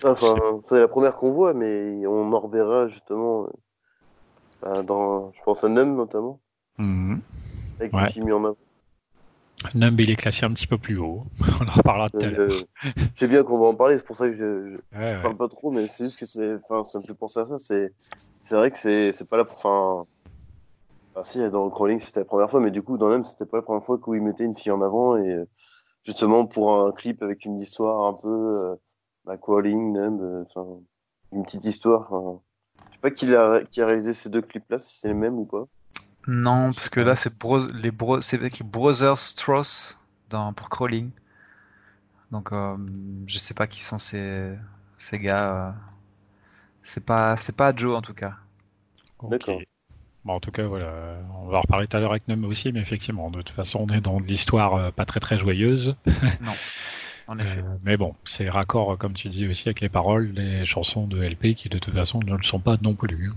Enfin, 0.04 0.34
c'est 0.64 0.78
la 0.78 0.88
première 0.88 1.16
qu'on 1.16 1.32
voit, 1.32 1.54
mais 1.54 2.06
on 2.06 2.32
en 2.32 2.40
reverra 2.40 2.88
justement 2.88 3.44
euh, 3.44 3.48
bah, 4.62 4.82
dans, 4.82 5.32
je 5.32 5.42
pense 5.44 5.64
à 5.64 5.68
Num 5.68 5.96
notamment, 5.96 6.40
mhm. 6.78 7.20
avec 7.80 7.92
ouais. 7.92 8.08
qui 8.12 8.20
mis 8.20 8.32
en 8.32 8.44
avant. 8.44 8.56
Numb, 9.74 9.98
il 9.98 10.10
est 10.10 10.16
classé 10.16 10.46
un 10.46 10.52
petit 10.52 10.68
peu 10.68 10.78
plus 10.78 10.98
haut. 10.98 11.22
On 11.60 11.66
en 11.66 11.72
reparlera 11.72 12.10
tout 12.10 12.18
à 12.20 12.26
l'heure. 12.26 12.52
Euh, 12.52 12.92
je 12.96 13.18
sais 13.18 13.26
bien 13.26 13.42
qu'on 13.42 13.58
va 13.58 13.66
en 13.66 13.74
parler, 13.74 13.98
c'est 13.98 14.04
pour 14.04 14.14
ça 14.14 14.28
que 14.28 14.34
je, 14.36 14.76
je, 14.92 15.22
parle 15.22 15.36
pas 15.36 15.48
trop, 15.48 15.72
mais 15.72 15.88
c'est 15.88 16.04
juste 16.04 16.18
que 16.18 16.26
c'est, 16.26 16.54
enfin, 16.68 16.84
ça 16.84 17.00
me 17.00 17.04
fait 17.04 17.14
penser 17.14 17.40
à 17.40 17.44
ça. 17.44 17.58
C'est, 17.58 17.92
c'est 18.44 18.54
vrai 18.54 18.70
que 18.70 18.78
c'est, 18.78 19.12
c'est 19.12 19.28
pas 19.28 19.36
la, 19.36 19.42
enfin, 19.42 20.06
enfin, 21.12 21.24
si 21.24 21.38
dans 21.50 21.64
le 21.64 21.70
crawling 21.70 21.98
c'était 21.98 22.20
la 22.20 22.26
première 22.26 22.50
fois, 22.50 22.60
mais 22.60 22.70
du 22.70 22.82
coup 22.82 22.98
dans 22.98 23.08
Numb 23.08 23.24
c'était 23.24 23.46
pas 23.46 23.56
la 23.56 23.62
première 23.62 23.82
fois 23.82 23.98
qu'il 23.98 24.22
mettait 24.22 24.44
une 24.44 24.56
fille 24.56 24.70
en 24.70 24.80
avant 24.80 25.16
et 25.16 25.28
euh, 25.28 25.44
justement 26.04 26.46
pour 26.46 26.72
un 26.72 26.92
clip 26.92 27.22
avec 27.24 27.44
une 27.44 27.58
histoire 27.58 28.06
un 28.06 28.14
peu 28.14 28.78
Aqualing, 29.28 29.92
Numb, 29.92 30.20
euh, 30.20 30.44
enfin, 30.48 30.66
une 31.32 31.44
petite 31.44 31.64
histoire. 31.64 32.08
Je 32.10 32.94
sais 32.94 33.00
pas 33.00 33.10
qui 33.10 33.34
a, 33.34 33.60
qui 33.70 33.80
a 33.80 33.86
réalisé 33.86 34.12
ces 34.12 34.28
deux 34.28 34.42
clips-là, 34.42 34.78
si 34.78 34.98
c'est 35.00 35.08
les 35.08 35.14
mêmes 35.14 35.38
ou 35.38 35.44
pas. 35.44 35.64
Non, 36.26 36.70
parce 36.72 36.88
que 36.88 37.00
là, 37.00 37.14
c'est 37.14 37.32
les 37.74 37.90
bro 37.90 38.20
c'est 38.20 38.36
avec 38.36 38.62
Brothers 38.62 39.16
Strauss 39.16 39.98
dans, 40.30 40.52
pour 40.52 40.68
Crawling. 40.68 41.10
Donc, 42.30 42.52
euh, 42.52 42.76
je 43.26 43.38
sais 43.38 43.54
pas 43.54 43.66
qui 43.66 43.82
sont 43.82 43.98
ces, 43.98 44.54
ces 44.98 45.18
gars. 45.18 45.68
Euh. 45.68 45.72
C'est 46.82 47.04
pas, 47.04 47.36
c'est 47.36 47.56
pas 47.56 47.74
Joe 47.74 47.96
en 47.96 48.02
tout 48.02 48.14
cas. 48.14 48.34
D'accord. 49.22 49.60
Bon, 50.24 50.34
en 50.34 50.40
tout 50.40 50.50
cas, 50.50 50.66
voilà, 50.66 51.18
on 51.40 51.46
va 51.46 51.58
en 51.58 51.60
reparler 51.60 51.86
tout 51.86 51.96
à 51.96 52.00
l'heure 52.00 52.10
avec 52.10 52.28
Numb 52.28 52.44
aussi, 52.44 52.72
mais 52.72 52.80
effectivement, 52.80 53.30
de 53.30 53.40
toute 53.40 53.54
façon, 53.54 53.86
on 53.88 53.94
est 53.94 54.00
dans 54.00 54.20
de 54.20 54.26
l'histoire 54.26 54.92
pas 54.92 55.04
très 55.04 55.20
très 55.20 55.38
joyeuse. 55.38 55.96
Non. 56.40 56.52
Euh, 57.30 57.44
mais 57.84 57.96
bon, 57.96 58.14
c'est 58.24 58.48
raccord, 58.48 58.96
comme 58.96 59.14
tu 59.14 59.28
dis 59.28 59.46
aussi, 59.46 59.68
avec 59.68 59.80
les 59.80 59.88
paroles 59.88 60.32
des 60.32 60.64
chansons 60.64 61.06
de 61.06 61.22
LP 61.22 61.54
qui 61.54 61.68
de 61.68 61.78
toute 61.78 61.94
façon 61.94 62.20
ne 62.20 62.36
le 62.36 62.42
sont 62.42 62.60
pas 62.60 62.76
non 62.82 62.94
plus. 62.94 63.32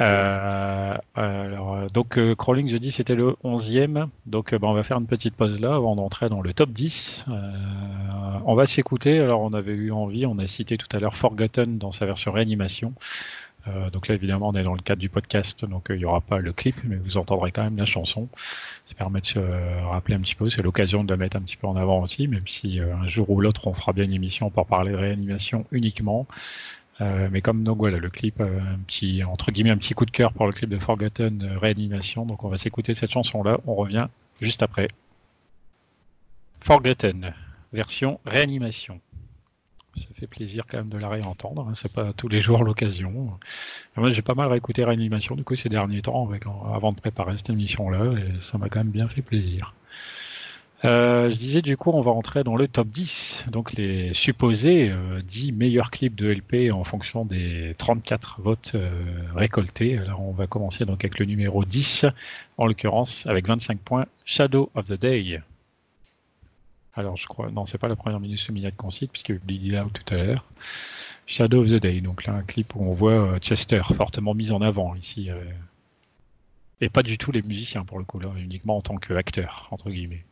Euh, 0.00 0.96
alors, 1.14 1.90
donc 1.90 2.18
euh, 2.18 2.34
Crawling, 2.34 2.68
je 2.68 2.76
dis, 2.76 2.90
c'était 2.90 3.14
le 3.14 3.36
11e. 3.44 4.08
Donc 4.26 4.54
bah, 4.54 4.68
on 4.68 4.72
va 4.72 4.82
faire 4.82 4.98
une 4.98 5.06
petite 5.06 5.34
pause 5.34 5.60
là 5.60 5.74
avant 5.74 5.94
d'entrer 5.96 6.28
dans 6.28 6.40
le 6.40 6.52
top 6.52 6.70
10. 6.70 7.26
Euh, 7.28 7.32
on 8.44 8.54
va 8.54 8.66
s'écouter. 8.66 9.20
Alors 9.20 9.42
on 9.42 9.52
avait 9.52 9.74
eu 9.74 9.92
envie, 9.92 10.26
on 10.26 10.38
a 10.38 10.46
cité 10.46 10.76
tout 10.78 10.88
à 10.96 11.00
l'heure 11.00 11.16
Forgotten 11.16 11.78
dans 11.78 11.92
sa 11.92 12.06
version 12.06 12.32
réanimation. 12.32 12.92
Euh, 13.68 13.90
donc 13.90 14.08
là, 14.08 14.14
évidemment, 14.14 14.48
on 14.48 14.54
est 14.54 14.62
dans 14.62 14.74
le 14.74 14.82
cadre 14.82 15.00
du 15.00 15.08
podcast, 15.08 15.64
donc 15.64 15.90
euh, 15.90 15.96
il 15.96 15.98
n'y 15.98 16.04
aura 16.04 16.20
pas 16.20 16.38
le 16.38 16.52
clip, 16.52 16.76
mais 16.84 16.96
vous 16.96 17.16
entendrez 17.16 17.50
quand 17.52 17.64
même 17.64 17.76
la 17.76 17.84
chanson. 17.84 18.28
Ça 18.86 18.94
permet 18.94 19.20
de 19.20 19.26
se 19.26 19.38
rappeler 19.90 20.16
un 20.16 20.20
petit 20.20 20.34
peu. 20.34 20.50
C'est 20.50 20.62
l'occasion 20.62 21.04
de 21.04 21.10
la 21.10 21.16
mettre 21.16 21.36
un 21.36 21.40
petit 21.40 21.56
peu 21.56 21.66
en 21.66 21.76
avant 21.76 22.02
aussi, 22.02 22.28
même 22.28 22.46
si 22.46 22.80
euh, 22.80 22.94
un 22.96 23.08
jour 23.08 23.30
ou 23.30 23.40
l'autre, 23.40 23.66
on 23.66 23.74
fera 23.74 23.92
bien 23.92 24.04
une 24.04 24.12
émission 24.12 24.50
pour 24.50 24.66
parler 24.66 24.92
de 24.92 24.96
réanimation 24.96 25.66
uniquement. 25.72 26.26
mais 27.00 27.40
comme 27.40 27.64
donc 27.64 27.78
voilà, 27.78 27.98
le 27.98 28.10
clip, 28.10 28.40
un 28.40 28.78
petit 28.86 29.24
entre 29.24 29.50
guillemets 29.50 29.70
un 29.70 29.76
petit 29.78 29.94
coup 29.94 30.06
de 30.06 30.10
cœur 30.12 30.32
pour 30.32 30.46
le 30.46 30.52
clip 30.52 30.70
de 30.70 30.78
Forgotten 30.78 31.56
réanimation. 31.60 32.24
Donc 32.26 32.44
on 32.44 32.48
va 32.48 32.56
s'écouter 32.56 32.94
cette 32.94 33.10
chanson-là. 33.10 33.58
On 33.66 33.74
revient 33.74 34.06
juste 34.40 34.62
après. 34.62 34.88
Forgotten 36.60 37.34
version 37.72 38.20
réanimation 38.24 39.00
ça 39.96 40.08
fait 40.14 40.26
plaisir 40.26 40.64
quand 40.68 40.78
même 40.78 40.90
de 40.90 40.98
la 40.98 41.08
réentendre. 41.08 41.66
Hein. 41.68 41.72
C'est 41.74 41.92
pas 41.92 42.12
tous 42.12 42.28
les 42.28 42.40
jours 42.40 42.64
l'occasion. 42.64 43.38
Moi, 43.96 44.10
j'ai 44.10 44.22
pas 44.22 44.34
mal 44.34 44.48
réécouté 44.48 44.84
Réanimation 44.84 45.34
du 45.36 45.44
coup 45.44 45.56
ces 45.56 45.68
derniers 45.68 46.02
temps 46.02 46.28
avant 46.74 46.92
de 46.92 46.96
préparer 46.96 47.36
cette 47.36 47.50
émission-là, 47.50 48.12
et 48.18 48.38
ça 48.40 48.58
m'a 48.58 48.68
quand 48.68 48.80
même 48.80 48.92
bien 48.92 49.08
fait 49.08 49.22
plaisir. 49.22 49.74
Euh, 50.84 51.30
je 51.30 51.38
disais 51.38 51.62
du 51.62 51.76
coup, 51.78 51.90
on 51.92 52.02
va 52.02 52.10
rentrer 52.10 52.44
dans 52.44 52.56
le 52.56 52.68
top 52.68 52.88
10, 52.88 53.46
donc 53.50 53.72
les 53.72 54.12
supposés 54.12 54.90
euh, 54.90 55.22
10 55.22 55.52
meilleurs 55.52 55.90
clips 55.90 56.14
de 56.14 56.30
LP 56.30 56.70
en 56.72 56.84
fonction 56.84 57.24
des 57.24 57.74
34 57.78 58.42
votes 58.42 58.72
euh, 58.74 58.90
récoltés. 59.34 59.96
Alors 59.98 60.20
on 60.20 60.32
va 60.32 60.46
commencer 60.46 60.84
donc 60.84 61.02
avec 61.02 61.18
le 61.18 61.24
numéro 61.24 61.64
10, 61.64 62.04
en 62.58 62.66
l'occurrence 62.66 63.26
avec 63.26 63.46
25 63.46 63.78
points, 63.78 64.06
Shadow 64.26 64.70
of 64.74 64.86
the 64.86 65.00
Day. 65.00 65.40
Alors, 66.96 67.16
je 67.16 67.26
crois, 67.26 67.50
non, 67.50 67.66
c'est 67.66 67.78
pas 67.78 67.88
la 67.88 67.96
première 67.96 68.20
minute 68.20 68.48
Minute 68.50 68.76
qu'on 68.76 68.90
cite, 68.90 69.10
puisque 69.10 69.32
Billy 69.42 69.70
là 69.70 69.86
tout 69.92 70.14
à 70.14 70.16
l'heure. 70.16 70.44
Shadow 71.26 71.62
of 71.62 71.68
the 71.68 71.80
Day, 71.80 72.00
donc 72.00 72.24
là, 72.24 72.34
un 72.34 72.42
clip 72.42 72.74
où 72.76 72.82
on 72.82 72.92
voit 72.92 73.12
euh, 73.12 73.38
Chester 73.38 73.82
fortement 73.96 74.34
mis 74.34 74.52
en 74.52 74.60
avant 74.60 74.94
ici. 74.94 75.30
euh, 75.30 75.42
et 76.80 76.90
pas 76.90 77.02
du 77.02 77.18
tout 77.18 77.32
les 77.32 77.42
musiciens, 77.42 77.84
pour 77.84 77.98
le 77.98 78.04
coup, 78.04 78.18
là, 78.18 78.28
uniquement 78.36 78.76
en 78.76 78.82
tant 78.82 78.96
qu'acteur, 78.96 79.68
entre 79.70 79.90
guillemets. 79.90 80.24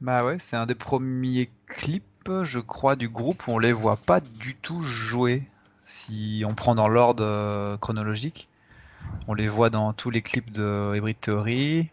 Bah 0.00 0.24
ouais, 0.24 0.36
c'est 0.38 0.56
un 0.56 0.66
des 0.66 0.74
premiers 0.74 1.48
clips, 1.66 2.42
je 2.42 2.60
crois, 2.60 2.96
du 2.96 3.08
groupe 3.08 3.46
où 3.46 3.52
on 3.52 3.58
les 3.58 3.72
voit 3.72 3.96
pas 3.96 4.20
du 4.20 4.54
tout 4.54 4.84
jouer. 4.84 5.42
Si 5.86 6.42
on 6.46 6.54
prend 6.54 6.74
dans 6.74 6.88
l'ordre 6.88 7.24
euh, 7.24 7.76
chronologique, 7.78 8.48
on 9.28 9.34
les 9.34 9.48
voit 9.48 9.70
dans 9.70 9.92
tous 9.92 10.10
les 10.10 10.20
clips 10.20 10.52
de 10.52 10.92
Hybrid 10.94 11.16
Theory. 11.20 11.88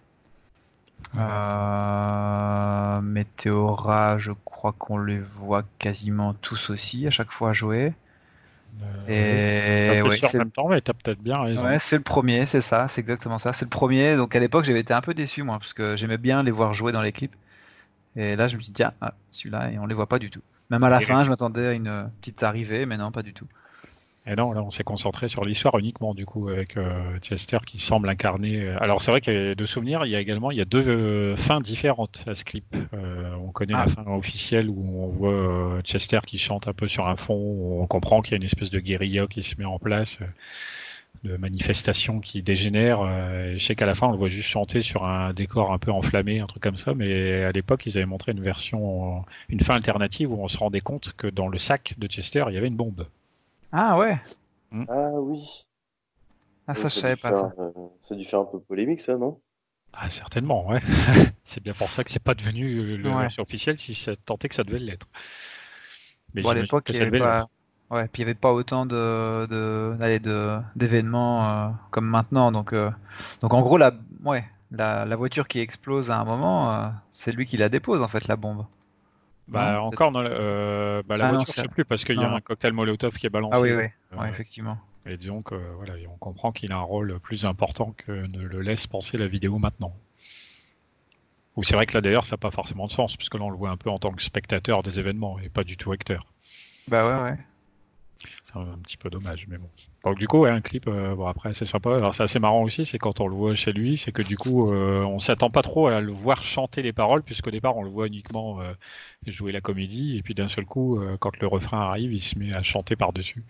Euh, 1.15 3.01
Meteora, 3.01 4.17
je 4.17 4.31
crois 4.45 4.73
qu'on 4.73 4.97
les 4.97 5.19
voit 5.19 5.63
quasiment 5.79 6.33
tous 6.33 6.69
aussi 6.71 7.05
à 7.07 7.11
chaque 7.11 7.31
fois 7.31 7.53
jouer. 7.53 7.93
Euh, 9.09 9.97
Et 9.97 10.01
ouais, 10.01 10.17
c'est 10.17 10.37
même 10.37 10.51
temps, 10.51 10.67
mais 10.69 10.81
t'as 10.81 10.93
peut-être 10.93 11.19
bien 11.19 11.41
raison. 11.41 11.63
Ouais, 11.65 11.77
c'est 11.79 11.97
le 11.97 12.03
premier, 12.03 12.45
c'est 12.45 12.61
ça, 12.61 12.87
c'est 12.87 13.01
exactement 13.01 13.37
ça. 13.37 13.53
C'est 13.53 13.65
le 13.65 13.69
premier. 13.69 14.15
Donc 14.15 14.35
à 14.35 14.39
l'époque, 14.39 14.65
j'avais 14.65 14.79
été 14.79 14.93
un 14.93 15.01
peu 15.01 15.13
déçu, 15.13 15.43
moi, 15.43 15.59
parce 15.59 15.73
que 15.73 15.95
j'aimais 15.95 16.17
bien 16.17 16.41
les 16.41 16.51
voir 16.51 16.73
jouer 16.73 16.91
dans 16.91 17.01
les 17.01 17.11
clips. 17.11 17.35
Et 18.15 18.35
là, 18.35 18.47
je 18.47 18.57
me 18.57 18.61
suis 18.61 18.71
dit, 18.71 18.77
tiens, 18.77 18.93
ah, 19.01 19.15
celui-là, 19.31 19.71
et 19.71 19.79
on 19.79 19.85
les 19.87 19.95
voit 19.95 20.07
pas 20.07 20.19
du 20.19 20.29
tout. 20.29 20.41
Même 20.69 20.83
à 20.83 20.89
la 20.89 21.01
Et- 21.01 21.05
fin, 21.05 21.23
je 21.23 21.29
m'attendais 21.29 21.67
à 21.67 21.73
une 21.73 22.11
petite 22.21 22.43
arrivée, 22.43 22.85
mais 22.85 22.97
non, 22.97 23.11
pas 23.11 23.23
du 23.23 23.33
tout. 23.33 23.47
Et 24.25 24.35
non, 24.35 24.53
là, 24.53 24.63
on 24.63 24.71
s'est 24.71 24.85
concentré 24.85 25.27
sur 25.27 25.43
l'histoire 25.43 25.77
uniquement, 25.77 26.13
du 26.13 26.25
coup, 26.25 26.47
avec 26.47 26.77
euh, 26.77 27.19
Chester 27.19 27.57
qui 27.67 27.77
semble 27.77 28.07
incarner. 28.07 28.61
euh, 28.61 28.77
Alors, 28.79 29.01
c'est 29.01 29.11
vrai 29.11 29.19
que 29.19 29.53
de 29.53 29.65
souvenir, 29.65 30.05
il 30.05 30.11
y 30.11 30.15
a 30.15 30.21
également 30.21 30.49
il 30.49 30.57
y 30.57 30.61
a 30.61 30.65
deux 30.65 30.87
euh, 30.87 31.35
fins 31.35 31.59
différentes 31.59 32.23
à 32.25 32.33
ce 32.33 32.45
clip. 32.45 32.63
Euh, 32.93 33.35
on 33.45 33.51
connaît 33.51 33.73
Ah. 33.75 33.83
la 33.85 33.87
fin 33.87 34.05
officielle 34.07 34.69
où 34.69 34.81
on 34.97 35.07
voit 35.07 35.29
euh, 35.33 35.81
Chester 35.81 36.19
qui 36.25 36.37
chante 36.37 36.69
un 36.69 36.73
peu 36.73 36.87
sur 36.87 37.09
un 37.09 37.17
fond. 37.17 37.35
où 37.35 37.81
on 37.81 37.85
comprend 37.87 38.21
qu'il 38.21 38.31
y 38.31 38.35
a 38.35 38.37
une 38.37 38.43
espèce 38.45 38.69
de 38.71 38.79
guérilla 38.79 39.27
qui 39.27 39.41
se 39.41 39.55
met 39.57 39.65
en 39.65 39.77
place, 39.77 40.19
euh, 40.21 40.25
de 41.25 41.35
manifestation 41.35 42.21
qui 42.21 42.41
dégénère. 42.41 43.01
Euh, 43.01 43.55
je 43.57 43.65
sais 43.65 43.75
qu'à 43.75 43.85
la 43.85 43.93
fin, 43.93 44.07
on 44.07 44.11
le 44.11 44.17
voit 44.17 44.29
juste 44.29 44.47
chanter 44.47 44.79
sur 44.81 45.03
un 45.05 45.33
décor 45.33 45.73
un 45.73 45.79
peu 45.79 45.91
enflammé, 45.91 46.39
un 46.39 46.47
truc 46.47 46.63
comme 46.63 46.77
ça. 46.77 46.93
Mais 46.93 47.43
à 47.43 47.51
l'époque, 47.51 47.85
ils 47.87 47.97
avaient 47.97 48.05
montré 48.05 48.31
une 48.31 48.41
version, 48.41 49.25
une 49.49 49.59
fin 49.59 49.75
alternative 49.75 50.31
où 50.31 50.41
on 50.41 50.47
se 50.47 50.57
rendait 50.57 50.79
compte 50.79 51.11
que 51.17 51.27
dans 51.27 51.49
le 51.49 51.57
sac 51.57 51.95
de 51.97 52.07
Chester, 52.07 52.45
il 52.47 52.53
y 52.53 52.57
avait 52.57 52.67
une 52.67 52.77
bombe. 52.77 53.05
Ah 53.73 53.97
ouais, 53.97 54.17
Ah 54.87 55.11
oui. 55.19 55.65
ah, 56.67 56.75
ça, 56.75 56.89
je 56.89 56.95
savais 56.95 57.15
pas 57.17 57.33
faire, 57.33 57.33
ça. 57.33 57.53
euh, 57.59 57.71
ça 58.01 58.15
a 58.15 58.17
dû 58.17 58.25
faire 58.25 58.39
un 58.41 58.45
peu 58.45 58.59
polémique, 58.61 59.01
ça, 59.01 59.17
non? 59.17 59.41
Ah, 59.93 60.09
certainement, 60.09 60.67
ouais. 60.67 60.79
c'est 61.45 61.61
bien 61.63 61.73
pour 61.73 61.91
ça 61.91 62.03
que 62.03 62.11
c'est 62.11 62.19
pas 62.23 62.33
devenu 62.35 62.79
euh, 62.79 62.97
le 62.97 63.09
Ouais. 63.09 63.29
officielle 63.37 63.77
si 63.77 63.93
ça 63.95 64.15
tentait 64.15 64.49
que 64.49 64.55
ça 64.55 64.63
devait 64.63 64.79
l'être. 64.79 65.07
Mais 66.33 66.41
Bon, 66.41 66.49
à 66.49 66.53
l'époque, 66.53 66.85
que 66.85 66.93
il 66.93 66.95
y 66.97 66.97
ça 66.97 67.05
avait 67.05 67.11
pas... 67.11 67.47
Ouais, 67.91 68.07
puis 68.07 68.23
il 68.23 68.25
n'y 68.25 68.31
avait 68.31 68.39
pas 68.39 68.51
autant 68.53 68.85
de, 68.85 69.45
de, 69.47 69.95
de, 70.19 70.59
d'événements 70.75 71.49
euh, 71.49 71.69
comme 71.91 72.05
maintenant. 72.07 72.51
Donc, 72.51 72.73
euh, 72.73 72.89
donc 73.41 73.53
en 73.53 73.61
gros, 73.61 73.77
la, 73.77 73.91
ouais, 74.25 74.43
la, 74.71 75.05
la 75.05 75.15
voiture 75.15 75.47
qui 75.47 75.59
explose 75.59 76.09
à 76.09 76.19
un 76.19 76.25
moment, 76.25 76.73
euh, 76.73 76.87
c'est 77.11 77.31
lui 77.33 77.45
qui 77.45 77.57
la 77.57 77.69
dépose, 77.69 78.01
en 78.01 78.07
fait, 78.07 78.27
la 78.27 78.35
bombe. 78.35 78.65
Bah, 79.47 79.73
Non, 79.73 79.79
encore 79.87 80.11
la, 80.11 80.29
euh, 80.29 81.03
bah, 81.05 81.17
la 81.17 81.25
Ah 81.25 81.31
non, 81.31 81.35
voiture, 81.35 81.53
je 81.53 81.55
c'est- 81.55 81.61
sais 81.63 81.67
plus, 81.67 81.85
parce 81.85 82.03
qu'il 82.05 82.19
y 82.19 82.23
a 82.23 82.29
non. 82.29 82.35
un 82.37 82.41
cocktail 82.41 82.73
Molotov 82.73 83.17
qui 83.17 83.25
est 83.27 83.29
balancé. 83.29 83.55
Ah 83.57 83.61
oui, 83.61 83.73
oui, 83.73 83.85
Euh, 84.13 84.21
ouais, 84.21 84.29
effectivement. 84.29 84.77
Et 85.05 85.17
disons 85.17 85.41
que 85.41 85.55
voilà, 85.75 85.95
on 86.09 86.17
comprend 86.17 86.51
qu'il 86.53 86.71
a 86.71 86.77
un 86.77 86.81
rôle 86.81 87.19
plus 87.19 87.45
important 87.45 87.93
que 87.97 88.11
ne 88.11 88.41
le 88.41 88.61
laisse 88.61 88.87
penser 88.87 89.17
la 89.17 89.27
vidéo 89.27 89.57
maintenant. 89.57 89.93
Ou 91.55 91.63
c'est 91.63 91.75
vrai 91.75 91.85
que 91.85 91.93
là 91.93 92.01
d'ailleurs 92.01 92.25
ça 92.25 92.33
n'a 92.35 92.37
pas 92.37 92.51
forcément 92.51 92.87
de 92.87 92.91
sens, 92.93 93.15
puisque 93.17 93.35
là 93.35 93.41
on 93.41 93.49
le 93.49 93.57
voit 93.57 93.69
un 93.69 93.77
peu 93.77 93.89
en 93.89 93.99
tant 93.99 94.11
que 94.11 94.23
spectateur 94.23 94.81
des 94.81 94.99
événements 94.99 95.37
et 95.39 95.49
pas 95.49 95.63
du 95.63 95.75
tout 95.77 95.91
acteur. 95.91 96.25
Bah 96.87 97.05
ouais, 97.05 97.23
ouais. 97.31 97.37
C'est 98.43 98.57
un, 98.57 98.77
petit 98.83 98.97
peu 98.97 99.09
dommage, 99.09 99.45
mais 99.47 99.57
bon. 99.57 99.69
Donc 100.03 100.17
du 100.17 100.27
coup, 100.27 100.39
ouais, 100.39 100.49
un 100.49 100.61
clip, 100.61 100.87
euh, 100.87 101.15
bon 101.15 101.27
après 101.27 101.53
c'est 101.53 101.65
sympa. 101.65 101.95
Alors 101.95 102.13
c'est 102.13 102.23
assez 102.23 102.39
marrant 102.39 102.63
aussi, 102.63 102.85
c'est 102.85 102.99
quand 102.99 103.19
on 103.21 103.27
le 103.27 103.35
voit 103.35 103.55
chez 103.55 103.71
lui, 103.71 103.97
c'est 103.97 104.11
que 104.11 104.21
du 104.21 104.37
coup 104.37 104.71
euh, 104.71 105.03
on 105.03 105.19
s'attend 105.19 105.49
pas 105.49 105.61
trop 105.61 105.87
à 105.87 106.01
le 106.01 106.11
voir 106.11 106.43
chanter 106.43 106.81
les 106.81 106.93
paroles, 106.93 107.23
puisqu'au 107.23 107.51
départ 107.51 107.77
on 107.77 107.83
le 107.83 107.89
voit 107.89 108.07
uniquement 108.07 108.59
euh, 108.61 108.73
jouer 109.27 109.51
la 109.51 109.61
comédie, 109.61 110.17
et 110.17 110.21
puis 110.23 110.33
d'un 110.33 110.49
seul 110.49 110.65
coup, 110.65 110.99
euh, 110.99 111.17
quand 111.19 111.37
le 111.39 111.47
refrain 111.47 111.79
arrive, 111.81 112.13
il 112.13 112.21
se 112.21 112.37
met 112.37 112.53
à 112.55 112.63
chanter 112.63 112.95
par-dessus. 112.95 113.43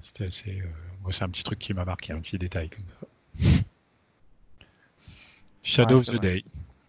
C'était 0.00 0.26
assez, 0.26 0.60
euh, 0.60 0.66
moi 1.02 1.12
c'est 1.12 1.24
un 1.24 1.28
petit 1.28 1.44
truc 1.44 1.58
qui 1.58 1.72
m'a 1.74 1.84
marqué, 1.84 2.12
un 2.12 2.20
petit 2.20 2.38
détail 2.38 2.70
comme 2.70 2.86
ça. 2.88 3.06
Shadow 5.62 5.96
Ouais, 5.96 6.00
of 6.00 6.04
c'est 6.06 6.12
the 6.12 6.16
vrai. 6.16 6.20
Day. 6.20 6.44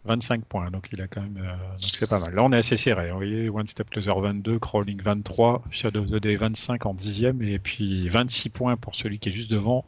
25 0.09 0.43
points, 0.45 0.71
donc 0.71 0.89
il 0.91 1.01
a 1.03 1.07
quand 1.07 1.21
même, 1.21 1.37
euh, 1.37 1.51
donc 1.51 1.79
c'est 1.79 2.09
pas 2.09 2.19
mal. 2.19 2.33
Là, 2.33 2.43
on 2.43 2.51
est 2.51 2.57
assez 2.57 2.77
serré. 2.77 3.11
Vous 3.11 3.17
voyez, 3.17 3.47
One 3.49 3.67
Step 3.67 3.91
Closer 3.91 4.13
22, 4.19 4.57
Crawling 4.57 4.99
23, 5.01 5.63
Shadow 5.69 6.01
of 6.01 6.07
the 6.07 6.15
Day 6.15 6.35
25 6.35 6.85
en 6.87 6.95
dixième, 6.95 7.43
et 7.43 7.59
puis 7.59 8.09
26 8.09 8.49
points 8.49 8.75
pour 8.75 8.95
celui 8.95 9.19
qui 9.19 9.29
est 9.29 9.31
juste 9.31 9.51
devant, 9.51 9.85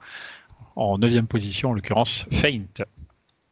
en 0.75 0.99
neuvième 0.99 1.25
position, 1.25 1.71
en 1.71 1.73
l'occurrence 1.73 2.27
Faint. 2.31 2.65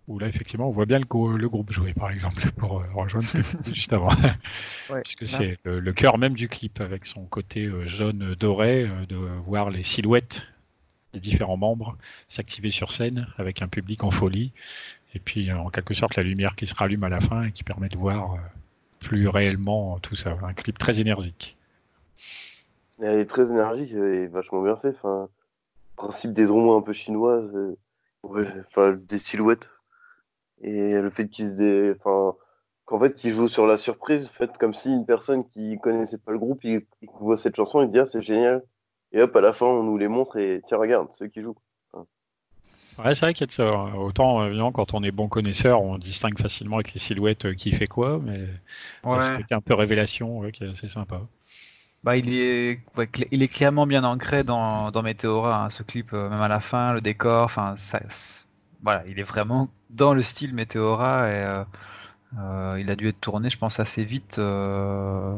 Où 0.08 0.20
là, 0.20 0.28
effectivement, 0.28 0.68
on 0.68 0.72
voit 0.72 0.86
bien 0.86 1.00
le, 1.00 1.38
le 1.38 1.50
groupe 1.50 1.72
jouer, 1.72 1.94
par 1.94 2.12
exemple, 2.12 2.52
pour 2.58 2.82
euh, 2.82 2.86
rejoindre 2.94 3.26
ce 3.26 3.40
que 3.40 3.74
juste 3.76 3.92
avant. 3.92 4.10
Ouais, 4.92 5.02
Puisque 5.04 5.28
c'est 5.28 5.58
le, 5.64 5.80
le 5.80 5.94
cœur 5.94 6.20
même 6.20 6.36
du 6.36 6.50
clip, 6.50 6.80
avec 6.84 7.08
son 7.08 7.26
côté 7.26 7.66
euh, 7.66 7.88
jaune 7.88 8.36
doré, 8.40 8.88
de 9.08 9.16
voir 9.16 9.72
les 9.72 9.84
silhouettes 9.84 10.48
des 11.14 11.20
différents 11.20 11.58
membres 11.58 11.98
s'activer 12.28 12.70
sur 12.70 12.92
scène 12.92 13.28
avec 13.38 13.62
un 13.64 13.68
public 13.68 14.04
en 14.04 14.12
folie. 14.12 14.52
Et 15.16 15.20
puis, 15.20 15.50
euh, 15.50 15.58
en 15.58 15.70
quelque 15.70 15.94
sorte, 15.94 16.16
la 16.16 16.24
lumière 16.24 16.56
qui 16.56 16.66
se 16.66 16.76
rallume 16.76 17.04
à 17.04 17.10
la 17.10 17.20
fin 17.20 17.44
et 17.44 17.52
qui 17.52 17.64
permet 17.64 17.90
de 17.90 17.98
voir 17.98 18.34
euh, 18.34 18.38
plus 19.00 19.28
réellement 19.28 20.00
tout 20.00 20.16
ça. 20.16 20.38
Un 20.44 20.54
clip 20.54 20.78
très 20.78 21.00
énergique. 21.00 21.58
Elle 23.02 23.20
est 23.20 23.26
très 23.26 23.44
énergique 23.44 23.94
et 23.94 24.28
vachement 24.28 24.62
bien 24.62 24.76
fait. 24.76 24.90
Enfin, 24.90 25.30
principe 25.96 26.34
des 26.34 26.52
ombres 26.52 26.76
un 26.76 26.82
peu 26.82 26.94
chinoises, 26.94 27.56
euh, 27.56 27.78
enfin 28.68 28.98
des 29.08 29.18
silhouettes. 29.18 29.70
Et 30.62 30.94
le 30.94 31.10
fait 31.10 31.28
qu'ils 31.30 31.52
se 31.52 31.56
dé... 31.56 31.96
enfin, 31.98 32.36
qu'en 32.86 33.00
fait 33.00 33.24
ils 33.24 33.32
jouent 33.32 33.48
sur 33.48 33.66
la 33.66 33.78
surprise, 33.78 34.30
fait 34.30 34.58
comme 34.58 34.74
si 34.74 34.90
une 34.90 35.06
personne 35.06 35.48
qui 35.50 35.78
connaissait 35.80 36.18
pas 36.18 36.32
le 36.32 36.40
groupe, 36.40 36.64
il 36.64 36.82
voit 37.20 37.38
cette 37.38 37.56
chanson, 37.56 37.82
il 37.82 37.90
dit 37.90 38.00
ah 38.00 38.06
c'est 38.06 38.22
génial. 38.22 38.64
Et 39.14 39.22
hop 39.22 39.36
à 39.36 39.42
la 39.42 39.54
fin 39.54 39.68
on 39.68 39.84
nous 39.84 39.98
les 39.98 40.10
montre 40.10 40.38
et 40.38 40.62
tiens 40.68 40.78
regarde 40.78 41.08
ceux 41.14 41.28
qui 41.28 41.42
jouent. 41.42 41.56
Ouais, 43.00 43.16
c'est 43.16 43.22
vrai 43.26 43.34
qu'il 43.34 43.42
y 43.42 43.44
a 43.46 43.48
de 43.48 43.52
ça. 43.52 43.64
hein. 43.68 43.94
Autant, 43.96 44.46
évidemment, 44.46 44.72
quand 44.72 44.94
on 44.94 45.02
est 45.04 45.12
bon 45.12 45.28
connaisseur, 45.30 45.82
on 45.82 45.98
distingue 45.98 46.38
facilement 46.38 46.76
avec 46.78 46.94
les 46.94 47.00
silhouettes 47.00 47.46
euh, 47.46 47.54
qui 47.56 47.72
fait 47.72 47.88
quoi, 47.88 48.20
mais 48.20 48.48
ce 49.20 49.32
Ouais. 49.32 49.32
côté 49.32 49.56
un 49.56 49.62
peu 49.62 49.74
révélation 49.76 50.40
ouais, 50.40 50.52
qui 50.52 50.64
est 50.66 50.70
assez 50.70 50.88
sympa. 50.88 51.22
Bah, 52.04 52.16
il 52.16 52.34
est, 52.34 52.80
ouais, 52.98 53.10
il 53.32 53.44
est 53.44 53.48
clairement 53.50 53.86
bien 53.86 54.04
ancré 54.06 54.44
dans, 54.46 54.90
dans 54.92 55.02
Meteora, 55.04 55.66
hein, 55.66 55.70
ce 55.70 55.84
clip, 55.84 56.14
euh, 56.14 56.30
même 56.30 56.40
à 56.42 56.48
la 56.48 56.62
fin, 56.62 56.94
le 56.94 57.02
décor, 57.02 57.44
enfin, 57.44 57.76
ça, 57.76 58.00
voilà, 58.82 59.04
il 59.10 59.20
est 59.20 59.24
vraiment 59.24 59.68
dans 59.90 60.14
le 60.14 60.24
style 60.24 60.54
Meteora 60.54 61.28
et 61.30 61.34
euh, 61.44 61.64
euh, 62.40 62.78
il 62.82 62.90
a 62.92 62.96
dû 62.96 63.10
être 63.10 63.22
tourné, 63.22 63.50
je 63.50 63.58
pense, 63.58 63.80
assez 63.82 64.04
vite 64.06 64.40
euh, 64.40 65.38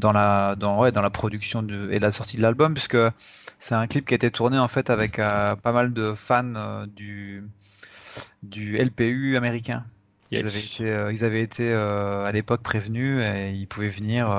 dans 0.00 0.12
la, 0.12 0.56
dans, 0.56 0.80
ouais, 0.80 0.90
dans 0.90 1.02
la 1.02 1.10
production 1.10 1.62
de, 1.62 1.90
et 1.92 1.98
la 1.98 2.10
sortie 2.10 2.36
de 2.36 2.42
l'album, 2.42 2.74
puisque 2.74 2.96
c'est 3.58 3.74
un 3.74 3.86
clip 3.86 4.06
qui 4.06 4.14
a 4.14 4.16
été 4.16 4.30
tourné 4.30 4.58
en 4.58 4.68
fait 4.68 4.90
avec 4.90 5.18
euh, 5.18 5.54
pas 5.54 5.72
mal 5.72 5.92
de 5.92 6.14
fans 6.14 6.54
euh, 6.56 6.86
du, 6.86 7.44
du 8.42 8.76
LPU 8.76 9.36
américain. 9.36 9.84
Ils 10.32 10.40
avaient 10.40 10.60
été, 10.60 10.90
euh, 10.90 11.12
ils 11.12 11.24
avaient 11.24 11.42
été 11.42 11.72
à 11.72 12.30
l'époque 12.32 12.62
prévenus 12.62 13.22
et 13.22 13.52
ils 13.52 13.66
pouvaient 13.66 13.88
venir. 13.88 14.30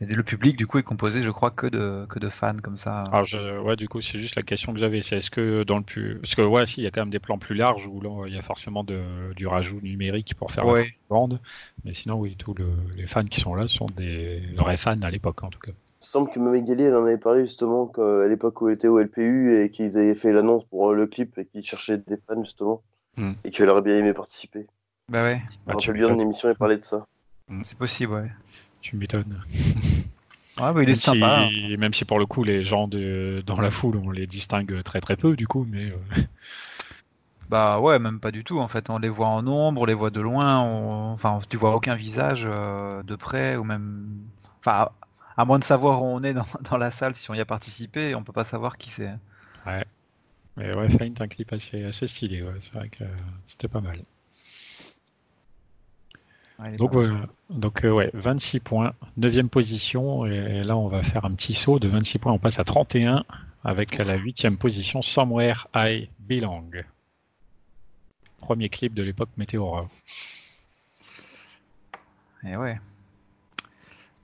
Et 0.00 0.06
le 0.06 0.22
public, 0.22 0.56
du 0.56 0.66
coup, 0.66 0.78
est 0.78 0.82
composé, 0.82 1.22
je 1.22 1.30
crois, 1.30 1.50
que 1.50 1.66
de, 1.66 2.06
que 2.08 2.18
de 2.18 2.28
fans 2.28 2.56
comme 2.62 2.76
ça. 2.78 3.00
Alors, 3.12 3.26
je, 3.26 3.58
ouais, 3.60 3.76
du 3.76 3.88
coup, 3.88 4.00
c'est 4.00 4.18
juste 4.18 4.34
la 4.36 4.42
question 4.42 4.72
que 4.72 4.78
j'avais. 4.78 5.02
C'est 5.02 5.18
est-ce 5.18 5.30
que 5.30 5.62
dans 5.62 5.76
le 5.76 5.82
plus. 5.84 6.18
Parce 6.20 6.34
que, 6.34 6.42
ouais, 6.42 6.64
si, 6.66 6.80
il 6.80 6.84
y 6.84 6.86
a 6.86 6.90
quand 6.90 7.02
même 7.02 7.10
des 7.10 7.18
plans 7.18 7.38
plus 7.38 7.54
larges 7.54 7.86
où 7.86 8.00
là, 8.00 8.24
il 8.26 8.34
y 8.34 8.38
a 8.38 8.42
forcément 8.42 8.82
de, 8.82 9.34
du 9.36 9.46
rajout 9.46 9.80
numérique 9.82 10.34
pour 10.36 10.52
faire 10.52 10.66
Ouais. 10.66 10.84
la 10.84 10.88
bande. 11.16 11.40
Mais 11.84 11.92
sinon, 11.92 12.18
oui, 12.18 12.36
tous 12.38 12.54
le- 12.54 12.72
les 12.96 13.06
fans 13.06 13.24
qui 13.24 13.40
sont 13.40 13.54
là 13.54 13.68
sont 13.68 13.86
des 13.96 14.42
vrais 14.56 14.76
fans 14.78 15.00
à 15.02 15.10
l'époque, 15.10 15.42
en 15.42 15.50
tout 15.50 15.58
cas. 15.60 15.72
Il 15.72 16.06
me 16.06 16.06
semble 16.06 16.30
que 16.32 16.38
Mamegali 16.40 16.84
elle 16.84 16.96
en 16.96 17.04
avait 17.04 17.18
parlé 17.18 17.44
justement 17.44 17.92
à 17.98 18.26
l'époque 18.26 18.62
où 18.62 18.68
elle 18.68 18.74
était 18.76 18.88
au 18.88 18.98
LPU 18.98 19.62
et 19.62 19.70
qu'ils 19.70 19.98
avaient 19.98 20.14
fait 20.14 20.32
l'annonce 20.32 20.64
pour 20.70 20.90
euh, 20.90 20.94
le 20.94 21.06
clip 21.06 21.36
et 21.36 21.44
qu'ils 21.44 21.62
cherchaient 21.64 21.98
des 21.98 22.16
fans 22.26 22.42
justement 22.42 22.82
Hmm. 23.16 23.32
et 23.44 23.50
qu'elle 23.50 23.68
aurait 23.68 23.82
bien 23.82 23.98
aimé 23.98 24.14
participer. 24.14 24.66
Bah 25.10 25.22
ouais, 25.24 25.38
Bah, 25.66 25.74
tu 25.76 25.92
bien 25.92 26.02
m'étonnes. 26.08 26.20
émission 26.22 26.48
elle 26.48 26.54
parlait 26.56 26.78
de 26.78 26.84
ça. 26.84 27.04
c'est 27.62 27.76
possible, 27.76 28.12
ouais. 28.14 28.30
Tu 28.82 28.96
m'étonnes. 28.96 29.42
Ouais, 30.58 30.72
bah, 30.72 30.82
il 30.82 30.90
est 30.90 30.94
Même 30.94 31.00
sympa. 31.00 31.52
si, 31.54 31.76
même 31.78 31.92
si 31.94 32.04
pour 32.04 32.18
le 32.18 32.26
coup, 32.26 32.42
les 32.44 32.64
gens 32.64 32.88
de, 32.88 33.42
dans 33.46 33.60
la 33.60 33.70
foule, 33.70 33.96
on 33.96 34.10
les 34.10 34.26
distingue 34.26 34.82
très 34.82 35.00
très 35.00 35.16
peu, 35.16 35.36
du 35.36 35.46
coup, 35.46 35.64
mais 35.68 35.90
euh, 35.90 35.96
Bah 37.48 37.80
ouais, 37.80 37.98
même 37.98 38.20
pas 38.20 38.30
du 38.30 38.44
tout 38.44 38.60
en 38.60 38.68
fait. 38.68 38.90
On 38.90 38.98
les 38.98 39.08
voit 39.08 39.26
en 39.28 39.46
ombre, 39.46 39.82
on 39.82 39.84
les 39.84 39.94
voit 39.94 40.10
de 40.10 40.20
loin. 40.20 40.60
on- 40.62 41.12
Enfin, 41.12 41.40
tu 41.48 41.56
vois 41.56 41.74
aucun 41.74 41.96
visage 41.96 42.44
euh, 42.46 43.02
de 43.02 43.16
près 43.16 43.56
ou 43.56 43.64
même. 43.64 44.28
Enfin, 44.60 44.90
à 45.36 45.44
moins 45.44 45.58
de 45.58 45.64
savoir 45.64 46.02
où 46.02 46.06
on 46.06 46.22
est 46.22 46.32
dans, 46.34 46.44
dans 46.70 46.76
la 46.78 46.90
salle, 46.90 47.14
si 47.16 47.30
on 47.30 47.34
y 47.34 47.40
a 47.40 47.44
participé, 47.46 48.14
on 48.14 48.22
peut 48.24 48.32
pas 48.32 48.44
savoir 48.44 48.78
qui 48.78 48.90
c'est. 48.90 49.10
Mais 50.56 50.72
ouais, 50.74 50.88
Faint, 50.90 51.14
un 51.20 51.26
clip 51.28 51.52
assez, 51.52 51.82
assez 51.84 52.06
stylé, 52.06 52.42
ouais, 52.42 52.60
c'est 52.60 52.74
vrai 52.74 52.88
que 52.88 53.02
euh, 53.04 53.16
c'était 53.46 53.68
pas 53.68 53.80
mal. 53.80 54.04
Ouais, 56.60 56.74
est 56.74 56.76
Donc 56.76 56.92
voilà, 56.92 57.26
donc 57.48 57.84
euh, 57.84 57.90
ouais, 57.90 58.10
26 58.14 58.60
points, 58.60 58.92
9 59.16 59.46
position, 59.48 60.26
et 60.26 60.62
là 60.62 60.76
on 60.76 60.88
va 60.88 61.02
faire 61.02 61.24
un 61.24 61.32
petit 61.32 61.54
saut 61.54 61.78
de 61.78 61.88
26 61.88 62.18
points, 62.18 62.32
on 62.32 62.38
passe 62.38 62.58
à 62.58 62.64
31 62.64 63.24
avec 63.64 63.98
la 63.98 64.16
8 64.16 64.56
position 64.58 65.02
Somewhere 65.02 65.68
I 65.74 66.08
Belong. 66.18 66.84
Premier 68.40 68.68
clip 68.68 68.94
de 68.94 69.02
l'époque 69.02 69.28
Météora. 69.36 69.84
Et 72.44 72.56
ouais. 72.56 72.80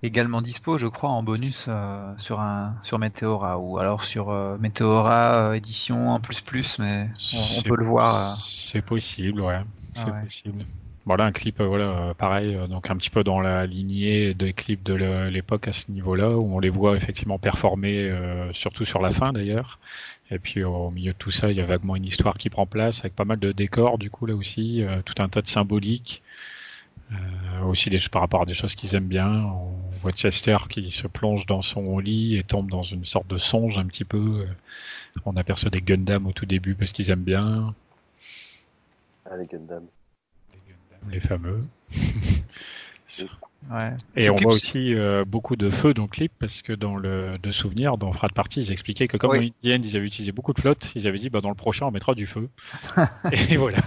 Également 0.03 0.43
dispo, 0.43 0.79
je 0.79 0.87
crois, 0.87 1.11
en 1.11 1.23
bonus 1.23 1.67
euh, 1.69 2.13
sur 2.19 2.41
un 2.41 2.77
sur 2.83 2.99
Meteora 2.99 3.59
ou 3.59 3.79
alors 3.79 4.05
sur 4.05 4.31
euh, 4.31 4.57
Meteora 4.59 5.51
euh, 5.51 5.53
édition 5.55 6.11
en 6.11 6.21
plus 6.21 6.41
plus, 6.41 6.79
mais 6.79 7.09
on, 7.35 7.63
peut 7.63 7.77
le 7.77 7.85
voir. 7.85 8.33
euh, 8.33 8.35
C'est 8.39 8.83
possible, 8.83 9.41
ouais, 9.41 9.61
c'est 9.95 10.03
Ah 10.07 10.13
ouais. 10.13 10.23
possible. 10.23 10.65
Voilà 11.07 11.25
un 11.25 11.31
clip, 11.31 11.61
euh, 11.61 11.67
voilà, 11.67 11.85
euh, 11.85 12.15
pareil, 12.15 12.57
euh, 12.57 12.67
donc 12.67 12.91
un 12.91 12.97
petit 12.97 13.11
peu 13.11 13.23
dans 13.23 13.41
la 13.41 13.65
lignée 13.65 14.35
des 14.35 14.53
clips 14.53 14.83
de 14.83 14.95
l'époque 15.29 15.69
à 15.69 15.73
ce 15.73 15.89
niveau-là, 15.93 16.31
où 16.31 16.57
on 16.57 16.59
les 16.59 16.69
voit 16.69 16.97
effectivement 16.97 17.39
performer, 17.39 18.13
surtout 18.53 18.85
sur 18.85 19.01
la 19.01 19.13
fin 19.13 19.33
d'ailleurs. 19.33 19.79
Et 20.33 20.41
puis 20.41 20.65
au 20.65 20.91
milieu 20.91 21.13
de 21.13 21.17
tout 21.17 21.31
ça, 21.31 21.53
il 21.53 21.57
y 21.57 21.61
a 21.61 21.65
vaguement 21.65 21.95
une 21.95 22.05
histoire 22.05 22.37
qui 22.37 22.51
prend 22.51 22.67
place 22.67 23.01
avec 23.01 23.15
pas 23.15 23.25
mal 23.25 23.39
de 23.39 23.53
décors, 23.53 23.99
du 23.99 24.11
coup 24.11 24.27
là 24.27 24.35
aussi, 24.35 24.85
tout 25.05 25.15
un 25.23 25.29
tas 25.29 25.43
de 25.43 25.47
symboliques. 25.47 26.23
Aussi 27.65 27.89
des, 27.89 28.01
par 28.11 28.21
rapport 28.23 28.43
à 28.43 28.47
des 28.47 28.55
choses 28.55 28.75
qu'ils 28.75 28.97
aiment 28.97 29.07
bien. 29.07 29.29
On 29.29 29.77
voit 30.01 30.11
Chester 30.11 30.57
qui 30.69 30.91
se 30.91 31.07
plonge 31.07 31.47
dans 31.47 31.63
son 31.63 32.01
lit 32.01 32.37
et 32.37 32.43
tombe 32.43 32.69
dans 32.69 32.83
une 32.83 33.05
sorte 33.05 33.29
de 33.29 33.39
songe 33.39 33.79
un 33.79 33.87
petit 33.87 34.05
peu. 34.05 34.45
On 35.25 35.37
aperçoit 35.37 35.71
des 35.71 35.83
Gundam 35.83 36.27
au 36.27 36.33
tout 36.33 36.47
début 36.47 36.75
parce 36.75 36.93
qu'ils 36.93 37.11
aiment 37.11 37.23
bien. 37.23 37.75
Ah, 39.31 39.37
les 39.37 39.47
Gundam. 39.47 39.85
Les 41.11 41.21
fameux. 41.21 41.65
Ouais. 43.71 43.93
Et 44.15 44.31
on 44.31 44.37
clip, 44.37 44.47
voit 44.47 44.55
aussi 44.55 44.95
euh, 44.95 45.25
beaucoup 45.25 45.57
de 45.57 45.71
feu 45.71 45.93
dans 45.95 46.03
le 46.03 46.09
clip 46.09 46.31
parce 46.39 46.63
que 46.63 46.73
dans 46.73 46.97
le 46.97 47.37
de 47.43 47.51
souvenirs, 47.51 47.99
dans 47.99 48.13
Frat 48.13 48.29
Party, 48.29 48.61
ils 48.61 48.71
expliquaient 48.73 49.09
que 49.09 49.17
comme 49.17 49.31
Oui. 49.33 49.53
dans 49.65 49.71
Indian, 49.71 49.83
ils 49.89 49.97
avaient 49.97 50.07
utilisé 50.07 50.31
beaucoup 50.31 50.53
de 50.53 50.61
flotte, 50.61 50.93
ils 50.95 51.09
avaient 51.09 51.19
dit 51.19 51.31
bah 51.31 51.41
dans 51.41 51.49
le 51.49 51.57
prochain 51.57 51.87
on 51.87 51.91
mettra 51.91 52.15
du 52.15 52.27
feu. 52.27 52.49
et 53.33 53.57
voilà. 53.57 53.79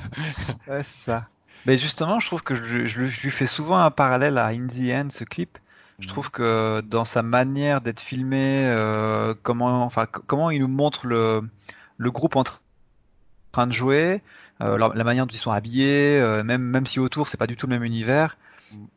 Ouais, 0.68 0.84
c'est 0.84 1.06
ça. 1.06 1.28
Mais 1.66 1.78
justement, 1.78 2.20
je 2.20 2.28
trouve 2.28 2.44
que 2.44 2.56
je, 2.56 2.88
je, 2.88 3.00
lui- 3.02 3.10
je 3.10 3.22
lui 3.22 3.32
fais 3.32 3.46
souvent 3.46 3.78
un 3.80 3.92
parallèle 3.92 4.38
à 4.38 4.48
In 4.48 4.68
the 4.68 4.92
End, 4.92 5.08
ce 5.12 5.24
clip. 5.24 5.58
Je 6.00 6.08
trouve 6.08 6.32
que 6.32 6.82
dans 6.82 7.04
sa 7.06 7.22
manière 7.22 7.82
d'être 7.82 8.00
filmé, 8.00 8.66
euh, 8.68 9.34
comment, 9.44 9.84
enfin, 9.84 10.06
comment 10.06 10.50
il 10.50 10.62
nous 10.62 10.70
montre 10.70 11.08
le, 11.08 11.42
le 11.98 12.12
groupe 12.12 12.38
en 12.38 12.44
tra- 12.44 12.60
train 13.52 13.68
de 13.68 13.74
jouer, 13.74 14.22
euh, 14.62 14.78
la, 14.78 15.04
manière 15.04 15.26
dont 15.26 15.34
ils 15.34 15.38
sont 15.38 15.52
habillés, 15.52 16.20
euh, 16.20 16.44
même, 16.44 16.62
même 16.62 16.86
si 16.86 17.00
autour 17.00 17.30
c'est 17.30 17.38
pas 17.38 17.48
du 17.48 17.56
tout 17.58 17.68
le 17.68 17.72
même 17.72 17.84
univers. 17.84 18.38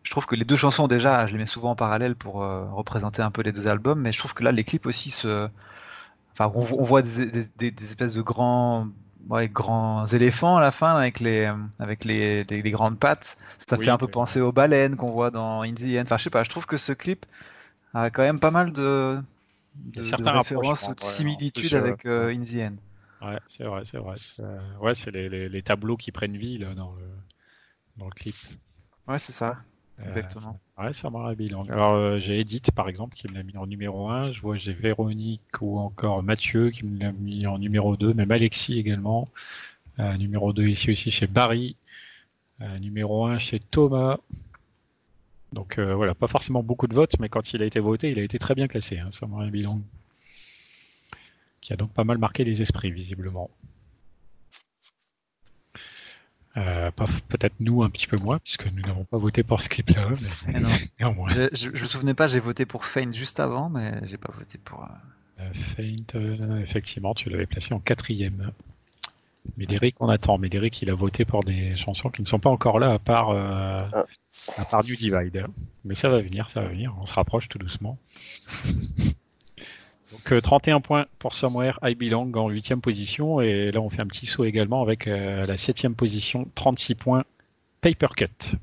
Je 0.02 0.10
trouve 0.10 0.26
que 0.26 0.36
les 0.36 0.44
deux 0.44 0.56
chansons 0.56 0.88
déjà, 0.88 1.26
je 1.26 1.32
les 1.32 1.38
mets 1.38 1.46
souvent 1.46 1.70
en 1.72 1.76
parallèle 1.76 2.16
pour 2.16 2.42
euh, 2.42 2.64
représenter 2.72 3.22
un 3.22 3.30
peu 3.30 3.42
les 3.42 3.52
deux 3.52 3.68
albums, 3.68 4.00
mais 4.00 4.12
je 4.12 4.18
trouve 4.18 4.34
que 4.34 4.44
là 4.44 4.52
les 4.52 4.64
clips 4.64 4.86
aussi 4.86 5.10
se, 5.10 5.48
enfin, 6.32 6.50
on, 6.54 6.60
vo- 6.60 6.76
on 6.78 6.82
voit 6.82 7.02
des, 7.02 7.26
des- 7.26 7.44
des- 7.56 7.70
des 7.70 7.84
espèces 7.84 8.14
de 8.14 8.22
grands, 8.22 8.88
ouais, 9.28 9.48
grands 9.48 10.06
éléphants 10.06 10.56
à 10.56 10.60
la 10.60 10.70
fin 10.70 10.94
avec 10.96 11.20
les, 11.20 11.50
avec 11.78 12.04
les, 12.04 12.44
les- 12.44 12.62
les 12.62 12.70
grandes 12.70 12.98
pattes. 12.98 13.36
Ça 13.68 13.76
Oui, 13.78 13.84
fait 13.84 13.90
un 13.90 13.98
peu 13.98 14.06
oui. 14.06 14.12
penser 14.12 14.40
aux 14.40 14.52
baleines 14.52 14.96
qu'on 14.96 15.10
voit 15.10 15.30
dans 15.30 15.62
In 15.62 15.74
the 15.74 15.82
End. 15.98 16.02
Enfin, 16.02 16.18
je 16.18 16.24
sais 16.24 16.30
pas, 16.30 16.44
je 16.44 16.50
trouve 16.50 16.66
que 16.66 16.76
ce 16.76 16.92
clip 16.92 17.26
a 17.94 18.10
quand 18.10 18.22
même 18.22 18.40
pas 18.40 18.50
mal 18.50 18.72
de, 18.72 19.20
de, 19.76 20.02
références 20.30 20.88
ou 20.88 20.94
de 20.94 21.00
similitudes 21.00 21.74
avec 21.74 22.06
euh, 22.06 22.34
In 22.34 22.40
the 22.42 22.56
End. 22.56 22.76
Ouais, 23.22 23.38
c'est 23.46 23.64
vrai, 23.64 23.84
c'est 23.84 23.98
vrai. 23.98 24.14
C'est, 24.18 24.42
euh, 24.42 24.60
Ouais, 24.80 24.94
c'est 24.94 25.10
les, 25.10 25.28
les, 25.28 25.48
les 25.48 25.62
tableaux 25.62 25.96
qui 25.96 26.12
prennent 26.12 26.36
vie 26.36 26.58
là 26.58 26.74
dans 26.74 26.92
le 26.92 27.06
dans 27.98 28.06
le 28.06 28.12
clip. 28.12 28.36
Ouais, 29.06 29.18
c'est 29.18 29.32
ça, 29.32 29.58
Euh, 30.00 30.04
exactement. 30.08 30.60
Ouais, 30.78 30.92
ça 30.92 31.10
m'a 31.10 31.34
bilan. 31.34 31.64
Alors, 31.68 31.94
euh, 31.94 32.18
j'ai 32.18 32.40
Edith, 32.40 32.72
par 32.72 32.88
exemple, 32.88 33.14
qui 33.16 33.28
me 33.28 33.34
l'a 33.34 33.42
mis 33.42 33.56
en 33.56 33.66
numéro 33.66 34.08
1. 34.08 34.32
Je 34.32 34.40
vois, 34.40 34.56
j'ai 34.56 34.72
Véronique 34.72 35.60
ou 35.60 35.78
encore 35.78 36.22
Mathieu 36.22 36.70
qui 36.70 36.86
me 36.86 36.98
l'a 36.98 37.12
mis 37.12 37.46
en 37.46 37.58
numéro 37.58 37.96
2. 37.96 38.14
Même 38.14 38.30
Alexis 38.30 38.78
également. 38.78 39.28
Euh, 40.00 40.16
numéro 40.18 40.52
2 40.52 40.68
ici 40.68 40.90
aussi 40.90 41.10
chez 41.10 41.26
Barry. 41.28 41.76
Euh, 42.62 42.78
numéro 42.80 43.26
1 43.26 43.38
chez 43.38 43.60
Thomas. 43.60 44.18
Donc 45.52 45.78
euh, 45.78 45.94
voilà, 45.94 46.14
pas 46.14 46.28
forcément 46.28 46.62
beaucoup 46.62 46.86
de 46.86 46.94
votes, 46.94 47.18
mais 47.20 47.28
quand 47.28 47.52
il 47.54 47.62
a 47.62 47.66
été 47.66 47.80
voté, 47.80 48.10
il 48.10 48.18
a 48.18 48.22
été 48.22 48.38
très 48.38 48.54
bien 48.54 48.66
classé, 48.68 48.98
hein, 48.98 49.10
Samurai 49.10 49.50
Bilan. 49.50 49.80
Qui 51.62 51.72
a 51.72 51.76
donc 51.76 51.92
pas 51.92 52.04
mal 52.04 52.18
marqué 52.18 52.44
les 52.44 52.60
esprits, 52.60 52.90
visiblement. 52.90 53.48
Euh, 56.58 56.90
Peut-être 57.28 57.54
nous 57.60 57.82
un 57.82 57.88
petit 57.88 58.06
peu 58.06 58.18
moins, 58.18 58.38
puisque 58.38 58.66
nous 58.66 58.82
n'avons 58.82 59.04
pas 59.04 59.16
voté 59.16 59.42
pour 59.42 59.62
ce 59.62 59.68
clip-là, 59.70 60.10
mais 60.48 60.60
non. 60.60 60.68
néanmoins. 61.00 61.28
Je, 61.30 61.48
je, 61.52 61.70
je 61.74 61.82
me 61.82 61.88
souvenais 61.88 62.14
pas, 62.14 62.26
j'ai 62.26 62.40
voté 62.40 62.66
pour 62.66 62.84
Feint 62.84 63.10
juste 63.12 63.40
avant, 63.40 63.70
mais 63.70 64.00
j'ai 64.06 64.18
pas 64.18 64.32
voté 64.32 64.58
pour. 64.58 64.82
euh, 64.84 64.86
Euh, 65.40 65.52
Feint, 65.54 65.96
euh, 66.14 66.60
effectivement, 66.60 67.14
tu 67.14 67.30
l'avais 67.30 67.46
placé 67.46 67.72
en 67.72 67.80
quatrième. 67.80 68.52
Médéric, 69.56 69.96
on 70.00 70.08
attend. 70.08 70.38
Médéric, 70.38 70.82
il 70.82 70.90
a 70.90 70.94
voté 70.94 71.24
pour 71.24 71.42
des 71.42 71.74
chansons 71.76 72.10
qui 72.10 72.22
ne 72.22 72.26
sont 72.26 72.38
pas 72.38 72.50
encore 72.50 72.78
là, 72.78 72.92
à 72.92 72.98
part, 72.98 73.30
euh, 73.30 73.80
Ah. 73.92 74.04
à 74.58 74.64
part 74.66 74.84
New 74.84 74.94
Divide. 74.94 75.46
Mais 75.84 75.94
ça 75.94 76.08
va 76.10 76.20
venir, 76.20 76.48
ça 76.50 76.60
va 76.60 76.68
venir. 76.68 76.94
On 77.00 77.06
se 77.06 77.14
rapproche 77.14 77.48
tout 77.48 77.58
doucement. 77.58 77.98
Donc 80.12 80.32
euh, 80.32 80.40
31 80.40 80.80
points 80.80 81.06
pour 81.18 81.34
Somewhere 81.34 81.78
I 81.82 81.94
Belong 81.94 82.32
en 82.34 82.48
huitième 82.50 82.80
position. 82.80 83.40
Et 83.40 83.72
là, 83.72 83.80
on 83.80 83.90
fait 83.90 84.02
un 84.02 84.06
petit 84.06 84.26
saut 84.26 84.44
également 84.44 84.82
avec 84.82 85.06
euh, 85.08 85.46
la 85.46 85.56
septième 85.56 85.94
position, 85.94 86.46
36 86.54 86.94
points, 86.94 87.24
Paper 87.80 88.08
Cut. 88.16 88.56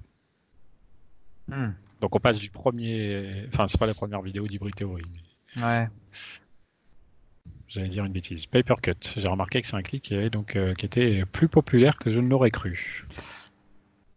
hmm, 1.47 1.69
Donc 2.01 2.15
on 2.15 2.19
passe 2.19 2.37
du 2.37 2.49
premier... 2.49 3.45
Enfin, 3.51 3.67
c'est 3.67 3.79
pas 3.79 3.87
la 3.87 3.93
première 3.95 4.21
vidéo 4.21 4.47
d'Hybrid 4.47 4.75
Theory. 4.75 5.03
mais- 5.57 5.63
Ouais. 5.63 5.87
J'allais 7.67 7.87
dire 7.89 8.05
une 8.05 8.13
bêtise. 8.13 8.45
Paper 8.45 8.75
Cut. 8.81 9.13
J'ai 9.17 9.27
remarqué 9.27 9.61
que 9.61 9.67
c'est 9.67 9.75
un 9.75 9.81
clip 9.81 10.01
qui, 10.03 10.13
avait 10.15 10.29
donc, 10.29 10.55
euh, 10.55 10.73
qui 10.75 10.85
était 10.85 11.23
plus 11.31 11.47
populaire 11.47 11.97
que 11.97 12.11
je 12.11 12.19
ne 12.19 12.27
l'aurais 12.27 12.51
cru. 12.51 13.05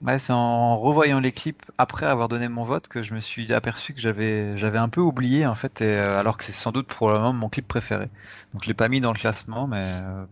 Ouais, 0.02 0.18
c'est 0.18 0.32
en 0.32 0.76
revoyant 0.78 1.20
les 1.20 1.30
clips 1.32 1.62
après 1.78 2.06
avoir 2.06 2.28
donné 2.28 2.48
mon 2.48 2.64
vote 2.64 2.88
que 2.88 3.02
je 3.04 3.14
me 3.14 3.20
suis 3.20 3.52
aperçu 3.52 3.94
que 3.94 4.00
j'avais 4.00 4.56
j'avais 4.58 4.78
un 4.78 4.88
peu 4.88 5.00
oublié 5.00 5.46
en 5.46 5.54
fait, 5.54 5.80
et, 5.80 5.84
euh, 5.86 6.18
alors 6.18 6.36
que 6.38 6.44
c'est 6.44 6.50
sans 6.52 6.72
doute 6.72 6.88
probablement 6.88 7.32
mon 7.32 7.48
clip 7.48 7.68
préféré. 7.68 8.10
Donc 8.52 8.64
je 8.64 8.68
l'ai 8.68 8.74
pas 8.74 8.88
mis 8.88 9.00
dans 9.00 9.12
le 9.12 9.18
classement, 9.18 9.68
mais 9.68 9.80
euh, 9.82 10.24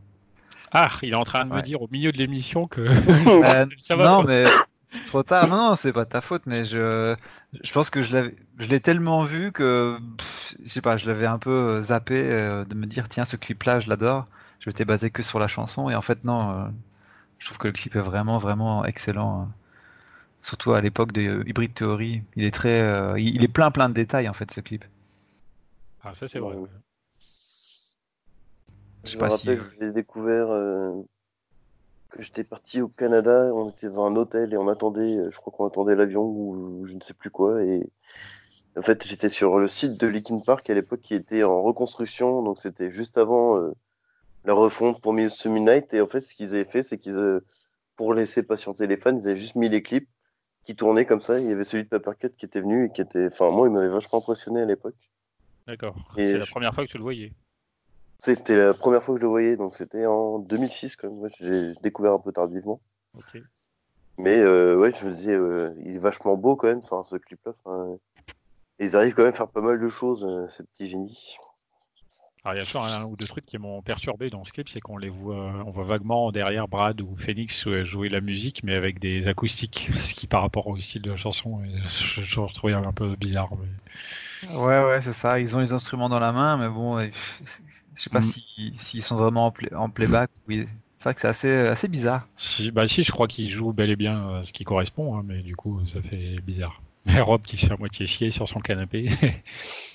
Ah, 0.73 0.89
il 1.03 1.11
est 1.13 1.15
en 1.17 1.25
train 1.25 1.45
de 1.45 1.53
me 1.53 1.63
dire 1.63 1.83
au 1.83 1.89
milieu 1.89 2.13
de 2.13 2.19
l'émission 2.19 2.67
que. 2.67 2.81
Euh, 3.45 3.67
Ça 3.81 3.97
va, 3.97 4.05
non, 4.05 4.23
mais 4.23 4.45
c'est 4.91 5.05
trop 5.05 5.23
tard. 5.23 5.49
Non, 5.49 5.71
non, 5.71 5.77
c'est 5.77 5.93
pas 5.93 6.05
ta 6.07 6.21
faute, 6.21 6.43
mais 6.47 6.65
je, 6.65 7.17
je 7.63 7.73
pense 7.73 7.91
que 7.91 8.03
je 8.03 8.13
l'avais, 8.15 8.35
je 8.59 8.69
l'ai 8.69 8.81
tellement 8.81 9.23
vu 9.23 9.53
que, 9.53 9.99
pff, 10.19 10.57
je 10.65 10.69
sais 10.69 10.81
pas, 10.81 10.97
je 10.97 11.07
l'avais 11.07 11.27
un 11.27 11.39
peu 11.39 11.81
zappé 11.83 12.15
euh, 12.31 12.65
de 12.65 12.75
me 12.75 12.87
dire, 12.87 13.09
tiens, 13.09 13.25
ce 13.25 13.37
clip-là, 13.37 13.81
je 13.81 13.89
l'adore. 13.89 14.27
Je 14.61 14.69
m'étais 14.69 14.85
basé 14.85 15.11
que 15.11 15.23
sur 15.23 15.39
la 15.39 15.49
chanson, 15.49 15.89
et 15.91 15.95
en 15.95 16.03
fait, 16.03 16.25
non, 16.25 16.51
euh, 16.53 16.65
je 17.39 17.47
trouve 17.47 17.59
que 17.59 17.67
le 17.69 17.73
clip 17.73 17.97
est 17.97 18.01
vraiment, 18.01 18.39
vraiment 18.39 18.85
excellent. 18.85 19.49
Surtout 20.43 20.73
à 20.73 20.81
l'époque 20.81 21.13
de 21.13 21.23
euh, 21.23 21.45
Hybrid 21.49 21.75
Theory. 21.75 22.23
Il 22.37 22.45
est 22.45 22.51
très, 22.55 22.81
euh, 22.83 23.19
il 23.19 23.43
est 23.45 23.49
plein, 23.49 23.71
plein 23.71 23.89
de 23.89 23.95
détails, 23.95 24.29
en 24.29 24.33
fait, 24.33 24.51
ce 24.51 24.61
clip. 24.61 24.85
Ah, 26.03 26.15
ça 26.15 26.29
c'est 26.29 26.39
vrai. 26.39 26.57
Ouais. 26.57 26.69
Je 29.05 29.13
Je 29.13 29.17
pas 29.17 29.27
me 29.27 29.31
si. 29.31 29.49
rappelle, 29.49 29.63
j'ai 29.81 29.93
découvert 29.93 30.51
euh, 30.51 30.93
que 32.11 32.23
j'étais 32.23 32.45
parti 32.45 32.81
au 32.81 32.89
Canada, 32.89 33.51
on 33.55 33.71
était 33.71 33.89
dans 33.91 34.07
un 34.07 34.17
hôtel 34.17 34.53
et 34.53 34.57
on 34.57 34.69
attendait, 34.69 35.31
je 35.31 35.37
crois 35.39 35.53
qu'on 35.57 35.67
attendait 35.67 35.95
l'avion 35.95 36.23
ou, 36.25 36.85
je 36.87 36.95
ne 36.95 37.01
sais 37.01 37.15
plus 37.15 37.31
quoi. 37.31 37.63
Et 37.65 37.89
en 38.77 38.83
fait, 38.83 39.07
j'étais 39.07 39.29
sur 39.29 39.59
le 39.59 39.69
site 39.69 39.99
de 40.01 40.07
Linkin 40.07 40.39
Park 40.41 40.69
à 40.71 40.75
l'époque 40.75 41.01
qui 41.03 41.15
était 41.15 41.45
en 41.45 41.63
reconstruction, 41.63 42.43
donc 42.43 42.61
c'était 42.61 42.91
juste 42.91 43.19
avant 43.19 43.57
euh, 43.59 43.73
la 44.45 44.55
refonte 44.55 45.01
pour 45.03 45.13
Midnight. 45.15 45.95
Et 45.95 46.01
en 46.01 46.07
fait, 46.09 46.21
ce 46.21 46.35
qu'ils 46.35 46.55
avaient 46.55 46.65
fait, 46.65 46.83
c'est 46.83 46.99
qu'ils, 46.99 47.15
euh, 47.15 47.45
pour 47.97 48.15
laisser 48.15 48.43
patienter 48.43 48.87
les 48.87 48.97
fans, 48.97 49.17
ils 49.17 49.29
avaient 49.29 49.37
juste 49.37 49.57
mis 49.57 49.69
les 49.69 49.83
clips 49.83 50.09
qui 50.63 50.77
tournaient 50.77 51.07
comme 51.07 51.23
ça. 51.23 51.39
Il 51.39 51.47
y 51.49 51.53
avait 51.53 51.65
celui 51.65 51.85
de 51.85 51.89
Papercut 51.89 52.31
qui 52.31 52.45
était 52.45 52.61
venu 52.61 52.87
et 52.87 52.91
qui 52.91 53.01
était, 53.01 53.27
enfin, 53.27 53.51
moi, 53.51 53.69
il 53.69 53.73
m'avait 53.73 53.89
vachement 53.89 54.19
impressionné 54.19 54.61
à 54.61 54.67
l'époque. 54.67 54.97
D'accord. 55.67 55.97
C'est 56.15 56.37
la 56.37 56.47
première 56.47 56.75
fois 56.75 56.85
que 56.87 56.91
tu 56.91 56.97
le 56.97 57.03
voyais. 57.03 57.33
C'était 58.19 58.57
la 58.57 58.75
première 58.75 59.03
fois 59.03 59.15
que 59.15 59.21
je 59.21 59.25
le 59.25 59.31
voyais, 59.31 59.57
donc 59.57 59.77
c'était 59.77 60.05
en 60.05 60.39
2006 60.39 60.97
quand 60.97 61.11
même. 61.11 61.31
J'ai 61.41 61.73
découvert 61.83 62.13
un 62.13 62.19
peu 62.19 62.33
tardivement. 62.33 62.81
Ok. 63.17 63.41
Mais 64.19 64.39
euh, 64.39 64.77
ouais, 64.77 64.93
je 64.95 65.07
me 65.07 65.15
disais, 65.15 65.33
euh, 65.33 65.75
il 65.79 65.97
est 65.97 65.99
vachement 65.99 66.37
beau 66.37 66.55
quand 66.55 66.67
même, 66.67 66.83
enfin, 66.85 67.03
ce 67.03 67.17
clip-là. 67.17 67.55
enfin, 67.65 67.97
ils 68.79 68.95
arrivent 68.95 69.15
quand 69.15 69.23
même 69.23 69.33
à 69.33 69.37
faire 69.37 69.49
pas 69.49 69.63
mal 69.63 69.81
de 69.81 69.89
choses, 69.89 70.25
euh, 70.25 70.47
ces 70.51 70.65
petits 70.65 70.89
génies. 70.89 71.37
Alors 72.45 72.55
il 72.55 72.59
y 72.59 72.61
a 72.63 72.65
toujours 72.65 72.85
un 72.85 73.05
ou 73.05 73.17
deux 73.17 73.27
trucs 73.27 73.45
qui 73.45 73.59
m'ont 73.59 73.83
perturbé 73.83 74.31
dans 74.31 74.45
ce 74.45 74.53
clip, 74.53 74.69
c'est 74.69 74.81
qu'on 74.81 74.97
les 74.97 75.11
voit, 75.11 75.63
on 75.67 75.71
voit 75.71 75.85
vaguement 75.85 76.33
derrière 76.33 76.69
Brad 76.69 77.01
ou 77.03 77.15
Phoenix 77.19 77.67
euh, 77.67 77.85
jouer 77.85 78.09
la 78.09 78.21
musique, 78.23 78.63
mais 78.63 78.75
avec 78.75 78.99
des 78.99 79.29
acoustiques, 79.29 79.91
ce 80.03 80.15
qui 80.15 80.27
par 80.27 80.41
rapport 80.43 80.67
au 80.67 80.79
style 80.79 81.03
de 81.03 81.11
la 81.11 81.17
chanson, 81.19 81.61
euh, 81.61 81.79
je, 81.89 82.23
je 82.23 82.41
retrouvais 82.41 82.73
un 82.73 82.93
peu 82.93 83.15
bizarre. 83.17 83.51
mais- 83.57 83.69
Ouais, 84.55 84.83
ouais, 84.83 85.01
c'est 85.03 85.13
ça. 85.13 85.39
Ils 85.39 85.55
ont 85.55 85.61
les 85.61 85.73
instruments 85.73 86.09
dans 86.09 86.19
la 86.19 86.33
main, 86.33 86.57
mais 86.57 86.69
bon, 86.69 86.97
euh, 86.99 87.09
je 87.95 88.01
sais 88.03 88.11
pas 88.11 88.21
Mm. 88.21 88.23
si 88.23 88.73
s'ils 88.79 89.03
sont 89.03 89.17
vraiment 89.17 89.47
en, 89.47 89.51
play- 89.51 89.73
en 89.75 89.91
playback 89.91 90.31
C'est 90.49 91.05
vrai 91.05 91.15
que 91.15 91.21
c'est 91.21 91.29
assez, 91.29 91.51
assez 91.69 91.89
bizarre. 91.89 92.27
Si, 92.37 92.71
bah 92.71 92.87
si, 92.89 93.03
je 93.03 93.13
crois 93.13 93.29
qu'il 93.29 93.49
joue 93.49 93.73
bel 93.73 93.91
et 93.91 93.97
bien 93.97 94.43
ce 94.43 94.53
qui 94.53 94.65
correspond, 94.65 95.17
hein, 95.17 95.23
mais 95.25 95.43
du 95.43 95.57
coup, 95.57 95.85
ça 95.87 96.01
fait 96.01 96.41
bizarre. 96.41 96.81
Rob 97.19 97.43
qui 97.43 97.57
se 97.57 97.67
fait 97.67 97.73
à 97.73 97.77
moitié 97.77 98.07
chier 98.07 98.31
sur 98.31 98.49
son 98.49 98.61
canapé. 98.61 99.09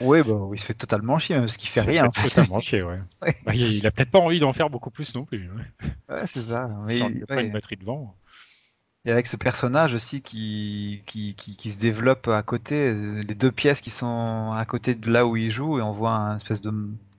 oui, 0.00 0.22
bah, 0.22 0.34
il 0.52 0.58
se 0.58 0.66
fait 0.66 0.74
totalement 0.74 1.18
chier, 1.18 1.36
parce 1.36 1.56
qu'il 1.56 1.68
fait 1.68 1.80
rien. 1.80 2.10
Fait 2.12 2.28
totalement 2.28 2.60
chier, 2.60 2.82
ouais. 2.82 3.00
Bah, 3.44 3.54
il, 3.54 3.86
a 3.86 3.90
peut-être 3.90 4.10
pas 4.10 4.18
envie 4.18 4.40
d'en 4.40 4.52
faire 4.52 4.70
beaucoup 4.70 4.90
plus 4.90 5.14
non 5.14 5.24
plus. 5.24 5.50
Ouais, 6.08 6.26
c'est 6.26 6.42
ça. 6.42 6.68
Mais 6.86 6.98
il 6.98 7.16
n'y 7.16 7.22
a 7.22 7.26
pas 7.26 7.42
une 7.42 7.52
batterie 7.52 7.76
devant. 7.76 8.16
Et 9.06 9.10
avec 9.10 9.26
ce 9.26 9.36
personnage 9.36 9.94
aussi 9.94 10.22
qui, 10.22 11.02
qui, 11.04 11.34
qui, 11.34 11.70
se 11.70 11.78
développe 11.78 12.26
à 12.28 12.42
côté, 12.42 12.94
les 12.94 13.34
deux 13.34 13.52
pièces 13.52 13.82
qui 13.82 13.90
sont 13.90 14.52
à 14.56 14.64
côté 14.64 14.94
de 14.94 15.10
là 15.10 15.26
où 15.26 15.36
il 15.36 15.50
joue, 15.50 15.78
et 15.78 15.82
on 15.82 15.90
voit 15.90 16.12
un 16.12 16.36
espèce 16.36 16.62
de, 16.62 16.72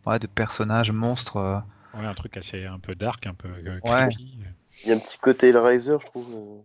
ouais, 0.07 0.17
de 0.17 0.26
personnage 0.26 0.91
monstre. 0.91 1.38
Euh. 1.38 1.59
Ouais, 1.93 2.05
un 2.05 2.15
truc 2.15 2.38
assez 2.38 2.65
un 2.65 2.80
peu 2.80 2.95
dark, 2.95 3.28
un 3.28 3.36
peu 3.36 3.49
euh, 3.49 3.80
creepy. 3.84 4.39
Il 4.84 4.89
y 4.89 4.91
a 4.91 4.95
un 4.95 4.99
petit 4.99 5.19
côté 5.19 5.49
Hellraiser, 5.49 5.97
je 6.01 6.05
trouve. 6.07 6.63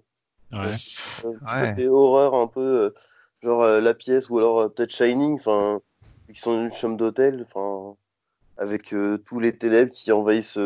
Ouais. 0.52 0.58
Un 0.58 0.62
petit 0.62 1.22
côté 1.22 1.88
horreur, 1.88 2.34
un 2.34 2.46
peu, 2.46 2.60
euh, 2.60 2.94
genre 3.42 3.62
la 3.62 3.94
pièce, 3.94 4.30
ou 4.30 4.38
alors 4.38 4.72
peut-être 4.72 4.90
Shining, 4.90 5.34
enfin, 5.34 5.80
qui 6.32 6.40
sont 6.40 6.64
une 6.64 6.72
chambre 6.72 6.96
d'hôtel, 6.96 7.46
enfin, 7.48 7.96
avec 8.56 8.94
tous 9.26 9.40
les 9.40 9.56
ténèbres 9.56 9.92
qui 9.92 10.12
envahissent 10.12 10.58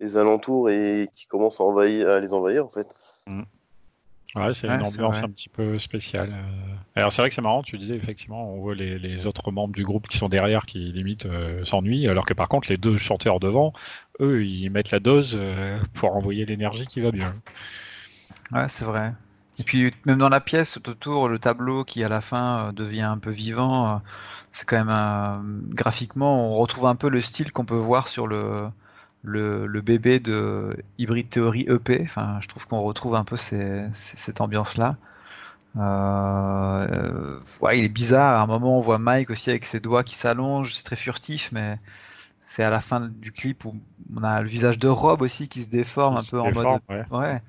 les 0.00 0.16
alentours 0.16 0.70
et 0.70 1.08
qui 1.14 1.26
commencent 1.26 1.60
à, 1.60 1.64
envahir, 1.64 2.10
à 2.10 2.20
les 2.20 2.32
envahir, 2.34 2.64
en 2.64 2.68
fait. 2.68 2.88
Mm. 3.26 3.42
Ouais, 4.36 4.52
c'est 4.52 4.66
une 4.66 4.86
ambiance 4.86 5.22
un 5.22 5.30
petit 5.30 5.48
peu 5.48 5.78
spéciale. 5.78 6.30
Euh. 6.30 6.74
Alors 6.94 7.10
c'est 7.10 7.22
vrai 7.22 7.30
que 7.30 7.34
c'est 7.34 7.40
marrant, 7.42 7.62
tu 7.62 7.78
disais 7.78 7.94
effectivement, 7.94 8.52
on 8.52 8.60
voit 8.60 8.74
les, 8.74 9.26
autres 9.26 9.50
membres 9.50 9.74
du 9.74 9.82
groupe 9.82 10.08
qui 10.08 10.18
sont 10.18 10.28
derrière 10.28 10.66
qui 10.66 10.78
limite 10.92 11.24
euh, 11.24 11.64
s'ennuient, 11.64 12.06
alors 12.08 12.26
que 12.26 12.34
par 12.34 12.48
contre 12.48 12.68
les 12.68 12.76
deux 12.76 12.98
chanteurs 12.98 13.40
devant, 13.40 13.72
eux, 14.20 14.44
ils 14.44 14.68
mettent 14.68 14.90
la 14.90 15.00
dose 15.00 15.36
euh, 15.40 15.78
pour 15.94 16.14
envoyer 16.14 16.44
l'énergie 16.44 16.86
qui 16.86 17.00
va 17.00 17.12
bien. 17.12 17.34
Ouais, 18.52 18.68
c'est 18.68 18.84
vrai. 18.84 19.12
Et 19.58 19.62
puis 19.64 19.92
même 20.04 20.18
dans 20.18 20.28
la 20.28 20.40
pièce 20.40 20.76
autour, 20.76 21.28
le 21.28 21.38
tableau 21.38 21.84
qui 21.84 22.04
à 22.04 22.08
la 22.08 22.20
fin 22.20 22.72
devient 22.72 23.02
un 23.02 23.18
peu 23.18 23.30
vivant, 23.30 24.02
c'est 24.52 24.66
quand 24.68 24.84
même 24.84 25.62
graphiquement, 25.68 26.50
on 26.50 26.54
retrouve 26.54 26.86
un 26.86 26.94
peu 26.96 27.08
le 27.08 27.20
style 27.20 27.52
qu'on 27.52 27.64
peut 27.64 27.74
voir 27.74 28.08
sur 28.08 28.26
le 28.26 28.68
le, 29.26 29.80
bébé 29.80 30.20
de 30.20 30.76
Hybrid 30.98 31.28
Theory 31.30 31.66
EP. 31.68 32.00
Enfin, 32.02 32.38
je 32.40 32.48
trouve 32.48 32.66
qu'on 32.66 32.82
retrouve 32.82 33.14
un 33.14 33.24
peu 33.24 33.36
cette 33.36 34.40
ambiance-là. 34.40 34.96
Euh, 35.76 37.38
ouais, 37.60 37.78
il 37.78 37.84
est 37.84 37.88
bizarre. 37.88 38.36
À 38.36 38.42
un 38.42 38.46
moment, 38.46 38.76
on 38.76 38.80
voit 38.80 38.98
Mike 38.98 39.30
aussi 39.30 39.50
avec 39.50 39.64
ses 39.64 39.80
doigts 39.80 40.04
qui 40.04 40.14
s'allongent. 40.14 40.74
C'est 40.74 40.84
très 40.84 40.96
furtif, 40.96 41.50
mais 41.52 41.78
c'est 42.46 42.62
à 42.62 42.70
la 42.70 42.80
fin 42.80 43.00
du 43.00 43.32
clip 43.32 43.64
où 43.64 43.76
on 44.16 44.22
a 44.22 44.40
le 44.40 44.48
visage 44.48 44.78
de 44.78 44.88
Rob 44.88 45.20
aussi 45.22 45.48
qui 45.48 45.64
se 45.64 45.68
déforme 45.68 46.16
un 46.16 46.22
peu 46.22 46.40
en 46.40 46.52
mode. 46.52 46.80
Ouais. 47.10 47.42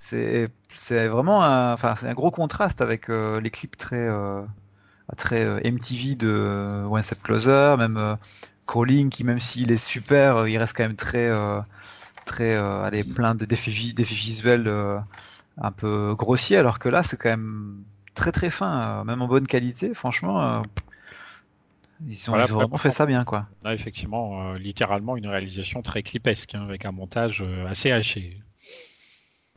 C'est 0.00 0.48
vraiment 0.88 1.44
un, 1.44 1.72
enfin, 1.72 1.94
un 2.02 2.14
gros 2.14 2.30
contraste 2.30 2.80
avec 2.80 3.10
euh, 3.10 3.40
les 3.40 3.50
clips 3.50 3.76
très, 3.76 4.06
euh, 4.08 4.42
très 5.16 5.44
MTV 5.70 6.14
de 6.14 6.84
One 6.88 7.02
Step 7.02 7.22
Closer, 7.22 7.76
même 7.78 8.16
Crawling 8.68 9.08
qui 9.08 9.24
même 9.24 9.40
s'il 9.40 9.72
est 9.72 9.84
super, 9.84 10.36
euh, 10.36 10.50
il 10.50 10.58
reste 10.58 10.76
quand 10.76 10.84
même 10.84 10.94
très 10.94 11.26
euh, 11.26 11.60
très 12.26 12.54
euh, 12.54 12.84
allez, 12.84 13.02
plein 13.02 13.34
de 13.34 13.44
défis, 13.44 13.94
visuels 13.96 14.68
un 15.60 15.72
peu 15.72 16.14
grossiers 16.16 16.58
alors 16.58 16.78
que 16.78 16.88
là 16.88 17.02
c'est 17.02 17.16
quand 17.16 17.30
même 17.30 17.82
très 18.14 18.30
très 18.30 18.50
fin, 18.50 19.02
même 19.04 19.22
en 19.22 19.26
bonne 19.26 19.46
qualité, 19.46 19.94
franchement. 19.94 20.62
Ils, 22.06 22.30
ont, 22.30 22.36
vraiment 22.36 22.76
fait 22.76 22.92
ça 22.92 23.06
bien, 23.06 23.24
quoi. 23.24 23.48
Là, 23.64 23.74
effectivement, 23.74 24.52
littéralement 24.54 25.16
une 25.16 25.26
réalisation 25.26 25.82
très 25.82 26.04
clipesque, 26.04 26.54
hein, 26.54 26.62
avec 26.62 26.84
un 26.84 26.92
montage 26.92 27.44
assez 27.68 27.90
haché. 27.90 28.40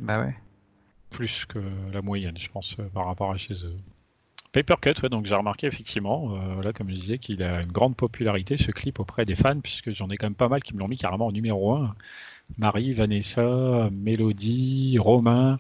Bah 0.01 0.19
ouais. 0.19 0.35
Plus 1.09 1.45
que 1.45 1.59
la 1.93 2.01
moyenne, 2.01 2.37
je 2.37 2.49
pense, 2.49 2.75
par 2.93 3.05
rapport 3.05 3.31
à 3.31 3.37
chez 3.37 3.53
eux. 3.65 3.77
Papercut, 4.51 5.01
ouais, 5.01 5.09
donc 5.09 5.27
j'ai 5.27 5.35
remarqué 5.35 5.67
effectivement, 5.67 6.35
euh, 6.35 6.61
là 6.61 6.73
comme 6.73 6.89
je 6.89 6.95
disais, 6.95 7.17
qu'il 7.17 7.41
a 7.41 7.61
une 7.61 7.71
grande 7.71 7.95
popularité 7.95 8.57
ce 8.57 8.71
clip 8.71 8.99
auprès 8.99 9.23
des 9.25 9.35
fans, 9.35 9.59
puisque 9.61 9.91
j'en 9.91 10.09
ai 10.09 10.17
quand 10.17 10.25
même 10.25 10.35
pas 10.35 10.49
mal 10.49 10.61
qui 10.61 10.73
me 10.73 10.79
l'ont 10.79 10.89
mis 10.89 10.97
carrément 10.97 11.27
en 11.27 11.31
numéro 11.31 11.73
1. 11.73 11.95
Marie, 12.57 12.93
Vanessa, 12.93 13.89
Mélodie, 13.93 14.97
Romain. 14.99 15.57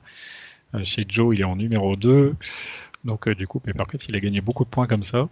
Euh, 0.75 0.83
chez 0.83 1.05
Joe, 1.07 1.35
il 1.35 1.41
est 1.41 1.45
en 1.45 1.55
numéro 1.55 1.95
2. 1.95 2.35
Donc 3.05 3.27
euh, 3.27 3.35
du 3.35 3.47
coup, 3.47 3.59
Papercut, 3.59 3.99
il 4.09 4.15
a 4.15 4.19
gagné 4.19 4.41
beaucoup 4.41 4.65
de 4.65 4.69
points 4.69 4.87
comme 4.87 5.03
ça. 5.03 5.29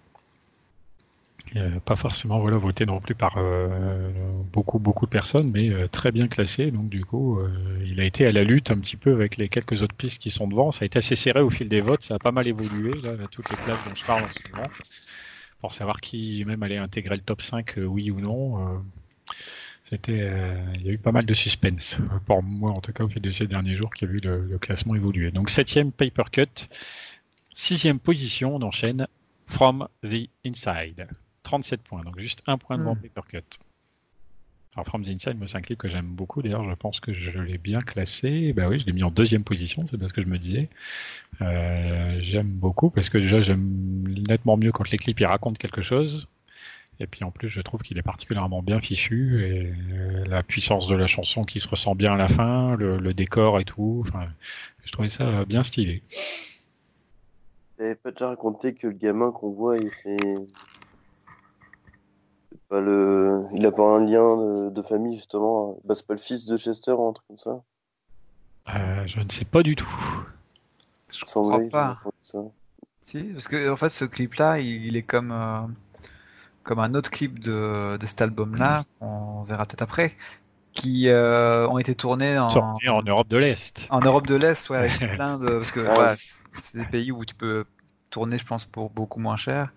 Euh, 1.56 1.80
pas 1.80 1.96
forcément 1.96 2.40
voilà 2.40 2.58
voté 2.58 2.86
non 2.86 3.00
plus 3.00 3.16
par 3.16 3.38
euh, 3.38 4.12
beaucoup 4.54 4.78
beaucoup 4.78 5.06
de 5.08 5.10
personnes, 5.10 5.50
mais 5.52 5.70
euh, 5.70 5.88
très 5.88 6.12
bien 6.12 6.28
classé. 6.28 6.70
Donc 6.70 6.90
du 6.90 7.04
coup, 7.04 7.40
il 7.84 8.00
a 8.00 8.04
été 8.04 8.26
à 8.26 8.32
la 8.32 8.44
lutte 8.44 8.72
un 8.72 8.80
petit 8.80 8.98
peu 8.98 9.14
avec 9.14 9.38
les 9.38 9.50
quelques 9.50 9.82
autres 9.82 9.96
pistes 9.96 10.22
qui 10.22 10.30
sont 10.30 10.48
devant. 10.48 10.72
Ça 10.72 10.84
a 10.84 10.86
été 10.86 11.00
assez 11.00 11.16
serré 11.16 11.42
au 11.42 11.50
fil 11.50 11.68
des 11.68 11.82
votes. 11.82 12.04
Ça 12.04 12.16
a 12.16 12.20
pas 12.20 12.32
mal 12.32 12.48
évolué 12.48 12.92
là, 13.02 13.12
toutes 13.32 13.50
les 13.50 13.58
places 13.58 13.84
dont 13.88 13.96
je 13.96 14.06
parle 14.06 14.24
en 14.24 14.28
ce 14.28 14.52
moment, 14.52 14.70
pour 15.62 15.74
savoir 15.74 16.02
qui 16.02 16.44
même 16.46 16.62
allait 16.62 16.78
intégrer 16.78 17.16
le 17.16 17.22
top 17.22 17.42
5, 17.42 17.76
oui 17.78 18.12
ou 18.12 18.20
non. 18.20 18.82
C'était, 19.84 20.32
il 20.76 20.86
y 20.86 20.90
a 20.90 20.92
eu 20.92 21.00
pas 21.00 21.12
mal 21.12 21.26
de 21.26 21.34
suspense 21.34 21.98
pour 22.28 22.44
moi 22.44 22.72
en 22.72 22.80
tout 22.80 22.94
cas 22.94 23.04
au 23.04 23.10
fil 23.10 23.24
de 23.24 23.32
ces 23.32 23.48
derniers 23.48 23.76
jours 23.76 23.92
qui 23.92 24.06
a 24.06 24.08
vu 24.08 24.20
le, 24.20 24.60
classement 24.60 24.94
évoluer. 24.94 25.32
Donc 25.32 25.50
septième 25.50 25.92
paper 25.92 26.26
cut, 26.32 26.68
sixième 27.54 28.00
position, 28.00 28.56
on 28.56 28.62
enchaîne 28.62 29.08
From 29.48 29.88
the 30.04 30.30
Inside. 30.46 31.08
37 31.50 31.82
points, 31.82 32.04
donc 32.04 32.20
juste 32.20 32.44
un 32.46 32.60
point 32.60 32.78
devant 32.78 32.94
hmm. 32.94 33.02
Papercut. 33.02 33.58
Alors 34.76 34.86
From 34.86 35.04
the 35.04 35.10
Inside, 35.10 35.36
c'est 35.48 35.58
un 35.58 35.62
clip 35.62 35.80
que 35.80 35.90
j'aime 35.90 36.06
beaucoup. 36.06 36.44
D'ailleurs, 36.44 36.64
je 36.70 36.76
pense 36.76 37.00
que 37.00 37.12
je 37.12 37.40
l'ai 37.40 37.58
bien 37.58 37.82
classé. 37.82 38.54
Bah 38.54 38.68
oui, 38.70 38.80
je 38.80 38.86
l'ai 38.86 38.94
mis 38.94 39.02
en 39.02 39.10
deuxième 39.10 39.44
position, 39.44 39.84
c'est 39.90 39.98
bien 39.98 40.08
ce 40.08 40.14
que 40.14 40.22
je 40.22 40.28
me 40.28 40.38
disais. 40.38 40.70
Euh, 41.42 42.20
j'aime 42.22 42.52
beaucoup 42.52 42.92
parce 42.92 43.10
que 43.10 43.18
déjà, 43.18 43.42
j'aime 43.42 44.04
nettement 44.28 44.58
mieux 44.58 44.72
quand 44.72 44.92
les 44.92 45.00
clips 45.00 45.20
ils 45.20 45.26
racontent 45.26 45.56
quelque 45.56 45.82
chose. 45.82 46.28
Et 47.00 47.08
puis 47.08 47.24
en 47.24 47.32
plus, 47.32 47.50
je 47.50 47.62
trouve 47.62 47.82
qu'il 47.82 47.98
est 47.98 48.04
particulièrement 48.04 48.62
bien 48.62 48.80
fichu 48.80 49.44
et 49.44 49.74
euh, 49.92 50.26
la 50.26 50.44
puissance 50.44 50.88
de 50.88 50.96
la 50.96 51.08
chanson 51.08 51.46
qui 51.46 51.60
se 51.60 51.68
ressent 51.68 51.96
bien 51.96 52.14
à 52.14 52.18
la 52.18 52.28
fin, 52.28 52.76
le, 52.76 53.14
décor 53.16 53.60
et 53.60 53.66
tout. 53.66 54.04
Enfin, 54.08 54.28
je 54.86 54.92
trouvais 54.92 55.10
ça 55.10 55.46
bien 55.46 55.64
stylé. 55.64 56.04
T'avais 57.78 57.96
pas 57.96 58.12
déjà 58.12 58.28
raconté 58.28 58.76
que 58.76 58.86
le 58.86 58.94
gamin 58.94 59.32
qu'on 59.32 59.50
voit, 59.50 59.78
il 59.78 59.90
le... 62.72 63.42
Il 63.54 63.66
a 63.66 63.72
pas 63.72 63.84
un 63.84 64.06
lien 64.06 64.70
de, 64.70 64.82
famille, 64.82 65.16
justement. 65.16 65.78
Bah, 65.86 65.96
c'est 65.96 66.06
pas 66.06 66.14
le 66.14 66.20
fils 66.20 66.46
de 66.46 66.58
Chester 66.58 66.92
ou 66.92 67.08
un 67.08 67.14
truc 67.14 67.28
comme 67.28 67.40
ça 67.40 67.62
euh, 68.76 69.04
Je 69.08 69.20
ne 69.20 69.30
sais 69.30 69.46
pas 69.46 69.64
du 69.64 69.76
tout. 69.76 69.90
Je 71.10 71.26
crois 71.26 71.60
pas. 71.72 72.00
Si, 73.02 73.24
parce 73.34 73.48
que 73.48 73.72
en 73.72 73.76
fait, 73.76 73.90
ce 73.90 74.06
clip-là, 74.06 74.60
il, 74.60 74.96
est 74.96 75.02
comme, 75.04 75.32
euh, 75.32 75.62
comme 76.64 76.80
un 76.80 76.94
autre 76.94 77.10
clip 77.10 77.40
de, 77.40 77.98
de 77.98 78.06
cet 78.06 78.22
album-là, 78.22 78.84
on 79.02 79.42
verra 79.42 79.66
peut-être 79.66 79.82
après, 79.82 80.16
qui 80.74 81.10
euh, 81.10 81.68
ont 81.68 81.80
été 81.80 81.96
tournés 81.96 82.38
en... 82.38 82.50
en 82.50 83.02
Europe 83.04 83.28
de 83.28 83.38
l'Est. 83.38 83.88
En 83.90 84.00
Europe 84.00 84.28
de 84.28 84.36
l'Est, 84.36 84.70
ouais, 84.70 84.78
avec 84.78 84.98
plein 85.16 85.40
de... 85.40 85.50
Parce 85.50 85.72
que 85.72 85.80
ah 85.88 86.16
c'est 86.62 86.78
des 86.78 86.86
pays 86.86 87.12
où 87.12 87.26
tu 87.26 87.34
peux 87.34 87.66
tourné, 88.10 88.38
je 88.38 88.46
pense, 88.46 88.66
pour 88.66 88.90
beaucoup 88.90 89.20
moins 89.20 89.38
cher. 89.38 89.74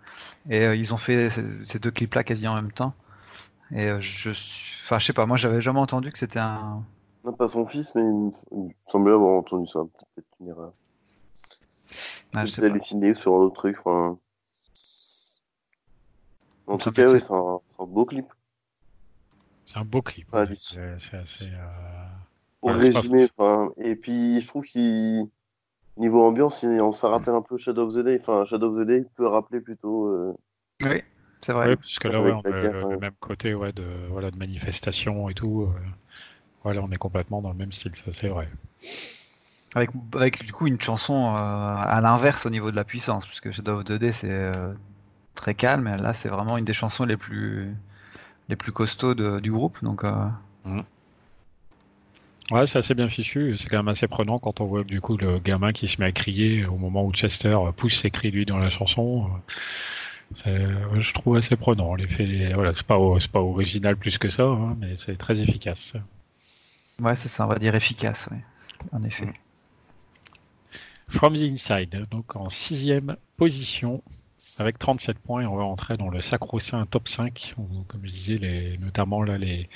Et 0.48 0.64
euh, 0.64 0.76
ils 0.76 0.92
ont 0.92 0.96
fait 0.96 1.30
ces, 1.30 1.78
deux 1.78 1.90
clips-là 1.90 2.24
quasi 2.24 2.46
en 2.48 2.54
même 2.54 2.72
temps. 2.72 2.94
Et 3.70 3.86
euh, 3.86 3.98
je 4.00 4.30
Enfin, 4.84 4.98
je 4.98 5.06
sais 5.06 5.12
pas, 5.12 5.26
moi 5.26 5.36
j'avais 5.36 5.60
jamais 5.60 5.78
entendu 5.78 6.10
que 6.10 6.18
c'était 6.18 6.40
un. 6.40 6.84
Non, 7.24 7.32
pas 7.32 7.46
son 7.46 7.66
fils, 7.66 7.94
mais 7.94 8.02
il 8.02 8.58
me, 8.58 8.70
semblait 8.86 9.12
avoir 9.12 9.38
entendu 9.38 9.66
ça. 9.68 9.80
Peut-être 9.80 10.26
une 10.40 10.48
erreur. 10.48 10.72
Ah, 12.34 12.44
je 12.44 12.60
halluciné 12.62 13.14
sur 13.14 13.32
un 13.34 13.38
autre 13.38 13.54
truc. 13.54 13.76
Enfin... 13.78 14.18
En 16.66 16.78
tout 16.78 16.90
cas, 16.90 17.06
c'est 17.18 17.30
un, 17.30 17.60
beau 17.86 18.04
clip. 18.04 18.26
C'est 19.66 19.78
un 19.78 19.84
beau 19.84 20.02
clip. 20.02 20.26
c'est 20.98 21.16
assez. 21.16 21.44
Euh... 21.44 22.08
Pour 22.60 22.70
résumer, 22.70 23.28
et 23.78 23.96
puis 23.96 24.40
je 24.40 24.46
trouve 24.46 24.64
qu'il 24.64 25.28
Niveau 25.98 26.24
ambiance, 26.24 26.64
on 26.64 26.92
s'en 26.92 27.10
rappelle 27.10 27.34
un 27.34 27.42
peu 27.42 27.58
Shadow 27.58 27.88
of 27.88 27.94
the 27.94 27.98
Day. 27.98 28.18
Enfin, 28.18 28.44
Shadow 28.46 28.70
of 28.70 28.82
the 28.82 28.86
Day 28.86 29.04
peut 29.14 29.26
rappeler 29.26 29.60
plutôt. 29.60 30.06
Euh, 30.06 30.34
oui, 30.82 31.02
c'est 31.42 31.52
vrai. 31.52 31.68
Oui, 31.68 31.76
parce 31.76 31.98
que 31.98 32.08
là, 32.08 32.22
ouais, 32.22 32.32
on 32.32 32.42
le, 32.42 32.98
même 32.98 33.12
côté 33.20 33.54
ouais, 33.54 33.72
de, 33.72 33.84
voilà, 34.10 34.30
de 34.30 34.38
manifestation 34.38 35.28
et 35.28 35.34
tout. 35.34 35.62
Euh, 35.62 35.80
voilà, 36.64 36.80
on 36.82 36.90
est 36.90 36.96
complètement 36.96 37.42
dans 37.42 37.50
le 37.50 37.56
même 37.56 37.72
style, 37.72 37.94
ça 37.94 38.10
c'est 38.10 38.28
vrai. 38.28 38.48
Avec, 39.74 39.90
avec 40.14 40.44
du 40.44 40.52
coup 40.52 40.66
une 40.66 40.80
chanson 40.80 41.34
euh, 41.34 41.38
à 41.38 42.00
l'inverse 42.00 42.46
au 42.46 42.50
niveau 42.50 42.70
de 42.70 42.76
la 42.76 42.84
puissance, 42.84 43.26
puisque 43.26 43.50
Shadow 43.50 43.78
of 43.78 43.84
the 43.84 43.92
Day 43.92 44.12
c'est 44.12 44.52
très 45.34 45.54
calme, 45.54 45.88
et 45.88 45.96
là 45.98 46.14
c'est 46.14 46.28
vraiment 46.28 46.56
une 46.56 46.64
des 46.64 46.74
chansons 46.74 47.04
les 47.04 47.16
plus 47.16 47.74
les 48.48 48.56
plus 48.56 48.72
costauds 48.72 49.14
du 49.14 49.50
groupe. 49.50 49.82
Donc, 49.82 50.04
mmh. 50.04 50.80
Ouais, 52.50 52.66
c'est 52.66 52.78
assez 52.78 52.94
bien 52.94 53.08
fichu. 53.08 53.56
C'est 53.56 53.68
quand 53.68 53.78
même 53.78 53.88
assez 53.88 54.08
prenant 54.08 54.38
quand 54.38 54.60
on 54.60 54.66
voit 54.66 54.84
du 54.84 55.00
coup 55.00 55.16
le 55.16 55.38
gamin 55.38 55.72
qui 55.72 55.88
se 55.88 56.00
met 56.00 56.06
à 56.08 56.12
crier 56.12 56.66
au 56.66 56.76
moment 56.76 57.04
où 57.04 57.12
Chester 57.12 57.56
pousse 57.76 58.00
ses 58.00 58.10
cris 58.10 58.30
lui 58.30 58.44
dans 58.44 58.58
la 58.58 58.68
chanson. 58.68 59.30
je 60.34 61.12
trouve 61.12 61.36
assez 61.36 61.56
prenant. 61.56 61.94
L'effet, 61.94 62.52
voilà, 62.54 62.74
c'est 62.74 62.86
pas, 62.86 62.98
c'est 63.20 63.30
pas 63.30 63.40
original 63.40 63.96
plus 63.96 64.18
que 64.18 64.28
ça, 64.28 64.44
hein, 64.44 64.76
mais 64.80 64.96
c'est 64.96 65.16
très 65.16 65.40
efficace. 65.40 65.94
Ouais, 67.00 67.16
c'est 67.16 67.28
ça, 67.28 67.46
on 67.46 67.48
va 67.48 67.58
dire 67.58 67.74
efficace, 67.74 68.28
ouais. 68.30 68.44
en 68.92 69.02
effet. 69.04 69.32
From 71.08 71.34
the 71.34 71.42
Inside, 71.42 72.06
donc 72.10 72.36
en 72.36 72.48
sixième 72.48 73.16
position 73.36 74.02
avec 74.58 74.78
37 74.78 75.18
points, 75.18 75.46
on 75.46 75.56
va 75.56 75.64
entrer 75.64 75.96
dans 75.96 76.10
le 76.10 76.20
sacro-saint 76.20 76.84
top 76.86 77.08
5, 77.08 77.54
où, 77.58 77.84
comme 77.88 78.02
je 78.04 78.10
disais, 78.10 78.36
les, 78.36 78.76
notamment 78.78 79.22
là, 79.22 79.38
les, 79.38 79.68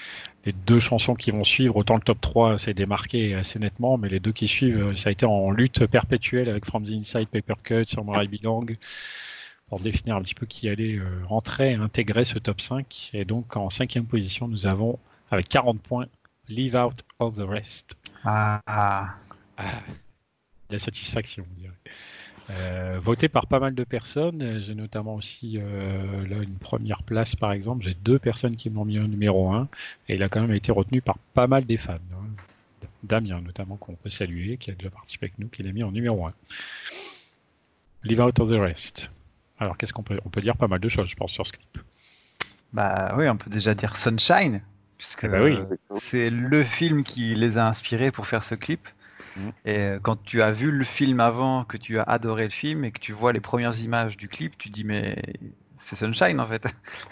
les, 0.45 0.53
deux 0.53 0.81
chansons 0.81 1.15
qui 1.15 1.31
vont 1.31 1.45
suivre, 1.45 1.77
autant 1.77 1.95
le 1.95 2.01
top 2.01 2.21
3 2.21 2.59
s'est 2.59 2.75
démarqué 2.75 3.35
assez 3.35 3.59
nettement, 3.59 3.97
mais 3.97 4.09
les 4.09 4.21
deux 4.21 4.33
qui 4.33 4.47
suivent, 4.47 4.95
ça 4.97 5.09
a 5.09 5.13
été 5.13 5.25
en 5.27 5.51
lutte 5.51 5.87
perpétuelle 5.87 6.49
avec 6.49 6.67
From 6.67 6.85
the 6.85 6.91
Inside, 6.91 7.29
Paper 7.29 7.55
Cut, 7.63 7.85
Somewhere 7.89 8.23
I 8.23 8.29
Belong, 8.29 8.77
pour 9.69 9.81
définir 9.81 10.17
un 10.17 10.23
petit 10.23 10.35
peu 10.35 10.47
qui 10.47 10.69
allait 10.69 10.97
euh, 10.97 11.25
rentrer 11.27 11.73
et 11.73 11.75
intégrer 11.75 12.25
ce 12.25 12.39
top 12.39 12.61
5. 12.61 13.11
Et 13.15 13.25
donc 13.25 13.57
en 13.57 13.71
cinquième 13.71 14.07
position, 14.07 14.47
nous 14.47 14.67
avons, 14.67 14.99
avec 15.31 15.49
40 15.49 15.81
points, 15.81 16.07
Leave 16.49 16.77
Out 16.77 17.03
of 17.19 17.35
the 17.37 17.49
Rest. 17.49 17.97
Ah, 18.25 18.61
ah. 18.67 19.15
ah 19.57 19.81
la 20.71 20.79
satisfaction, 20.79 21.45
on 21.51 21.61
dirait. 21.61 21.75
Euh, 22.51 23.01
voté 23.03 23.29
par 23.29 23.47
pas 23.47 23.59
mal 23.59 23.75
de 23.75 23.85
personnes. 23.85 24.61
J'ai 24.61 24.75
notamment 24.75 25.15
aussi 25.15 25.59
euh, 25.61 26.27
là 26.29 26.37
une 26.37 26.59
première 26.59 27.03
place 27.03 27.35
par 27.35 27.53
exemple. 27.53 27.85
J'ai 27.85 27.95
deux 27.95 28.19
personnes 28.19 28.57
qui 28.57 28.71
m'ont 28.71 28.85
mis 28.85 28.99
en 28.99 29.09
numéro 29.09 29.53
1 29.53 29.69
et 30.09 30.15
il 30.15 30.23
a 30.23 30.29
quand 30.29 30.41
même 30.41 30.55
été 30.55 30.71
retenu 30.73 31.01
par 31.01 31.19
pas 31.35 31.47
mal 31.47 31.65
des 31.67 31.77
fans. 31.77 31.95
Hein. 31.95 32.87
Damien 33.03 33.41
notamment 33.41 33.77
qu'on 33.77 33.95
peut 33.95 34.11
saluer, 34.11 34.57
qui 34.59 34.71
a 34.71 34.75
déjà 34.75 34.91
participé 34.91 35.27
avec 35.27 35.39
nous, 35.39 35.49
qui 35.49 35.63
l'a 35.63 35.73
mis 35.73 35.83
en 35.83 35.91
numéro 35.91 36.27
1. 36.27 36.33
Leave 38.05 38.21
out 38.21 38.39
of 38.39 38.51
the 38.51 38.57
rest. 38.57 39.11
Alors 39.59 39.77
qu'est-ce 39.77 39.93
qu'on 39.93 40.03
peut 40.03 40.21
on 40.25 40.29
peut 40.29 40.41
dire 40.41 40.57
pas 40.57 40.69
mal 40.69 40.81
de 40.81 40.89
choses 40.89 41.09
je 41.09 41.17
pense 41.17 41.33
sur 41.33 41.47
ce 41.47 41.53
clip. 41.53 41.79
Bah 42.73 43.15
oui, 43.17 43.29
on 43.29 43.37
peut 43.37 43.51
déjà 43.51 43.75
dire 43.75 43.97
Sunshine 43.97 44.61
puisque 44.99 45.25
eh 45.25 45.29
ben 45.29 45.69
c'est 45.97 46.31
le 46.31 46.63
film 46.63 47.05
qui 47.05 47.35
les 47.35 47.59
a 47.59 47.67
inspirés 47.67 48.11
pour 48.11 48.27
faire 48.27 48.43
ce 48.43 48.55
clip. 48.55 48.89
Mm. 49.37 49.49
Et 49.65 49.79
euh, 49.79 49.99
quand 50.01 50.23
tu 50.23 50.43
as 50.43 50.51
vu 50.51 50.71
le 50.71 50.85
film 50.85 51.21
avant, 51.21 51.65
que 51.65 51.77
tu 51.77 51.99
as 51.99 52.03
adoré 52.03 52.45
le 52.45 52.51
film 52.51 52.85
et 52.85 52.91
que 52.91 52.99
tu 52.99 53.13
vois 53.13 53.33
les 53.33 53.41
premières 53.41 53.79
images 53.79 54.17
du 54.17 54.29
clip, 54.29 54.57
tu 54.59 54.71
dis 54.71 54.85
mais 54.85 55.23
c'est 55.77 55.97
Sunshine 55.97 56.41
en 56.41 56.47
fait. 56.47 56.67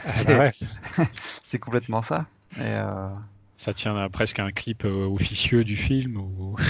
Ah 0.07 0.25
bah 0.27 0.51
c'est 1.15 1.59
complètement 1.59 2.03
ça. 2.03 2.27
Et 2.57 2.63
euh, 2.63 3.09
Ça 3.57 3.75
tient 3.75 4.09
presque 4.09 4.39
à 4.39 4.45
un 4.45 4.53
clip 4.53 4.85
euh, 4.85 5.07
officieux 5.07 5.65
du 5.65 5.77
film 5.77 6.17
ou... 6.17 6.57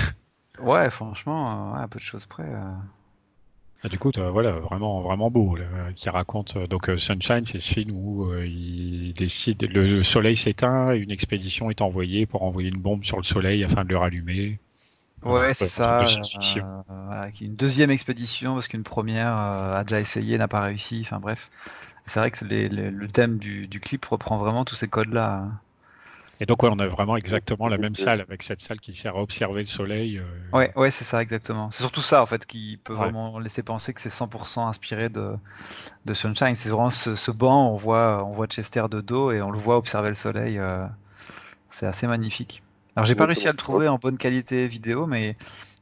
Ouais, 0.60 0.88
franchement, 0.88 1.74
un 1.74 1.88
peu 1.88 1.98
de 1.98 2.04
choses 2.04 2.26
près. 2.26 2.48
Ah, 3.82 3.88
du 3.88 3.98
coup, 3.98 4.12
voilà, 4.14 4.52
vraiment, 4.52 5.02
vraiment 5.02 5.28
beau, 5.28 5.58
qui 5.96 6.08
raconte. 6.08 6.56
donc, 6.68 6.88
Sunshine, 6.96 7.44
c'est 7.44 7.58
ce 7.58 7.72
film 7.72 7.90
où 7.90 8.32
il 8.38 9.14
décide, 9.14 9.68
le 9.68 10.04
soleil 10.04 10.36
s'éteint, 10.36 10.92
et 10.92 10.98
une 10.98 11.10
expédition 11.10 11.70
est 11.70 11.82
envoyée 11.82 12.24
pour 12.24 12.44
envoyer 12.44 12.68
une 12.68 12.80
bombe 12.80 13.02
sur 13.02 13.16
le 13.16 13.24
soleil 13.24 13.64
afin 13.64 13.82
de 13.82 13.88
le 13.88 13.98
rallumer. 13.98 14.60
Ouais, 15.24 15.54
c'est 15.54 15.68
ça. 15.68 16.04
Euh, 16.04 17.30
une 17.40 17.56
deuxième 17.56 17.90
expédition 17.90 18.54
parce 18.54 18.68
qu'une 18.68 18.82
première 18.82 19.36
euh, 19.36 19.76
a 19.76 19.84
déjà 19.84 20.00
essayé, 20.00 20.38
n'a 20.38 20.48
pas 20.48 20.60
réussi. 20.60 21.00
Enfin 21.04 21.18
bref, 21.18 21.50
c'est 22.06 22.20
vrai 22.20 22.30
que 22.30 22.44
le 22.44 23.08
thème 23.08 23.38
du, 23.38 23.80
clip 23.80 24.04
reprend 24.04 24.36
vraiment 24.36 24.64
tous 24.64 24.76
ces 24.76 24.88
codes-là. 24.88 25.46
Et 26.40 26.46
donc 26.46 26.62
ouais, 26.62 26.68
on 26.70 26.78
a 26.80 26.88
vraiment 26.88 27.16
exactement 27.16 27.68
la 27.68 27.78
même 27.78 27.94
salle 27.94 28.20
avec 28.20 28.42
cette 28.42 28.60
salle 28.60 28.80
qui 28.80 28.92
sert 28.92 29.16
à 29.16 29.22
observer 29.22 29.60
le 29.60 29.68
soleil. 29.68 30.18
Euh. 30.18 30.24
Ouais, 30.52 30.72
ouais, 30.74 30.90
c'est 30.90 31.04
ça 31.04 31.22
exactement. 31.22 31.70
C'est 31.70 31.82
surtout 31.82 32.02
ça 32.02 32.20
en 32.20 32.26
fait 32.26 32.44
qui 32.44 32.78
peut 32.82 32.92
vraiment 32.92 33.38
laisser 33.38 33.62
penser 33.62 33.94
que 33.94 34.00
c'est 34.00 34.12
100% 34.12 34.66
inspiré 34.66 35.08
de, 35.08 35.36
de 36.04 36.14
Sunshine. 36.14 36.56
C'est 36.56 36.70
vraiment 36.70 36.90
ce, 36.90 37.30
banc, 37.30 37.70
on 37.70 37.76
voit, 37.76 38.24
on 38.24 38.32
voit 38.32 38.46
Chester 38.48 38.84
de 38.90 39.00
dos 39.00 39.30
et 39.30 39.40
on 39.42 39.50
le 39.50 39.58
voit 39.58 39.76
observer 39.76 40.08
le 40.08 40.16
soleil. 40.16 40.60
c'est 41.70 41.86
assez 41.86 42.08
magnifique. 42.08 42.64
Alors 42.96 43.06
j'ai 43.06 43.14
pas 43.14 43.26
réussi 43.26 43.48
à 43.48 43.52
le 43.52 43.56
trouver 43.56 43.88
en 43.88 43.98
bonne 43.98 44.18
qualité 44.18 44.66
vidéo, 44.66 45.06
mais 45.06 45.36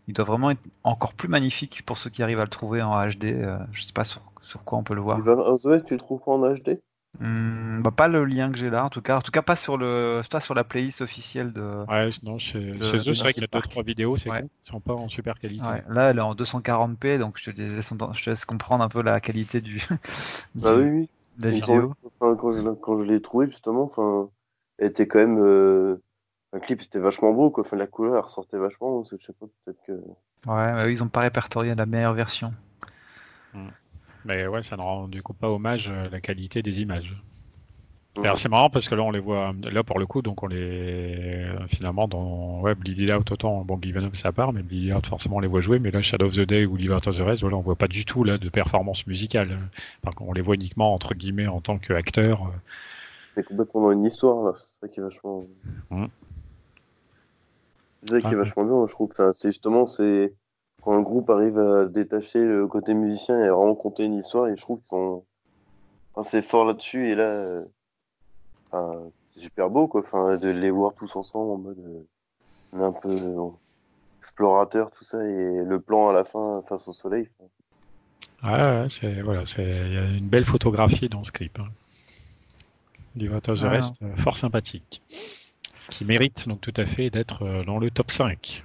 il 0.09 0.15
doit 0.15 0.25
vraiment 0.25 0.51
être 0.51 0.63
encore 0.83 1.15
plus 1.15 1.29
magnifique 1.29 1.83
pour 1.85 1.99
ceux 1.99 2.11
qui 2.11 2.23
arrivent 2.23 2.41
à 2.41 2.45
le 2.45 2.51
trouver 2.51 2.83
en 2.83 2.95
HD. 3.07 3.25
Euh, 3.27 3.59
je 3.73 3.83
sais 3.83 3.93
pas 3.93 4.05
sur, 4.05 4.23
quoi 4.65 4.79
on 4.79 4.83
peut 4.83 4.95
le 4.95 5.01
voir. 5.01 5.19
tu 5.19 5.95
le 5.95 5.99
trouves 5.99 6.21
pas 6.21 6.33
en 6.33 6.55
HD 6.55 6.81
hmm, 7.21 7.83
bah, 7.83 7.91
pas 7.91 8.09
le 8.09 8.25
lien 8.25 8.51
que 8.51 8.59
j'ai 8.59 8.71
là, 8.71 8.85
en 8.85 8.91
tout 8.91 9.03
cas, 9.03 9.19
en 9.19 9.21
tout 9.21 9.31
cas 9.31 9.43
pas 9.43 9.57
sur 9.57 9.77
le, 9.77 10.23
pas 10.31 10.41
sur 10.41 10.55
la 10.55 10.65
playlist 10.65 11.03
officielle 11.03 11.53
de. 11.53 11.63
Ouais, 11.89 12.11
non, 12.23 12.39
chez, 12.39 12.59
eux, 12.59 12.77
c'est 12.81 13.19
vrai 13.19 13.33
qu'il 13.33 13.43
y 13.43 13.45
a 13.45 13.49
deux 13.53 13.61
trois 13.61 13.83
vidéos, 13.83 14.17
c'est 14.17 14.31
ouais. 14.31 14.45
sont 14.65 14.81
pas 14.81 14.95
en 14.95 15.09
super 15.09 15.39
qualité. 15.39 15.67
là, 15.89 16.11
elle 16.11 16.19
est 16.19 16.23
en 16.23 16.35
240p, 16.35 17.19
donc 17.19 17.39
je 17.39 17.51
te, 17.51 17.61
laisse, 17.61 17.93
je 18.15 18.25
te 18.25 18.31
laisse 18.31 18.45
comprendre 18.45 18.83
un 18.83 18.89
peu 18.89 19.03
la 19.03 19.21
qualité 19.21 19.61
du. 19.61 19.83
bah 20.55 20.75
oui, 20.77 20.89
oui. 20.89 21.09
La 21.39 21.51
vidéo. 21.51 21.95
Quand, 22.19 22.53
je, 22.53 22.69
quand 22.71 22.99
je 22.99 23.05
l'ai 23.05 23.23
trouvé 23.23 23.47
justement, 23.47 23.85
enfin, 23.85 24.29
elle 24.79 24.89
était 24.89 25.07
quand 25.07 25.19
même. 25.19 25.39
Euh, 25.39 25.97
le 26.53 26.61
clip 26.61 26.83
était 26.83 26.99
vachement 26.99 27.33
beau, 27.33 27.51
quoi. 27.51 27.65
Enfin, 27.65 27.77
la 27.77 27.87
couleur 27.87 28.25
ressortait 28.25 28.59
vachement. 28.59 29.05
Je 29.05 29.17
sais 29.17 29.33
pas, 29.33 29.47
peut-être 29.65 29.83
que. 29.87 29.93
Ouais, 30.47 30.93
ils 30.93 31.03
ont 31.03 31.09
pas 31.09 31.21
répertorié 31.21 31.75
la 31.75 31.87
meilleure 31.87 32.15
version. 32.15 32.53
Hmm. 33.55 33.69
Mais 34.25 34.47
ouais, 34.47 34.63
ça 34.63 34.77
ne 34.77 34.83
rend 34.83 35.09
du 35.09 35.23
coup 35.23 35.35
pas 35.35 35.49
hommage 35.49 35.89
à 35.89 36.09
la 36.09 36.21
qualité 36.21 36.63
des 36.63 36.81
images. 36.81 37.17
C'est 38.37 38.51
marrant 38.51 38.69
parce 38.69 38.91
que 38.91 38.95
là 38.95 39.03
on 39.03 39.11
les 39.11 39.21
voit, 39.21 39.53
là 39.63 39.83
pour 39.83 39.99
le 39.99 40.07
coup, 40.07 40.21
donc 40.21 40.43
on 40.43 40.47
les 40.47 41.47
finalement 41.69 42.07
dans 42.07 42.61
ouais, 42.61 42.75
Bleed 42.75 43.11
Out 43.11 43.33
autant, 43.33 43.65
bon 43.65 43.79
Given 43.81 44.05
Up 44.05 44.17
ça 44.17 44.33
part, 44.33 44.53
mais 44.53 44.63
Bleed 44.63 44.93
Out 44.93 45.07
forcément 45.07 45.37
on 45.37 45.41
les 45.41 45.49
voit 45.49 45.63
jouer, 45.63 45.79
mais 45.79 45.91
là 45.91 46.03
Shadow 46.03 46.27
of 46.27 46.35
the 46.35 46.41
Day 46.41 46.67
ou 46.67 46.77
Live 46.77 46.93
Out 46.93 47.09
of 47.09 47.17
the 47.17 47.23
Rest, 47.23 47.41
voilà, 47.41 47.57
on 47.57 47.63
voit 47.63 47.75
pas 47.75 47.89
du 47.89 48.05
tout 48.05 48.23
là 48.23 48.37
de 48.37 48.51
performance 48.51 49.07
musicale. 49.07 49.59
Par 50.03 50.15
contre, 50.15 50.29
on 50.29 50.35
les 50.35 50.43
voit 50.43 50.57
uniquement 50.57 50.93
entre 50.93 51.15
guillemets 51.15 51.47
en 51.47 51.63
tant 51.63 51.79
qu'acteurs. 51.79 52.53
C'est 53.35 53.45
complètement 53.45 53.81
dans 53.81 53.93
une 53.93 54.05
histoire 54.05 54.45
là, 54.45 54.53
c'est 54.57 54.81
ça 54.81 54.89
qui 54.89 55.01
est 55.01 55.03
vachement. 55.03 55.45
Hmm. 55.89 56.07
C'est 58.03 58.11
ça 58.11 58.21
qui 58.21 58.35
est 58.35 58.37
vachement 58.37 58.65
bien, 58.65 58.87
je 58.87 58.93
trouve. 58.93 59.13
C'est 59.35 59.49
justement, 59.49 59.87
c'est 59.87 60.35
quand 60.83 60.93
un 60.93 61.03
groupe 61.03 61.31
arrive 61.31 61.59
à 61.59 61.87
détacher 61.87 62.41
le 62.41 62.67
côté 62.67 62.95
musicien 62.95 63.39
et 63.39 63.47
à 63.47 63.53
vraiment 63.53 63.75
compter 63.75 64.05
une 64.05 64.15
histoire, 64.15 64.49
et 64.49 64.57
je 64.57 64.61
trouve 64.63 64.79
qu'ils 64.81 64.89
sont 64.89 65.25
assez 66.17 66.43
forts 66.43 66.65
là-dessus. 66.65 67.09
Et 67.09 67.15
là, 67.15 67.63
c'est 69.29 69.41
super 69.41 69.71
beau, 69.71 69.87
quoi. 69.87 70.01
Enfin, 70.01 70.37
de 70.37 70.49
les 70.49 70.71
voir 70.71 70.95
tous 70.95 71.15
ensemble 71.15 71.53
en 71.53 71.59
mode 71.59 71.79
euh, 72.75 72.85
un 72.85 72.93
peu 72.93 73.11
euh, 73.11 73.49
explorateur, 74.21 74.91
tout 74.91 75.05
ça, 75.05 75.23
et 75.25 75.65
le 75.65 75.79
plan 75.79 76.09
à 76.09 76.13
la 76.13 76.25
fin 76.25 76.63
face 76.69 76.89
au 76.89 76.93
soleil. 76.93 77.29
Ouais, 78.43 78.87
c'est 78.89 79.23
voilà, 79.23 79.47
c'est 79.47 79.63
il 79.65 79.93
y 79.95 79.99
a 79.99 80.05
une 80.05 80.29
belle 80.29 80.45
photographie 80.45 81.09
dans 81.09 81.23
ce 81.23 81.31
clip. 81.31 81.59
Hein. 81.61 81.69
Du 83.15 83.29
Water 83.29 83.55
the 83.55 83.61
Rest, 83.61 83.95
euh, 84.03 84.17
fort 84.17 84.37
sympathique 84.37 85.03
qui 85.91 86.05
mérite 86.05 86.49
donc 86.49 86.61
tout 86.61 86.75
à 86.77 86.87
fait 86.87 87.11
d'être 87.11 87.45
euh, 87.45 87.65
dans 87.65 87.79
le 87.79 87.91
top 87.91 88.11
5. 88.11 88.65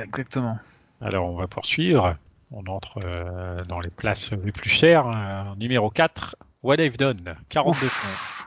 Exactement. 0.00 0.58
Alors 1.00 1.26
on 1.26 1.36
va 1.36 1.46
poursuivre. 1.46 2.16
On 2.52 2.66
entre 2.66 3.00
euh, 3.04 3.64
dans 3.64 3.80
les 3.80 3.90
places 3.90 4.32
les 4.32 4.52
plus 4.52 4.70
chères. 4.70 5.08
Euh, 5.08 5.54
numéro 5.56 5.90
4, 5.90 6.36
What 6.62 6.76
I've 6.76 6.96
Done, 6.96 7.36
42 7.48 7.78
points. 7.78 8.46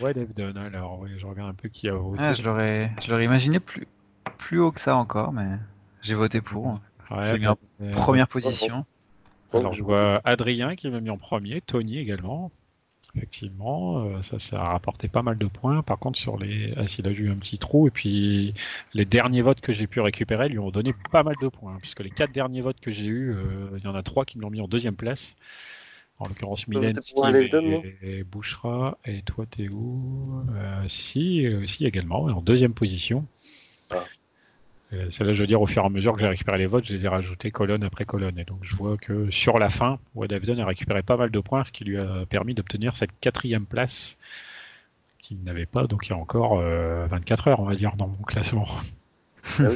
What 0.00 0.12
I've 0.12 0.34
Done, 0.34 0.56
alors 0.56 1.06
je 1.16 1.26
regarde 1.26 1.50
un 1.50 1.54
peu 1.54 1.68
qui 1.68 1.88
a 1.88 1.94
voté. 1.94 2.22
Ah, 2.24 2.32
je 2.32 2.42
l'aurais 2.42 3.24
imaginé 3.24 3.60
plus, 3.60 3.86
plus 4.38 4.58
haut 4.60 4.70
que 4.70 4.80
ça 4.80 4.96
encore, 4.96 5.32
mais 5.32 5.58
j'ai 6.02 6.14
voté 6.14 6.40
pour. 6.40 6.80
j'ai 7.10 7.38
mis 7.38 7.46
en 7.46 7.56
première 7.92 8.28
position. 8.28 8.86
Alors 9.52 9.74
je 9.74 9.82
vois 9.82 10.20
Adrien 10.24 10.76
qui 10.76 10.88
m'a 10.90 11.00
mis 11.00 11.10
en 11.10 11.18
premier, 11.18 11.60
Tony 11.60 11.98
également, 11.98 12.50
Effectivement, 13.16 14.04
euh, 14.04 14.22
ça, 14.22 14.38
ça 14.38 14.60
a 14.60 14.68
rapporté 14.68 15.08
pas 15.08 15.22
mal 15.22 15.36
de 15.36 15.46
points. 15.46 15.82
Par 15.82 15.98
contre, 15.98 16.18
sur 16.18 16.38
les, 16.38 16.72
ah, 16.76 16.84
il 16.98 17.08
a 17.08 17.10
eu 17.10 17.30
un 17.30 17.36
petit 17.36 17.58
trou. 17.58 17.88
Et 17.88 17.90
puis, 17.90 18.54
les 18.94 19.04
derniers 19.04 19.42
votes 19.42 19.60
que 19.60 19.72
j'ai 19.72 19.86
pu 19.86 20.00
récupérer 20.00 20.48
lui 20.48 20.58
ont 20.58 20.70
donné 20.70 20.94
pas 21.10 21.22
mal 21.22 21.34
de 21.40 21.48
points, 21.48 21.78
puisque 21.80 22.00
les 22.00 22.10
quatre 22.10 22.32
derniers 22.32 22.60
votes 22.60 22.80
que 22.80 22.92
j'ai 22.92 23.06
eu, 23.06 23.32
euh, 23.32 23.70
il 23.78 23.84
y 23.84 23.88
en 23.88 23.94
a 23.94 24.02
trois 24.02 24.24
qui 24.24 24.38
m'ont 24.38 24.50
mis 24.50 24.60
en 24.60 24.68
deuxième 24.68 24.96
place. 24.96 25.36
En 26.18 26.28
l'occurrence, 26.28 26.68
Mylène, 26.68 27.00
Steve 27.00 27.50
et, 28.02 28.24
Bouchera. 28.24 28.98
Et 29.06 29.22
toi, 29.22 29.46
t'es 29.50 29.68
où 29.70 30.42
euh, 30.54 30.84
Si, 30.86 31.48
aussi 31.48 31.86
également, 31.86 32.24
en 32.24 32.42
deuxième 32.42 32.74
position. 32.74 33.26
Ah. 33.90 34.04
Euh, 34.92 35.06
c'est 35.08 35.22
là, 35.22 35.32
je 35.32 35.40
veux 35.40 35.46
dire, 35.46 35.60
au 35.60 35.66
fur 35.66 35.82
et 35.82 35.86
à 35.86 35.88
mesure 35.88 36.14
que 36.14 36.20
j'ai 36.20 36.26
récupéré 36.26 36.58
les 36.58 36.66
votes, 36.66 36.84
je 36.84 36.92
les 36.92 37.04
ai 37.04 37.08
rajoutés 37.08 37.50
colonne 37.50 37.84
après 37.84 38.04
colonne. 38.04 38.38
Et 38.38 38.44
donc, 38.44 38.58
je 38.62 38.74
vois 38.74 38.96
que 38.96 39.30
sur 39.30 39.58
la 39.58 39.68
fin, 39.68 39.98
Wade 40.14 40.32
a 40.32 40.66
récupéré 40.66 41.02
pas 41.02 41.16
mal 41.16 41.30
de 41.30 41.40
points, 41.40 41.64
ce 41.64 41.70
qui 41.70 41.84
lui 41.84 41.98
a 41.98 42.26
permis 42.28 42.54
d'obtenir 42.54 42.96
cette 42.96 43.18
quatrième 43.20 43.66
place 43.66 44.18
qu'il 45.18 45.42
n'avait 45.44 45.66
pas. 45.66 45.86
Donc, 45.86 46.06
il 46.06 46.10
y 46.10 46.12
a 46.12 46.16
encore 46.16 46.60
24 46.60 46.60
euh, 46.60 47.50
heures, 47.50 47.60
on 47.60 47.66
va 47.66 47.76
dire, 47.76 47.96
dans 47.96 48.08
mon 48.08 48.22
classement. 48.22 48.66
Ah 49.60 49.68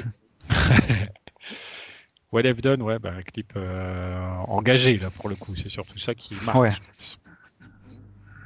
What 2.32 2.42
I've 2.42 2.60
Done, 2.60 2.82
ouais, 2.82 2.98
bah, 2.98 3.12
un 3.16 3.22
clip 3.22 3.52
euh, 3.54 4.28
engagé, 4.48 4.98
là, 4.98 5.10
pour 5.10 5.28
le 5.28 5.36
coup. 5.36 5.54
C'est 5.54 5.68
surtout 5.68 5.98
ça 5.98 6.16
qui 6.16 6.34
marque. 6.44 6.58
Ouais. 6.58 6.72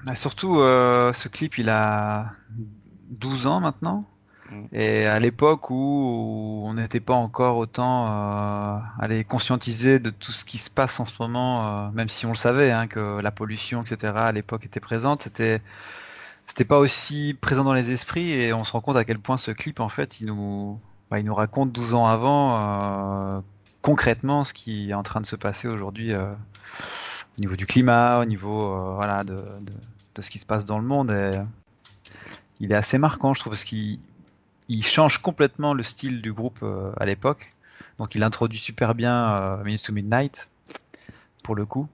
Bah, 0.04 0.14
surtout, 0.14 0.56
ce 0.56 1.28
clip, 1.28 1.56
il 1.56 1.70
a 1.70 2.32
12 3.08 3.46
ans 3.46 3.60
maintenant. 3.60 4.04
Et 4.72 5.06
à 5.06 5.18
l'époque 5.20 5.70
où 5.70 6.62
on 6.64 6.74
n'était 6.74 7.00
pas 7.00 7.14
encore 7.14 7.56
autant 7.58 8.06
euh, 8.08 8.78
allé 8.98 9.24
conscientiser 9.24 9.98
de 9.98 10.10
tout 10.10 10.32
ce 10.32 10.44
qui 10.44 10.58
se 10.58 10.70
passe 10.70 11.00
en 11.00 11.04
ce 11.04 11.12
moment, 11.20 11.86
euh, 11.86 11.90
même 11.92 12.08
si 12.08 12.26
on 12.26 12.30
le 12.30 12.36
savait, 12.36 12.70
hein, 12.70 12.86
que 12.86 13.20
la 13.20 13.30
pollution, 13.30 13.82
etc., 13.82 14.12
à 14.16 14.32
l'époque 14.32 14.64
était 14.64 14.80
présente, 14.80 15.22
c'était 15.22 15.60
c'était 16.46 16.64
pas 16.64 16.78
aussi 16.78 17.36
présent 17.38 17.62
dans 17.64 17.74
les 17.74 17.90
esprits 17.90 18.32
et 18.32 18.54
on 18.54 18.64
se 18.64 18.72
rend 18.72 18.80
compte 18.80 18.96
à 18.96 19.04
quel 19.04 19.18
point 19.18 19.36
ce 19.36 19.50
clip 19.50 19.80
en 19.80 19.90
fait 19.90 20.20
il 20.20 20.28
nous 20.28 20.80
bah, 21.10 21.18
il 21.18 21.26
nous 21.26 21.34
raconte 21.34 21.72
12 21.72 21.92
ans 21.94 22.06
avant 22.06 23.42
concrètement 23.82 24.44
ce 24.44 24.54
qui 24.54 24.90
est 24.90 24.94
en 24.94 25.02
train 25.02 25.20
de 25.20 25.26
se 25.26 25.36
passer 25.36 25.68
aujourd'hui 25.68 26.14
au 26.14 27.40
niveau 27.40 27.54
du 27.54 27.66
climat, 27.66 28.18
au 28.20 28.24
niveau 28.24 28.94
voilà 28.94 29.24
de, 29.24 29.36
de, 30.14 30.22
ce 30.22 30.30
qui 30.30 30.38
se 30.38 30.46
passe 30.46 30.64
dans 30.64 30.78
le 30.78 30.86
monde. 30.86 31.14
Il 32.60 32.72
est 32.72 32.76
assez 32.76 32.98
marquant, 32.98 33.34
je 33.34 33.40
trouve, 33.40 33.52
parce 33.52 33.64
qu'il 33.64 34.00
il 34.68 34.84
change 34.84 35.18
complètement 35.18 35.74
le 35.74 35.82
style 35.82 36.22
du 36.22 36.32
groupe 36.32 36.60
euh, 36.62 36.92
à 36.98 37.06
l'époque. 37.06 37.50
Donc 37.98 38.14
il 38.14 38.22
introduit 38.22 38.58
super 38.58 38.94
bien 38.94 39.34
euh, 39.34 39.64
Minutes 39.64 39.84
to 39.84 39.92
Midnight 39.92 40.48
pour 41.42 41.54
le 41.54 41.64
coup. 41.64 41.88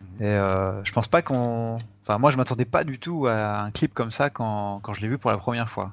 Mhm. 0.00 0.22
Et 0.22 0.28
euh, 0.28 0.84
je 0.84 0.92
pense 0.92 1.08
pas 1.08 1.22
qu'on. 1.22 1.78
Enfin, 2.02 2.18
moi 2.18 2.30
je 2.30 2.36
m'attendais 2.36 2.64
pas 2.64 2.84
du 2.84 2.98
tout 2.98 3.26
à 3.26 3.60
un 3.60 3.70
clip 3.70 3.94
comme 3.94 4.10
ça 4.10 4.30
quand, 4.30 4.80
quand 4.82 4.94
je 4.94 5.00
l'ai 5.00 5.08
vu 5.08 5.18
pour 5.18 5.30
la 5.30 5.38
première 5.38 5.68
fois. 5.68 5.92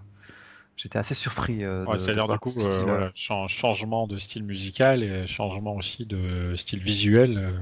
J'étais 0.78 1.00
assez 1.00 1.16
surpris. 1.16 1.64
Euh, 1.64 1.86
ouais, 1.86 1.98
l'air 2.14 2.28
d'un 2.28 2.38
coup 2.38 2.54
euh, 2.56 3.10
changement 3.16 4.06
de 4.06 4.20
style 4.20 4.44
musical 4.44 5.04
et 5.04 5.26
changement 5.26 5.76
aussi 5.76 6.06
de 6.06 6.54
style 6.56 6.84
visuel 6.84 7.56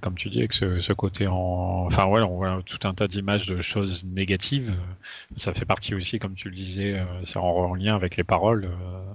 comme 0.00 0.14
tu 0.14 0.30
dis, 0.30 0.38
avec 0.38 0.52
ce, 0.52 0.92
côté 0.92 1.26
en, 1.26 1.86
enfin 1.86 2.06
ouais, 2.06 2.22
on 2.22 2.36
voit 2.36 2.62
tout 2.64 2.86
un 2.86 2.94
tas 2.94 3.08
d'images 3.08 3.46
de 3.46 3.60
choses 3.60 4.04
négatives. 4.04 4.74
Ça 5.36 5.54
fait 5.54 5.64
partie 5.64 5.94
aussi, 5.94 6.18
comme 6.18 6.34
tu 6.34 6.48
le 6.48 6.56
disais, 6.56 7.02
c'est 7.24 7.36
euh, 7.36 7.40
en, 7.40 7.74
lien 7.74 7.94
avec 7.94 8.16
les 8.16 8.24
paroles 8.24 8.64
euh, 8.66 9.12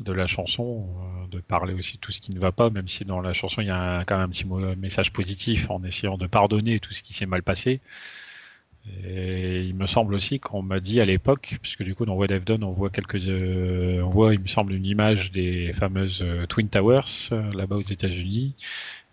de 0.00 0.12
la 0.12 0.26
chanson, 0.26 0.88
euh, 0.88 1.26
de 1.36 1.40
parler 1.40 1.74
aussi 1.74 1.96
de 1.96 2.00
tout 2.00 2.12
ce 2.12 2.20
qui 2.20 2.32
ne 2.32 2.40
va 2.40 2.52
pas, 2.52 2.70
même 2.70 2.88
si 2.88 3.04
dans 3.04 3.20
la 3.20 3.32
chanson 3.32 3.60
il 3.60 3.68
y 3.68 3.70
a 3.70 4.04
quand 4.06 4.16
même 4.16 4.26
un 4.26 4.28
petit 4.28 4.46
message 4.46 5.12
positif 5.12 5.70
en 5.70 5.82
essayant 5.84 6.16
de 6.16 6.26
pardonner 6.26 6.80
tout 6.80 6.92
ce 6.92 7.02
qui 7.02 7.12
s'est 7.14 7.26
mal 7.26 7.42
passé. 7.42 7.80
Et 9.02 9.62
il 9.62 9.74
me 9.74 9.86
semble 9.86 10.12
aussi 10.12 10.40
qu'on 10.40 10.60
m'a 10.60 10.78
dit 10.78 11.00
à 11.00 11.06
l'époque, 11.06 11.56
puisque 11.62 11.82
du 11.82 11.94
coup 11.94 12.04
dans 12.04 12.12
What 12.12 12.26
I've 12.26 12.44
Done 12.44 12.64
on 12.64 12.72
voit 12.72 12.90
quelques, 12.90 13.22
on 13.26 14.10
voit 14.10 14.34
il 14.34 14.40
me 14.40 14.46
semble 14.46 14.74
une 14.74 14.84
image 14.84 15.32
des 15.32 15.72
fameuses 15.72 16.22
Twin 16.50 16.68
Towers 16.68 17.30
là-bas 17.54 17.76
aux 17.76 17.80
États-Unis, 17.80 18.54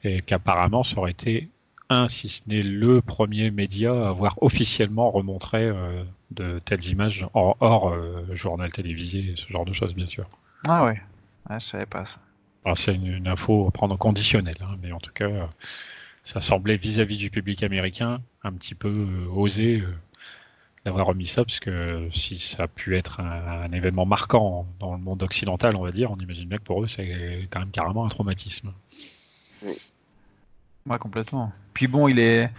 et 0.03 0.21
qu'apparemment 0.21 0.83
ça 0.83 0.97
aurait 0.97 1.11
été 1.11 1.49
un, 1.91 2.07
si 2.07 2.29
ce 2.29 2.41
n'est 2.47 2.63
le 2.63 3.01
premier 3.01 3.51
média 3.51 3.91
à 3.91 4.09
avoir 4.09 4.41
officiellement 4.41 5.11
remontré 5.11 5.65
euh, 5.65 6.03
de 6.31 6.59
telles 6.59 6.85
images 6.85 7.27
hors, 7.33 7.57
hors 7.59 7.89
euh, 7.89 8.25
journal 8.33 8.71
télévisé, 8.71 9.33
ce 9.35 9.51
genre 9.51 9.65
de 9.65 9.73
choses, 9.73 9.93
bien 9.93 10.07
sûr. 10.07 10.25
Ah 10.67 10.85
ouais, 10.85 11.01
ouais 11.49 11.59
je 11.59 11.65
savais 11.65 11.85
pas 11.85 12.05
ça. 12.05 12.19
c'est 12.75 12.95
une, 12.95 13.27
info 13.27 13.67
à 13.67 13.71
prendre 13.71 13.95
au 13.95 13.97
conditionnel, 13.97 14.55
hein, 14.61 14.77
mais 14.81 14.93
en 14.93 14.99
tout 14.99 15.11
cas, 15.11 15.29
ça 16.23 16.39
semblait 16.39 16.77
vis-à-vis 16.77 17.17
du 17.17 17.29
public 17.29 17.61
américain 17.61 18.21
un 18.43 18.53
petit 18.53 18.75
peu 18.75 18.87
euh, 18.87 19.27
osé 19.35 19.83
d'avoir 20.85 21.07
remis 21.07 21.25
ça, 21.25 21.43
parce 21.43 21.59
que 21.59 22.07
si 22.11 22.39
ça 22.39 22.63
a 22.63 22.67
pu 22.67 22.95
être 22.95 23.19
un, 23.19 23.63
un, 23.65 23.71
événement 23.73 24.05
marquant 24.05 24.65
dans 24.79 24.93
le 24.93 24.99
monde 24.99 25.21
occidental, 25.23 25.75
on 25.77 25.83
va 25.83 25.91
dire, 25.91 26.09
on 26.09 26.17
imagine 26.17 26.47
bien 26.47 26.57
que 26.57 26.63
pour 26.63 26.81
eux, 26.81 26.87
c'est 26.87 27.47
quand 27.51 27.59
même 27.59 27.69
carrément 27.69 28.05
un 28.05 28.09
traumatisme. 28.09 28.71
Oui. 29.63 29.75
Ouais, 30.87 30.97
complètement. 30.97 31.51
Puis 31.73 31.87
bon, 31.87 32.07
il 32.07 32.19
est. 32.19 32.49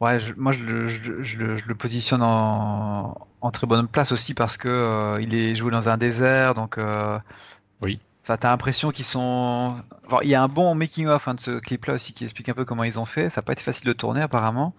Ouais, 0.00 0.18
moi 0.36 0.50
je 0.50 0.64
le, 0.64 0.88
je, 0.88 1.38
le, 1.38 1.74
positionne 1.76 2.22
en, 2.22 3.16
en, 3.40 3.50
très 3.52 3.68
bonne 3.68 3.86
place 3.86 4.10
aussi 4.10 4.34
parce 4.34 4.56
que 4.56 4.68
euh, 4.68 5.20
il 5.22 5.32
est 5.34 5.54
joué 5.54 5.70
dans 5.70 5.88
un 5.88 5.96
désert, 5.96 6.54
donc. 6.54 6.78
Euh, 6.78 7.18
oui. 7.80 8.00
Enfin, 8.24 8.36
t'as 8.36 8.50
l'impression 8.50 8.90
qu'ils 8.90 9.04
sont. 9.04 9.76
il 10.22 10.28
y 10.28 10.34
a 10.34 10.42
un 10.42 10.48
bon 10.48 10.74
making 10.74 11.06
of 11.08 11.26
hein, 11.28 11.34
de 11.34 11.40
ce 11.40 11.58
clip-là 11.58 11.94
aussi 11.94 12.12
qui 12.12 12.24
explique 12.24 12.48
un 12.48 12.54
peu 12.54 12.64
comment 12.64 12.84
ils 12.84 12.98
ont 12.98 13.04
fait. 13.04 13.30
Ça 13.30 13.40
n'a 13.40 13.44
pas 13.44 13.52
été 13.52 13.62
facile 13.62 13.86
de 13.86 13.92
tourner 13.92 14.22
apparemment. 14.22 14.74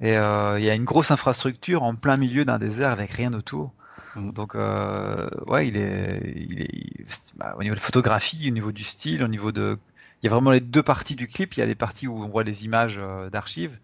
Et 0.00 0.16
euh, 0.16 0.58
il 0.58 0.64
y 0.64 0.70
a 0.70 0.74
une 0.74 0.84
grosse 0.84 1.10
infrastructure 1.10 1.82
en 1.82 1.94
plein 1.94 2.16
milieu 2.16 2.44
d'un 2.44 2.58
désert 2.58 2.90
avec 2.90 3.12
rien 3.12 3.32
autour. 3.34 3.72
Mm. 4.16 4.32
Donc, 4.32 4.54
ouais, 4.54 5.68
il 5.68 5.76
est, 5.76 6.34
il 6.36 6.62
est 6.62 7.34
bah, 7.36 7.54
au 7.58 7.62
niveau 7.62 7.74
de 7.74 7.80
photographie, 7.80 8.48
au 8.48 8.52
niveau 8.52 8.72
du 8.72 8.84
style, 8.84 9.22
au 9.22 9.28
niveau 9.28 9.52
de 9.52 9.78
il 10.22 10.26
y 10.26 10.28
a 10.28 10.30
vraiment 10.30 10.52
les 10.52 10.60
deux 10.60 10.82
parties 10.82 11.16
du 11.16 11.28
clip. 11.28 11.56
Il 11.56 11.60
y 11.60 11.62
a 11.62 11.66
des 11.66 11.74
parties 11.74 12.06
où 12.06 12.22
on 12.22 12.28
voit 12.28 12.44
les 12.44 12.64
images 12.64 12.96
euh, 12.98 13.28
d'archives 13.30 13.78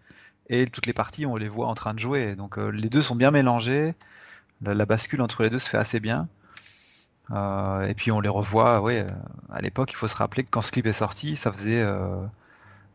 et 0.47 0.67
toutes 0.67 0.85
les 0.85 0.93
parties 0.93 1.25
où 1.25 1.33
on 1.33 1.35
les 1.35 1.49
voit 1.49 1.67
en 1.67 1.75
train 1.75 1.93
de 1.93 1.99
jouer. 1.99 2.35
Donc 2.35 2.57
euh, 2.57 2.69
les 2.69 2.89
deux 2.89 3.01
sont 3.01 3.15
bien 3.15 3.31
mélangés. 3.31 3.93
La, 4.61 4.85
bascule 4.85 5.21
entre 5.21 5.43
les 5.43 5.49
deux 5.49 5.59
se 5.59 5.69
fait 5.69 5.77
assez 5.77 5.99
bien. 5.99 6.27
Euh, 7.31 7.87
et 7.87 7.93
puis 7.93 8.11
on 8.11 8.21
les 8.21 8.29
revoit. 8.29 8.81
Oui, 8.81 8.99
à 9.51 9.61
l'époque, 9.61 9.91
il 9.91 9.95
faut 9.95 10.07
se 10.07 10.15
rappeler 10.15 10.43
que 10.43 10.49
quand 10.49 10.61
ce 10.61 10.71
clip 10.71 10.85
est 10.85 10.93
sorti, 10.93 11.35
ça 11.35 11.51
faisait 11.51 11.85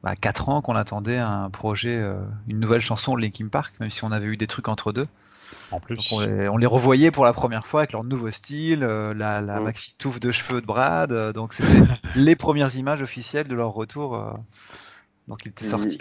bah, 0.03 0.17
4 0.17 0.49
ans 0.49 0.63
qu'on 0.63 0.77
attendait 0.77 1.19
un 1.19 1.51
projet, 1.51 2.03
une 2.49 2.61
nouvelle 2.61 2.81
chanson 2.81 3.15
de 3.15 3.23
Linkin 3.23 3.49
Park, 3.49 3.75
même 3.81 3.91
si 3.91 4.05
on 4.05 4.13
avait 4.13 4.27
eu 4.27 4.37
des 4.37 4.47
trucs 4.47 4.69
entre 4.69 4.93
deux. 4.93 5.09
En 5.75 5.81
plus. 5.81 5.99
on, 6.13 6.57
les, 6.57 6.67
revoyait 6.67 7.11
pour 7.11 7.25
la 7.25 7.33
première 7.33 7.67
fois 7.67 7.81
avec 7.81 7.93
leur 7.93 8.05
nouveau 8.05 8.31
style, 8.31 8.85
euh, 8.85 9.13
la, 9.13 9.43
maxi 9.43 9.97
touffe 9.97 10.21
de 10.21 10.31
cheveux 10.31 10.61
de 10.61 10.67
Brad. 10.67 11.11
Euh, 11.11 11.33
donc 11.33 11.53
c'était 11.53 11.83
les 12.15 12.37
premières 12.37 12.77
images 12.77 13.03
officielles 13.03 13.49
de 13.49 13.57
leur 13.57 13.73
retour. 13.73 14.15
Euh. 14.15 14.33
donc 15.27 15.45
il 15.45 15.49
était 15.49 15.65
sorti 15.65 15.99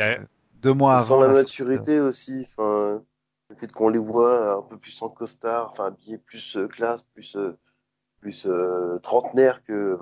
deux 0.61 0.73
mois 0.73 0.97
avant. 0.97 1.15
Sans 1.15 1.21
la 1.21 1.29
maturité 1.29 1.99
aussi, 1.99 2.47
enfin, 2.55 3.01
le 3.49 3.55
fait 3.55 3.71
qu'on 3.71 3.89
les 3.89 3.97
voit 3.97 4.57
un 4.57 4.61
peu 4.61 4.77
plus 4.77 4.95
en 5.01 5.09
costard, 5.09 5.71
enfin 5.71 5.87
habillés 5.87 6.19
plus 6.19 6.57
classe, 6.69 7.01
plus 7.15 7.35
plus 8.21 8.47
trentenaire 9.01 9.63
que, 9.65 9.97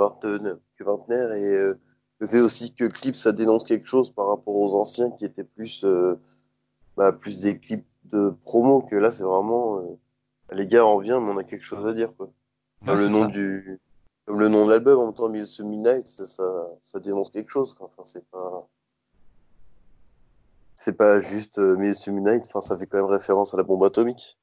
que 0.77 0.83
vingtenaire 0.83 1.31
et 1.31 1.73
le 2.19 2.27
fait 2.27 2.41
aussi 2.41 2.73
que 2.73 2.85
clip 2.85 3.15
ça 3.15 3.31
dénonce 3.31 3.63
quelque 3.63 3.87
chose 3.87 4.11
par 4.11 4.27
rapport 4.27 4.53
aux 4.53 4.79
anciens 4.79 5.09
qui 5.11 5.25
étaient 5.25 5.45
plus 5.45 5.85
bah, 6.97 7.13
plus 7.13 7.39
des 7.41 7.57
clips 7.57 7.85
de 8.11 8.33
promo 8.43 8.81
que 8.81 8.95
là, 8.95 9.11
c'est 9.11 9.23
vraiment 9.23 9.77
euh, 9.77 9.99
les 10.51 10.67
gars, 10.67 10.85
on 10.85 10.99
vient, 10.99 11.19
mais 11.19 11.31
on 11.31 11.37
a 11.37 11.43
quelque 11.43 11.65
chose 11.65 11.87
à 11.87 11.93
dire. 11.93 12.13
Quoi. 12.15 12.31
Comme, 12.85 12.97
le 12.97 13.07
nom 13.07 13.25
du... 13.25 13.79
Comme 14.25 14.39
le 14.39 14.47
nom 14.47 14.65
de 14.65 14.71
l'album, 14.71 14.99
en 14.99 15.05
même 15.05 15.13
temps, 15.13 15.29
Midnight, 15.29 16.07
ça, 16.07 16.25
ça, 16.25 16.67
ça, 16.81 16.99
dénonce 16.99 17.31
quelque 17.31 17.49
chose. 17.49 17.73
Quoi. 17.73 17.87
Enfin, 17.87 18.03
c'est 18.05 18.29
pas. 18.29 18.67
C'est 20.75 20.93
pas 20.93 21.19
juste 21.19 21.59
euh, 21.59 21.75
Midnight, 21.75 22.43
enfin, 22.47 22.61
ça 22.61 22.75
fait 22.75 22.87
quand 22.87 22.97
même 22.97 23.05
référence 23.05 23.53
à 23.53 23.57
la 23.57 23.63
bombe 23.63 23.83
atomique. 23.83 24.39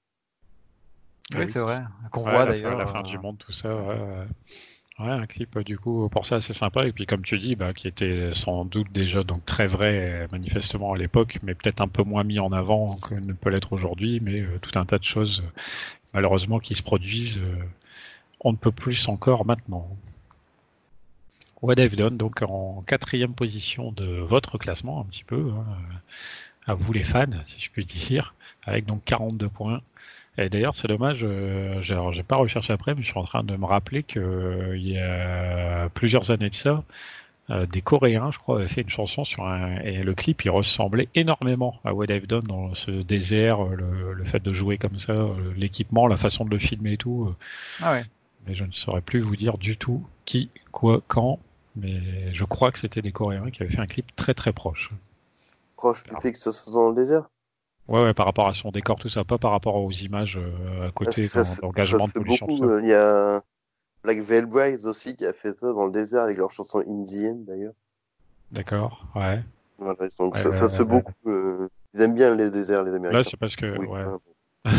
Oui, 1.36 1.48
c'est 1.48 1.58
vrai. 1.58 1.82
Qu'on 2.12 2.22
voit 2.22 2.46
d'ailleurs. 2.46 2.78
La 2.78 2.86
fin 2.86 3.02
du 3.02 3.16
euh, 3.16 3.20
monde, 3.20 3.38
tout 3.38 3.52
ça. 3.52 3.70
Ouais, 3.70 4.26
Ouais, 4.98 5.10
un 5.10 5.26
clip 5.26 5.56
du 5.60 5.78
coup 5.78 6.08
pour 6.08 6.26
ça 6.26 6.36
assez 6.36 6.52
sympa 6.52 6.84
et 6.84 6.92
puis 6.92 7.06
comme 7.06 7.22
tu 7.22 7.38
dis, 7.38 7.54
bah, 7.54 7.72
qui 7.72 7.86
était 7.86 8.32
sans 8.32 8.64
doute 8.64 8.90
déjà 8.90 9.22
donc 9.22 9.44
très 9.44 9.68
vrai 9.68 10.26
manifestement 10.32 10.92
à 10.92 10.96
l'époque, 10.96 11.38
mais 11.44 11.54
peut-être 11.54 11.80
un 11.80 11.86
peu 11.86 12.02
moins 12.02 12.24
mis 12.24 12.40
en 12.40 12.50
avant 12.50 12.96
que 12.96 13.14
ne 13.14 13.32
peut 13.32 13.50
l'être 13.50 13.72
aujourd'hui, 13.72 14.18
mais 14.20 14.42
euh, 14.42 14.58
tout 14.60 14.76
un 14.76 14.84
tas 14.84 14.98
de 14.98 15.04
choses 15.04 15.44
malheureusement 16.14 16.58
qui 16.58 16.74
se 16.74 16.82
produisent, 16.82 17.38
euh, 17.38 17.56
on 18.40 18.50
ne 18.52 18.56
peut 18.56 18.72
plus 18.72 19.08
encore 19.08 19.46
maintenant. 19.46 19.88
What 21.62 21.74
I've 21.78 21.94
Done 21.94 22.16
donc 22.16 22.42
en 22.42 22.82
quatrième 22.82 23.34
position 23.34 23.92
de 23.92 24.04
votre 24.04 24.58
classement 24.58 25.00
un 25.00 25.04
petit 25.04 25.24
peu, 25.24 25.52
hein, 25.56 25.64
à 26.66 26.74
vous 26.74 26.92
les 26.92 27.04
fans 27.04 27.26
si 27.44 27.60
je 27.60 27.70
puis 27.70 27.84
dire, 27.84 28.34
avec 28.64 28.84
donc 28.84 29.04
42 29.04 29.48
points. 29.48 29.80
Et 30.38 30.48
d'ailleurs, 30.48 30.76
c'est 30.76 30.86
dommage, 30.86 31.20
euh, 31.24 31.82
j'ai 31.82 32.22
pas 32.22 32.36
recherché 32.36 32.72
après, 32.72 32.94
mais 32.94 33.02
je 33.02 33.08
suis 33.08 33.18
en 33.18 33.24
train 33.24 33.42
de 33.42 33.56
me 33.56 33.64
rappeler 33.64 34.04
qu'il 34.04 34.22
euh, 34.22 34.78
y 34.78 34.96
a 34.96 35.88
plusieurs 35.88 36.30
années 36.30 36.48
de 36.48 36.54
ça, 36.54 36.84
euh, 37.50 37.66
des 37.66 37.80
Coréens, 37.80 38.30
je 38.30 38.38
crois, 38.38 38.58
avaient 38.58 38.68
fait 38.68 38.82
une 38.82 38.88
chanson 38.88 39.24
sur 39.24 39.44
un 39.44 39.80
et 39.80 40.04
le 40.04 40.14
clip, 40.14 40.44
il 40.44 40.50
ressemblait 40.50 41.08
énormément 41.16 41.80
à 41.84 41.92
What 41.92 42.06
I've 42.10 42.28
Done 42.28 42.44
dans 42.44 42.72
ce 42.74 42.90
désert, 42.90 43.64
le, 43.64 44.22
fait 44.24 44.40
de 44.40 44.52
jouer 44.52 44.78
comme 44.78 44.96
ça, 44.98 45.26
l'équipement, 45.56 46.06
la 46.06 46.16
façon 46.16 46.44
de 46.44 46.50
le 46.50 46.58
filmer 46.58 46.92
et 46.92 46.98
tout. 46.98 47.34
Ah 47.82 47.92
ouais. 47.92 48.04
Mais 48.46 48.54
je 48.54 48.62
ne 48.62 48.72
saurais 48.72 49.00
plus 49.00 49.20
vous 49.20 49.34
dire 49.34 49.58
du 49.58 49.76
tout 49.76 50.06
qui, 50.24 50.50
quoi, 50.70 51.02
quand, 51.08 51.40
mais 51.74 52.32
je 52.32 52.44
crois 52.44 52.70
que 52.70 52.78
c'était 52.78 53.02
des 53.02 53.12
Coréens 53.12 53.50
qui 53.50 53.62
avaient 53.62 53.72
fait 53.72 53.80
un 53.80 53.86
clip 53.86 54.14
très 54.14 54.34
très 54.34 54.52
proche. 54.52 54.92
Proche 55.76 56.04
du 56.04 56.14
fait 56.22 56.30
que 56.30 56.38
ça 56.38 56.52
soit 56.52 56.72
dans 56.72 56.90
le 56.90 56.94
désert? 56.94 57.28
Ouais, 57.88 58.02
ouais, 58.02 58.14
par 58.14 58.26
rapport 58.26 58.46
à 58.46 58.52
son 58.52 58.70
décor, 58.70 58.98
tout 58.98 59.08
ça, 59.08 59.24
pas 59.24 59.38
par 59.38 59.50
rapport 59.50 59.76
aux 59.76 59.90
images 59.90 60.36
euh, 60.36 60.88
à 60.88 60.90
côté, 60.92 61.26
l'engagement 61.62 62.06
de 62.06 62.12
pollution. 62.12 62.46
Euh, 62.62 62.82
il 62.82 62.88
y 62.88 62.94
a 62.94 63.42
Black 64.04 64.18
Veil 64.20 64.42
Brides 64.42 64.84
aussi 64.84 65.16
qui 65.16 65.24
a 65.24 65.32
fait 65.32 65.58
ça 65.58 65.72
dans 65.72 65.86
le 65.86 65.92
désert 65.92 66.24
avec 66.24 66.36
leur 66.36 66.50
chanson 66.50 66.84
Indian 66.86 67.36
d'ailleurs. 67.46 67.72
D'accord, 68.52 69.06
ouais. 69.14 69.42
Voilà, 69.78 70.08
donc 70.18 70.36
ça, 70.36 70.52
ça 70.52 70.68
se 70.68 70.82
beaucoup. 70.82 71.12
Euh, 71.26 71.68
ils 71.94 72.02
aiment 72.02 72.14
bien 72.14 72.34
les 72.34 72.50
déserts, 72.50 72.84
les 72.84 72.92
Américains. 72.92 73.18
Là, 73.18 73.24
c'est 73.24 73.38
parce 73.38 73.56
que. 73.56 73.78
ouais. 73.78 74.04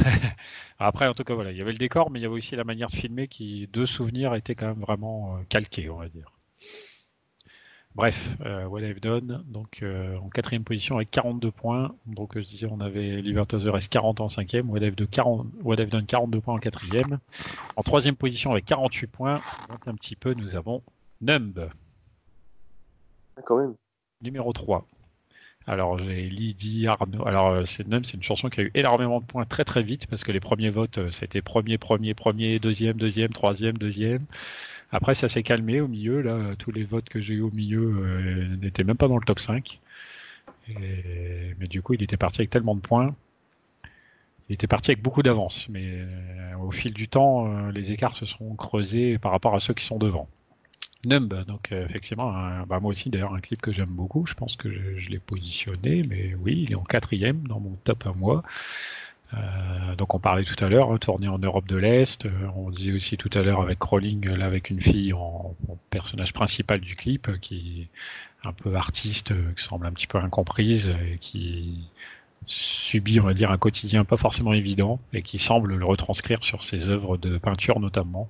Après, 0.80 1.07
en 1.07 1.14
tout 1.15 1.23
cas, 1.23 1.34
voilà, 1.34 1.52
il 1.52 1.57
y 1.57 1.61
avait 1.61 1.72
le 1.72 1.77
décor, 1.77 2.11
mais 2.11 2.19
il 2.19 2.22
y 2.22 2.26
avait 2.26 2.36
aussi 2.36 2.56
la 2.56 2.64
manière 2.64 2.90
de 2.90 2.95
filmer 2.95 3.27
qui, 3.27 3.68
de 3.73 3.86
souvenirs, 3.86 4.36
était 4.36 4.53
quand 4.53 4.68
même 4.68 4.81
vraiment 4.81 5.40
calquée, 5.49 5.90
on 5.90 5.98
va 5.98 6.10
dire. 6.10 6.31
Bref, 7.95 8.38
euh, 8.45 8.66
What 8.66 8.82
I've 8.82 8.99
Done, 8.99 9.44
donc 9.48 9.80
euh, 9.82 10.16
en 10.18 10.30
quatrième 10.30 10.64
position 10.64 10.98
avec 10.98 11.10
42 11.11 11.52
points. 11.52 11.95
Donc 12.06 12.32
je 12.36 12.45
disais, 12.45 12.68
on 12.70 12.80
avait 12.80 13.22
Libertas 13.22 13.60
the 13.60 13.90
40 13.90 14.22
en 14.22 14.30
cinquième, 14.30 14.70
What 14.70 14.80
I've, 14.80 14.95
de 14.95 15.06
40, 15.06 15.48
What 15.64 15.76
I've 15.78 15.90
Done 15.90 16.06
42 16.06 16.40
points 16.40 16.53
en 16.53 16.60
quatrième. 16.60 17.20
En 17.76 17.84
troisième 17.84 18.16
position 18.16 18.52
avec 18.52 18.66
48 18.66 19.07
points, 19.07 19.41
donc 19.70 19.88
un 19.88 19.95
petit 19.95 20.16
peu, 20.16 20.34
nous 20.34 20.56
avons 20.56 20.84
Numb. 21.22 21.70
Ah, 23.36 23.41
quand 23.44 23.57
même. 23.57 23.76
Numéro 24.22 24.53
3 24.53 24.86
Alors 25.66 25.98
j'ai 25.98 26.30
Lydie 26.30 26.88
Arnaud. 26.88 27.26
Alors 27.26 27.68
c'est 27.68 27.86
c'est 27.90 28.14
une 28.14 28.24
chanson 28.24 28.49
qui 28.49 28.61
a 28.61 28.64
eu 28.64 28.72
énormément 28.76 29.20
de 29.20 29.26
points 29.26 29.45
très 29.45 29.66
très 29.66 29.82
vite 29.82 30.07
parce 30.07 30.24
que 30.24 30.32
les 30.32 30.40
premiers 30.40 30.70
votes 30.70 31.11
c'était 31.11 31.41
premier, 31.41 31.78
premier, 31.78 32.14
premier, 32.14 32.60
deuxième, 32.60 32.98
deuxième, 32.98 33.32
troisième, 33.32 33.78
deuxième. 33.78 34.26
Après 34.91 35.16
ça 35.16 35.30
s'est 35.30 35.44
calmé 35.44 35.82
au 35.82 35.88
milieu. 35.88 36.22
Là, 36.22 36.56
tous 36.57 36.72
les 36.72 36.84
votes 36.84 37.10
que 37.10 37.22
j'ai 37.22 37.36
eu 37.36 37.41
au 37.41 37.52
milieu 37.52 38.57
n'étaient 38.61 38.84
même 38.84 38.98
pas 38.98 39.07
dans 39.07 39.18
le 39.18 39.26
top 39.26 39.40
5. 39.40 39.80
Mais 40.68 41.68
du 41.68 41.82
coup, 41.82 41.94
il 41.94 42.03
était 42.03 42.18
parti 42.18 42.41
avec 42.41 42.49
tellement 42.49 42.76
de 42.76 42.82
points 42.82 43.16
il 44.49 44.53
était 44.53 44.68
parti 44.68 44.91
avec 44.91 45.03
beaucoup 45.03 45.22
d'avance, 45.22 45.68
mais 45.70 45.86
euh, 45.86 46.57
au 46.60 46.72
fil 46.72 46.91
du 46.91 47.07
temps, 47.07 47.48
euh, 47.48 47.72
les 47.72 47.91
écarts 47.91 48.16
se 48.16 48.26
sont 48.26 48.56
creusés 48.56 49.20
par 49.20 49.32
rapport 49.32 49.56
à 49.56 49.60
ceux 49.60 49.76
qui 49.76 49.86
sont 49.86 49.99
devant. 49.99 50.28
Numb, 51.06 51.45
donc 51.45 51.72
euh, 51.72 51.86
effectivement, 51.86 52.34
bah, 52.66 52.80
moi 52.80 52.90
aussi 52.90 53.10
d'ailleurs 53.10 53.34
un 53.34 53.40
clip 53.40 53.61
que 53.61 53.72
j'aime 53.72 53.90
beaucoup, 53.91 54.26
je 54.26 54.34
pense 54.34 54.57
que 54.57 54.70
je, 54.72 55.10
l'ai 55.10 55.20
positionné, 55.20 56.03
mais 56.03 56.34
oui, 56.41 56.64
il 56.64 56.72
est 56.72 56.76
en 56.76 56.84
quatrième 56.84 57.48
dans 57.48 57.60
mon 57.60 57.76
top 57.84 58.06
à 58.07 58.11
moi. 58.14 58.44
Donc 59.97 60.15
on 60.15 60.19
parlait 60.19 60.43
tout 60.43 60.64
à 60.64 60.69
l'heure, 60.69 60.91
hein, 60.91 60.97
tourné 60.97 61.27
en 61.27 61.38
Europe 61.38 61.68
de 61.68 61.76
l'Est, 61.76 62.27
on 62.56 62.72
disait 62.72 62.93
aussi 62.93 63.18
tout 63.18 63.30
à 63.34 63.41
l'heure 63.41 63.61
avec 63.61 63.77
Crawling, 63.80 64.27
là 64.27 64.45
avec 64.45 64.69
une 64.69 64.81
fille 64.81 65.14
en, 65.14 65.56
personnage 65.91 66.34
principal 66.34 66.80
du 66.80 66.95
clip, 66.95 67.39
qui 67.39 67.88
est 68.43 68.47
un 68.47 68.53
peu 68.53 68.76
artiste, 68.76 69.34
qui 69.56 69.64
semble 69.64 69.85
un 69.85 69.91
petit 69.91 70.07
peu 70.07 70.18
incomprise, 70.18 70.89
et 70.89 71.18
qui 71.19 71.89
subit, 72.45 73.19
on 73.19 73.23
va 73.23 73.34
dire, 73.34 73.51
un 73.51 73.57
quotidien 73.57 74.03
pas 74.03 74.18
forcément 74.18 74.53
évident 74.53 74.99
et 75.14 75.22
qui 75.22 75.39
semble 75.39 75.76
le 75.76 75.85
retranscrire 75.85 76.43
sur 76.43 76.64
ses 76.64 76.89
œuvres 76.89 77.18
de 77.18 77.38
peinture 77.38 77.80
notamment. 77.80 78.30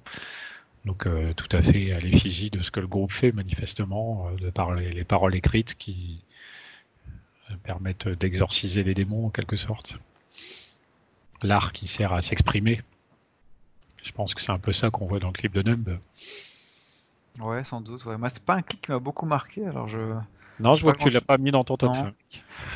Donc 0.86 1.08
euh, 1.08 1.34
tout 1.34 1.48
à 1.56 1.62
fait 1.62 1.92
à 1.92 2.00
l'effigie 2.00 2.50
de 2.50 2.62
ce 2.62 2.72
que 2.72 2.80
le 2.80 2.88
groupe 2.88 3.12
fait 3.12 3.32
manifestement, 3.32 4.28
euh, 4.28 4.38
de 4.38 4.50
par 4.50 4.74
les, 4.74 5.04
paroles 5.04 5.36
écrites 5.36 5.76
qui 5.76 6.24
euh, 7.50 7.54
permettent 7.64 8.08
d'exorciser 8.08 8.84
les 8.84 8.94
démons 8.94 9.28
en 9.28 9.30
quelque 9.30 9.58
sorte. 9.58 10.00
L'art 11.44 11.72
qui 11.72 11.88
sert 11.88 12.14
à 12.14 12.22
s'exprimer. 12.22 12.82
Je 14.04 14.12
pense 14.12 14.34
que 14.34 14.42
c'est 14.42 14.52
un 14.52 14.60
peu 14.60 14.74
ça 14.74 14.90
qu'on 14.90 15.06
voit 15.06 15.20
dans 15.20 15.28
le 15.28 15.34
clip 15.34 15.54
de 15.54 15.62
Numb. 15.62 16.00
Ouais, 17.40 17.64
sans 17.64 17.82
doute. 17.82 18.06
Ouais. 18.06 18.18
Moi, 18.18 18.30
c'est 18.30 18.44
pas 18.44 18.56
un 18.56 18.62
clip 18.62 18.82
qui 18.82 18.92
m'a 18.92 19.00
beaucoup 19.00 19.26
marqué, 19.26 19.66
alors 19.66 19.88
je 19.88 20.16
non, 20.60 20.76
je 20.76 20.82
vois 20.82 20.94
que 20.94 21.04
tu 21.04 21.10
l'as 21.10 21.22
pas 21.22 21.38
mis 21.38 21.52
dans 21.52 21.64
ton 21.64 21.78
top 21.78 21.96
5. 21.96 22.14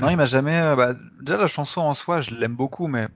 Non, 0.02 0.10
il 0.10 0.15
m'a 0.15 0.26
jamais. 0.26 0.57
Euh, 0.57 0.76
bah, 0.76 0.94
déjà, 1.22 1.38
la 1.38 1.48
chanson 1.48 1.81
en 1.81 1.94
soi, 1.94 2.22
je 2.22 2.34
l'aime 2.34 2.56
beaucoup, 2.56 2.88
mais 2.88 3.07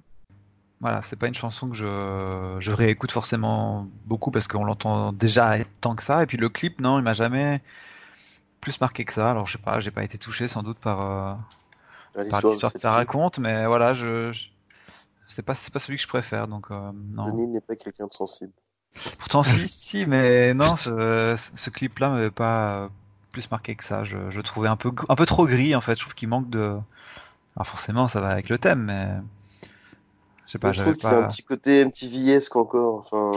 voilà, 0.82 1.02
c'est 1.02 1.16
pas 1.16 1.28
une 1.28 1.36
chanson 1.36 1.70
que 1.70 1.76
je, 1.76 2.58
je 2.60 2.72
réécoute 2.72 3.12
forcément 3.12 3.88
beaucoup 4.06 4.30
parce 4.30 4.48
qu'on 4.48 4.66
l'entend 4.66 5.14
déjà 5.14 5.56
tant 5.80 5.96
que 5.96 6.04
ça. 6.04 6.24
Et 6.24 6.26
puis 6.26 6.38
le 6.38 6.50
clip, 6.50 6.82
non, 6.82 7.00
il 7.00 7.04
m'a 7.04 7.14
jamais 7.14 7.62
plus 8.60 8.80
marqué 8.82 9.06
que 9.06 9.14
ça. 9.14 9.32
Alors, 9.32 9.48
je 9.48 9.54
sais 9.54 9.64
pas, 9.64 9.80
j'ai 9.80 9.92
pas 9.92 10.04
été 10.04 10.18
touché 10.18 10.50
sans 10.50 10.64
doute 10.64 10.80
par, 10.80 11.02
euh, 11.02 12.24
l'histoire 12.24 12.74
que 12.74 12.80
ça 12.80 12.92
raconte, 12.92 13.40
mais 13.40 13.66
voilà, 13.68 13.94
je, 13.94 14.32
c'est 15.28 15.44
pas, 15.44 15.54
pas 15.54 15.80
celui 15.80 15.98
que 15.98 16.04
je 16.04 16.08
préfère. 16.08 16.48
Donc, 16.48 16.72
euh, 16.72 16.92
non. 17.12 17.30
Denis 17.32 17.48
n'est 17.48 17.62
pas 17.62 17.76
quelqu'un 17.76 18.08
de 18.08 18.14
sensible. 18.14 18.52
Pourtant, 19.20 19.44
si, 19.44 19.68
si, 19.68 20.06
mais 20.06 20.54
non, 20.54 20.76
ce, 20.76 21.36
ce 21.56 21.70
clip-là 21.70 22.10
m'avait 22.10 22.32
pas 22.32 22.90
plus 23.32 23.52
marqué 23.52 23.76
que 23.76 23.84
ça. 23.84 24.04
Je, 24.04 24.18
je 24.30 24.42
trouvais 24.42 24.68
un 24.68 24.76
peu, 24.76 24.92
un 25.10 25.16
peu 25.16 25.26
trop 25.26 25.46
gris 25.46 25.76
en 25.76 25.82
fait. 25.82 25.96
Je 25.96 26.02
trouve 26.02 26.16
qu'il 26.16 26.30
manque 26.30 26.50
de. 26.50 26.78
Alors 27.56 27.68
forcément, 27.68 28.08
ça 28.08 28.22
va 28.22 28.30
avec 28.30 28.50
le 28.50 28.58
thème, 28.58 28.86
mais 28.86 29.08
je 30.46 30.54
sais 30.54 30.60
pas. 30.60 30.72
Je 30.72 30.82
trouve 30.82 30.96
qu'il 30.96 31.08
a 31.08 31.18
un 31.18 31.28
petit 31.28 31.44
côté 31.44 31.84
MTV-esque 31.86 32.56
encore. 32.56 33.00
Enfin, 33.00 33.32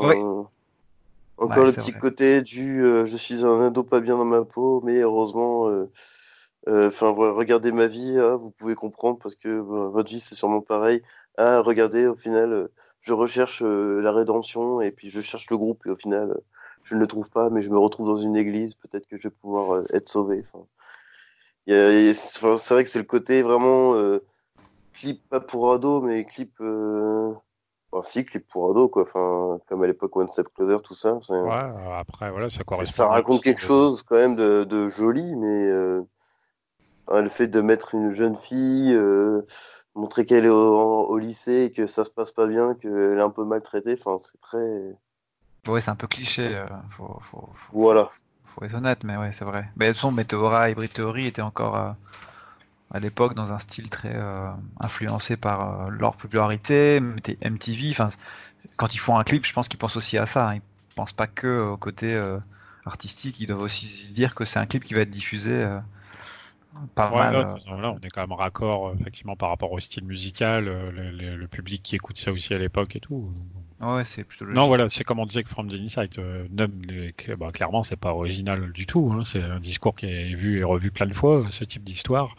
Encore 1.36 1.64
le 1.64 1.72
petit 1.72 1.92
côté 1.92 2.42
du 2.42 2.84
euh, 2.84 3.06
je 3.06 3.16
suis 3.16 3.44
un 3.44 3.66
ado 3.66 3.82
pas 3.82 4.00
bien 4.00 4.16
dans 4.16 4.24
ma 4.24 4.44
peau, 4.44 4.82
mais 4.84 5.00
heureusement, 5.00 5.68
euh, 5.68 5.90
euh, 6.68 6.88
enfin, 6.88 7.10
regardez 7.10 7.72
ma 7.72 7.86
vie, 7.86 8.18
ah, 8.18 8.36
vous 8.36 8.50
pouvez 8.50 8.74
comprendre 8.74 9.18
parce 9.22 9.34
que 9.34 9.48
votre 9.48 10.10
vie 10.10 10.20
c'est 10.20 10.34
sûrement 10.34 10.60
pareil. 10.60 11.02
Ah, 11.42 11.60
regardez, 11.60 12.06
au 12.06 12.16
final, 12.16 12.68
je 13.00 13.14
recherche 13.14 13.62
la 13.62 14.12
rédemption 14.12 14.82
et 14.82 14.90
puis 14.90 15.08
je 15.08 15.22
cherche 15.22 15.48
le 15.48 15.56
groupe 15.56 15.86
et 15.86 15.90
au 15.90 15.96
final, 15.96 16.36
je 16.84 16.94
ne 16.94 17.00
le 17.00 17.06
trouve 17.06 17.30
pas, 17.30 17.48
mais 17.48 17.62
je 17.62 17.70
me 17.70 17.78
retrouve 17.78 18.06
dans 18.06 18.20
une 18.20 18.36
église, 18.36 18.74
peut-être 18.74 19.06
que 19.06 19.16
je 19.16 19.24
vais 19.28 19.34
pouvoir 19.40 19.76
euh, 19.76 19.84
être 19.94 20.10
sauvé. 20.10 20.42
Enfin, 20.52 20.66
c'est 21.66 22.74
vrai 22.74 22.84
que 22.84 22.90
c'est 22.90 22.98
le 22.98 23.04
côté 23.06 23.40
vraiment 23.40 23.94
euh, 23.94 24.22
clip 24.92 25.26
pas 25.30 25.40
pour 25.40 25.72
ado, 25.72 26.02
mais 26.02 26.26
clip. 26.26 26.52
Euh... 26.60 27.32
Enfin, 27.90 28.06
si, 28.06 28.24
clip 28.26 28.46
pour 28.48 28.70
ado, 28.70 28.88
quoi. 28.88 29.02
Enfin, 29.02 29.60
comme 29.66 29.82
à 29.82 29.86
l'époque 29.86 30.14
One 30.14 30.30
Step 30.30 30.48
Closer, 30.54 30.82
tout 30.84 30.94
ça. 30.94 31.14
Ouais, 31.30 31.72
après, 31.94 32.30
voilà, 32.30 32.50
ça 32.50 32.64
correspond. 32.64 32.92
Ça 32.92 33.08
raconte 33.08 33.42
quelque 33.42 33.62
chose 33.62 34.02
quand 34.02 34.16
même 34.16 34.36
de, 34.36 34.64
de 34.64 34.90
joli, 34.90 35.34
mais 35.36 35.66
euh, 35.68 36.02
le 37.08 37.28
fait 37.28 37.48
de 37.48 37.60
mettre 37.60 37.94
une 37.94 38.12
jeune 38.12 38.36
fille, 38.36 38.92
euh, 38.94 39.42
montrer 39.94 40.24
qu'elle 40.24 40.46
est 40.46 40.48
au, 40.48 41.06
au, 41.06 41.18
lycée, 41.18 41.72
que 41.74 41.86
ça 41.86 42.04
se 42.04 42.10
passe 42.10 42.30
pas 42.30 42.46
bien, 42.46 42.74
qu'elle 42.74 43.18
est 43.18 43.22
un 43.22 43.30
peu 43.30 43.44
maltraitée, 43.44 43.98
enfin, 44.00 44.22
c'est 44.22 44.40
très. 44.40 44.96
Oui, 45.68 45.82
c'est 45.82 45.90
un 45.90 45.96
peu 45.96 46.06
cliché. 46.06 46.56
Euh, 46.56 46.66
faut, 46.90 47.18
faut, 47.20 47.50
voilà. 47.72 48.10
Faut 48.44 48.64
être 48.64 48.74
honnête, 48.74 49.04
mais 49.04 49.16
ouais, 49.16 49.32
c'est 49.32 49.44
vrai. 49.44 49.68
Mais 49.76 49.92
son 49.92 50.10
Meteora 50.10 50.68
et 50.68 50.72
Hybrid 50.72 50.92
Theory 50.92 51.26
étaient 51.26 51.42
encore 51.42 51.76
euh, 51.76 51.90
à 52.90 52.98
l'époque 52.98 53.34
dans 53.34 53.52
un 53.52 53.58
style 53.58 53.90
très 53.90 54.12
euh, 54.14 54.50
influencé 54.80 55.36
par 55.36 55.90
leur 55.90 56.16
popularité, 56.16 57.00
MTV. 57.00 57.90
Enfin, 57.90 58.08
quand 58.76 58.94
ils 58.94 58.98
font 58.98 59.18
un 59.18 59.24
clip, 59.24 59.46
je 59.46 59.52
pense 59.52 59.68
qu'ils 59.68 59.78
pensent 59.78 59.96
aussi 59.96 60.18
à 60.18 60.26
ça. 60.26 60.48
Hein. 60.48 60.54
Ils 60.56 60.94
pensent 60.96 61.12
pas 61.12 61.26
que 61.26 61.60
au 61.60 61.76
côté 61.76 62.20
artistique. 62.86 63.38
Ils 63.40 63.46
doivent 63.46 63.62
aussi 63.62 64.10
dire 64.12 64.34
que 64.34 64.44
c'est 64.44 64.58
un 64.58 64.66
clip 64.66 64.82
qui 64.82 64.94
va 64.94 65.02
être 65.02 65.10
diffusé 65.10 65.64
pas 66.94 67.10
mal. 67.10 67.34
Là, 67.34 67.92
on 67.92 67.98
est 68.00 68.10
quand 68.10 68.20
même 68.20 68.32
raccord 68.32 68.94
effectivement 68.98 69.36
par 69.36 69.48
rapport 69.48 69.72
au 69.72 69.80
style 69.80 70.04
musical, 70.04 70.64
le, 70.64 71.36
le 71.36 71.48
public 71.48 71.82
qui 71.82 71.96
écoute 71.96 72.18
ça 72.18 72.32
aussi 72.32 72.54
à 72.54 72.58
l'époque 72.58 72.96
et 72.96 73.00
tout. 73.00 73.32
Ouais, 73.80 74.04
c'est 74.04 74.24
plutôt 74.24 74.44
Non, 74.44 74.66
voilà, 74.66 74.90
c'est 74.90 75.04
comme 75.04 75.20
on 75.20 75.26
disait 75.26 75.42
que 75.42 75.48
From 75.48 75.70
the 75.70 75.74
Inside, 75.74 76.10
euh, 76.18 76.44
bah, 77.38 77.50
clairement, 77.50 77.82
c'est 77.82 77.96
pas 77.96 78.12
original 78.12 78.72
du 78.72 78.86
tout. 78.86 79.10
Hein, 79.14 79.24
c'est 79.24 79.42
un 79.42 79.58
discours 79.58 79.96
qui 79.96 80.06
est 80.06 80.34
vu 80.34 80.58
et 80.58 80.64
revu 80.64 80.90
plein 80.90 81.06
de 81.06 81.14
fois, 81.14 81.46
ce 81.50 81.64
type 81.64 81.82
d'histoire. 81.82 82.36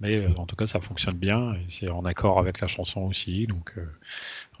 Mais 0.00 0.16
euh, 0.16 0.30
en 0.38 0.46
tout 0.46 0.56
cas, 0.56 0.66
ça 0.66 0.80
fonctionne 0.80 1.16
bien 1.18 1.52
et 1.54 1.64
c'est 1.68 1.90
en 1.90 2.02
accord 2.04 2.38
avec 2.38 2.60
la 2.60 2.68
chanson 2.68 3.02
aussi. 3.02 3.46
Donc, 3.46 3.74
euh, 3.76 3.84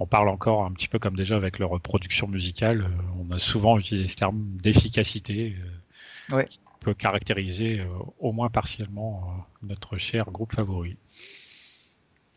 on 0.00 0.06
parle 0.06 0.28
encore 0.28 0.66
un 0.66 0.72
petit 0.72 0.86
peu 0.86 0.98
comme 0.98 1.16
déjà 1.16 1.34
avec 1.36 1.58
leur 1.58 1.80
production 1.80 2.28
musicale. 2.28 2.90
on 3.18 3.34
a 3.34 3.38
souvent 3.38 3.78
utilisé 3.78 4.06
ce 4.06 4.16
terme 4.16 4.38
d'efficacité 4.62 5.56
ouais. 6.30 6.44
qui 6.44 6.60
peut 6.82 6.94
caractériser 6.94 7.82
au 8.18 8.32
moins 8.32 8.50
partiellement 8.50 9.46
notre 9.62 9.98
cher 9.98 10.30
groupe 10.30 10.54
favori. 10.54 10.96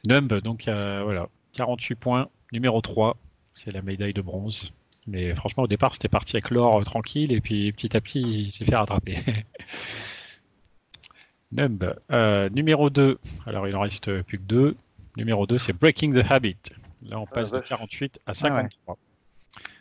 Numb, 0.06 0.34
donc 0.42 0.66
voilà, 0.66 1.30
48 1.54 1.96
points, 1.96 2.30
numéro 2.52 2.82
3 2.82 3.18
c'est 3.56 3.72
la 3.72 3.82
médaille 3.82 4.14
de 4.14 4.22
bronze. 4.22 4.74
Mais 5.08 5.34
franchement, 5.34 5.64
au 5.64 5.68
départ, 5.68 5.94
c'était 5.94 6.10
parti 6.10 6.36
avec 6.36 6.50
l'or 6.50 6.80
euh, 6.80 6.84
tranquille, 6.84 7.32
et 7.32 7.42
puis 7.42 7.72
petit 7.72 7.96
à 7.96 8.02
petit, 8.02 8.22
il 8.22 8.52
s'est 8.52 8.66
fait 8.66 8.76
rattraper. 8.76 9.18
Numb. 11.52 11.96
Euh, 12.12 12.50
numéro 12.50 12.90
2. 12.90 13.20
Alors, 13.46 13.68
il 13.68 13.76
en 13.76 13.82
reste 13.82 14.22
plus 14.24 14.38
que 14.38 14.44
deux. 14.44 14.76
Numéro 15.16 15.48
2, 15.48 15.58
c'est 15.58 15.74
Breaking 15.74 16.12
the 16.12 16.30
Habit. 16.30 16.58
Là, 17.04 17.20
on 17.20 17.26
ah, 17.26 17.34
passe 17.34 17.52
de 17.52 17.60
48 17.60 18.20
à 18.26 18.34
53. 18.34 18.98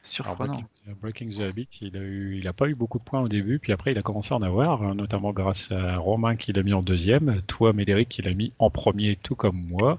Surprenant. 0.04 0.62
Breaking, 1.00 1.30
the 1.30 1.40
Habit, 1.40 1.68
il 1.80 1.96
a 1.96 2.00
eu, 2.00 2.36
il 2.36 2.46
a 2.46 2.52
pas 2.52 2.68
eu 2.68 2.74
beaucoup 2.74 2.98
de 2.98 3.04
points 3.04 3.22
au 3.22 3.28
début, 3.28 3.58
puis 3.58 3.72
après 3.72 3.92
il 3.92 3.98
a 3.98 4.02
commencé 4.02 4.34
à 4.34 4.36
en 4.36 4.42
avoir, 4.42 4.82
hein, 4.82 4.94
notamment 4.94 5.32
grâce 5.32 5.72
à 5.72 5.96
Romain 5.96 6.36
qui 6.36 6.52
l'a 6.52 6.62
mis 6.62 6.74
en 6.74 6.82
deuxième, 6.82 7.40
toi 7.46 7.72
Médéric 7.72 8.10
qui 8.10 8.22
l'a 8.22 8.34
mis 8.34 8.52
en 8.58 8.68
premier, 8.70 9.16
tout 9.16 9.34
comme 9.34 9.66
moi. 9.66 9.98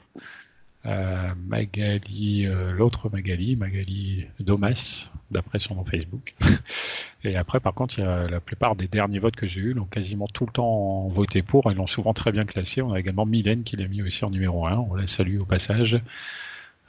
Euh, 0.85 1.33
Magali, 1.47 2.45
euh, 2.45 2.71
l'autre 2.71 3.09
Magali, 3.11 3.55
Magali 3.55 4.27
Domas, 4.39 5.09
d'après 5.31 5.57
son 5.57 5.75
nom 5.75 5.83
Facebook. 5.83 6.35
Et 7.23 7.35
après, 7.35 7.59
par 7.59 7.73
contre, 7.73 7.97
il 7.97 8.03
y 8.03 8.07
a 8.07 8.27
la 8.27 8.39
plupart 8.39 8.75
des 8.75 8.87
derniers 8.87 9.17
votes 9.17 9.35
que 9.35 9.47
j'ai 9.47 9.61
eu 9.61 9.73
l'ont 9.73 9.85
quasiment 9.85 10.27
tout 10.27 10.45
le 10.45 10.51
temps 10.51 11.07
voté 11.07 11.41
pour. 11.41 11.71
Ils 11.71 11.75
l'ont 11.75 11.87
souvent 11.87 12.13
très 12.13 12.31
bien 12.31 12.45
classé. 12.45 12.83
On 12.83 12.93
a 12.93 12.99
également 12.99 13.25
Mylène 13.25 13.63
qui 13.63 13.77
l'a 13.77 13.87
mis 13.87 14.03
aussi 14.03 14.23
en 14.25 14.29
numéro 14.29 14.67
1. 14.67 14.77
On 14.77 14.93
la 14.93 15.07
salue 15.07 15.39
au 15.39 15.45
passage. 15.45 15.99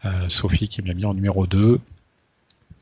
Euh, 0.05 0.29
Sophie 0.29 0.69
qui 0.69 0.83
l'a 0.83 0.93
mis 0.93 1.07
en 1.07 1.15
numéro 1.15 1.47
2. 1.47 1.81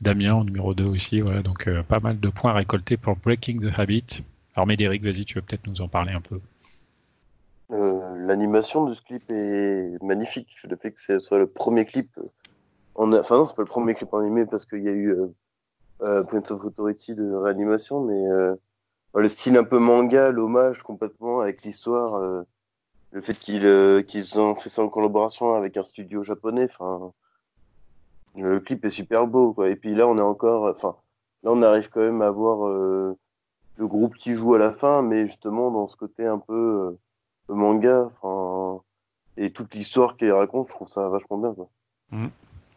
Damien 0.01 0.33
en 0.33 0.43
numéro 0.43 0.73
2 0.73 0.85
aussi. 0.85 1.21
Voilà, 1.21 1.41
donc 1.41 1.69
pas 1.83 1.99
mal 1.99 2.19
de 2.19 2.29
points 2.29 2.53
récoltés 2.53 2.97
pour 2.97 3.15
Breaking 3.15 3.59
the 3.59 3.79
Habit. 3.79 4.23
Alors 4.55 4.67
Médéric, 4.67 5.03
vas-y, 5.03 5.25
tu 5.25 5.35
veux 5.35 5.41
peut-être 5.41 5.67
nous 5.67 5.81
en 5.81 5.87
parler 5.87 6.13
un 6.13 6.21
peu. 6.21 6.39
Euh, 7.71 8.15
l'animation 8.27 8.85
de 8.85 8.93
ce 8.93 9.01
clip 9.01 9.23
est 9.29 10.01
magnifique. 10.03 10.55
Le 10.69 10.75
fait 10.75 10.91
que 10.91 11.01
ce 11.01 11.19
soit 11.19 11.39
le 11.39 11.47
premier 11.47 11.85
clip 11.85 12.09
en, 12.95 13.11
enfin 13.13 13.37
non, 13.37 13.45
c'est 13.45 13.55
pas 13.55 13.61
le 13.61 13.67
premier 13.67 13.93
clip 13.93 14.13
animé 14.13 14.45
parce 14.45 14.65
qu'il 14.65 14.83
y 14.83 14.87
a 14.87 14.91
eu 14.91 15.11
euh, 15.11 15.27
euh, 16.01 16.23
Point 16.23 16.43
of 16.49 16.63
Authority 16.63 17.15
de 17.15 17.33
réanimation, 17.33 18.01
mais 18.01 18.27
euh, 18.27 18.55
le 19.13 19.29
style 19.29 19.57
un 19.57 19.63
peu 19.63 19.79
manga, 19.79 20.29
l'hommage 20.29 20.83
complètement 20.83 21.41
avec 21.41 21.63
l'histoire, 21.63 22.19
le 23.11 23.21
fait 23.21 23.33
qu'ils 23.33 24.05
qu'ils 24.05 24.39
ont 24.39 24.55
fait 24.55 24.69
ça 24.69 24.83
en 24.83 24.89
collaboration 24.89 25.55
avec 25.55 25.77
un 25.77 25.83
studio 25.83 26.23
japonais, 26.23 26.65
enfin 26.65 27.13
le 28.37 28.59
clip 28.59 28.83
est 28.85 28.89
super 28.89 29.27
beau 29.27 29.53
quoi. 29.53 29.69
Et 29.69 29.75
puis 29.75 29.95
là 29.95 30.07
on 30.07 30.17
est 30.17 30.21
encore, 30.21 30.73
enfin 30.75 30.95
là 31.43 31.51
on 31.51 31.61
arrive 31.61 31.89
quand 31.89 32.01
même 32.01 32.21
à 32.21 32.31
voir 32.31 32.67
le 32.69 33.87
groupe 33.87 34.15
qui 34.15 34.33
joue 34.33 34.55
à 34.55 34.59
la 34.59 34.71
fin, 34.71 35.01
mais 35.01 35.25
justement 35.27 35.71
dans 35.71 35.87
ce 35.87 35.95
côté 35.95 36.25
un 36.25 36.39
peu 36.39 36.97
le 37.47 37.55
manga, 37.55 38.09
et 39.37 39.51
toute 39.51 39.73
l'histoire 39.75 40.17
qu'il 40.17 40.31
raconte, 40.31 40.67
je 40.67 40.73
trouve 40.73 40.87
ça 40.87 41.07
vachement 41.09 41.37
bien. 41.37 41.53
Quoi. 41.53 41.69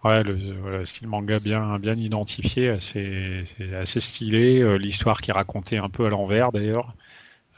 Ouais, 0.05 0.23
le, 0.23 0.85
style 0.85 1.09
manga 1.09 1.39
bien, 1.41 1.79
bien 1.79 1.95
identifié, 1.97 2.69
assez, 2.69 3.45
assez 3.75 4.01
stylé. 4.01 4.61
euh, 4.61 4.77
L'histoire 4.77 5.21
qui 5.21 5.31
est 5.31 5.35
racontée 5.35 5.79
un 5.79 5.89
peu 5.89 6.07
à 6.07 6.09
l'envers 6.09 6.53
d'ailleurs. 6.53 6.95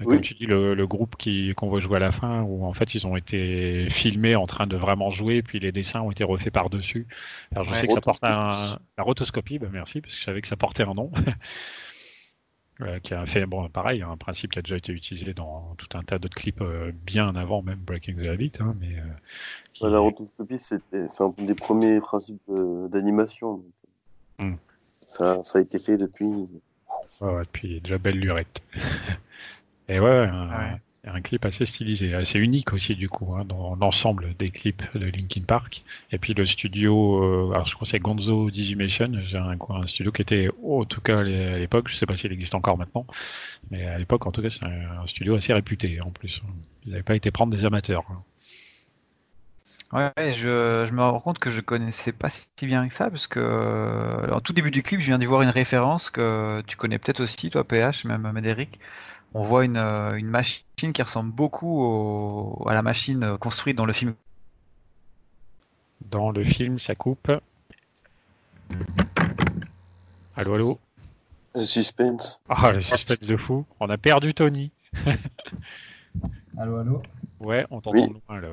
Oui. 0.01 0.15
Comme 0.17 0.21
tu 0.23 0.35
dis, 0.35 0.47
le, 0.47 0.75
le 0.75 0.87
groupe 0.87 1.17
qui 1.17 1.53
qu'on 1.55 1.69
va 1.71 1.79
jouer 1.81 1.97
à 1.97 2.01
la 2.01 2.11
fin, 2.13 2.43
où 2.43 2.65
en 2.65 2.73
fait 2.73 2.95
ils 2.95 3.07
ont 3.07 3.17
été 3.17 3.89
filmés 3.91 4.35
en 4.37 4.47
train 4.47 4.67
de 4.67 4.77
vraiment 4.77 5.11
jouer, 5.11 5.43
puis 5.43 5.59
les 5.61 5.73
dessins 5.73 6.01
ont 6.01 6.11
été 6.11 6.25
refaits 6.25 6.53
par-dessus. 6.53 7.07
Alors 7.53 7.65
je 7.65 7.71
Ouais. 7.73 7.81
sais 7.81 7.87
que 7.87 7.93
ça 7.93 8.01
porte 8.01 8.25
un, 8.25 8.79
la 8.97 9.05
rotoscopie, 9.05 9.59
bah 9.59 9.69
merci, 9.71 10.01
parce 10.01 10.15
que 10.15 10.19
je 10.21 10.25
savais 10.25 10.41
que 10.41 10.49
ça 10.49 10.57
portait 10.57 10.85
un 10.85 10.95
nom. 10.95 11.11
Euh, 12.83 12.99
qui 12.99 13.13
a 13.13 13.27
fait, 13.27 13.45
bon, 13.45 13.69
pareil, 13.69 14.01
un 14.01 14.17
principe 14.17 14.53
qui 14.53 14.59
a 14.59 14.63
déjà 14.63 14.79
été 14.79 14.91
utilisé 14.91 15.35
dans 15.35 15.75
tout 15.77 15.99
un 15.99 16.03
tas 16.03 16.19
d'autres 16.19 16.35
clips 16.37 16.63
euh, 16.63 16.93
bien 17.05 17.37
avant 17.37 17.61
même 17.61 17.79
Breaking 17.81 18.15
the 18.15 18.27
Habit, 18.29 18.53
hein, 18.61 18.75
mais 18.81 18.97
euh, 18.97 19.03
qui- 19.75 19.85
La 19.85 19.99
rotoscopie, 19.99 20.59
c'est 20.59 20.81
un 21.21 21.35
des 21.37 21.55
premiers 21.55 22.01
principes 22.01 22.41
d'animation. 22.89 23.63
Hmm. 24.39 24.55
Ça, 24.87 25.45
ça 25.45 25.59
a 25.59 25.61
été 25.61 25.79
fait 25.79 25.99
depuis. 25.99 26.25
Ouais, 27.21 27.31
ouais, 27.35 27.43
puis 27.53 27.83
déjà 27.83 27.99
belle 27.99 28.19
lurette. 28.19 28.63
Et 29.91 29.99
ouais, 30.01 30.27
un, 30.27 30.49
Ouais. 30.51 30.81
un 31.05 31.21
clip 31.21 31.45
assez 31.45 31.67
stylisé, 31.67 32.15
assez 32.15 32.39
unique 32.39 32.73
aussi 32.73 32.95
du 32.95 33.09
coup, 33.09 33.35
hein, 33.35 33.45
dans 33.45 33.75
l'ensemble 33.77 34.35
des 34.39 34.51
clips 34.51 34.83
de 34.97 35.07
Linkin 35.07 35.43
Park. 35.47 35.83
Et 36.13 36.19
puis 36.19 36.35
le 36.35 36.47
studio, 36.47 37.23
euh, 37.25 37.53
alors 37.53 37.67
je 37.67 37.75
crois 37.75 37.85
que 37.87 37.91
c'est 37.91 37.99
Gonzo 37.99 38.51
Digimation, 38.51 39.13
j'ai 39.23 39.39
un, 39.39 39.57
studio 39.87 40.13
qui 40.13 40.23
était, 40.23 40.49
oh, 40.63 40.83
en 40.83 40.85
tout 40.85 41.01
cas 41.01 41.21
à 41.21 41.25
l'époque, 41.25 41.89
je 41.89 41.97
sais 41.97 42.07
pas 42.07 42.17
s'il 42.17 42.33
existe 42.33 42.55
encore 42.55 42.79
maintenant, 42.79 43.07
mais 43.71 43.87
à 43.87 43.99
l'époque 43.99 44.27
en 44.27 44.33
tout 44.33 44.43
cas 44.43 44.51
c'est 44.51 44.65
un, 44.65 45.03
un 45.03 45.07
studio 45.07 45.35
assez 45.37 45.53
réputé 45.53 46.01
en 46.01 46.11
plus. 46.11 46.43
Ils 46.87 46.93
n'avaient 46.93 47.03
pas 47.03 47.17
été 47.17 47.31
prendre 47.31 47.53
des 47.53 47.65
amateurs. 47.65 48.05
hein. 48.11 48.23
Ouais, 49.93 50.13
ouais, 50.17 50.31
je, 50.33 50.85
je 50.87 50.93
me 50.93 51.03
rends 51.03 51.19
compte 51.19 51.41
que 51.41 51.51
je 51.51 51.61
connaissais 51.61 52.13
pas 52.13 52.29
si 52.31 52.47
bien 52.63 52.87
que 52.87 52.95
ça, 52.95 53.11
parce 53.11 53.27
que 53.27 53.41
euh, 53.41 54.31
en 54.33 54.41
tout 54.41 54.53
début 54.53 54.71
du 54.71 54.85
clip, 54.85 55.01
je 55.01 55.07
viens 55.07 55.19
d'y 55.19 55.27
voir 55.27 55.43
une 55.43 55.49
référence 55.51 56.11
que 56.11 56.63
tu 56.69 56.77
connais 56.77 56.99
peut-être 57.01 57.21
aussi, 57.21 57.51
toi, 57.51 57.65
PH, 57.65 58.05
même 58.05 58.31
Médéric. 58.33 58.79
On 59.35 59.43
voit 59.43 59.65
une, 59.65 59.77
euh, 59.77 60.15
une 60.15 60.29
machine 60.29 60.93
qui 60.93 61.03
ressemble 61.03 61.33
beaucoup 61.33 61.83
au- 61.85 62.69
à 62.69 62.75
la 62.75 62.83
machine 62.83 63.23
euh, 63.23 63.39
construite 63.39 63.77
dans 63.77 63.87
le 63.87 63.93
film. 63.93 64.15
Dans 66.11 66.31
le 66.31 66.43
film, 66.43 66.79
ça 66.79 66.95
coupe. 66.95 67.31
Allô, 70.37 70.55
allô? 70.55 70.79
Le 71.55 71.63
suspense. 71.65 72.41
Ah, 72.49 72.73
le 72.73 72.81
suspense 72.81 73.21
de 73.21 73.37
fou. 73.37 73.67
On 73.81 73.89
a 73.91 73.99
perdu 73.99 74.35
Tony. 74.35 74.73
Allô, 76.59 76.79
allô? 76.79 77.03
Ouais, 77.39 77.67
on 77.71 77.81
t'entend 77.81 77.93
Oui. 77.93 78.21
loin 78.29 78.41
là. 78.41 78.49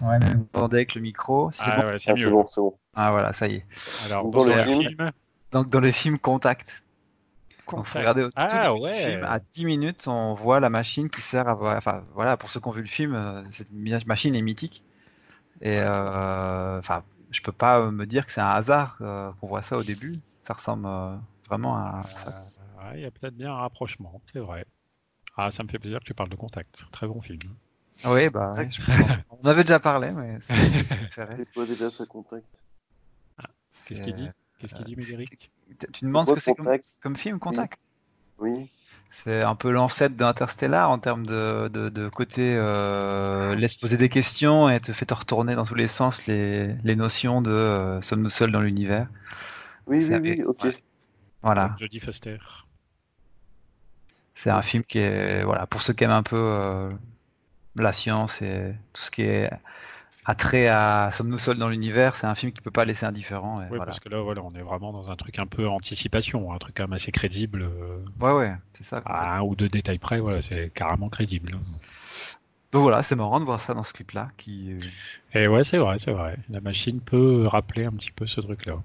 Ouais, 0.00 0.18
mais 0.18 0.34
vous 0.34 0.46
entendez 0.54 0.78
avec 0.78 0.94
le 0.94 1.00
micro. 1.02 1.50
Si 1.50 1.58
c'est 1.58 1.64
Ah, 1.70 1.80
bon. 1.80 1.86
ouais, 1.88 1.98
c'est 1.98 2.10
Ah, 2.10 2.14
mieux. 2.14 2.24
c'est 2.24 2.30
bon, 2.30 2.46
c'est 2.48 2.60
bon. 2.60 2.78
Ah, 2.94 3.10
voilà, 3.10 3.32
ça 3.32 3.46
y 3.46 3.56
est. 3.56 3.66
Alors, 4.06 4.24
Dans 4.24 4.30
dans, 4.30 4.44
le 4.44 4.52
le 4.56 4.62
film. 4.64 4.88
film, 4.88 5.12
Donc, 5.52 5.68
dans 5.70 5.80
le 5.80 5.92
film 5.92 6.18
Contact. 6.18 6.82
Faut 7.70 7.76
Contact. 7.76 7.96
regarder 7.96 8.22
au 8.22 8.30
tout 8.30 8.34
Ah, 8.36 8.74
du 8.74 8.92
film, 8.92 9.24
à 9.24 9.38
10 9.38 9.64
minutes, 9.64 10.08
on 10.08 10.34
voit 10.34 10.60
la 10.60 10.70
machine 10.70 11.08
qui 11.08 11.20
sert 11.20 11.48
à. 11.48 11.76
Enfin, 11.76 12.04
voilà, 12.14 12.36
pour 12.36 12.50
ceux 12.50 12.60
qui 12.60 12.68
ont 12.68 12.72
vu 12.72 12.82
le 12.82 12.88
film, 12.88 13.14
euh, 13.14 13.42
cette 13.50 13.70
machine 14.06 14.34
est 14.34 14.42
mythique. 14.42 14.84
Et, 15.60 15.78
euh, 15.78 16.78
enfin, 16.78 17.04
je 17.30 17.40
peux 17.42 17.52
pas 17.52 17.90
me 17.90 18.06
dire 18.06 18.26
que 18.26 18.32
c'est 18.32 18.40
un 18.40 18.50
hasard 18.50 18.96
euh, 19.00 19.30
qu'on 19.40 19.46
voit 19.46 19.62
ça 19.62 19.76
au 19.76 19.82
début. 19.82 20.18
Ça 20.42 20.54
ressemble 20.54 20.86
euh, 20.86 21.16
vraiment 21.48 21.76
à 21.76 22.02
ça. 22.02 22.44
Ouais, 22.78 22.98
il 22.98 23.00
y 23.02 23.04
a 23.04 23.10
peut-être 23.10 23.36
bien 23.36 23.52
un 23.52 23.56
rapprochement, 23.56 24.20
c'est 24.32 24.40
vrai. 24.40 24.64
Ah, 25.36 25.50
ça 25.50 25.62
me 25.62 25.68
fait 25.68 25.78
plaisir 25.78 26.00
que 26.00 26.04
tu 26.04 26.14
parles 26.14 26.30
de 26.30 26.36
Contact. 26.36 26.84
Très 26.92 27.06
bon 27.06 27.20
film. 27.20 27.38
Oui, 28.06 28.30
bah, 28.30 28.52
ouais, 28.52 28.68
je 28.70 28.82
pense. 28.84 29.10
on 29.42 29.46
avait 29.46 29.64
déjà 29.64 29.78
parlé, 29.78 30.10
mais 30.10 30.38
c'est 30.40 30.54
mon 30.54 30.70
film 30.72 30.86
préféré. 30.86 31.34
C'est 31.36 31.52
quoi 31.52 31.66
déjà 31.66 31.90
ce 31.90 32.02
contact 32.04 32.46
Qu'est-ce 33.86 34.02
qu'il 34.02 34.14
dit? 34.14 34.28
Qu'est-ce 34.60 34.74
euh, 34.74 34.78
qu'il 34.78 34.86
dit, 34.86 34.96
Médéric 34.96 35.50
Tu 35.92 36.04
demandes 36.04 36.28
ce 36.28 36.34
que 36.34 36.40
c'est 36.40 36.54
comme, 37.00 37.16
film, 37.16 37.38
Contact 37.38 37.80
Oui. 38.38 38.70
C'est 39.12 39.42
un 39.42 39.56
peu 39.56 39.72
l'ancêtre 39.72 40.14
d'Interstellar 40.14 40.88
en 40.88 40.98
termes 40.98 41.26
de, 41.26 41.68
de, 41.68 41.88
de 41.88 42.08
côté 42.08 42.54
euh, 42.56 43.56
laisse 43.56 43.74
poser 43.74 43.96
des 43.96 44.08
questions 44.08 44.68
et 44.68 44.78
te 44.78 44.92
fait 44.92 45.06
te 45.06 45.14
retourner 45.14 45.56
dans 45.56 45.64
tous 45.64 45.74
les 45.74 45.88
sens 45.88 46.26
les, 46.28 46.74
les 46.84 46.94
notions 46.94 47.42
de 47.42 47.50
euh, 47.50 48.00
sommes-nous 48.00 48.30
seuls 48.30 48.52
dans 48.52 48.60
l'univers. 48.60 49.08
Oui, 49.88 50.04
oui, 50.08 50.42
ok. 50.44 50.62
ouais. 50.62 50.74
Voilà, 51.42 51.74
Jodie 51.80 51.98
Foster. 52.00 52.38
c'est 54.34 54.50
un 54.50 54.62
film 54.62 54.84
qui 54.84 54.98
est 54.98 55.42
voilà 55.42 55.66
pour 55.66 55.82
ceux 55.82 55.92
qui 55.92 56.04
aiment 56.04 56.10
un 56.10 56.22
peu 56.22 56.36
euh, 56.36 56.90
la 57.76 57.92
science 57.92 58.42
et 58.42 58.74
tout 58.92 59.02
ce 59.02 59.10
qui 59.10 59.22
est 59.22 59.50
attrait 60.24 60.68
à 60.68 61.10
sommes-nous 61.12 61.38
seuls 61.38 61.56
dans 61.58 61.68
l'univers, 61.68 62.16
c'est 62.16 62.26
un 62.26 62.34
film 62.34 62.52
qui 62.52 62.60
peut 62.62 62.70
pas 62.70 62.84
laisser 62.84 63.06
indifférent. 63.06 63.60
Et 63.62 63.64
Oui, 63.64 63.68
voilà. 63.76 63.86
parce 63.86 64.00
que 64.00 64.08
là, 64.08 64.20
voilà, 64.22 64.42
on 64.42 64.52
est 64.54 64.62
vraiment 64.62 64.92
dans 64.92 65.10
un 65.10 65.16
truc 65.16 65.38
un 65.38 65.46
peu 65.46 65.68
anticipation, 65.68 66.52
un 66.52 66.58
truc 66.58 66.76
quand 66.76 66.84
même 66.84 66.92
assez 66.92 67.12
crédible. 67.12 67.62
euh, 67.62 67.98
Ouais, 68.20 68.32
ouais, 68.32 68.54
c'est 68.72 68.84
ça. 68.84 69.02
à 69.04 69.38
un 69.38 69.42
ou 69.42 69.54
deux 69.56 69.68
détails 69.68 69.98
près, 69.98 70.20
voilà, 70.20 70.40
c'est 70.42 70.70
carrément 70.74 71.08
crédible. 71.08 71.58
Donc 72.72 72.82
voilà, 72.82 73.02
c'est 73.02 73.16
marrant 73.16 73.40
de 73.40 73.44
voir 73.44 73.60
ça 73.60 73.74
dans 73.74 73.82
ce 73.82 73.92
clip-là 73.92 74.30
qui. 74.36 74.72
euh, 74.72 74.78
Et 75.34 75.48
ouais, 75.48 75.64
c'est 75.64 75.78
vrai, 75.78 75.98
c'est 75.98 76.12
vrai. 76.12 76.36
La 76.48 76.60
machine 76.60 77.00
peut 77.00 77.46
rappeler 77.46 77.84
un 77.84 77.92
petit 77.92 78.12
peu 78.12 78.26
ce 78.26 78.40
truc-là. 78.40 78.80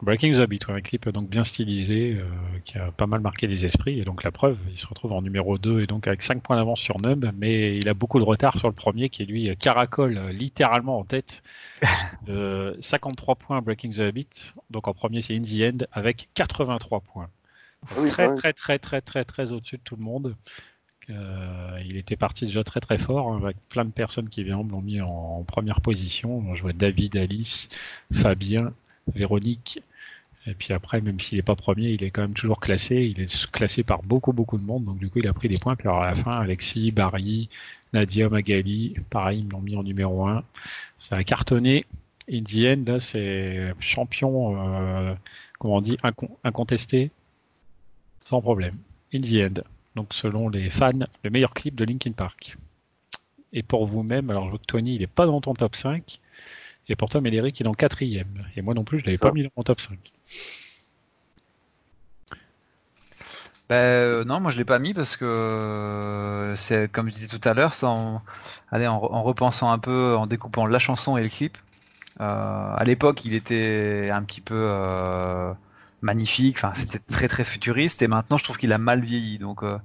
Breaking 0.00 0.34
the 0.34 0.40
Habit, 0.40 0.60
ouais, 0.68 0.74
un 0.74 0.80
clip 0.80 1.08
donc 1.08 1.28
bien 1.28 1.42
stylisé 1.42 2.16
euh, 2.16 2.24
qui 2.64 2.78
a 2.78 2.92
pas 2.92 3.06
mal 3.06 3.20
marqué 3.20 3.48
les 3.48 3.64
esprits 3.64 3.98
et 3.98 4.04
donc 4.04 4.22
la 4.22 4.30
preuve, 4.30 4.56
il 4.70 4.76
se 4.76 4.86
retrouve 4.86 5.12
en 5.12 5.22
numéro 5.22 5.58
2 5.58 5.80
et 5.80 5.86
donc 5.86 6.06
avec 6.06 6.22
5 6.22 6.40
points 6.40 6.56
d'avance 6.56 6.80
sur 6.80 7.00
Nub, 7.00 7.26
mais 7.36 7.76
il 7.76 7.88
a 7.88 7.94
beaucoup 7.94 8.20
de 8.20 8.24
retard 8.24 8.58
sur 8.58 8.68
le 8.68 8.74
premier 8.74 9.08
qui 9.08 9.26
lui 9.26 9.54
caracole 9.56 10.18
euh, 10.18 10.32
littéralement 10.32 10.98
en 10.98 11.04
tête. 11.04 11.42
Euh, 12.28 12.74
53 12.80 13.36
points 13.36 13.62
Breaking 13.62 13.92
the 13.92 14.00
Habit, 14.00 14.52
donc 14.68 14.86
en 14.86 14.92
premier 14.92 15.22
c'est 15.22 15.34
In 15.34 15.42
the 15.42 15.62
End 15.62 15.86
avec 15.92 16.28
83 16.34 17.00
points. 17.00 17.30
Ah 17.90 17.94
oui, 18.00 18.10
très 18.10 18.26
même. 18.26 18.36
très 18.36 18.52
très 18.52 18.78
très 18.78 19.00
très 19.00 19.24
très 19.24 19.52
au-dessus 19.52 19.76
de 19.78 19.82
tout 19.82 19.96
le 19.96 20.02
monde. 20.02 20.36
Euh, 21.08 21.80
il 21.86 21.96
était 21.96 22.16
parti 22.16 22.44
déjà 22.44 22.62
très 22.64 22.80
très 22.80 22.98
fort 22.98 23.32
hein, 23.32 23.40
avec 23.42 23.56
plein 23.70 23.86
de 23.86 23.92
personnes 23.92 24.28
qui 24.28 24.44
viennent 24.44 24.68
l'ont 24.68 24.82
mis 24.82 25.00
en, 25.00 25.06
en 25.06 25.44
première 25.44 25.80
position. 25.80 26.54
Je 26.54 26.60
vois 26.60 26.74
David, 26.74 27.16
Alice, 27.16 27.70
Fabien, 28.12 28.74
Véronique. 29.14 29.80
Et 30.48 30.54
puis 30.54 30.72
après, 30.72 31.00
même 31.02 31.20
s'il 31.20 31.36
n'est 31.36 31.42
pas 31.42 31.56
premier, 31.56 31.90
il 31.90 32.02
est 32.02 32.10
quand 32.10 32.22
même 32.22 32.32
toujours 32.32 32.58
classé. 32.58 32.96
Il 32.96 33.20
est 33.20 33.50
classé 33.50 33.82
par 33.82 34.02
beaucoup 34.02 34.32
beaucoup 34.32 34.56
de 34.56 34.62
monde. 34.64 34.84
Donc 34.86 34.98
du 34.98 35.10
coup, 35.10 35.18
il 35.18 35.28
a 35.28 35.34
pris 35.34 35.48
des 35.48 35.58
points. 35.58 35.76
Puis 35.76 35.88
à 35.88 36.00
la 36.00 36.14
fin, 36.14 36.40
Alexis, 36.40 36.90
Barry, 36.90 37.50
Nadia, 37.92 38.28
Magali, 38.30 38.94
pareil, 39.10 39.40
ils 39.40 39.48
l'ont 39.48 39.60
mis 39.60 39.76
en 39.76 39.82
numéro 39.82 40.26
1. 40.26 40.42
Ça 40.96 41.16
a 41.16 41.22
cartonné. 41.22 41.84
In 42.32 42.42
the 42.44 42.66
end, 42.90 42.98
c'est 42.98 43.72
champion, 43.80 44.54
euh, 44.58 45.14
comment 45.58 45.76
on 45.76 45.80
dit, 45.80 45.96
incon- 46.02 46.30
incontesté, 46.44 47.10
sans 48.24 48.40
problème. 48.40 48.74
In 49.14 49.20
the 49.20 49.34
end. 49.50 49.62
Donc 49.96 50.14
selon 50.14 50.48
les 50.48 50.70
fans, 50.70 50.92
le 51.24 51.30
meilleur 51.30 51.52
clip 51.54 51.74
de 51.74 51.84
Linkin 51.84 52.12
Park. 52.12 52.56
Et 53.52 53.62
pour 53.62 53.86
vous-même, 53.86 54.28
alors 54.30 54.58
Tony, 54.66 54.94
il 54.96 55.00
n'est 55.00 55.06
pas 55.06 55.26
dans 55.26 55.40
ton 55.40 55.54
top 55.54 55.74
5. 55.76 56.20
Et 56.88 56.96
pour 56.96 57.08
toi, 57.10 57.20
Médéric, 57.20 57.60
il 57.60 57.66
est 57.66 57.68
en 57.68 57.74
quatrième. 57.74 58.46
Et 58.56 58.62
moi 58.62 58.74
non 58.74 58.84
plus, 58.84 59.00
je 59.00 59.04
l'avais 59.06 59.18
pas 59.18 59.30
mis 59.32 59.42
dans 59.42 59.50
mon 59.56 59.62
top 59.62 59.80
5. 59.80 60.12
Ben, 63.68 63.76
euh, 63.76 64.24
non, 64.24 64.40
moi 64.40 64.50
je 64.50 64.56
l'ai 64.56 64.64
pas 64.64 64.78
mis 64.78 64.94
parce 64.94 65.16
que 65.16 65.24
euh, 65.26 66.56
c'est 66.56 66.90
comme 66.90 67.08
je 67.10 67.14
disais 67.14 67.26
tout 67.38 67.46
à 67.46 67.52
l'heure, 67.52 67.72
en, 67.82 68.22
allez, 68.70 68.86
en, 68.86 68.96
en 68.96 69.22
repensant 69.22 69.70
un 69.70 69.78
peu, 69.78 70.16
en 70.16 70.26
découpant 70.26 70.64
la 70.66 70.78
chanson 70.78 71.16
et 71.18 71.22
le 71.22 71.28
clip. 71.28 71.58
Euh, 72.20 72.24
à 72.76 72.84
l'époque, 72.84 73.24
il 73.26 73.34
était 73.34 74.10
un 74.12 74.22
petit 74.24 74.40
peu 74.40 74.54
euh, 74.56 75.52
magnifique, 76.02 76.56
enfin 76.58 76.72
c'était 76.74 76.98
très 77.00 77.28
très 77.28 77.44
futuriste, 77.44 78.02
et 78.02 78.08
maintenant 78.08 78.38
je 78.38 78.44
trouve 78.44 78.58
qu'il 78.58 78.72
a 78.72 78.78
mal 78.78 79.02
vieilli. 79.02 79.38
Donc 79.38 79.62
euh, 79.62 79.78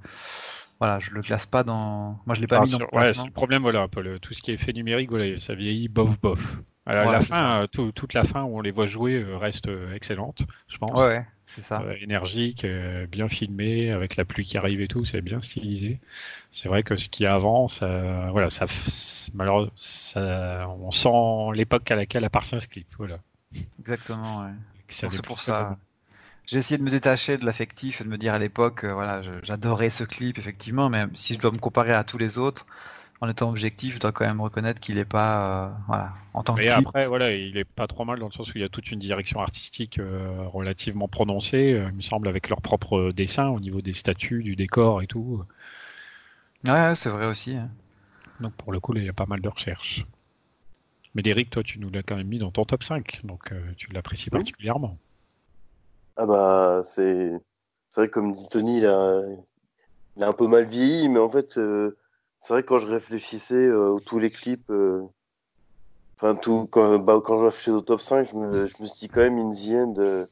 voilà, 0.80 1.00
je 1.00 1.12
le 1.12 1.22
classe 1.22 1.46
pas 1.46 1.64
dans. 1.64 2.20
Moi 2.26 2.36
je 2.36 2.42
l'ai 2.42 2.48
pas 2.48 2.60
Ah, 2.60 2.62
mis 2.62 2.70
dans 2.72 2.78
sur- 2.78 2.94
le 2.94 2.98
ouais, 2.98 3.14
c'est 3.14 3.26
le 3.26 3.32
problème, 3.32 3.62
voilà, 3.64 3.82
un 3.82 3.88
peu 3.90 4.02
le- 4.02 4.20
tout 4.20 4.34
ce 4.34 4.42
qui 4.42 4.52
est 4.52 4.58
fait 4.58 4.74
numérique, 4.74 5.10
voilà, 5.10 5.40
ça 5.40 5.56
vieillit 5.56 5.90
bof 5.90 6.20
bof. 6.22 6.58
Alors, 6.86 7.06
Ouais, 7.06 7.12
la 7.12 7.22
fin, 7.22 7.64
euh, 7.64 7.68
tout- 7.68 7.92
toute 7.94 8.14
la 8.14 8.24
fin 8.24 8.44
où 8.44 8.58
on 8.58 8.62
les 8.62 8.72
voit 8.72 8.88
jouer 8.88 9.16
euh, 9.24 9.38
reste 9.38 9.68
euh, 9.68 9.94
excellente, 9.96 10.44
je 10.70 10.78
pense. 10.78 10.92
Ouais, 10.94 11.08
ouais, 11.08 11.26
c'est 11.48 11.62
ça. 11.62 11.80
Euh, 11.80 11.96
énergique, 12.02 12.66
euh, 12.66 13.08
bien 13.08 13.30
filmé, 13.30 13.92
avec 13.92 14.16
la 14.18 14.26
pluie 14.26 14.46
qui 14.46 14.58
arrive 14.58 14.82
et 14.82 14.88
tout, 14.90 15.06
c'est 15.06 15.22
bien 15.22 15.42
stylisé. 15.42 16.00
C'est 16.52 16.70
vrai 16.70 16.84
que 16.84 16.98
ce 16.98 17.10
qui 17.10 17.26
avant, 17.26 17.68
ça, 17.70 18.30
voilà, 18.32 18.50
ça, 18.52 18.66
malheureusement, 19.34 19.74
ça, 19.76 20.68
on 20.80 20.92
sent 20.92 21.56
l'époque 21.58 21.90
à 21.92 21.96
laquelle 21.96 22.26
appartient 22.26 22.60
ce 22.62 22.68
clip, 22.68 22.88
voilà. 22.98 23.20
Exactement. 23.80 24.44
Ouais. 24.46 24.52
C'est 24.90 25.22
pour 25.22 25.40
vraiment. 25.42 25.42
ça. 25.42 25.78
J'ai 26.46 26.58
essayé 26.60 26.78
de 26.80 26.84
me 26.84 26.92
détacher 26.92 27.38
de 27.38 27.46
l'affectif 27.46 28.02
et 28.02 28.04
de 28.06 28.10
me 28.10 28.18
dire 28.18 28.34
à 28.34 28.40
l'époque, 28.40 28.84
euh, 28.86 28.94
voilà, 28.94 29.22
j'adorais 29.44 29.90
ce 29.92 30.04
clip 30.06 30.40
effectivement, 30.40 30.90
mais 30.90 31.06
si 31.16 31.36
je 31.36 31.40
dois 31.40 31.52
me 31.52 31.60
comparer 31.60 31.94
à 31.94 32.04
tous 32.06 32.18
les 32.20 32.38
autres, 32.40 32.66
en 33.24 33.30
étant 33.30 33.50
objectif, 33.50 33.96
je 33.96 34.00
dois 34.00 34.12
quand 34.12 34.26
même 34.26 34.42
reconnaître 34.42 34.80
qu'il 34.82 34.96
n'est 34.96 35.06
pas, 35.06 35.68
euh, 35.68 35.72
voilà, 35.88 36.14
en 36.34 36.44
tant 36.44 36.58
que 36.58 36.62
Et 36.62 36.68
clip. 36.68 36.90
après, 36.90 37.06
voilà, 37.08 37.32
il 37.36 37.58
est 37.58 37.64
pas 37.64 37.86
trop 37.88 38.06
mal 38.06 38.18
dans 38.20 38.26
le 38.28 38.32
sens 38.32 38.50
où 38.50 38.58
il 38.58 38.62
y 38.62 38.64
a 38.64 38.70
toute 38.70 38.90
une 38.92 38.98
direction 39.00 39.40
artistique 39.40 40.00
euh, 40.00 40.48
relativement 40.48 41.08
prononcée, 41.08 41.74
euh, 41.74 41.90
il 41.92 41.98
me 41.98 42.02
semble, 42.02 42.28
avec 42.28 42.50
leur 42.50 42.62
propre 42.62 43.12
dessin 43.12 43.50
au 43.50 43.60
niveau 43.60 43.82
des 43.82 43.94
statues, 43.94 44.42
du 44.44 44.56
décor 44.56 45.02
et 45.04 45.08
tout. 45.08 45.44
Ouais, 46.66 46.72
ouais, 46.72 46.96
c'est 46.96 47.10
vrai 47.10 47.26
aussi. 47.28 47.56
hein. 47.56 47.70
Donc 48.40 48.56
pour 48.56 48.72
le 48.74 48.80
coup, 48.80 48.96
il 48.96 49.04
y 49.06 49.10
a 49.10 49.14
pas 49.14 49.26
mal 49.28 49.42
de 49.42 49.50
recherches. 49.50 50.06
Mais 51.16 51.24
Derek, 51.24 51.50
toi, 51.50 51.64
tu 51.64 51.80
nous 51.80 51.90
l'as 51.90 52.04
quand 52.04 52.16
même 52.16 52.28
mis 52.28 52.38
dans 52.38 52.52
ton 52.52 52.66
top 52.66 52.84
5, 52.84 53.22
donc 53.24 53.52
euh, 53.52 53.74
tu 53.78 53.92
l'apprécies 53.94 54.30
Oui. 54.32 54.44
particulièrement. 54.44 55.00
Ah 56.16 56.26
bah 56.26 56.82
c'est 56.86 57.32
c'est 57.90 58.02
vrai 58.02 58.08
que 58.10 58.14
comme 58.14 58.34
dit 58.34 58.48
Tony, 58.50 58.78
il 58.80 58.86
a, 58.88 59.22
il 60.18 60.24
a 60.24 60.28
un 60.30 60.34
peu 60.34 60.48
mal 60.48 60.68
vieilli, 60.68 61.10
mais 61.10 61.20
en 61.20 61.30
fait 61.30 61.58
euh, 61.58 61.98
c'est 62.44 62.54
vrai 62.54 62.62
que 62.64 62.68
quand 62.68 62.78
je 62.80 62.88
réfléchissais 62.88 63.56
euh, 63.56 63.98
tous 64.06 64.20
les 64.20 64.30
clips, 64.32 64.70
euh, 64.70 65.02
enfin 66.18 66.36
tout 66.36 66.68
quand, 66.72 67.00
bah, 67.00 67.20
quand 67.24 67.40
je 67.40 67.46
réfléchissais 67.46 67.72
au 67.72 67.82
top 67.82 68.02
5, 68.02 68.30
je 68.30 68.36
me, 68.36 68.66
je 68.68 68.76
me 68.82 68.86
suis 68.88 69.08
dit 69.08 69.10
quand 69.10 69.22
même 69.22 69.38
In 69.40 69.52
the 69.52 69.70
End, 69.76 69.94
euh, 69.98 70.26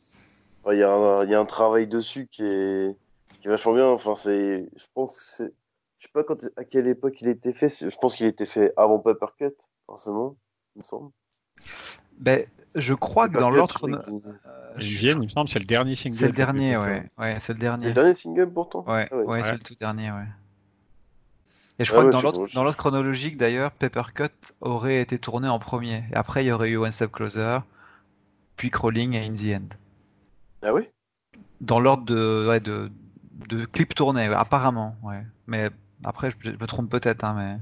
il 0.72 0.78
y 0.78 0.84
a 0.84 0.94
un, 0.94 1.24
il 1.24 1.32
y 1.32 1.36
a 1.36 1.40
un 1.40 1.46
travail 1.46 1.88
dessus 1.88 2.28
qui 2.32 2.44
est 2.44 2.96
qui 3.40 3.48
est 3.48 3.52
vachement 3.52 3.74
bien. 3.74 3.88
Enfin 3.88 4.16
c'est, 4.16 4.70
je 4.76 4.86
pense 4.94 5.18
que 5.18 5.24
c'est, 5.24 5.54
je 5.98 6.08
sais 6.08 6.12
pas 6.14 6.24
quand 6.24 6.38
à 6.58 6.64
quelle 6.64 6.88
époque 6.88 7.20
il 7.22 7.28
a 7.28 7.32
été 7.32 7.54
fait. 7.54 7.70
Je 7.70 7.98
pense 7.98 8.16
qu'il 8.16 8.26
a 8.26 8.30
été 8.30 8.46
fait 8.46 8.74
avant 8.78 9.00
Papercut, 9.00 9.56
forcément, 9.88 10.36
il 10.76 10.80
me 10.80 10.84
semble. 10.84 11.12
Ben, 12.20 12.46
je 12.76 12.94
crois 12.94 13.28
que 13.30 13.40
dans 13.40 13.50
l'ordre. 13.50 13.80
c'est- 13.80 13.92
euh, 13.92 14.34
je- 14.78 15.08
il 15.08 15.20
me 15.24 15.28
semble, 15.28 15.50
c'est 15.50 15.60
le 15.60 15.66
dernier 15.66 15.96
single. 15.96 16.18
C'est 16.18 16.26
le 16.28 16.32
de 16.32 16.36
dernier, 16.38 16.78
ouais. 16.78 17.10
Ouais, 17.18 17.40
c'est 17.40 17.54
le 17.54 17.58
C'est 17.58 17.62
dernier. 17.62 17.88
le 17.88 17.94
dernier 17.94 18.14
single 18.14 18.52
pourtant. 18.54 18.84
Ouais, 18.88 19.08
Ah 19.12 19.18
ouais. 19.18 19.26
ouais, 19.26 19.44
c'est 19.44 19.54
le 19.54 19.60
tout 19.60 19.76
dernier, 19.76 20.12
ouais. 20.12 20.28
Et 21.82 21.86
je 21.86 21.92
crois 21.92 22.06
ouais, 22.06 22.10
que 22.12 22.12
dans 22.12 22.64
l'ordre 22.64 22.78
chronologique, 22.78 23.36
d'ailleurs, 23.38 23.72
Papercut 23.74 24.32
aurait 24.62 25.02
été 25.02 25.20
tourné 25.20 25.50
en 25.50 25.60
premier. 25.60 26.06
Et 26.12 26.16
après, 26.16 26.46
il 26.46 26.48
y 26.48 26.52
aurait 26.54 26.70
eu 26.70 26.78
One 26.78 26.94
Step 26.94 27.12
Closer, 27.12 27.60
puis 28.58 28.70
Crawling 28.72 29.14
et 29.16 29.26
In 29.26 29.34
the 29.34 29.62
End. 29.62 29.78
Ah 30.64 30.72
oui? 30.74 30.88
Dans 31.62 31.80
l'ordre 31.80 32.04
de, 32.06 32.46
ouais, 32.50 32.60
de, 32.60 32.92
de 33.48 33.66
clips 33.66 33.96
tournés, 33.96 34.26
apparemment, 34.26 34.96
ouais. 35.04 35.24
Mais 35.48 35.70
après, 36.04 36.32
je, 36.32 36.36
je 36.42 36.52
me 36.52 36.66
trompe 36.68 36.90
peut-être, 36.90 37.24
hein, 37.24 37.34
mais. 37.38 37.58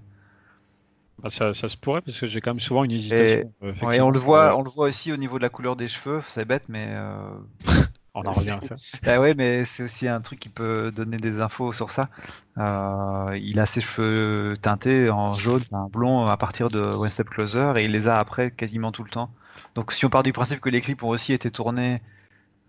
Bah, 1.21 1.29
ça, 1.29 1.53
ça 1.53 1.67
se 1.69 1.75
pourrait 1.77 2.01
parce 2.01 2.19
que 2.19 2.27
j'ai 2.27 2.39
quand 2.41 2.51
même 2.51 2.59
souvent 2.59 2.83
une 2.83 2.91
hésitation. 2.91 3.53
euh, 3.63 3.71
Ouais, 3.81 4.01
effectivement. 4.01 4.07
on 4.07 4.09
le 4.11 4.19
voit, 4.19 4.53
Euh, 4.53 4.55
on 4.55 4.63
le 4.63 4.69
voit 4.69 4.87
aussi 4.87 5.11
au 5.11 5.17
niveau 5.17 5.37
de 5.37 5.43
la 5.43 5.49
couleur 5.49 5.75
des 5.75 5.87
cheveux. 5.87 6.21
C'est 6.27 6.45
bête, 6.45 6.63
mais. 6.69 6.87
euh, 6.89 7.29
on 8.13 8.25
en 8.25 8.33
revient 8.33 8.51
à 8.51 8.61
ça. 8.61 8.75
Ah 9.05 9.19
ouais, 9.19 9.33
mais 9.35 9.65
c'est 9.65 9.83
aussi 9.83 10.07
un 10.07 10.21
truc 10.21 10.39
qui 10.39 10.49
peut 10.49 10.91
donner 10.91 11.17
des 11.17 11.41
infos 11.41 11.71
sur 11.71 11.91
ça. 11.91 12.09
Euh, 12.57 13.37
il 13.41 13.59
a 13.59 13.65
ses 13.65 13.81
cheveux 13.81 14.55
teintés 14.61 15.09
en 15.09 15.37
jaune, 15.37 15.63
en 15.71 15.89
blond 15.89 16.25
à 16.27 16.37
partir 16.37 16.69
de 16.69 16.79
One 16.79 17.09
Step 17.09 17.29
Closer 17.29 17.73
et 17.77 17.85
il 17.85 17.91
les 17.91 18.07
a 18.07 18.19
après 18.19 18.51
quasiment 18.51 18.91
tout 18.91 19.03
le 19.03 19.09
temps. 19.09 19.29
Donc 19.75 19.91
si 19.91 20.05
on 20.05 20.09
part 20.09 20.23
du 20.23 20.33
principe 20.33 20.59
que 20.59 20.69
les 20.69 20.81
clips 20.81 21.03
ont 21.03 21.09
aussi 21.09 21.33
été 21.33 21.51
tournés 21.51 22.01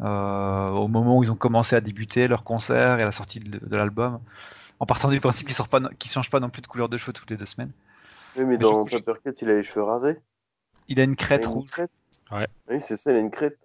euh, 0.02 0.70
au 0.70 0.88
moment 0.88 1.18
où 1.18 1.24
ils 1.24 1.32
ont 1.32 1.36
commencé 1.36 1.76
à 1.76 1.80
débuter 1.80 2.28
leur 2.28 2.44
concert 2.44 2.98
et 3.00 3.02
à 3.02 3.06
la 3.06 3.12
sortie 3.12 3.40
de, 3.40 3.58
de 3.58 3.76
l'album, 3.76 4.20
en 4.80 4.86
partant 4.86 5.10
du 5.10 5.20
principe 5.20 5.48
qu'ils 5.48 5.56
ne 5.58 6.12
changent 6.12 6.30
pas 6.30 6.40
non 6.40 6.50
plus 6.50 6.62
de 6.62 6.66
couleur 6.68 6.88
de 6.88 6.98
cheveux 6.98 7.12
toutes 7.12 7.30
les 7.30 7.36
deux 7.38 7.46
semaines. 7.46 7.72
Oui, 8.34 8.44
mais 8.44 8.58
Mais 8.58 8.64
dans 8.64 8.84
je- 8.86 8.98
Papercut, 8.98 9.34
il 9.40 9.50
a 9.50 9.54
les 9.54 9.62
cheveux 9.62 9.84
rasés. 9.84 10.18
Il 10.88 11.00
a 11.00 11.04
une 11.04 11.16
Il 11.30 11.38
crête 11.38 11.40
a 11.40 11.46
une 11.46 11.48
rouge. 11.54 11.70
crête. 11.70 11.90
Ouais. 12.30 12.46
Oui, 12.68 12.80
c'est 12.82 12.96
ça, 12.96 13.12
il 13.12 13.16
a 13.16 13.20
une 13.20 13.30
crête. 13.30 13.58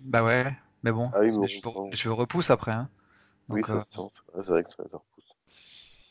Bah 0.00 0.24
ouais, 0.24 0.46
mais 0.82 0.92
bon, 0.92 1.10
Ah 1.14 1.20
oui, 1.20 1.30
mais 1.32 1.48
cheveux 1.48 2.14
repoussent 2.14 2.50
après. 2.50 2.72
Hein. 2.72 2.88
oui, 3.48 3.60
Donc, 3.60 3.66
ça 3.66 3.74
euh, 3.74 4.08
sent. 4.08 4.20
C'est 4.40 4.52
vrai 4.52 4.64
que 4.64 4.70
ça, 4.70 4.88
ça 4.88 4.98
repousse. 4.98 5.36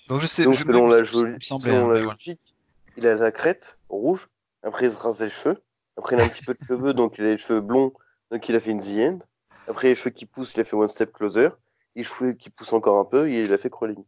donc 0.07 0.21
je 0.21 0.27
sais, 0.27 0.43
Donc, 0.43 0.53
je, 0.53 0.63
selon 0.63 0.87
la, 0.87 1.03
jolie, 1.03 1.43
semblait, 1.43 1.71
selon 1.71 1.89
hein, 1.89 1.93
la 1.93 1.99
logique, 2.01 2.55
il 2.97 3.07
a 3.07 3.15
la 3.15 3.31
crête 3.31 3.77
rouge. 3.89 4.29
Après, 4.63 4.85
il 4.85 4.91
se 4.91 4.97
rase 4.97 5.21
les 5.21 5.29
cheveux. 5.29 5.61
Après, 5.97 6.15
il 6.15 6.21
a 6.21 6.25
un 6.25 6.29
petit 6.29 6.43
peu 6.43 6.53
de 6.53 6.63
cheveux, 6.65 6.93
donc 6.93 7.15
il 7.17 7.25
a 7.25 7.29
les 7.29 7.37
cheveux 7.37 7.61
blonds. 7.61 7.93
Donc, 8.31 8.47
il 8.47 8.55
a 8.55 8.59
fait 8.59 8.71
une 8.71 8.81
The 8.81 9.13
End. 9.13 9.19
Après, 9.67 9.87
les 9.89 9.95
cheveux 9.95 10.11
qui 10.11 10.25
poussent, 10.25 10.53
il 10.55 10.59
a 10.61 10.63
fait 10.63 10.75
One 10.75 10.87
Step 10.87 11.11
Closer. 11.11 11.49
Les 11.95 12.03
cheveux 12.03 12.33
qui 12.33 12.49
poussent 12.49 12.73
encore 12.73 12.99
un 12.99 13.05
peu, 13.05 13.29
et 13.29 13.43
il 13.43 13.51
a 13.51 13.57
fait 13.57 13.69
Crawling. 13.69 14.03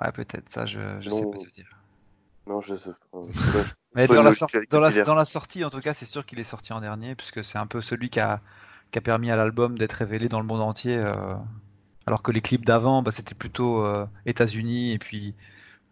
Ouais, 0.00 0.12
peut-être, 0.12 0.48
ça 0.50 0.64
je, 0.64 0.80
je 1.00 1.10
sais 1.10 1.26
pas 1.26 1.38
te 1.38 1.50
dire. 1.50 1.68
Non, 2.46 2.60
je 2.60 2.76
sais 2.76 2.90
pas. 3.12 3.18
Mais 3.94 4.06
dans 4.06 4.22
la, 4.22 4.32
dans 5.04 5.14
la 5.14 5.24
sortie, 5.24 5.64
en 5.64 5.70
tout 5.70 5.80
cas, 5.80 5.92
c'est 5.92 6.04
sûr 6.06 6.24
qu'il 6.24 6.38
est 6.38 6.44
sorti 6.44 6.72
en 6.72 6.80
dernier, 6.80 7.14
puisque 7.14 7.44
c'est 7.44 7.58
un 7.58 7.66
peu 7.66 7.80
celui 7.80 8.10
qui 8.10 8.20
a, 8.20 8.40
qui 8.90 8.98
a 8.98 9.02
permis 9.02 9.30
à 9.30 9.36
l'album 9.36 9.78
d'être 9.78 9.92
révélé 9.94 10.28
dans 10.28 10.40
le 10.40 10.46
monde 10.46 10.60
entier. 10.62 10.96
euh, 10.96 11.34
alors 12.06 12.22
que 12.22 12.32
les 12.32 12.40
clips 12.40 12.64
d'avant, 12.64 13.02
bah, 13.02 13.10
c'était 13.10 13.34
plutôt 13.34 13.84
euh, 13.84 14.06
États-Unis 14.26 14.92
et 14.92 14.98
puis 14.98 15.34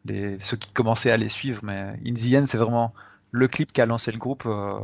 les, 0.06 0.38
ceux 0.40 0.56
qui 0.56 0.70
commençaient 0.72 1.10
à 1.10 1.16
les 1.18 1.28
suivre. 1.28 1.60
Mais 1.64 1.98
In 2.06 2.14
the 2.14 2.34
End, 2.42 2.46
c'est 2.46 2.56
vraiment 2.58 2.94
le 3.32 3.48
clip 3.48 3.72
qui 3.72 3.80
a 3.82 3.86
lancé 3.86 4.12
le 4.12 4.18
groupe 4.18 4.44
euh, 4.46 4.78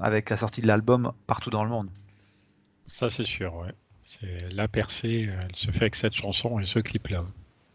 avec 0.00 0.28
la 0.30 0.36
sortie 0.36 0.60
de 0.62 0.66
l'album 0.66 1.12
partout 1.26 1.50
dans 1.50 1.64
le 1.64 1.70
monde. 1.70 1.88
Ça, 2.86 3.08
c'est 3.08 3.24
sûr, 3.24 3.54
ouais. 3.54 3.72
C'est 4.02 4.50
la 4.52 4.68
percée, 4.68 5.30
elle 5.42 5.56
se 5.56 5.70
fait 5.70 5.82
avec 5.82 5.94
cette 5.94 6.12
chanson 6.14 6.58
et 6.60 6.66
ce 6.66 6.78
clip-là. 6.78 7.24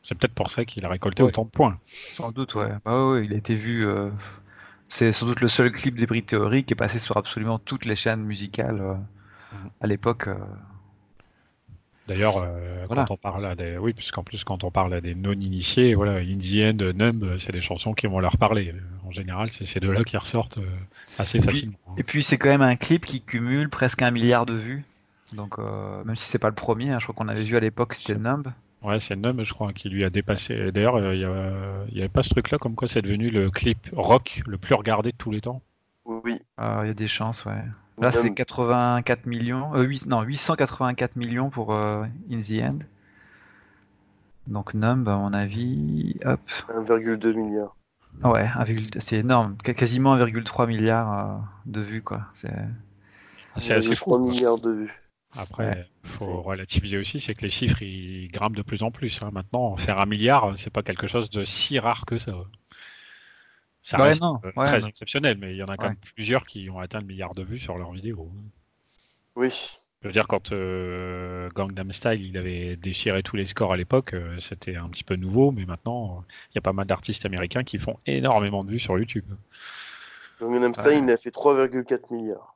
C'est 0.03 0.15
peut-être 0.15 0.35
pour 0.35 0.51
ça 0.51 0.63
qu'il 0.65 0.85
a 0.85 0.89
récolté 0.89 1.23
Ouais. 1.23 1.29
autant 1.29 1.45
de 1.45 1.49
points. 1.49 1.79
Sans 1.87 2.31
doute, 2.31 2.53
ouais. 2.55 2.69
Bah 2.85 3.07
ouais, 3.09 3.25
il 3.25 3.33
a 3.33 3.37
été 3.37 3.55
vu. 3.55 3.87
euh, 3.87 4.11
c'est 4.87 5.11
sans 5.11 5.25
doute 5.25 5.41
le 5.41 5.47
seul 5.47 5.71
clip 5.71 5.95
des 5.95 6.05
Theory 6.21 6.63
qui 6.63 6.73
est 6.73 6.75
passé 6.75 6.99
sur 6.99 7.17
absolument 7.17 7.57
toutes 7.59 7.85
les 7.85 7.95
chaînes 7.95 8.23
musicales 8.23 8.81
euh. 8.81 8.95
À 9.81 9.87
l'époque. 9.87 10.27
euh, 10.27 10.35
D'ailleurs, 12.07 12.37
euh, 12.37 12.85
Voilà. 12.87 13.05
quand 13.05 13.13
on 13.13 13.17
parle 13.17 13.45
à 13.45 13.55
des, 13.55 13.77
oui, 13.77 13.93
puisqu'en 13.93 14.23
plus 14.23 14.43
quand 14.43 14.63
on 14.63 14.71
parle 14.71 14.93
à 14.95 15.01
des 15.01 15.13
non-initiés, 15.13 15.93
voilà, 15.93 16.13
In 16.17 16.37
the 16.39 16.81
End, 16.81 16.91
Numb, 16.95 17.37
c'est 17.37 17.51
des 17.51 17.61
chansons 17.61 17.93
qui 17.93 18.07
vont 18.07 18.19
leur 18.19 18.37
parler. 18.37 18.73
En 19.05 19.11
général, 19.11 19.51
c'est 19.51 19.65
ces 19.65 19.79
deux-là 19.79 20.03
qui 20.03 20.17
ressortent 20.17 20.57
euh, 20.57 20.67
assez 21.19 21.39
facilement. 21.39 21.77
hein. 21.87 21.93
Et 21.97 22.03
puis 22.03 22.23
c'est 22.23 22.37
quand 22.39 22.49
même 22.49 22.63
un 22.63 22.75
clip 22.75 23.05
qui 23.05 23.21
cumule 23.21 23.69
presque 23.69 24.01
un 24.01 24.09
milliard 24.11 24.45
de 24.47 24.53
vues. 24.53 24.83
Donc 25.33 25.59
euh, 25.59 26.03
même 26.03 26.15
si 26.15 26.25
c'est 26.27 26.39
pas 26.39 26.49
le 26.49 26.55
premier, 26.55 26.91
hein, 26.91 26.97
je 26.99 27.05
crois 27.05 27.13
qu'on 27.15 27.27
avait 27.27 27.43
vu 27.43 27.55
à 27.55 27.59
l'époque 27.59 27.93
c'était 27.93 28.15
Numb. 28.17 28.47
Ouais, 28.81 28.99
c'est 28.99 29.15
Numb, 29.15 29.43
je 29.43 29.53
crois, 29.53 29.73
qui 29.73 29.89
lui 29.89 30.03
a 30.03 30.09
dépassé. 30.09 30.71
D'ailleurs, 30.71 30.97
il 31.13 31.19
y 31.19 31.25
a- 31.25 31.85
il 31.91 31.95
y 31.97 31.99
avait 31.99 32.07
pas 32.09 32.23
ce 32.23 32.29
truc-là, 32.29 32.57
comme 32.57 32.73
quoi 32.75 32.87
c'est 32.87 33.01
devenu 33.03 33.29
le 33.29 33.51
clip 33.51 33.89
rock 33.91 34.41
le 34.47 34.57
plus 34.57 34.73
regardé 34.73 35.11
de 35.11 35.17
tous 35.17 35.29
les 35.31 35.41
temps? 35.41 35.61
Oui. 36.05 36.39
Euh, 36.59 36.79
Il 36.83 36.87
y 36.87 36.91
a 36.91 36.93
des 36.95 37.07
chances, 37.07 37.45
ouais. 37.45 37.61
Là 38.01 38.11
c'est 38.11 38.23
Même 38.23 38.35
84 38.35 39.25
millions, 39.25 39.75
euh, 39.75 39.83
huit- 39.83 40.05
non 40.05 40.21
884 40.23 41.15
millions 41.17 41.49
pour 41.49 41.73
euh, 41.73 42.05
In 42.31 42.39
the 42.39 42.61
End. 42.63 42.79
Donc 44.47 44.73
Numb 44.73 45.07
à 45.07 45.15
mon 45.17 45.33
avis, 45.33 46.17
hop, 46.25 46.39
1,2 46.69 47.33
milliard. 47.33 47.75
Ouais, 48.23 48.47
1,2 48.55 48.99
c'est 48.99 49.17
énorme, 49.17 49.55
Qu- 49.63 49.73
quasiment 49.73 50.13
1,3 50.13 50.67
milliard 50.67 51.19
euh, 51.19 51.37
de 51.65 51.81
vues 51.81 52.01
quoi. 52.01 52.25
C'est 52.33 52.51
Ah, 53.55 53.59
C'est 53.59 53.73
assez 53.73 53.95
fou. 53.95 54.05
3 54.05 54.17
quoi. 54.19 54.31
milliards 54.31 54.57
de 54.59 54.71
vues. 54.71 54.93
Après, 55.37 55.87
faut 56.03 56.41
relativiser 56.41 56.97
aussi, 56.97 57.19
c'est 57.19 57.33
que 57.35 57.41
les 57.43 57.49
chiffres 57.49 57.81
ils 57.81 58.29
grimpent 58.29 58.55
de 58.55 58.61
plus 58.61 58.83
en 58.83 58.91
plus. 58.91 59.21
hein. 59.23 59.29
Maintenant, 59.31 59.75
faire 59.77 59.99
un 59.99 60.05
milliard, 60.05 60.57
c'est 60.57 60.69
pas 60.71 60.83
quelque 60.83 61.07
chose 61.07 61.29
de 61.29 61.45
si 61.45 61.79
rare 61.79 62.05
que 62.05 62.17
ça. 62.17 62.33
Ça 63.81 63.97
Ouais, 63.97 64.03
reste 64.09 64.21
non, 64.21 64.39
euh, 64.45 64.51
ouais, 64.55 64.65
très 64.65 64.79
non. 64.79 64.87
exceptionnel, 64.87 65.37
mais 65.37 65.51
il 65.53 65.57
y 65.57 65.63
en 65.63 65.67
a 65.67 65.77
quand 65.77 65.83
Ouais. 65.83 65.89
même 65.89 65.97
plusieurs 66.15 66.45
qui 66.45 66.69
ont 66.69 66.79
atteint 66.79 66.99
le 66.99 67.05
milliard 67.05 67.33
de 67.33 67.43
vues 67.43 67.59
sur 67.59 67.77
leurs 67.77 67.91
vidéos. 67.91 68.29
Oui. 69.35 69.49
Je 70.01 70.07
veux 70.07 70.13
dire, 70.13 70.27
quand 70.27 70.51
euh, 70.53 71.49
Gangnam 71.55 71.91
Style 71.91 72.23
il 72.25 72.37
avait 72.37 72.75
déchiré 72.77 73.21
tous 73.23 73.35
les 73.35 73.45
scores 73.45 73.73
à 73.73 73.77
l'époque, 73.77 74.13
euh, 74.13 74.39
c'était 74.39 74.75
un 74.77 74.87
petit 74.89 75.03
peu 75.03 75.15
nouveau, 75.15 75.51
mais 75.51 75.65
maintenant, 75.65 76.19
euh, 76.19 76.33
il 76.51 76.55
y 76.55 76.57
a 76.59 76.61
pas 76.61 76.71
mal 76.73 76.87
d'artistes 76.87 77.25
américains 77.25 77.63
qui 77.63 77.79
font 77.79 77.97
énormément 78.05 78.63
de 78.63 78.71
vues 78.71 78.79
sur 78.79 78.97
YouTube. 78.97 79.25
Gangnam 80.41 80.73
Style, 80.73 80.87
Ouais. 80.87 80.99
il 81.03 81.09
a 81.11 81.17
fait 81.17 81.31
3,4 81.31 82.11
milliards. 82.11 82.55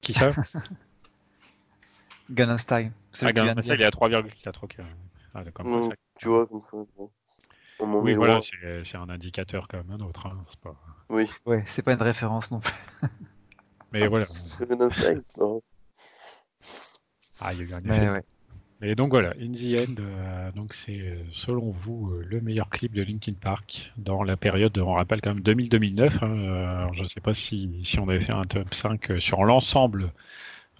Qui 0.00 0.14
ça? 0.14 0.30
Gangnam 2.30 2.58
Style. 2.58 2.92
C'est 3.12 3.26
Ah, 3.26 3.32
Gangnam 3.32 3.60
Style, 3.62 3.74
il 3.74 3.82
est 3.82 3.84
à 3.84 3.90
3,4, 3.90 4.64
ok. 4.64 4.76
Ah, 5.34 5.42
ça- 5.44 5.94
tu 6.18 6.28
vois, 6.28 6.46
comme 6.46 6.62
ça. 6.96 7.02
Oui, 7.80 8.14
voilà, 8.14 8.40
c'est 8.82 8.96
un 8.96 9.08
indicateur 9.08 9.68
comme 9.68 9.90
un 9.90 10.00
autre. 10.00 10.26
hein, 10.26 10.38
c'est 10.48 10.58
pas... 10.60 10.74
Oui. 11.10 11.28
Ouais, 11.46 11.62
c'est 11.66 11.82
pas 11.82 11.92
une 11.92 12.02
référence 12.02 12.50
non 12.50 12.60
plus. 12.60 12.72
Mais 13.92 14.06
voilà. 14.06 14.26
Gangnam 14.58 14.90
Style, 14.92 15.22
non. 15.38 15.62
Ah, 17.40 17.52
il 17.52 17.60
y 17.60 17.62
a 17.62 17.64
eu 17.66 17.74
un 17.74 17.80
Mais 17.84 17.96
effet. 17.96 18.10
ouais. 18.10 18.22
Et 18.80 18.94
donc 18.94 19.10
voilà, 19.10 19.30
In 19.40 19.52
the 19.52 19.88
End, 19.88 19.94
euh, 19.98 20.52
donc 20.52 20.72
c'est 20.72 21.00
euh, 21.00 21.24
selon 21.30 21.72
vous 21.72 22.12
euh, 22.12 22.24
le 22.28 22.40
meilleur 22.40 22.68
clip 22.70 22.92
de 22.92 23.02
Linkin 23.02 23.34
Park 23.34 23.92
dans 23.96 24.22
la 24.22 24.36
période, 24.36 24.78
on 24.78 24.92
rappelle 24.94 25.20
quand 25.20 25.34
même 25.34 25.42
2000-2009. 25.42 26.22
Hein, 26.22 26.38
euh, 26.38 26.86
je 26.92 27.02
ne 27.02 27.08
sais 27.08 27.20
pas 27.20 27.34
si, 27.34 27.80
si 27.84 27.98
on 27.98 28.08
avait 28.08 28.20
fait 28.20 28.32
un 28.32 28.44
top 28.44 28.72
5 28.72 29.10
euh, 29.10 29.20
sur 29.20 29.44
l'ensemble 29.44 30.12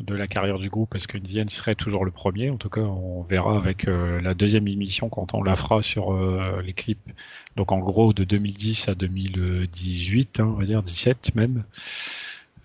de 0.00 0.14
la 0.14 0.28
carrière 0.28 0.58
du 0.58 0.70
groupe, 0.70 0.94
est-ce 0.94 1.08
que 1.08 1.18
End 1.18 1.48
serait 1.48 1.74
toujours 1.74 2.04
le 2.04 2.10
premier 2.10 2.50
En 2.50 2.56
tout 2.56 2.68
cas, 2.68 2.82
on 2.82 3.22
verra 3.22 3.56
avec 3.56 3.88
euh, 3.88 4.20
la 4.20 4.34
deuxième 4.34 4.68
émission 4.68 5.08
quand 5.08 5.34
on 5.34 5.42
la 5.42 5.56
fera 5.56 5.82
sur 5.82 6.12
euh, 6.12 6.62
les 6.64 6.72
clips. 6.72 7.10
Donc 7.56 7.72
en 7.72 7.78
gros 7.78 8.12
de 8.12 8.24
2010 8.24 8.88
à 8.88 8.94
2018, 8.94 10.40
hein, 10.40 10.44
on 10.44 10.58
va 10.58 10.66
dire 10.66 10.82
17 10.82 11.34
même. 11.34 11.64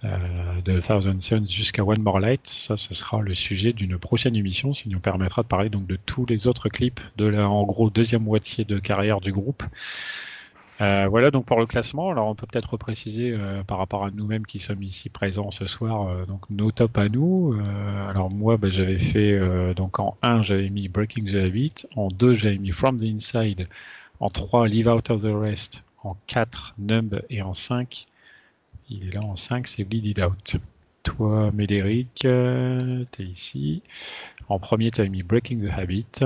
Euh, 0.03 0.61
de 0.65 0.81
Thousand 0.81 1.21
Suns 1.21 1.47
jusqu'à 1.47 1.81
One 1.81 2.01
More 2.01 2.19
Light, 2.19 2.41
ça, 2.43 2.75
ce 2.75 2.93
sera 2.93 3.21
le 3.21 3.33
sujet 3.33 3.71
d'une 3.71 3.97
prochaine 3.97 4.35
émission, 4.35 4.73
ce 4.73 4.83
qui 4.83 4.89
nous 4.89 4.99
permettra 4.99 5.43
de 5.43 5.47
parler 5.47 5.69
donc 5.69 5.87
de 5.87 5.95
tous 5.95 6.25
les 6.25 6.45
autres 6.47 6.67
clips 6.67 6.99
de 7.15 7.25
la, 7.25 7.47
en 7.47 7.63
gros, 7.63 7.89
deuxième 7.89 8.23
moitié 8.23 8.65
de 8.65 8.79
carrière 8.79 9.21
du 9.21 9.31
groupe. 9.31 9.63
Euh, 10.83 11.07
voilà 11.09 11.31
donc 11.31 11.45
pour 11.45 11.59
le 11.59 11.65
classement. 11.65 12.11
Alors 12.11 12.27
on 12.27 12.35
peut 12.35 12.45
peut-être 12.45 12.75
préciser 12.75 13.31
euh, 13.31 13.63
par 13.63 13.77
rapport 13.77 14.03
à 14.05 14.11
nous-mêmes 14.11 14.45
qui 14.45 14.59
sommes 14.59 14.83
ici 14.83 15.07
présents 15.09 15.49
ce 15.51 15.65
soir, 15.65 16.09
euh, 16.09 16.25
donc 16.25 16.41
nos 16.49 16.71
tops 16.71 16.97
à 16.97 17.07
nous. 17.07 17.55
Alors 18.09 18.29
moi, 18.29 18.57
bah, 18.57 18.69
j'avais 18.69 18.99
fait 18.99 19.39
donc 19.75 19.99
en 19.99 20.17
1 20.21 20.43
j'avais 20.43 20.69
mis 20.69 20.89
Breaking 20.89 21.25
the 21.25 21.35
Habit, 21.35 21.73
en 21.95 22.09
2 22.09 22.35
j'avais 22.35 22.57
mis 22.57 22.71
From 22.71 22.97
the 22.99 23.03
Inside, 23.03 23.67
en 24.19 24.29
3 24.29 24.67
Leave 24.67 24.87
Out 24.87 25.09
of 25.09 25.21
the 25.21 25.31
Rest, 25.33 25.83
En 26.03 26.17
4, 26.27 26.75
Numb. 26.77 27.21
Et 27.29 27.41
en 27.41 27.53
5, 27.53 28.05
il 28.89 29.07
est 29.07 29.13
là 29.13 29.21
en 29.21 29.35
5, 29.35 29.67
c'est 29.67 29.83
Bleed 29.85 30.05
It 30.05 30.21
Out. 30.21 30.57
Toi, 31.03 31.51
Médéric, 31.53 32.27
t'es 33.11 33.23
ici. 33.23 33.81
En 34.49 34.59
premier, 34.59 34.91
tu 34.91 35.01
as 35.01 35.07
mis 35.07 35.23
Breaking 35.23 35.59
the 35.59 35.69
Habit. 35.69 36.23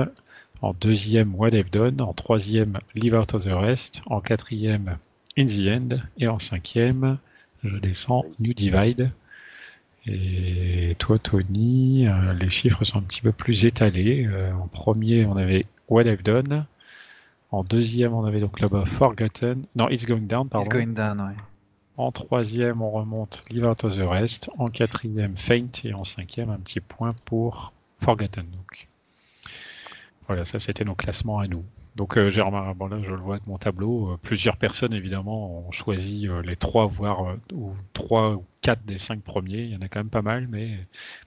En 0.60 0.72
deuxième, 0.72 1.34
What 1.34 1.50
I've 1.50 1.70
Done. 1.70 2.00
En 2.00 2.12
troisième, 2.12 2.78
Leave 2.94 3.14
Out 3.14 3.34
of 3.34 3.44
the 3.44 3.52
Rest. 3.52 4.02
En 4.06 4.20
quatrième, 4.20 4.98
In 5.36 5.46
the 5.46 5.68
End. 5.68 5.98
Et 6.18 6.26
en 6.26 6.38
cinquième, 6.38 7.18
je 7.62 7.76
descends 7.76 8.24
New 8.40 8.54
Divide. 8.54 9.12
Et 10.06 10.96
toi, 10.98 11.18
Tony, 11.18 12.08
euh, 12.08 12.32
les 12.32 12.50
chiffres 12.50 12.84
sont 12.84 12.98
un 12.98 13.02
petit 13.02 13.20
peu 13.20 13.32
plus 13.32 13.66
étalés. 13.66 14.26
Euh, 14.26 14.52
en 14.54 14.66
premier, 14.66 15.26
on 15.26 15.36
avait 15.36 15.66
What 15.88 16.04
I've 16.04 16.22
Done. 16.22 16.66
En 17.50 17.62
deuxième, 17.62 18.12
on 18.12 18.24
avait 18.24 18.40
donc 18.40 18.60
là-bas 18.60 18.84
Forgotten. 18.84 19.64
Non, 19.76 19.88
It's 19.88 20.06
Going 20.06 20.22
Down, 20.22 20.48
pardon. 20.48 20.66
It's 20.66 20.74
going 20.74 20.94
down, 20.94 21.20
ouais. 21.20 21.36
En 21.96 22.12
troisième, 22.12 22.82
on 22.82 22.90
remonte 22.90 23.44
Leave 23.50 23.64
Out 23.64 23.84
of 23.84 23.96
the 23.96 24.02
Rest. 24.02 24.50
En 24.58 24.68
quatrième, 24.68 25.36
Faint. 25.36 25.68
Et 25.84 25.94
en 25.94 26.04
cinquième, 26.04 26.50
un 26.50 26.58
petit 26.58 26.80
point 26.80 27.14
pour 27.24 27.72
Forgotten. 28.00 28.46
Donc, 28.50 28.88
voilà, 30.28 30.44
ça 30.44 30.60
c'était 30.60 30.84
nos 30.84 30.94
classements 30.94 31.40
à 31.40 31.48
nous. 31.48 31.64
Donc 31.96 32.16
euh, 32.16 32.30
remarqué, 32.30 32.78
bon 32.78 32.86
là 32.86 32.98
je 33.02 33.10
le 33.10 33.16
vois 33.16 33.36
avec 33.36 33.46
mon 33.48 33.58
tableau, 33.58 34.12
euh, 34.12 34.16
plusieurs 34.22 34.56
personnes 34.56 34.94
évidemment 34.94 35.66
ont 35.66 35.72
choisi 35.72 36.28
euh, 36.28 36.42
les 36.42 36.54
trois 36.54 36.86
voire 36.86 37.28
euh, 37.28 37.40
ou 37.52 37.74
trois 37.92 38.34
ou 38.34 38.44
quatre 38.60 38.84
des 38.84 38.98
cinq 38.98 39.22
premiers. 39.22 39.62
Il 39.62 39.72
y 39.72 39.76
en 39.76 39.80
a 39.80 39.88
quand 39.88 39.98
même 39.98 40.10
pas 40.10 40.22
mal, 40.22 40.46
mais 40.48 40.78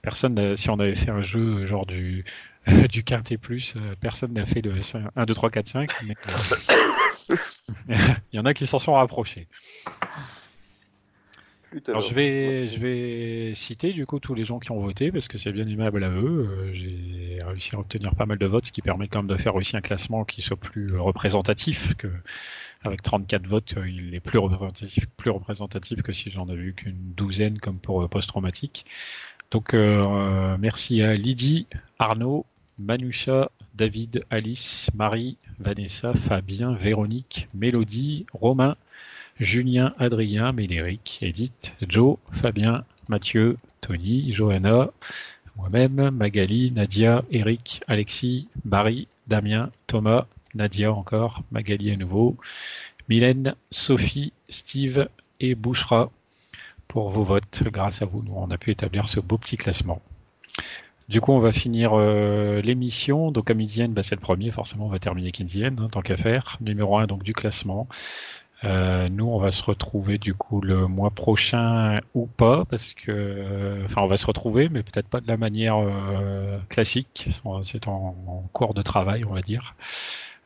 personne, 0.01 0.55
si 0.55 0.69
on 0.69 0.79
avait 0.79 0.95
fait 0.95 1.11
un 1.11 1.21
jeu 1.21 1.65
genre 1.65 1.85
du 1.85 2.23
du 2.89 3.03
quintet 3.03 3.37
plus, 3.37 3.73
euh, 3.75 3.95
personne 3.99 4.33
n'a 4.33 4.45
fait 4.45 4.61
le 4.61 4.73
1, 5.15 5.25
2, 5.25 5.33
3, 5.33 5.49
4, 5.49 5.67
5. 5.67 5.91
Mais, 6.05 6.15
euh, 7.29 7.35
il 8.31 8.37
y 8.37 8.39
en 8.39 8.45
a 8.45 8.53
qui 8.53 8.67
s'en 8.67 8.79
sont 8.79 8.93
rapprochés. 8.93 9.47
Flûte, 11.71 11.87
Alors, 11.89 12.01
alors. 12.01 12.09
je 12.09 12.13
vais, 12.15 12.67
je 12.69 12.79
vais 12.79 13.53
citer 13.55 13.93
du 13.93 14.05
coup 14.05 14.19
tous 14.19 14.33
les 14.35 14.43
gens 14.43 14.59
qui 14.59 14.71
ont 14.71 14.81
voté 14.81 15.11
parce 15.11 15.27
que 15.29 15.37
c'est 15.37 15.53
bien 15.53 15.65
aimable 15.67 16.03
à 16.03 16.09
eux. 16.09 16.49
Euh, 16.51 16.73
J'ai 16.73 17.39
réussi 17.43 17.75
à 17.75 17.79
obtenir 17.79 18.13
pas 18.15 18.25
mal 18.25 18.37
de 18.37 18.45
votes, 18.45 18.65
ce 18.67 18.71
qui 18.73 18.81
permet 18.81 19.07
quand 19.07 19.19
même 19.23 19.27
de 19.35 19.41
faire 19.41 19.55
aussi 19.55 19.77
un 19.77 19.81
classement 19.81 20.25
qui 20.25 20.41
soit 20.41 20.57
plus 20.57 20.97
représentatif 20.97 21.95
que 21.95 22.09
avec 22.83 23.01
34 23.03 23.47
votes, 23.47 23.75
euh, 23.77 23.89
il 23.89 24.13
est 24.15 24.19
plus 24.19 24.39
représentatif, 24.39 25.05
plus 25.17 25.29
représentatif 25.29 26.01
que 26.01 26.11
si 26.13 26.29
j'en 26.31 26.49
avais 26.49 26.61
eu 26.61 26.73
qu'une 26.73 27.13
douzaine 27.15 27.59
comme 27.59 27.79
pour 27.79 28.01
euh, 28.01 28.07
post-traumatique. 28.07 28.85
Donc 29.51 29.73
euh, 29.73 30.57
merci 30.59 31.01
à 31.01 31.15
Lydie, 31.15 31.67
Arnaud, 31.99 32.45
Manusha, 32.79 33.51
David, 33.75 34.25
Alice, 34.29 34.89
Marie, 34.95 35.37
Vanessa, 35.59 36.13
Fabien, 36.13 36.73
Véronique, 36.73 37.47
Mélodie, 37.53 38.25
Romain, 38.33 38.75
Julien, 39.41 39.95
Adrien, 39.97 40.51
Médéric, 40.51 41.17
Edith, 41.23 41.73
Joe, 41.89 42.17
Fabien, 42.31 42.85
Mathieu, 43.09 43.57
Tony, 43.81 44.31
Johanna, 44.31 44.91
moi-même, 45.57 46.11
Magali, 46.11 46.71
Nadia, 46.71 47.23
Eric, 47.31 47.81
Alexis, 47.87 48.47
Barry, 48.65 49.07
Damien, 49.25 49.71
Thomas, 49.87 50.27
Nadia 50.53 50.93
encore, 50.93 51.41
Magali 51.51 51.89
à 51.89 51.97
nouveau, 51.97 52.37
Mylène, 53.09 53.55
Sophie, 53.71 54.31
Steve 54.47 55.09
et 55.39 55.55
Bouchra 55.55 56.11
pour 56.87 57.09
vos 57.09 57.23
votes. 57.23 57.63
Grâce 57.63 58.03
à 58.03 58.05
vous, 58.05 58.21
nous, 58.21 58.35
on 58.35 58.51
a 58.51 58.59
pu 58.59 58.69
établir 58.69 59.09
ce 59.09 59.19
beau 59.19 59.39
petit 59.39 59.57
classement. 59.57 60.03
Du 61.09 61.19
coup, 61.19 61.31
on 61.31 61.39
va 61.39 61.51
finir 61.51 61.91
euh, 61.93 62.61
l'émission. 62.61 63.31
Donc, 63.31 63.49
à 63.49 63.55
Midienne, 63.55 63.91
bah, 63.91 64.03
c'est 64.03 64.15
le 64.15 64.21
premier. 64.21 64.51
Forcément, 64.51 64.85
on 64.85 64.89
va 64.89 64.99
terminer 64.99 65.31
Kindienne, 65.31 65.77
hein, 65.81 65.87
tant 65.91 66.01
qu'à 66.01 66.15
faire. 66.15 66.57
Numéro 66.61 66.97
1 66.97 67.07
donc, 67.07 67.23
du 67.23 67.33
classement. 67.33 67.87
Euh, 68.63 69.09
nous, 69.09 69.27
on 69.27 69.39
va 69.39 69.51
se 69.51 69.63
retrouver 69.63 70.17
du 70.19 70.33
coup 70.35 70.61
le 70.61 70.87
mois 70.87 71.09
prochain 71.09 71.99
ou 72.13 72.27
pas, 72.27 72.65
parce 72.65 72.93
que, 72.93 73.11
euh, 73.11 73.85
enfin, 73.85 74.01
on 74.03 74.07
va 74.07 74.17
se 74.17 74.25
retrouver, 74.27 74.69
mais 74.69 74.83
peut-être 74.83 75.07
pas 75.07 75.19
de 75.19 75.27
la 75.27 75.37
manière 75.37 75.77
euh, 75.77 76.59
classique. 76.69 77.27
C'est 77.63 77.87
en, 77.87 78.15
en 78.27 78.49
cours 78.53 78.73
de 78.73 78.81
travail, 78.83 79.25
on 79.25 79.33
va 79.33 79.41
dire. 79.41 79.75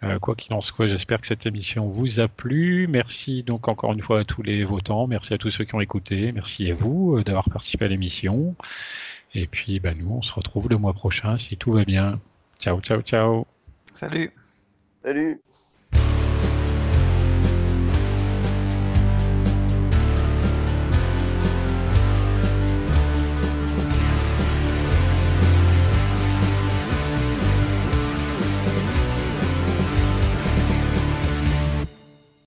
Euh, 0.03 0.19
quoi 0.19 0.35
qu'il 0.35 0.53
en 0.53 0.61
soit, 0.61 0.87
j'espère 0.87 1.21
que 1.21 1.27
cette 1.27 1.45
émission 1.45 1.85
vous 1.87 2.19
a 2.19 2.27
plu. 2.27 2.87
Merci 2.87 3.43
donc 3.43 3.67
encore 3.67 3.93
une 3.93 4.01
fois 4.01 4.19
à 4.19 4.23
tous 4.23 4.41
les 4.43 4.63
votants. 4.63 5.07
Merci 5.07 5.33
à 5.33 5.37
tous 5.37 5.49
ceux 5.49 5.63
qui 5.63 5.73
ont 5.75 5.81
écouté. 5.81 6.31
Merci 6.31 6.69
à 6.69 6.75
vous 6.75 7.17
euh, 7.17 7.23
d'avoir 7.23 7.49
participé 7.49 7.85
à 7.85 7.87
l'émission. 7.87 8.55
Et 9.33 9.47
puis, 9.47 9.79
bah, 9.79 9.93
nous, 9.97 10.11
on 10.11 10.21
se 10.21 10.33
retrouve 10.33 10.69
le 10.69 10.77
mois 10.77 10.93
prochain 10.93 11.37
si 11.37 11.57
tout 11.57 11.71
va 11.73 11.85
bien. 11.85 12.19
Ciao, 12.59 12.79
ciao, 12.81 13.01
ciao. 13.01 13.47
Salut 13.93 14.31
Salut 15.03 15.39